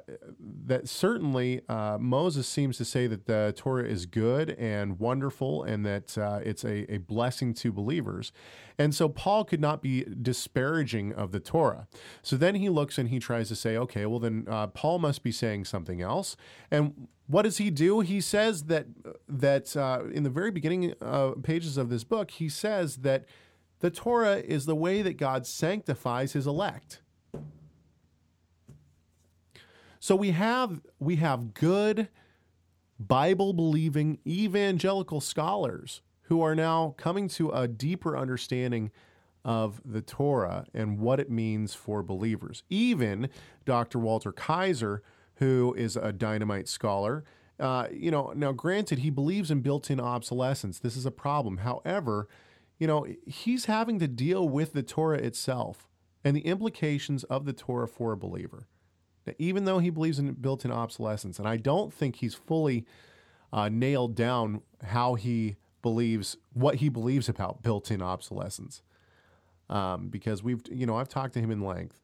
that 0.66 0.88
certainly 0.88 1.60
uh, 1.68 1.98
Moses 2.00 2.48
seems 2.48 2.76
to 2.78 2.84
say 2.84 3.06
that 3.06 3.26
the 3.26 3.52
Torah 3.56 3.84
is 3.84 4.06
good 4.06 4.50
and 4.50 4.98
wonderful, 4.98 5.62
and 5.62 5.86
that 5.86 6.18
uh, 6.18 6.40
it's 6.44 6.64
a, 6.64 6.92
a 6.92 6.98
blessing 6.98 7.54
to 7.54 7.72
believers, 7.72 8.32
and 8.78 8.92
so 8.92 9.08
Paul 9.08 9.44
could 9.44 9.60
not 9.60 9.80
be 9.80 10.04
disparaging 10.20 11.12
of 11.12 11.30
the 11.30 11.40
Torah. 11.40 11.86
So 12.22 12.36
then 12.36 12.56
he 12.56 12.68
looks 12.68 12.98
and 12.98 13.10
he 13.10 13.20
tries 13.20 13.48
to 13.48 13.56
say, 13.56 13.76
okay, 13.76 14.06
well 14.06 14.18
then 14.18 14.46
uh, 14.48 14.66
Paul 14.68 14.98
must 14.98 15.22
be 15.22 15.30
saying 15.30 15.66
something 15.66 16.00
else, 16.00 16.36
and 16.70 17.06
what 17.32 17.42
does 17.42 17.56
he 17.56 17.70
do? 17.70 18.00
He 18.00 18.20
says 18.20 18.64
that 18.64 18.86
that 19.26 19.74
uh, 19.74 20.02
in 20.12 20.22
the 20.22 20.28
very 20.28 20.50
beginning 20.50 20.92
uh, 21.00 21.30
pages 21.42 21.78
of 21.78 21.88
this 21.88 22.04
book, 22.04 22.30
he 22.30 22.50
says 22.50 22.96
that 22.96 23.24
the 23.80 23.90
Torah 23.90 24.36
is 24.36 24.66
the 24.66 24.76
way 24.76 25.00
that 25.00 25.16
God 25.16 25.46
sanctifies 25.46 26.34
His 26.34 26.46
elect. 26.46 27.00
So 29.98 30.14
we 30.14 30.32
have 30.32 30.82
we 30.98 31.16
have 31.16 31.54
good 31.54 32.08
Bible 33.00 33.54
believing 33.54 34.18
evangelical 34.26 35.22
scholars 35.22 36.02
who 36.24 36.42
are 36.42 36.54
now 36.54 36.94
coming 36.98 37.28
to 37.28 37.48
a 37.50 37.66
deeper 37.66 38.14
understanding 38.14 38.90
of 39.42 39.80
the 39.86 40.02
Torah 40.02 40.66
and 40.74 40.98
what 40.98 41.18
it 41.18 41.30
means 41.30 41.74
for 41.74 42.02
believers. 42.02 42.62
Even 42.68 43.30
Dr. 43.64 43.98
Walter 43.98 44.32
Kaiser 44.32 45.02
who 45.42 45.74
is 45.76 45.96
a 45.96 46.12
dynamite 46.12 46.68
scholar. 46.68 47.24
Uh, 47.58 47.86
you 47.90 48.10
know, 48.10 48.32
now 48.34 48.52
granted, 48.52 49.00
he 49.00 49.10
believes 49.10 49.50
in 49.50 49.60
built-in 49.60 50.00
obsolescence. 50.00 50.78
This 50.78 50.96
is 50.96 51.04
a 51.04 51.10
problem. 51.10 51.58
However, 51.58 52.28
you 52.78 52.86
know, 52.86 53.06
he's 53.26 53.64
having 53.66 53.98
to 53.98 54.08
deal 54.08 54.48
with 54.48 54.72
the 54.72 54.82
Torah 54.82 55.18
itself 55.18 55.88
and 56.24 56.36
the 56.36 56.46
implications 56.46 57.24
of 57.24 57.44
the 57.44 57.52
Torah 57.52 57.88
for 57.88 58.12
a 58.12 58.16
believer. 58.16 58.68
Now, 59.26 59.34
even 59.38 59.64
though 59.64 59.80
he 59.80 59.90
believes 59.90 60.18
in 60.18 60.32
built-in 60.34 60.70
obsolescence, 60.70 61.38
and 61.40 61.48
I 61.48 61.56
don't 61.56 61.92
think 61.92 62.16
he's 62.16 62.34
fully 62.34 62.86
uh, 63.52 63.68
nailed 63.68 64.14
down 64.14 64.62
how 64.82 65.14
he 65.14 65.56
believes 65.82 66.36
what 66.52 66.76
he 66.76 66.88
believes 66.88 67.28
about 67.28 67.62
built-in 67.62 68.00
obsolescence, 68.00 68.82
um, 69.68 70.08
because 70.08 70.42
we've, 70.42 70.62
you 70.70 70.86
know, 70.86 70.96
I've 70.96 71.08
talked 71.08 71.34
to 71.34 71.40
him 71.40 71.50
in 71.50 71.60
length. 71.60 71.98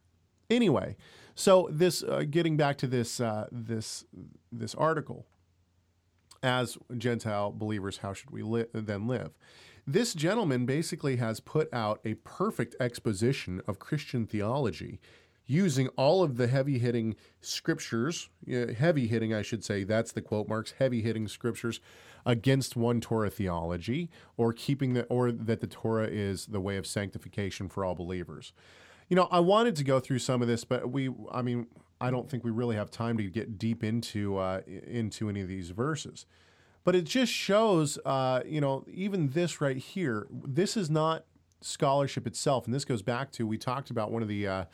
Anyway, 0.51 0.97
so 1.39 1.68
this 1.70 2.03
uh, 2.03 2.24
getting 2.28 2.57
back 2.57 2.78
to 2.78 2.89
this 2.89 3.20
uh, 3.20 3.47
this 3.53 4.05
this 4.51 4.74
article, 4.74 5.24
as 6.43 6.76
Gentile 6.97 7.53
believers, 7.53 7.99
how 7.99 8.12
should 8.12 8.32
we 8.32 8.43
li- 8.43 8.66
then 8.72 9.07
live? 9.07 9.30
This 9.86 10.14
gentleman 10.14 10.66
basically 10.66 11.14
has 11.16 11.39
put 11.39 11.72
out 11.72 12.01
a 12.05 12.14
perfect 12.14 12.74
exposition 12.80 13.62
of 13.68 13.78
Christian 13.78 14.26
theology 14.26 14.99
using 15.47 15.86
all 15.91 16.24
of 16.24 16.39
the 16.39 16.49
heavy 16.49 16.80
hitting 16.80 17.14
scriptures, 17.41 18.30
heavy 18.76 19.07
hitting, 19.07 19.32
I 19.32 19.43
should 19.43 19.64
say, 19.64 19.84
that's 19.84 20.11
the 20.11 20.20
quote 20.20 20.49
marks, 20.49 20.74
heavy 20.80 21.03
hitting 21.03 21.28
scriptures 21.28 21.80
against 22.26 22.74
one 22.74 23.01
Torah 23.01 23.30
theology 23.30 24.11
or 24.36 24.53
keeping 24.53 24.95
the, 24.95 25.05
or 25.05 25.30
that 25.30 25.61
the 25.61 25.68
Torah 25.68 26.09
is 26.09 26.47
the 26.47 26.61
way 26.61 26.76
of 26.76 26.86
sanctification 26.86 27.68
for 27.68 27.84
all 27.84 27.95
believers. 27.95 28.53
You 29.09 29.16
know, 29.16 29.28
I 29.30 29.40
wanted 29.40 29.76
to 29.76 29.84
go 29.84 30.00
through 30.00 30.18
some 30.18 30.42
of 30.42 30.48
this, 30.48 30.64
but 30.64 30.90
we, 30.90 31.11
I 31.32 31.42
mean, 31.42 31.66
I 32.00 32.11
don't 32.11 32.30
think 32.30 32.44
we 32.44 32.50
really 32.50 32.76
have 32.76 32.90
time 32.90 33.16
to 33.18 33.24
get 33.24 33.59
deep 33.59 33.82
into 33.82 34.36
uh, 34.36 34.61
into 34.66 35.28
any 35.28 35.40
of 35.40 35.48
these 35.48 35.70
verses. 35.70 36.26
But 36.84 36.94
it 36.94 37.04
just 37.04 37.32
shows, 37.32 37.98
uh, 38.04 38.42
you 38.46 38.61
know, 38.61 38.84
even 38.90 39.30
this 39.30 39.61
right 39.61 39.76
here, 39.76 40.26
this 40.30 40.76
is 40.76 40.88
not 40.88 41.24
scholarship 41.61 42.26
itself, 42.26 42.66
and 42.66 42.74
this 42.74 42.84
goes 42.84 43.02
back 43.02 43.30
to 43.32 43.46
we 43.46 43.59
talked 43.59 43.90
about 43.90 44.11
one 44.11 44.22
of 44.22 44.28
the. 44.28 44.46
Uh, 44.46 44.64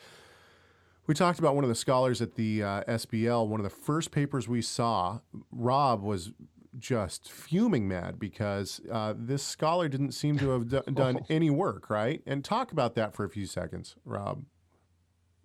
we 1.07 1.13
talked 1.13 1.37
about 1.37 1.53
one 1.53 1.63
of 1.63 1.69
the 1.69 1.75
scholars 1.75 2.19
at 2.19 2.33
the 2.33 2.63
uh, 2.63 2.83
SBL. 2.85 3.47
One 3.47 3.59
of 3.59 3.63
the 3.63 3.69
first 3.69 4.09
papers 4.09 4.47
we 4.47 4.63
saw, 4.63 5.19
Rob 5.51 6.01
was 6.01 6.31
just 6.79 7.31
fuming 7.31 7.87
mad 7.87 8.19
because 8.19 8.81
uh, 8.91 9.13
this 9.17 9.43
scholar 9.43 9.87
didn't 9.87 10.11
seem 10.11 10.37
to 10.39 10.49
have 10.49 10.69
d- 10.69 10.79
done 10.93 11.19
any 11.29 11.49
work, 11.49 11.89
right? 11.89 12.21
And 12.25 12.43
talk 12.43 12.71
about 12.71 12.95
that 12.95 13.15
for 13.15 13.25
a 13.25 13.29
few 13.29 13.45
seconds, 13.45 13.95
Rob. 14.05 14.43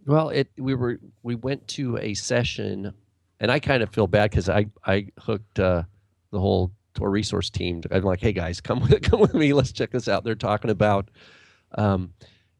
Well, 0.07 0.31
it 0.31 0.49
we 0.57 0.74
were 0.74 0.99
we 1.22 1.35
went 1.35 1.68
to 1.68 1.99
a 1.99 2.14
session, 2.14 2.95
and 3.39 3.51
I 3.51 3.59
kind 3.59 3.83
of 3.83 3.91
feel 3.91 4.07
bad 4.07 4.31
because 4.31 4.49
I 4.49 4.66
I 4.85 5.09
hooked 5.18 5.59
uh, 5.59 5.83
the 6.31 6.41
whole 6.41 6.72
Torah 6.95 7.11
Resource 7.11 7.51
team. 7.51 7.83
I'm 7.91 8.03
like, 8.03 8.20
hey 8.20 8.33
guys, 8.33 8.61
come 8.61 8.81
with 8.89 9.03
come 9.03 9.21
with 9.21 9.34
me. 9.34 9.53
Let's 9.53 9.72
check 9.72 9.91
this 9.91 10.09
out. 10.09 10.25
They're 10.25 10.34
talking 10.34 10.71
about 10.71 11.11
um, 11.76 12.14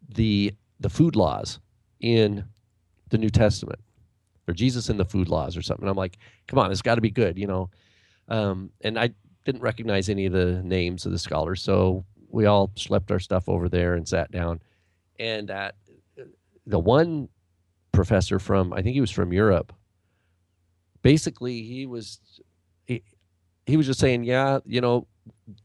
the 0.09 0.55
the 0.79 0.91
food 0.91 1.17
laws 1.17 1.61
in 2.01 2.45
the 3.11 3.19
New 3.19 3.31
Testament, 3.31 3.81
or 4.47 4.55
Jesus 4.55 4.89
and 4.89 5.01
the 5.01 5.05
food 5.05 5.29
laws, 5.29 5.57
or 5.57 5.63
something. 5.63 5.89
I'm 5.89 5.97
like, 5.97 6.19
come 6.47 6.59
on, 6.59 6.71
it's 6.71 6.83
got 6.83 6.97
to 6.97 7.01
be 7.01 7.11
good, 7.11 7.39
you 7.39 7.47
know. 7.47 7.71
Um, 8.31 8.71
and 8.81 8.99
I 8.99 9.11
didn't 9.45 9.63
recognize 9.63 10.09
any 10.09 10.27
of 10.27 10.33
the 10.33 10.63
names 10.63 11.05
of 11.07 11.13
the 11.13 11.19
scholars, 11.19 11.63
so 11.63 12.05
we 12.29 12.47
all 12.47 12.69
schlepped 12.69 13.11
our 13.11 13.19
stuff 13.19 13.49
over 13.49 13.69
there 13.69 13.95
and 13.95 14.09
sat 14.09 14.31
down. 14.31 14.61
And 15.19 15.51
at 15.51 15.75
the 16.67 16.79
one 16.79 17.29
professor 17.93 18.39
from 18.39 18.73
I 18.73 18.83
think 18.83 18.95
he 18.95 19.01
was 19.01 19.11
from 19.11 19.33
Europe. 19.33 19.73
Basically, 21.03 21.63
he 21.63 21.87
was 21.87 22.21
he, 22.87 23.03
he 23.67 23.77
was 23.77 23.87
just 23.87 24.01
saying, 24.01 24.25
yeah, 24.25 24.61
you 24.65 24.81
know, 24.81 25.07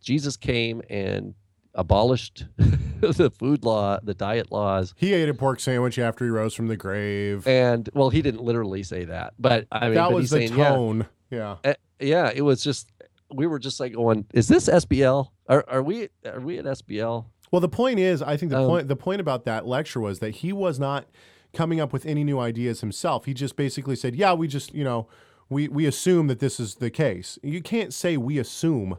Jesus 0.01 0.37
came 0.37 0.81
and 0.89 1.35
abolished 1.73 2.45
the 2.99 3.29
food 3.31 3.63
law, 3.63 3.99
the 4.01 4.13
diet 4.13 4.51
laws. 4.51 4.93
He 4.97 5.13
ate 5.13 5.29
a 5.29 5.33
pork 5.33 5.59
sandwich 5.59 5.99
after 5.99 6.25
he 6.25 6.31
rose 6.31 6.53
from 6.53 6.67
the 6.67 6.77
grave. 6.77 7.45
And 7.47 7.89
well, 7.93 8.09
he 8.09 8.21
didn't 8.21 8.41
literally 8.41 8.83
say 8.83 9.05
that, 9.05 9.33
but 9.37 9.67
I 9.71 9.85
mean, 9.85 9.95
that 9.95 10.11
was 10.11 10.29
the 10.29 10.37
saying, 10.37 10.57
yeah, 10.57 10.69
tone. 10.69 11.07
Yeah. 11.29 11.57
uh, 11.63 11.73
yeah, 11.99 12.31
it 12.33 12.41
was 12.41 12.63
just 12.63 12.91
we 13.33 13.47
were 13.47 13.59
just 13.59 13.79
like 13.79 13.93
going, 13.93 14.25
is 14.33 14.47
this 14.47 14.67
SBL? 14.69 15.29
Are 15.47 15.65
are 15.67 15.83
we 15.83 16.09
are 16.25 16.39
we 16.39 16.57
at 16.57 16.65
SBL? 16.65 17.25
Well, 17.51 17.59
the 17.59 17.69
point 17.69 17.99
is, 17.99 18.21
I 18.21 18.37
think 18.37 18.51
the 18.51 18.59
Um, 18.59 18.67
point 18.67 18.87
the 18.87 18.95
point 18.95 19.21
about 19.21 19.45
that 19.45 19.65
lecture 19.67 19.99
was 19.99 20.19
that 20.19 20.35
he 20.37 20.51
was 20.53 20.79
not 20.79 21.05
coming 21.53 21.79
up 21.79 21.93
with 21.93 22.05
any 22.05 22.23
new 22.23 22.39
ideas 22.39 22.81
himself. 22.81 23.25
He 23.25 23.33
just 23.33 23.55
basically 23.55 23.95
said, 23.95 24.15
"Yeah, 24.15 24.33
we 24.33 24.47
just 24.47 24.73
you 24.73 24.83
know 24.83 25.07
we 25.49 25.67
we 25.67 25.85
assume 25.85 26.27
that 26.27 26.39
this 26.39 26.59
is 26.59 26.75
the 26.75 26.89
case." 26.89 27.39
You 27.43 27.61
can't 27.61 27.93
say 27.93 28.17
we 28.17 28.37
assume. 28.39 28.97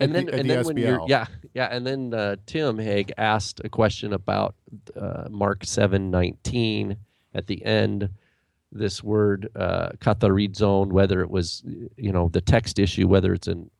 and 0.00 0.14
then 0.14 0.26
the, 0.26 0.34
and 0.34 0.48
the 0.48 0.54
then 0.54 0.64
when 0.64 0.76
you're 0.76 1.02
yeah 1.08 1.26
yeah 1.54 1.66
and 1.72 1.84
then 1.86 2.14
uh, 2.14 2.36
Tim 2.46 2.78
Hegg 2.78 3.10
asked 3.18 3.60
a 3.64 3.68
question 3.68 4.12
about 4.12 4.54
uh, 4.96 5.24
Mark 5.28 5.64
seven 5.64 6.10
nineteen 6.10 6.96
at 7.34 7.46
the 7.46 7.64
end. 7.64 8.10
This 8.70 9.02
word 9.02 9.48
uh, 9.56 9.90
zone, 10.54 10.90
whether 10.90 11.20
it 11.22 11.30
was 11.30 11.62
you 11.96 12.12
know 12.12 12.28
the 12.28 12.40
text 12.40 12.78
issue, 12.78 13.08
whether 13.08 13.32
it's 13.32 13.48
an 13.48 13.70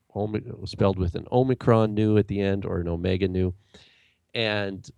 spelled 0.64 0.98
with 0.98 1.14
an 1.14 1.26
omicron 1.30 1.94
nu 1.94 2.16
at 2.16 2.26
the 2.26 2.40
end 2.40 2.64
or 2.64 2.80
an 2.80 2.88
omega 2.88 3.28
nu, 3.28 3.54
and 4.34 4.90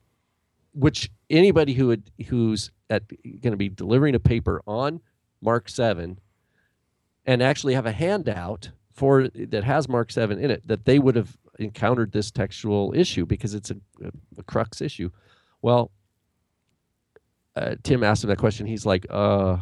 which 0.72 1.10
anybody 1.28 1.74
who 1.74 1.88
would 1.88 2.10
who's 2.28 2.70
at 2.88 3.02
going 3.08 3.52
to 3.52 3.56
be 3.56 3.68
delivering 3.68 4.14
a 4.14 4.20
paper 4.20 4.62
on 4.66 5.00
Mark 5.40 5.68
seven 5.68 6.18
and 7.26 7.42
actually 7.42 7.74
have 7.74 7.86
a 7.86 7.92
handout 7.92 8.70
for 8.92 9.28
that 9.28 9.64
has 9.64 9.88
Mark 9.88 10.10
seven 10.10 10.38
in 10.38 10.50
it, 10.50 10.66
that 10.66 10.84
they 10.84 10.98
would 10.98 11.16
have 11.16 11.36
encountered 11.58 12.12
this 12.12 12.30
textual 12.30 12.92
issue 12.94 13.26
because 13.26 13.54
it's 13.54 13.70
a, 13.70 13.76
a, 14.02 14.10
a 14.38 14.42
crux 14.42 14.80
issue. 14.80 15.10
Well, 15.62 15.90
uh, 17.56 17.76
Tim 17.82 18.02
asked 18.02 18.24
him 18.24 18.28
that 18.28 18.38
question. 18.38 18.66
He's 18.66 18.86
like, 18.86 19.06
uh, 19.10 19.58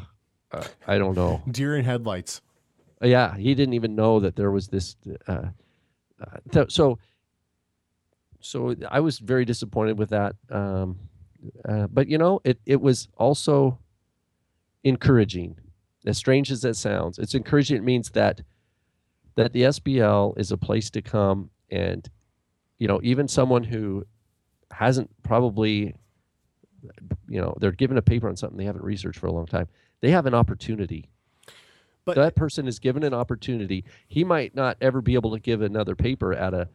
uh, 0.53 0.65
I 0.87 0.99
don't 0.99 1.17
know. 1.17 1.43
Deer 1.51 1.77
in 1.77 1.85
headlights. 1.85 2.41
Yeah, 3.03 3.37
he 3.37 3.55
didn't 3.55 3.75
even 3.75 3.95
know 3.95 4.21
that 4.21 4.37
there 4.37 4.51
was 4.51 4.69
this. 4.69 4.97
Uh, 5.27 5.33
uh, 6.21 6.37
th- 6.51 6.73
so, 6.73 6.99
so 8.41 8.75
I 8.91 9.01
was 9.01 9.19
very 9.19 9.45
disappointed 9.45 9.99
with 9.99 10.11
that. 10.11 10.35
Um, 10.51 10.99
uh, 11.69 11.87
but 11.87 12.09
you 12.09 12.19
know, 12.19 12.41
it 12.45 12.59
it 12.67 12.81
was 12.81 13.09
also 13.17 13.79
encouraging. 14.85 15.59
As 16.07 16.17
strange 16.17 16.51
as 16.51 16.63
that 16.63 16.75
sounds, 16.75 17.19
it's 17.19 17.35
encouraging. 17.35 17.77
It 17.77 17.85
means 17.85 18.11
that 18.11 18.41
that 19.39 19.53
the 19.53 19.63
SBL 19.63 20.37
is 20.37 20.51
a 20.51 20.57
place 20.57 20.91
to 20.91 21.01
come 21.01 21.51
and, 21.71 22.11
you 22.81 22.89
know, 22.89 22.99
even 23.05 23.29
someone 23.29 23.63
who 23.63 24.05
hasn't 24.73 25.09
probably, 25.23 25.95
you 27.29 27.41
know, 27.41 27.57
they're 27.61 27.73
given 27.73 27.97
a 27.99 28.03
paper 28.03 28.29
on 28.29 28.37
something 28.37 28.59
they 28.59 28.65
haven't 28.65 28.85
researched 28.85 29.19
for 29.21 29.27
a 29.29 29.33
long 29.33 29.47
time. 29.47 29.69
They 30.01 30.11
have 30.11 30.27
an 30.27 30.35
opportunity 30.35 31.09
But 32.05 32.17
that 32.17 32.35
person 32.37 32.67
is 32.67 32.79
given 32.79 33.05
an 33.05 33.15
opportunity. 33.15 33.85
He 34.09 34.25
might 34.25 34.55
not 34.55 34.79
ever 34.81 35.03
be 35.03 35.15
able 35.15 35.33
to 35.33 35.41
give 35.41 35.61
another 35.63 35.95
paper 35.95 36.33
at 36.33 36.55
a, 36.55 36.69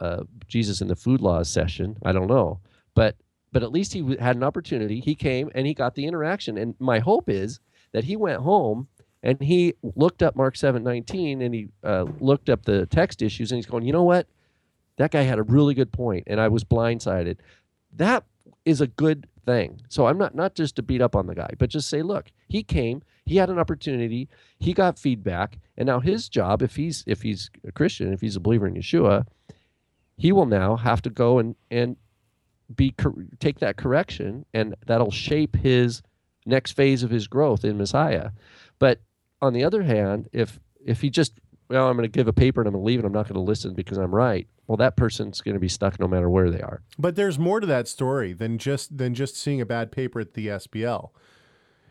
a 0.00 0.24
Jesus 0.46 0.80
and 0.80 0.88
the 0.88 0.96
Food 0.96 1.20
Laws 1.20 1.50
session. 1.50 1.96
I 2.04 2.12
don't 2.12 2.28
know, 2.28 2.60
but 2.94 3.16
but 3.52 3.62
at 3.64 3.72
least 3.72 3.92
he 3.94 4.00
w- 4.00 4.18
had 4.20 4.36
an 4.36 4.44
opportunity. 4.44 5.00
He 5.00 5.16
came 5.16 5.50
and 5.54 5.66
he 5.66 5.74
got 5.74 5.94
the 5.96 6.06
interaction. 6.06 6.58
And 6.58 6.74
my 6.78 7.00
hope 7.00 7.28
is 7.28 7.60
that 7.92 8.04
he 8.04 8.16
went 8.16 8.42
home 8.42 8.88
and 9.22 9.40
he 9.42 9.74
looked 9.96 10.22
up 10.22 10.36
Mark 10.36 10.56
seven 10.56 10.84
nineteen 10.84 11.42
and 11.42 11.54
he 11.54 11.68
uh, 11.82 12.06
looked 12.20 12.48
up 12.48 12.64
the 12.64 12.86
text 12.86 13.22
issues 13.22 13.50
and 13.50 13.58
he's 13.58 13.66
going, 13.66 13.84
you 13.84 13.92
know 13.92 14.04
what, 14.04 14.28
that 14.98 15.10
guy 15.10 15.22
had 15.22 15.38
a 15.40 15.42
really 15.44 15.74
good 15.74 15.92
point, 15.92 16.24
and 16.28 16.40
I 16.40 16.48
was 16.48 16.64
blindsided. 16.64 17.38
That 17.96 18.24
is 18.64 18.80
a 18.80 18.86
good 18.86 19.26
thing. 19.48 19.80
So 19.88 20.06
I'm 20.06 20.18
not 20.18 20.34
not 20.34 20.54
just 20.54 20.76
to 20.76 20.82
beat 20.82 21.00
up 21.00 21.16
on 21.16 21.26
the 21.26 21.34
guy, 21.34 21.50
but 21.58 21.70
just 21.70 21.88
say, 21.88 22.02
look, 22.02 22.30
he 22.48 22.62
came, 22.62 23.02
he 23.24 23.36
had 23.36 23.48
an 23.48 23.58
opportunity, 23.58 24.28
he 24.58 24.74
got 24.74 24.98
feedback, 24.98 25.58
and 25.78 25.86
now 25.86 26.00
his 26.00 26.28
job, 26.28 26.62
if 26.62 26.76
he's 26.76 27.02
if 27.06 27.22
he's 27.22 27.50
a 27.66 27.72
Christian, 27.72 28.12
if 28.12 28.20
he's 28.20 28.36
a 28.36 28.40
believer 28.40 28.66
in 28.66 28.74
Yeshua, 28.74 29.26
he 30.18 30.32
will 30.32 30.44
now 30.44 30.76
have 30.76 31.00
to 31.02 31.10
go 31.10 31.38
and 31.38 31.56
and 31.70 31.96
be 32.76 32.94
take 33.40 33.60
that 33.60 33.78
correction, 33.78 34.44
and 34.52 34.74
that'll 34.86 35.10
shape 35.10 35.56
his 35.56 36.02
next 36.44 36.72
phase 36.72 37.02
of 37.02 37.10
his 37.10 37.26
growth 37.26 37.64
in 37.64 37.78
Messiah. 37.78 38.32
But 38.78 39.00
on 39.40 39.54
the 39.54 39.64
other 39.64 39.82
hand, 39.82 40.28
if 40.34 40.60
if 40.84 41.00
he 41.00 41.08
just 41.08 41.40
well, 41.68 41.88
I'm 41.88 41.96
going 41.96 42.10
to 42.10 42.16
give 42.16 42.28
a 42.28 42.32
paper 42.32 42.60
and 42.60 42.68
I'm 42.68 42.72
going 42.72 42.82
to 42.82 42.86
leave 42.86 42.98
and 42.98 43.06
I'm 43.06 43.12
not 43.12 43.26
going 43.26 43.34
to 43.34 43.40
listen 43.40 43.74
because 43.74 43.98
I'm 43.98 44.14
right. 44.14 44.48
Well, 44.66 44.76
that 44.78 44.96
person's 44.96 45.40
going 45.40 45.54
to 45.54 45.60
be 45.60 45.68
stuck 45.68 46.00
no 46.00 46.08
matter 46.08 46.28
where 46.30 46.50
they 46.50 46.60
are. 46.60 46.82
But 46.98 47.16
there's 47.16 47.38
more 47.38 47.60
to 47.60 47.66
that 47.66 47.88
story 47.88 48.32
than 48.32 48.58
just 48.58 48.96
than 48.96 49.14
just 49.14 49.36
seeing 49.36 49.60
a 49.60 49.66
bad 49.66 49.92
paper 49.92 50.20
at 50.20 50.34
the 50.34 50.48
SBL. 50.48 51.10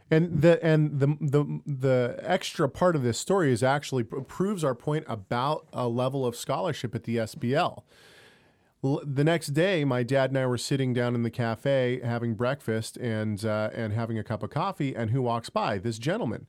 And 0.09 0.41
the 0.41 0.63
and 0.63 0.99
the 0.99 1.07
the 1.19 1.61
the 1.65 2.19
extra 2.21 2.69
part 2.69 2.95
of 2.95 3.03
this 3.03 3.19
story 3.19 3.51
is 3.51 3.61
actually 3.61 4.03
proves 4.03 4.63
our 4.63 4.75
point 4.75 5.05
about 5.07 5.67
a 5.73 5.87
level 5.87 6.25
of 6.25 6.35
scholarship 6.35 6.95
at 6.95 7.03
the 7.03 7.17
SBL. 7.17 7.83
The 8.83 9.23
next 9.23 9.47
day, 9.47 9.83
my 9.83 10.03
dad 10.03 10.29
and 10.29 10.37
I 10.37 10.45
were 10.45 10.57
sitting 10.57 10.93
down 10.93 11.13
in 11.13 11.23
the 11.23 11.31
cafe 11.31 11.99
having 12.03 12.35
breakfast 12.35 12.95
and 12.97 13.43
uh, 13.43 13.69
and 13.73 13.91
having 13.91 14.17
a 14.17 14.23
cup 14.23 14.43
of 14.43 14.49
coffee, 14.49 14.95
and 14.95 15.11
who 15.11 15.21
walks 15.21 15.49
by? 15.49 15.77
This 15.77 15.99
gentleman. 15.99 16.47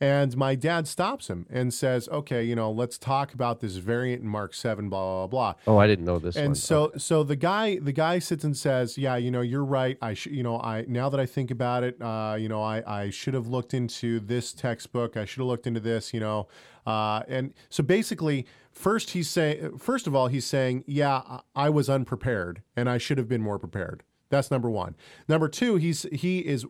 And 0.00 0.36
my 0.36 0.54
dad 0.54 0.86
stops 0.86 1.28
him 1.28 1.44
and 1.50 1.74
says, 1.74 2.08
"Okay, 2.08 2.44
you 2.44 2.54
know, 2.54 2.70
let's 2.70 2.98
talk 2.98 3.34
about 3.34 3.58
this 3.60 3.76
variant 3.76 4.22
in 4.22 4.28
Mark 4.28 4.54
seven, 4.54 4.88
blah 4.88 5.26
blah 5.26 5.26
blah." 5.26 5.54
Oh, 5.66 5.78
I 5.78 5.88
didn't 5.88 6.04
know 6.04 6.20
this 6.20 6.36
and 6.36 6.50
one. 6.50 6.54
so 6.54 6.92
so 6.96 7.24
the 7.24 7.34
guy 7.34 7.80
the 7.80 7.92
guy 7.92 8.20
sits 8.20 8.44
and 8.44 8.56
says 8.56 8.96
yeah 8.96 9.16
you 9.16 9.32
know 9.32 9.40
you're 9.40 9.64
right. 9.64 9.98
I 10.00 10.14
should 10.14 10.32
you 10.32 10.44
know 10.44 10.60
i 10.60 10.84
now 10.86 11.08
that 11.08 11.18
i 11.18 11.26
think 11.26 11.50
about 11.50 11.82
it 11.82 12.00
uh, 12.00 12.36
you 12.38 12.48
know 12.48 12.62
i 12.62 12.82
i 12.86 13.10
should 13.10 13.34
have 13.34 13.48
looked 13.48 13.74
into 13.74 14.20
this 14.20 14.52
textbook. 14.52 15.16
I 15.16 15.24
should 15.24 15.40
have 15.40 15.48
looked 15.48 15.66
into 15.66 15.80
this 15.80 16.14
you 16.14 16.20
know. 16.20 16.46
Uh, 16.86 17.22
and 17.26 17.52
so 17.68 17.82
basically 17.82 18.46
first 18.70 19.10
he's 19.10 19.28
saying 19.28 19.78
first 19.78 20.06
of 20.06 20.14
all 20.14 20.28
he's 20.28 20.46
saying 20.46 20.84
yeah 20.86 21.22
I, 21.26 21.40
I 21.56 21.70
was 21.70 21.90
unprepared 21.90 22.62
and 22.76 22.88
i 22.88 22.98
should 22.98 23.18
have 23.18 23.28
been 23.28 23.42
more 23.42 23.58
prepared. 23.58 24.04
That's 24.30 24.50
number 24.50 24.70
one. 24.70 24.94
Number 25.28 25.48
two 25.48 25.74
he's 25.76 26.06
he 26.12 26.38
is 26.38 26.64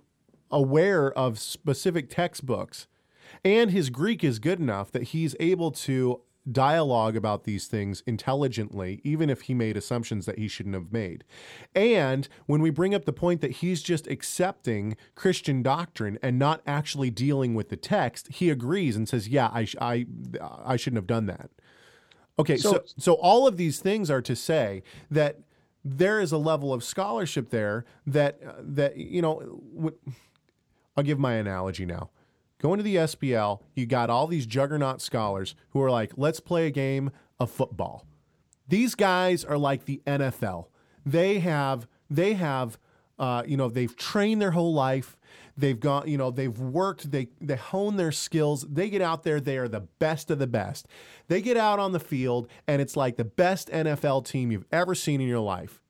aware 0.50 1.12
of 1.12 1.38
specific 1.38 2.08
textbooks 2.08 2.86
and 3.44 3.70
his 3.70 3.90
Greek 3.90 4.22
is 4.24 4.38
good 4.38 4.58
enough 4.60 4.90
that 4.92 5.04
he's 5.04 5.34
able 5.40 5.70
to 5.72 6.20
dialogue 6.50 7.14
about 7.14 7.44
these 7.44 7.66
things 7.66 8.02
intelligently, 8.06 9.02
even 9.04 9.28
if 9.28 9.42
he 9.42 9.54
made 9.54 9.76
assumptions 9.76 10.24
that 10.24 10.38
he 10.38 10.48
shouldn't 10.48 10.74
have 10.74 10.90
made. 10.90 11.22
And 11.74 12.26
when 12.46 12.62
we 12.62 12.70
bring 12.70 12.94
up 12.94 13.04
the 13.04 13.12
point 13.12 13.42
that 13.42 13.50
he's 13.50 13.82
just 13.82 14.06
accepting 14.06 14.96
Christian 15.14 15.62
doctrine 15.62 16.18
and 16.22 16.38
not 16.38 16.62
actually 16.66 17.10
dealing 17.10 17.54
with 17.54 17.68
the 17.68 17.76
text, 17.76 18.28
he 18.32 18.48
agrees 18.48 18.96
and 18.96 19.06
says, 19.06 19.28
"Yeah, 19.28 19.48
I 19.48 19.66
I 19.78 20.06
I 20.64 20.76
shouldn't 20.76 20.96
have 20.98 21.06
done 21.06 21.26
that." 21.26 21.50
Okay, 22.38 22.56
so, 22.56 22.72
So- 22.72 22.82
so 22.96 23.12
all 23.14 23.46
of 23.46 23.56
these 23.58 23.80
things 23.80 24.10
are 24.10 24.22
to 24.22 24.34
say 24.36 24.82
that 25.10 25.40
there 25.84 26.18
is 26.20 26.32
a 26.32 26.38
level 26.38 26.72
of 26.72 26.82
scholarship 26.82 27.50
there 27.50 27.84
that 28.06 28.40
uh, 28.46 28.52
that 28.60 28.96
you 28.96 29.20
know. 29.20 29.60
w- 29.74 29.96
I'll 30.96 31.04
give 31.04 31.18
my 31.18 31.34
analogy 31.34 31.84
now. 31.86 32.10
Going 32.60 32.78
to 32.78 32.82
the 32.82 32.96
SBL, 32.96 33.60
you 33.74 33.86
got 33.86 34.10
all 34.10 34.26
these 34.26 34.46
juggernaut 34.46 35.00
scholars 35.00 35.54
who 35.70 35.82
are 35.82 35.90
like, 35.90 36.12
let's 36.16 36.40
play 36.40 36.66
a 36.66 36.70
game 36.70 37.10
of 37.38 37.50
football. 37.50 38.04
These 38.66 38.94
guys 38.94 39.44
are 39.44 39.56
like 39.56 39.84
the 39.84 40.02
NFL. 40.06 40.66
They 41.06 41.38
have 41.38 41.86
they 42.10 42.34
have 42.34 42.78
uh, 43.18 43.42
you 43.46 43.56
know 43.56 43.68
they've 43.68 43.96
trained 43.96 44.42
their 44.42 44.50
whole 44.50 44.74
life. 44.74 45.16
They've 45.56 45.78
gone 45.78 46.08
you 46.08 46.18
know 46.18 46.30
they've 46.30 46.58
worked. 46.58 47.10
They 47.10 47.28
they 47.40 47.56
hone 47.56 47.96
their 47.96 48.12
skills. 48.12 48.66
They 48.68 48.90
get 48.90 49.00
out 49.00 49.22
there. 49.22 49.40
They 49.40 49.56
are 49.56 49.68
the 49.68 49.80
best 49.98 50.30
of 50.30 50.38
the 50.38 50.46
best. 50.46 50.86
They 51.28 51.40
get 51.40 51.56
out 51.56 51.78
on 51.78 51.92
the 51.92 52.00
field 52.00 52.48
and 52.66 52.82
it's 52.82 52.96
like 52.96 53.16
the 53.16 53.24
best 53.24 53.68
NFL 53.70 54.26
team 54.26 54.52
you've 54.52 54.66
ever 54.70 54.94
seen 54.94 55.20
in 55.20 55.28
your 55.28 55.40
life. 55.40 55.80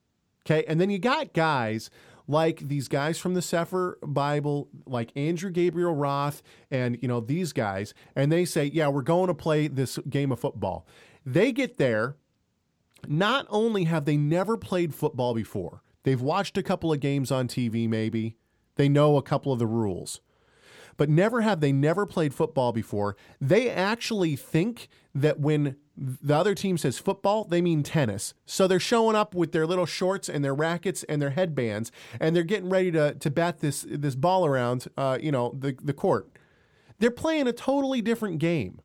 Okay. 0.46 0.64
And 0.68 0.80
then 0.80 0.90
you 0.90 0.98
got 0.98 1.32
guys 1.32 1.90
like 2.28 2.68
these 2.68 2.86
guys 2.86 3.18
from 3.18 3.34
the 3.34 3.40
Cepher 3.40 3.94
Bible, 4.02 4.68
like 4.86 5.10
Andrew 5.16 5.50
Gabriel 5.50 5.94
Roth, 5.94 6.42
and 6.70 6.98
you 7.00 7.08
know, 7.08 7.20
these 7.20 7.52
guys, 7.52 7.94
and 8.14 8.30
they 8.30 8.44
say, 8.44 8.66
Yeah, 8.66 8.88
we're 8.88 9.02
going 9.02 9.26
to 9.28 9.34
play 9.34 9.66
this 9.66 9.98
game 10.08 10.30
of 10.30 10.38
football. 10.38 10.86
They 11.26 11.50
get 11.50 11.78
there. 11.78 12.16
Not 13.06 13.46
only 13.48 13.84
have 13.84 14.04
they 14.04 14.16
never 14.16 14.56
played 14.56 14.94
football 14.94 15.32
before, 15.32 15.82
they've 16.02 16.20
watched 16.20 16.58
a 16.58 16.62
couple 16.62 16.92
of 16.92 17.00
games 17.00 17.30
on 17.30 17.48
TV, 17.48 17.88
maybe. 17.88 18.36
They 18.74 18.88
know 18.88 19.16
a 19.16 19.22
couple 19.22 19.52
of 19.52 19.58
the 19.58 19.66
rules 19.66 20.20
but 20.98 21.08
never 21.08 21.40
have 21.40 21.60
they 21.60 21.72
never 21.72 22.04
played 22.04 22.34
football 22.34 22.72
before. 22.72 23.16
They 23.40 23.70
actually 23.70 24.36
think 24.36 24.88
that 25.22 25.40
when 25.40 25.76
the 25.96 26.34
other 26.34 26.54
team 26.54 26.78
says 26.78 26.98
football, 26.98 27.44
they 27.44 27.60
mean 27.60 27.82
tennis. 27.82 28.34
So 28.46 28.66
they're 28.66 28.78
showing 28.78 29.16
up 29.16 29.34
with 29.34 29.52
their 29.52 29.66
little 29.66 29.86
shorts 29.86 30.28
and 30.28 30.44
their 30.44 30.54
rackets 30.54 31.02
and 31.04 31.20
their 31.20 31.30
headbands, 31.30 31.90
and 32.20 32.34
they're 32.34 32.44
getting 32.44 32.70
ready 32.70 32.90
to 32.92 33.14
to 33.14 33.30
bat 33.30 33.60
this 33.60 33.84
this 33.88 34.14
ball 34.14 34.46
around, 34.46 34.88
uh, 34.96 35.18
you 35.20 35.32
know, 35.32 35.54
the 35.58 35.76
the 35.82 35.92
court. 35.92 36.30
They're 36.98 37.10
playing 37.10 37.46
a 37.46 37.52
totally 37.52 38.02
different 38.02 38.38
game. 38.38 38.80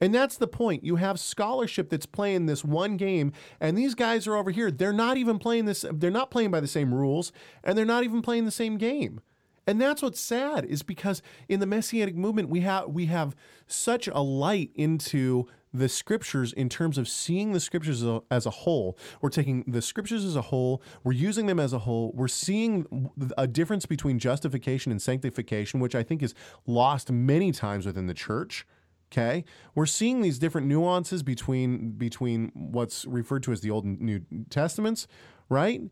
And 0.00 0.14
that's 0.14 0.36
the 0.36 0.48
point. 0.48 0.84
You 0.84 0.96
have 0.96 1.18
scholarship 1.18 1.88
that's 1.88 2.04
playing 2.04 2.44
this 2.44 2.64
one 2.64 2.96
game, 2.96 3.32
and 3.60 3.78
these 3.78 3.94
guys 3.94 4.26
are 4.26 4.36
over 4.36 4.50
here. 4.50 4.70
They're 4.70 4.92
not 4.92 5.16
even 5.16 5.38
playing 5.38 5.64
this, 5.64 5.84
they're 5.90 6.10
not 6.10 6.30
playing 6.30 6.50
by 6.50 6.60
the 6.60 6.66
same 6.66 6.92
rules, 6.92 7.32
and 7.62 7.78
they're 7.78 7.86
not 7.86 8.04
even 8.04 8.20
playing 8.20 8.44
the 8.44 8.50
same 8.50 8.76
game. 8.76 9.20
And 9.66 9.80
that's 9.80 10.02
what's 10.02 10.20
sad 10.20 10.64
is 10.66 10.82
because 10.82 11.22
in 11.48 11.60
the 11.60 11.66
messianic 11.66 12.16
movement 12.16 12.50
we 12.50 12.60
have 12.60 12.88
we 12.88 13.06
have 13.06 13.34
such 13.66 14.08
a 14.08 14.20
light 14.20 14.70
into 14.74 15.46
the 15.74 15.88
scriptures 15.88 16.52
in 16.52 16.68
terms 16.68 16.96
of 16.96 17.08
seeing 17.08 17.52
the 17.52 17.60
scriptures 17.60 18.02
as 18.02 18.08
a, 18.08 18.22
as 18.30 18.46
a 18.46 18.50
whole. 18.50 18.96
We're 19.20 19.28
taking 19.28 19.64
the 19.66 19.82
scriptures 19.82 20.24
as 20.24 20.36
a 20.36 20.42
whole, 20.42 20.80
we're 21.02 21.12
using 21.12 21.46
them 21.46 21.58
as 21.58 21.72
a 21.72 21.80
whole. 21.80 22.12
We're 22.14 22.28
seeing 22.28 23.10
a 23.36 23.48
difference 23.48 23.84
between 23.84 24.20
justification 24.20 24.92
and 24.92 25.02
sanctification, 25.02 25.80
which 25.80 25.96
I 25.96 26.04
think 26.04 26.22
is 26.22 26.34
lost 26.66 27.10
many 27.10 27.50
times 27.50 27.84
within 27.84 28.06
the 28.06 28.14
church. 28.14 28.66
Okay, 29.12 29.44
we're 29.74 29.86
seeing 29.86 30.22
these 30.22 30.38
different 30.38 30.66
nuances 30.66 31.22
between 31.22 31.92
between 31.92 32.50
what's 32.54 33.04
referred 33.04 33.42
to 33.44 33.52
as 33.52 33.60
the 33.60 33.70
Old 33.70 33.84
and 33.84 34.00
New 34.00 34.22
Testaments, 34.50 35.06
right? 35.48 35.82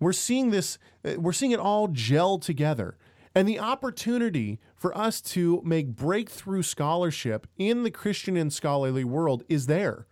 We're 0.00 0.12
seeing 0.12 0.50
this, 0.50 0.78
uh, 1.04 1.14
we're 1.18 1.32
seeing 1.32 1.52
it 1.52 1.60
all 1.60 1.88
gel 1.88 2.38
together. 2.38 2.96
And 3.34 3.48
the 3.48 3.58
opportunity 3.58 4.60
for 4.76 4.96
us 4.96 5.20
to 5.22 5.62
make 5.64 5.88
breakthrough 5.88 6.62
scholarship 6.62 7.46
in 7.56 7.82
the 7.82 7.90
Christian 7.90 8.36
and 8.36 8.52
scholarly 8.52 9.04
world 9.04 9.42
is 9.48 9.66
there. 9.66 10.06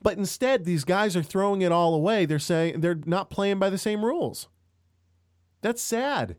But 0.00 0.16
instead, 0.16 0.64
these 0.64 0.84
guys 0.84 1.16
are 1.16 1.22
throwing 1.22 1.62
it 1.62 1.72
all 1.72 1.94
away. 1.94 2.26
They're 2.26 2.38
saying 2.38 2.80
they're 2.80 3.00
not 3.06 3.30
playing 3.30 3.58
by 3.58 3.70
the 3.70 3.78
same 3.78 4.04
rules. 4.04 4.48
That's 5.62 5.82
sad. 5.82 6.36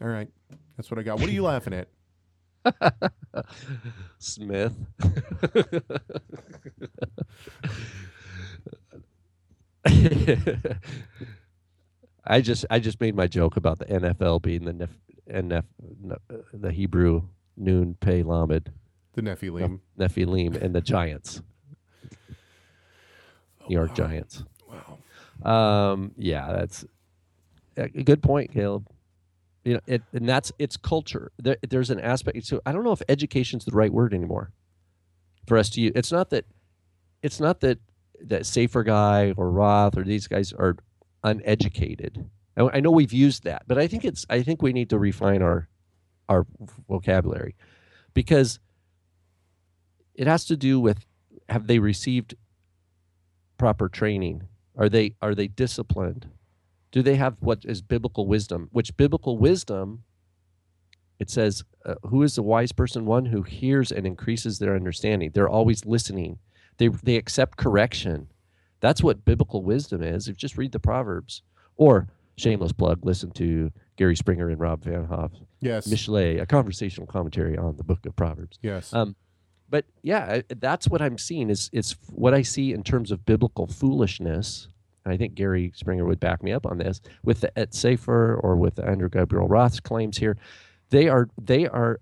All 0.00 0.08
right. 0.08 0.28
That's 0.76 0.90
what 0.90 0.98
I 0.98 1.02
got. 1.02 1.18
What 1.18 1.28
are 1.28 1.32
you 1.32 1.42
laughing 1.42 1.74
at? 1.74 1.88
Smith. 4.18 4.74
I 12.28 12.42
just 12.42 12.66
I 12.70 12.78
just 12.78 13.00
made 13.00 13.16
my 13.16 13.26
joke 13.26 13.56
about 13.56 13.78
the 13.78 13.86
NFL 13.86 14.42
being 14.42 14.64
the 14.64 14.72
nef, 14.74 14.90
NF, 15.30 15.64
the 16.52 16.70
Hebrew 16.70 17.22
noon 17.56 17.96
pay 18.00 18.22
lamed 18.22 18.70
The 19.14 19.22
Nephilim. 19.22 19.80
Nephilim 19.98 20.60
and 20.60 20.74
the 20.74 20.82
Giants. 20.82 21.40
New 23.68 23.74
York 23.74 23.94
Giants. 23.94 24.44
Wow. 24.68 25.90
Um, 25.92 26.12
yeah, 26.16 26.52
that's 26.52 26.84
a 27.76 27.88
good 27.88 28.22
point, 28.22 28.52
Caleb. 28.52 28.88
You 29.64 29.74
know, 29.74 29.80
it, 29.86 30.02
and 30.12 30.28
that's 30.28 30.52
it's 30.58 30.76
culture. 30.76 31.32
There, 31.38 31.56
there's 31.68 31.90
an 31.90 32.00
aspect. 32.00 32.44
So 32.46 32.60
I 32.64 32.72
don't 32.72 32.84
know 32.84 32.92
if 32.92 33.02
education's 33.08 33.64
the 33.64 33.72
right 33.72 33.92
word 33.92 34.14
anymore 34.14 34.52
for 35.46 35.58
us 35.58 35.70
to 35.70 35.80
use. 35.80 35.92
It's 35.94 36.12
not 36.12 36.30
that. 36.30 36.44
It's 37.22 37.40
not 37.40 37.60
that 37.60 37.78
that 38.20 38.42
Cepher 38.42 38.84
guy 38.84 39.32
or 39.36 39.50
Roth 39.50 39.96
or 39.96 40.04
these 40.04 40.26
guys 40.26 40.52
are 40.52 40.76
uneducated. 41.24 42.28
I, 42.56 42.80
know 42.80 42.90
we've 42.90 43.12
used 43.12 43.44
that, 43.44 43.62
but 43.68 43.78
I 43.78 43.86
think 43.86 44.04
it's. 44.04 44.26
I 44.28 44.42
think 44.42 44.62
we 44.62 44.72
need 44.72 44.90
to 44.90 44.98
refine 44.98 45.42
our 45.42 45.68
our 46.28 46.44
vocabulary 46.88 47.54
because 48.14 48.58
it 50.14 50.26
has 50.26 50.44
to 50.46 50.56
do 50.56 50.80
with 50.80 51.06
have 51.48 51.68
they 51.68 51.78
received 51.78 52.34
proper 53.56 53.88
training? 53.88 54.48
Are 54.76 54.88
they 54.88 55.14
are 55.22 55.34
they 55.34 55.48
disciplined? 55.48 56.28
Do 56.90 57.02
they 57.02 57.16
have 57.16 57.36
what 57.40 57.64
is 57.64 57.80
biblical 57.82 58.26
wisdom? 58.26 58.68
Which 58.72 58.96
biblical 58.96 59.38
wisdom 59.38 60.04
it 61.18 61.30
says, 61.30 61.64
uh, 61.84 61.96
"Who 62.04 62.22
is 62.22 62.36
the 62.36 62.42
wise 62.42 62.72
person? 62.72 63.04
One 63.04 63.26
who 63.26 63.42
hears 63.42 63.90
and 63.90 64.06
increases 64.06 64.58
their 64.58 64.76
understanding. 64.76 65.32
They're 65.32 65.48
always 65.48 65.84
listening. 65.84 66.38
They 66.78 66.88
they 66.88 67.16
accept 67.16 67.58
correction. 67.58 68.28
That's 68.80 69.02
what 69.02 69.24
biblical 69.24 69.62
wisdom 69.62 70.02
is. 70.02 70.28
If 70.28 70.32
you 70.34 70.36
just 70.36 70.56
read 70.56 70.72
the 70.72 70.78
Proverbs, 70.78 71.42
or 71.76 72.08
shameless 72.36 72.72
plug, 72.72 73.04
listen 73.04 73.30
to 73.32 73.70
Gary 73.96 74.14
Springer 74.16 74.48
and 74.48 74.60
Rob 74.60 74.82
Vanhoff, 74.84 75.32
Yes. 75.60 75.88
Mishlei, 75.88 76.40
a 76.40 76.46
conversational 76.46 77.06
commentary 77.06 77.56
on 77.58 77.76
the 77.76 77.82
Book 77.82 78.06
of 78.06 78.14
Proverbs. 78.14 78.58
yes. 78.62 78.92
Um, 78.94 79.16
but 79.70 79.84
yeah, 80.02 80.40
that's 80.60 80.88
what 80.88 81.02
I'm 81.02 81.18
seeing 81.18 81.50
is 81.50 81.68
is 81.74 81.94
what 82.10 82.32
I 82.32 82.40
see 82.40 82.72
in 82.72 82.82
terms 82.82 83.10
of 83.10 83.26
biblical 83.26 83.66
foolishness. 83.66 84.68
And 85.04 85.12
I 85.12 85.18
think 85.18 85.34
Gary 85.34 85.72
Springer 85.74 86.04
would 86.06 86.20
back 86.20 86.42
me 86.42 86.52
up 86.52 86.64
on 86.64 86.78
this 86.78 87.00
with 87.22 87.40
the 87.42 87.52
Eth 87.58 87.72
Cepher 87.72 88.38
or 88.42 88.56
with 88.56 88.78
Andrew 88.78 89.10
Gabriel 89.10 89.46
Roth's 89.46 89.80
claims 89.80 90.16
here. 90.18 90.38
They 90.90 91.08
are 91.08 91.28
they 91.38 91.66
are 91.66 92.00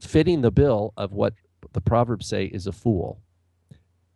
fitting 0.00 0.40
the 0.40 0.50
bill 0.50 0.94
of 0.96 1.12
what 1.12 1.34
the 1.72 1.80
proverbs 1.82 2.26
say 2.26 2.46
is 2.46 2.66
a 2.66 2.72
fool. 2.72 3.20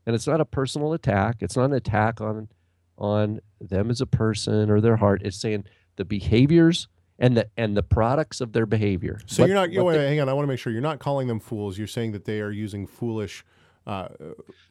And 0.07 0.15
it's 0.15 0.27
not 0.27 0.41
a 0.41 0.45
personal 0.45 0.93
attack. 0.93 1.37
It's 1.41 1.57
not 1.57 1.67
an 1.67 1.73
attack 1.73 2.21
on 2.21 2.49
on 2.97 3.41
them 3.61 3.91
as 3.91 4.01
a 4.01 4.07
person 4.07 4.71
or 4.71 4.81
their 4.81 4.97
heart. 4.97 5.23
It's 5.25 5.37
saying 5.37 5.65
the 5.97 6.05
behaviors 6.05 6.89
and 7.19 7.37
the 7.37 7.49
and 7.57 7.77
the 7.77 7.83
products 7.83 8.41
of 8.41 8.53
their 8.53 8.67
behavior. 8.67 9.19
so 9.27 9.43
What- 9.43 9.47
you're 9.49 9.55
not. 9.57 9.71
what 9.73 9.87
wait, 9.87 9.99
they- 9.99 10.09
hang 10.09 10.21
on. 10.21 10.29
I 10.29 10.33
want 10.33 10.45
to 10.45 10.49
make 10.49 10.59
sure 10.59 10.73
you're 10.73 10.83
not 10.83 10.99
calling 10.99 11.27
them 11.29 11.41
fools. 11.41 11.79
You're 11.79 11.87
saying 11.87 12.13
that 12.13 12.25
they 12.25 12.41
are 12.41 12.51
using 12.51 12.87
foolish. 12.87 13.45
Uh, 13.87 14.09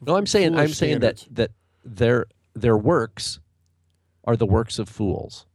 No, 0.01 0.15
I'm 0.15 0.25
saying 0.25 0.55
I'm 0.55 0.69
saying 0.69 0.99
that 0.99 1.25
that 1.31 1.51
their 1.83 2.27
their 2.55 2.77
works 2.77 3.39
are 4.25 4.35
the 4.37 4.45
works 4.45 4.79
of 4.79 4.87
fools. 4.89 5.45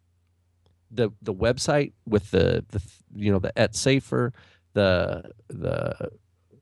The 0.90 1.10
the 1.22 1.34
website 1.34 1.92
with 2.06 2.30
the 2.30 2.64
the 2.68 2.82
you 3.14 3.30
know 3.32 3.38
the 3.38 3.56
Eth 3.58 3.72
Cepher, 3.72 4.32
the 4.74 5.30
the 5.48 6.10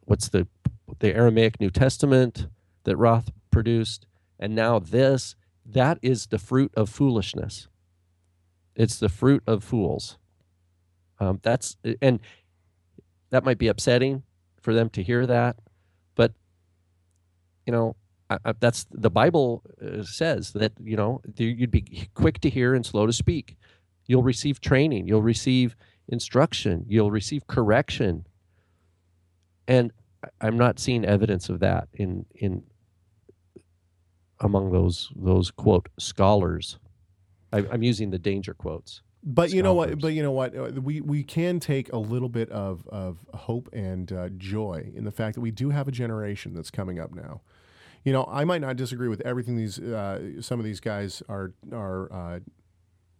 what's 0.04 0.28
the 0.28 0.46
the 1.00 1.14
Aramaic 1.14 1.60
New 1.60 1.70
Testament 1.70 2.46
that 2.86 2.96
Roth 2.96 3.30
produced, 3.50 4.06
and 4.38 4.54
now 4.54 4.78
this 4.78 5.36
that 5.64 5.98
is 6.00 6.26
the 6.26 6.38
fruit 6.38 6.72
of 6.76 6.88
foolishness. 6.88 7.68
It's 8.74 8.98
the 8.98 9.08
fruit 9.08 9.42
of 9.46 9.62
fools. 9.62 10.16
Um, 11.18 11.40
that's 11.42 11.76
and 12.00 12.20
that 13.30 13.44
might 13.44 13.58
be 13.58 13.68
upsetting 13.68 14.22
for 14.60 14.72
them 14.72 14.88
to 14.90 15.02
hear 15.02 15.26
that, 15.26 15.56
but 16.14 16.32
you 17.66 17.72
know 17.72 17.96
I, 18.30 18.38
I, 18.44 18.52
that's 18.58 18.86
the 18.90 19.10
Bible 19.10 19.62
uh, 19.82 20.02
says 20.02 20.52
that 20.52 20.72
you 20.82 20.96
know 20.96 21.20
you'd 21.36 21.70
be 21.70 22.08
quick 22.14 22.40
to 22.40 22.50
hear 22.50 22.74
and 22.74 22.84
slow 22.84 23.06
to 23.06 23.12
speak. 23.12 23.56
You'll 24.06 24.22
receive 24.22 24.60
training. 24.60 25.08
You'll 25.08 25.22
receive 25.22 25.76
instruction. 26.08 26.84
You'll 26.88 27.10
receive 27.10 27.46
correction. 27.46 28.26
And 29.66 29.92
I'm 30.40 30.56
not 30.56 30.78
seeing 30.78 31.04
evidence 31.04 31.48
of 31.48 31.60
that 31.60 31.88
in 31.92 32.26
in 32.34 32.62
among 34.40 34.72
those 34.72 35.10
those 35.16 35.50
quote 35.50 35.88
scholars. 35.98 36.78
I, 37.52 37.58
I'm 37.70 37.82
using 37.82 38.10
the 38.10 38.18
danger 38.18 38.54
quotes. 38.54 39.02
But 39.28 39.50
you 39.50 39.62
know 39.62 39.74
what? 39.74 39.98
But 40.00 40.12
you 40.12 40.22
know 40.22 40.30
what? 40.30 40.56
Uh, 40.56 40.80
We 40.80 41.00
we 41.00 41.24
can 41.24 41.58
take 41.58 41.92
a 41.92 41.98
little 41.98 42.28
bit 42.28 42.48
of 42.50 42.86
of 42.88 43.26
hope 43.34 43.68
and 43.72 44.12
uh, 44.12 44.28
joy 44.36 44.92
in 44.94 45.04
the 45.04 45.10
fact 45.10 45.34
that 45.34 45.40
we 45.40 45.50
do 45.50 45.70
have 45.70 45.88
a 45.88 45.92
generation 45.92 46.54
that's 46.54 46.70
coming 46.70 47.00
up 47.00 47.12
now. 47.12 47.40
You 48.04 48.12
know, 48.12 48.24
I 48.30 48.44
might 48.44 48.60
not 48.60 48.76
disagree 48.76 49.08
with 49.08 49.20
everything 49.22 49.56
these 49.56 49.80
uh, 49.80 50.40
some 50.40 50.60
of 50.60 50.64
these 50.64 50.78
guys 50.78 51.24
are 51.28 51.54
are 51.72 52.12
uh, 52.12 52.40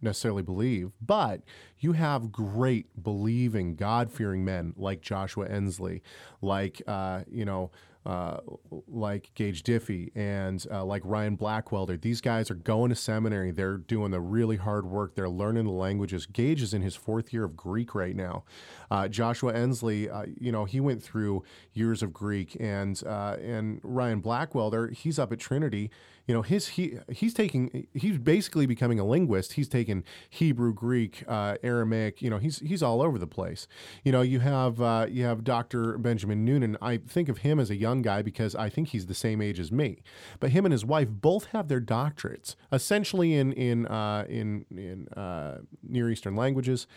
necessarily 0.01 0.43
believe, 0.43 0.91
but 1.01 1.41
you 1.79 1.91
have 1.91 2.31
great 2.31 2.85
believing, 3.03 3.75
God 3.75 4.09
fearing 4.09 4.45
men 4.45 4.73
like 4.77 5.01
Joshua 5.01 5.47
Ensley, 5.49 6.03
like 6.41 6.81
uh, 6.87 7.23
you 7.29 7.43
know. 7.43 7.71
Uh, 8.07 8.39
like 8.87 9.31
Gage 9.35 9.63
Diffie 9.63 10.11
and 10.15 10.65
uh, 10.71 10.85
like 10.85 11.01
Ryan 11.03 11.35
Blackwelder. 11.35 11.99
These 11.99 12.21
guys 12.21 12.49
are 12.49 12.55
going 12.55 12.87
to 12.87 12.95
seminary. 12.95 13.51
They're 13.51 13.79
doing 13.79 14.11
the 14.11 14.21
really 14.21 14.55
hard 14.55 14.85
work. 14.85 15.15
They're 15.15 15.27
learning 15.27 15.65
the 15.65 15.71
languages. 15.71 16.25
Gage 16.25 16.61
is 16.61 16.73
in 16.73 16.81
his 16.81 16.95
fourth 16.95 17.33
year 17.33 17.43
of 17.43 17.57
Greek 17.57 17.93
right 17.93 18.15
now. 18.15 18.45
Uh, 18.89 19.09
Joshua 19.09 19.53
Ensley, 19.53 20.09
uh, 20.09 20.23
you 20.39 20.53
know, 20.53 20.63
he 20.63 20.79
went 20.79 21.03
through 21.03 21.43
years 21.73 22.01
of 22.01 22.13
Greek, 22.13 22.55
and 22.61 23.03
uh, 23.05 23.35
and 23.41 23.81
Ryan 23.83 24.21
Blackwelder, 24.21 24.93
he's 24.93 25.19
up 25.19 25.33
at 25.33 25.39
Trinity. 25.39 25.91
You 26.27 26.33
know, 26.33 26.41
his 26.41 26.67
he 26.69 26.97
he's 27.09 27.33
taking 27.33 27.87
he's 27.93 28.17
basically 28.17 28.65
becoming 28.65 28.99
a 28.99 29.05
linguist. 29.05 29.53
He's 29.53 29.69
taken 29.69 30.03
Hebrew, 30.29 30.73
Greek, 30.73 31.23
uh, 31.25 31.55
Aramaic. 31.63 32.21
You 32.21 32.29
know, 32.29 32.37
he's 32.37 32.59
he's 32.59 32.83
all 32.83 33.01
over 33.01 33.17
the 33.17 33.27
place. 33.27 33.65
You 34.03 34.11
know, 34.11 34.21
you 34.21 34.41
have 34.41 34.81
uh, 34.81 35.07
you 35.09 35.23
have 35.23 35.45
Dr. 35.45 35.97
Benjamin 35.97 36.43
Noonan. 36.43 36.77
I 36.81 36.97
think 36.97 37.29
of 37.29 37.39
him 37.39 37.59
as 37.59 37.69
a 37.69 37.77
young 37.77 38.01
guy 38.01 38.21
because 38.21 38.55
I 38.55 38.69
think 38.69 38.89
he's 38.89 39.05
the 39.05 39.13
same 39.13 39.41
age 39.41 39.57
as 39.57 39.71
me. 39.71 40.03
But 40.41 40.51
him 40.51 40.65
and 40.65 40.73
his 40.73 40.83
wife 40.83 41.07
both 41.09 41.45
have 41.47 41.69
their 41.69 41.81
doctorates, 41.81 42.55
essentially 42.73 43.33
in 43.33 43.53
in 43.53 43.87
uh, 43.87 44.25
in 44.27 44.65
in 44.69 45.07
uh, 45.09 45.59
Near 45.81 46.11
Eastern 46.11 46.35
languages. 46.35 46.87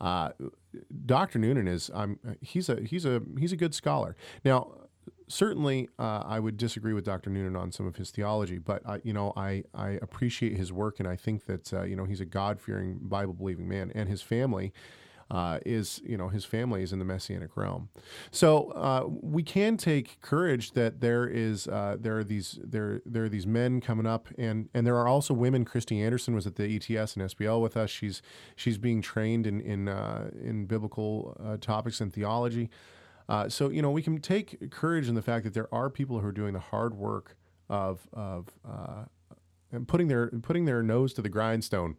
Uh, 0.00 0.30
Dr. 1.04 1.38
Noonan 1.38 1.68
is 1.68 1.90
um, 1.94 2.18
he's 2.40 2.68
a 2.68 2.80
he's 2.80 3.04
a 3.04 3.22
he's 3.38 3.52
a 3.52 3.56
good 3.56 3.74
scholar. 3.74 4.16
Now, 4.44 4.72
certainly, 5.30 5.88
uh, 5.98 6.22
I 6.26 6.40
would 6.40 6.56
disagree 6.56 6.92
with 6.92 7.04
Dr. 7.04 7.30
Noonan 7.30 7.56
on 7.56 7.72
some 7.72 7.86
of 7.86 7.96
his 7.96 8.10
theology, 8.10 8.58
but 8.58 8.82
I, 8.86 9.00
you 9.04 9.12
know, 9.12 9.32
I 9.36 9.64
I 9.74 9.90
appreciate 10.02 10.56
his 10.56 10.72
work, 10.72 10.98
and 10.98 11.08
I 11.08 11.16
think 11.16 11.46
that 11.46 11.72
uh, 11.72 11.82
you 11.82 11.96
know 11.96 12.04
he's 12.04 12.20
a 12.20 12.26
God 12.26 12.60
fearing, 12.60 12.98
Bible 13.00 13.32
believing 13.32 13.68
man, 13.68 13.90
and 13.94 14.08
his 14.08 14.22
family. 14.22 14.72
Uh, 15.32 15.60
is 15.64 16.02
you 16.04 16.16
know 16.16 16.28
his 16.28 16.44
family 16.44 16.82
is 16.82 16.92
in 16.92 16.98
the 16.98 17.04
messianic 17.04 17.56
realm, 17.56 17.88
so 18.32 18.72
uh, 18.72 19.04
we 19.08 19.44
can 19.44 19.76
take 19.76 20.20
courage 20.20 20.72
that 20.72 21.00
there 21.00 21.24
is 21.24 21.68
uh, 21.68 21.96
there 22.00 22.18
are 22.18 22.24
these 22.24 22.58
there 22.64 23.00
there 23.06 23.22
are 23.22 23.28
these 23.28 23.46
men 23.46 23.80
coming 23.80 24.06
up, 24.06 24.26
and 24.36 24.68
and 24.74 24.84
there 24.84 24.96
are 24.96 25.06
also 25.06 25.32
women. 25.32 25.64
Christy 25.64 26.02
Anderson 26.02 26.34
was 26.34 26.48
at 26.48 26.56
the 26.56 26.64
ETS 26.64 27.14
and 27.14 27.30
SBL 27.30 27.62
with 27.62 27.76
us. 27.76 27.90
She's 27.90 28.22
she's 28.56 28.76
being 28.76 29.00
trained 29.02 29.46
in 29.46 29.60
in 29.60 29.86
uh, 29.86 30.30
in 30.42 30.66
biblical 30.66 31.36
topics 31.60 32.00
and 32.00 32.12
theology. 32.12 32.68
Uh, 33.30 33.48
so 33.48 33.68
you 33.70 33.80
know 33.80 33.92
we 33.92 34.02
can 34.02 34.20
take 34.20 34.70
courage 34.72 35.08
in 35.08 35.14
the 35.14 35.22
fact 35.22 35.44
that 35.44 35.54
there 35.54 35.72
are 35.72 35.88
people 35.88 36.18
who 36.18 36.26
are 36.26 36.32
doing 36.32 36.52
the 36.52 36.58
hard 36.58 36.94
work 36.94 37.36
of 37.68 38.08
of 38.12 38.48
uh, 38.68 39.04
and 39.70 39.86
putting 39.86 40.08
their 40.08 40.26
putting 40.42 40.64
their 40.64 40.82
nose 40.82 41.14
to 41.14 41.22
the 41.22 41.28
grindstone, 41.28 41.96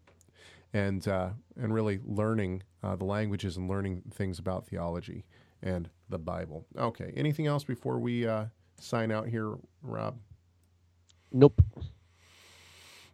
and 0.74 1.08
uh, 1.08 1.30
and 1.56 1.74
really 1.74 2.02
learning 2.06 2.64
uh, 2.84 2.98
the 2.98 3.06
languages 3.06 3.56
and 3.56 3.70
learning 3.70 4.03
things 4.14 4.40
about 4.40 4.68
theology 4.68 5.24
and 5.64 5.90
the 6.10 6.20
Bible. 6.20 6.66
Okay, 6.78 7.14
anything 7.16 7.48
else 7.48 7.64
before 7.64 7.98
we 7.98 8.28
uh, 8.28 8.45
sign 8.78 9.10
out 9.10 9.30
here, 9.30 9.56
Rob? 9.82 10.18
Nope. 11.32 11.62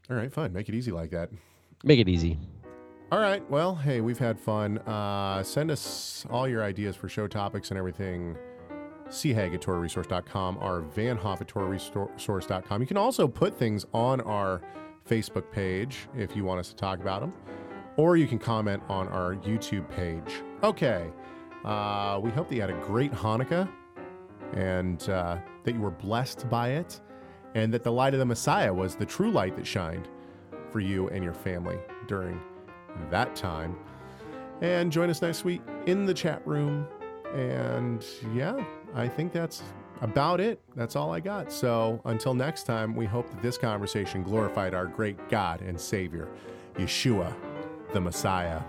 All 0.10 0.16
right, 0.16 0.34
fine. 0.34 0.54
Make 0.54 0.70
it 0.70 0.74
easy 0.74 0.92
like 0.92 1.12
that. 1.12 1.30
Make 1.84 2.00
it 2.00 2.10
easy. 2.10 2.40
All 3.10 3.20
right. 3.20 3.50
Well, 3.50 3.74
hey, 3.74 4.02
we've 4.02 4.20
had 4.20 4.38
fun. 4.38 4.80
Uh, 4.80 5.42
send 5.42 5.72
us 5.72 6.26
all 6.30 6.46
your 6.46 6.62
ideas 6.62 6.94
for 6.98 7.08
show 7.08 7.26
topics 7.26 7.72
and 7.72 7.78
everything. 7.78 8.36
Chag 9.08 9.54
at 9.54 9.62
TorahResource.com 9.62 10.58
or 10.60 10.82
VanHoff 10.94 11.40
at 11.40 11.48
TorahResource.com. 11.48 12.82
You 12.82 12.88
can 12.88 12.98
also 12.98 13.26
put 13.26 13.58
things 13.58 13.86
on 13.94 14.20
our 14.22 14.62
Facebook 15.10 15.50
page 15.54 16.10
if 16.18 16.36
you 16.36 16.44
want 16.44 16.60
us 16.60 16.68
to 16.68 16.76
talk 16.76 17.00
about 17.00 17.22
them, 17.22 17.32
or 17.96 18.18
you 18.18 18.28
can 18.28 18.40
comment 18.40 18.84
on 18.90 19.08
our 19.08 19.36
YouTube 19.36 19.90
page. 19.90 20.44
Okay. 20.62 21.10
Uh, 21.64 22.20
we 22.22 22.30
hope 22.32 22.50
that 22.50 22.56
you 22.56 22.62
had 22.62 22.70
a 22.70 22.86
great 22.86 23.14
Hanukkah 23.14 23.70
and 24.52 25.10
uh, 25.10 25.38
that 25.64 25.74
you 25.74 25.80
were 25.80 25.92
blessed 25.92 26.50
by 26.50 26.72
it, 26.72 27.00
and 27.56 27.74
that 27.74 27.84
the 27.84 27.92
light 27.92 28.14
of 28.14 28.20
the 28.20 28.26
Messiah 28.26 28.74
was 28.74 28.96
the 28.96 29.06
true 29.06 29.32
light 29.32 29.56
that 29.56 29.66
shined 29.66 30.10
for 30.74 30.82
you 30.82 31.08
and 31.08 31.24
your 31.24 31.34
family 31.34 31.78
during 32.08 32.38
that 33.12 33.36
time. 33.36 33.78
And 34.62 34.92
join 34.92 35.10
us 35.10 35.22
next 35.22 35.44
week 35.44 35.62
in 35.86 36.06
the 36.06 36.14
chat 36.14 36.46
room. 36.48 36.88
And 37.34 38.06
yeah, 38.34 38.64
I 38.96 39.08
think 39.08 39.32
that's 39.32 39.62
about 40.02 40.40
it. 40.40 40.60
That's 40.76 40.96
all 40.96 41.12
I 41.12 41.20
got. 41.20 41.52
So 41.52 42.02
until 42.06 42.34
next 42.34 42.64
time, 42.64 42.96
we 42.96 43.06
hope 43.06 43.30
that 43.30 43.42
this 43.42 43.58
conversation 43.58 44.24
glorified 44.24 44.74
our 44.74 44.86
great 44.86 45.30
God 45.30 45.62
and 45.62 45.80
Savior, 45.80 46.28
Yeshua, 46.76 47.34
the 47.94 48.02
Messiah. 48.02 48.62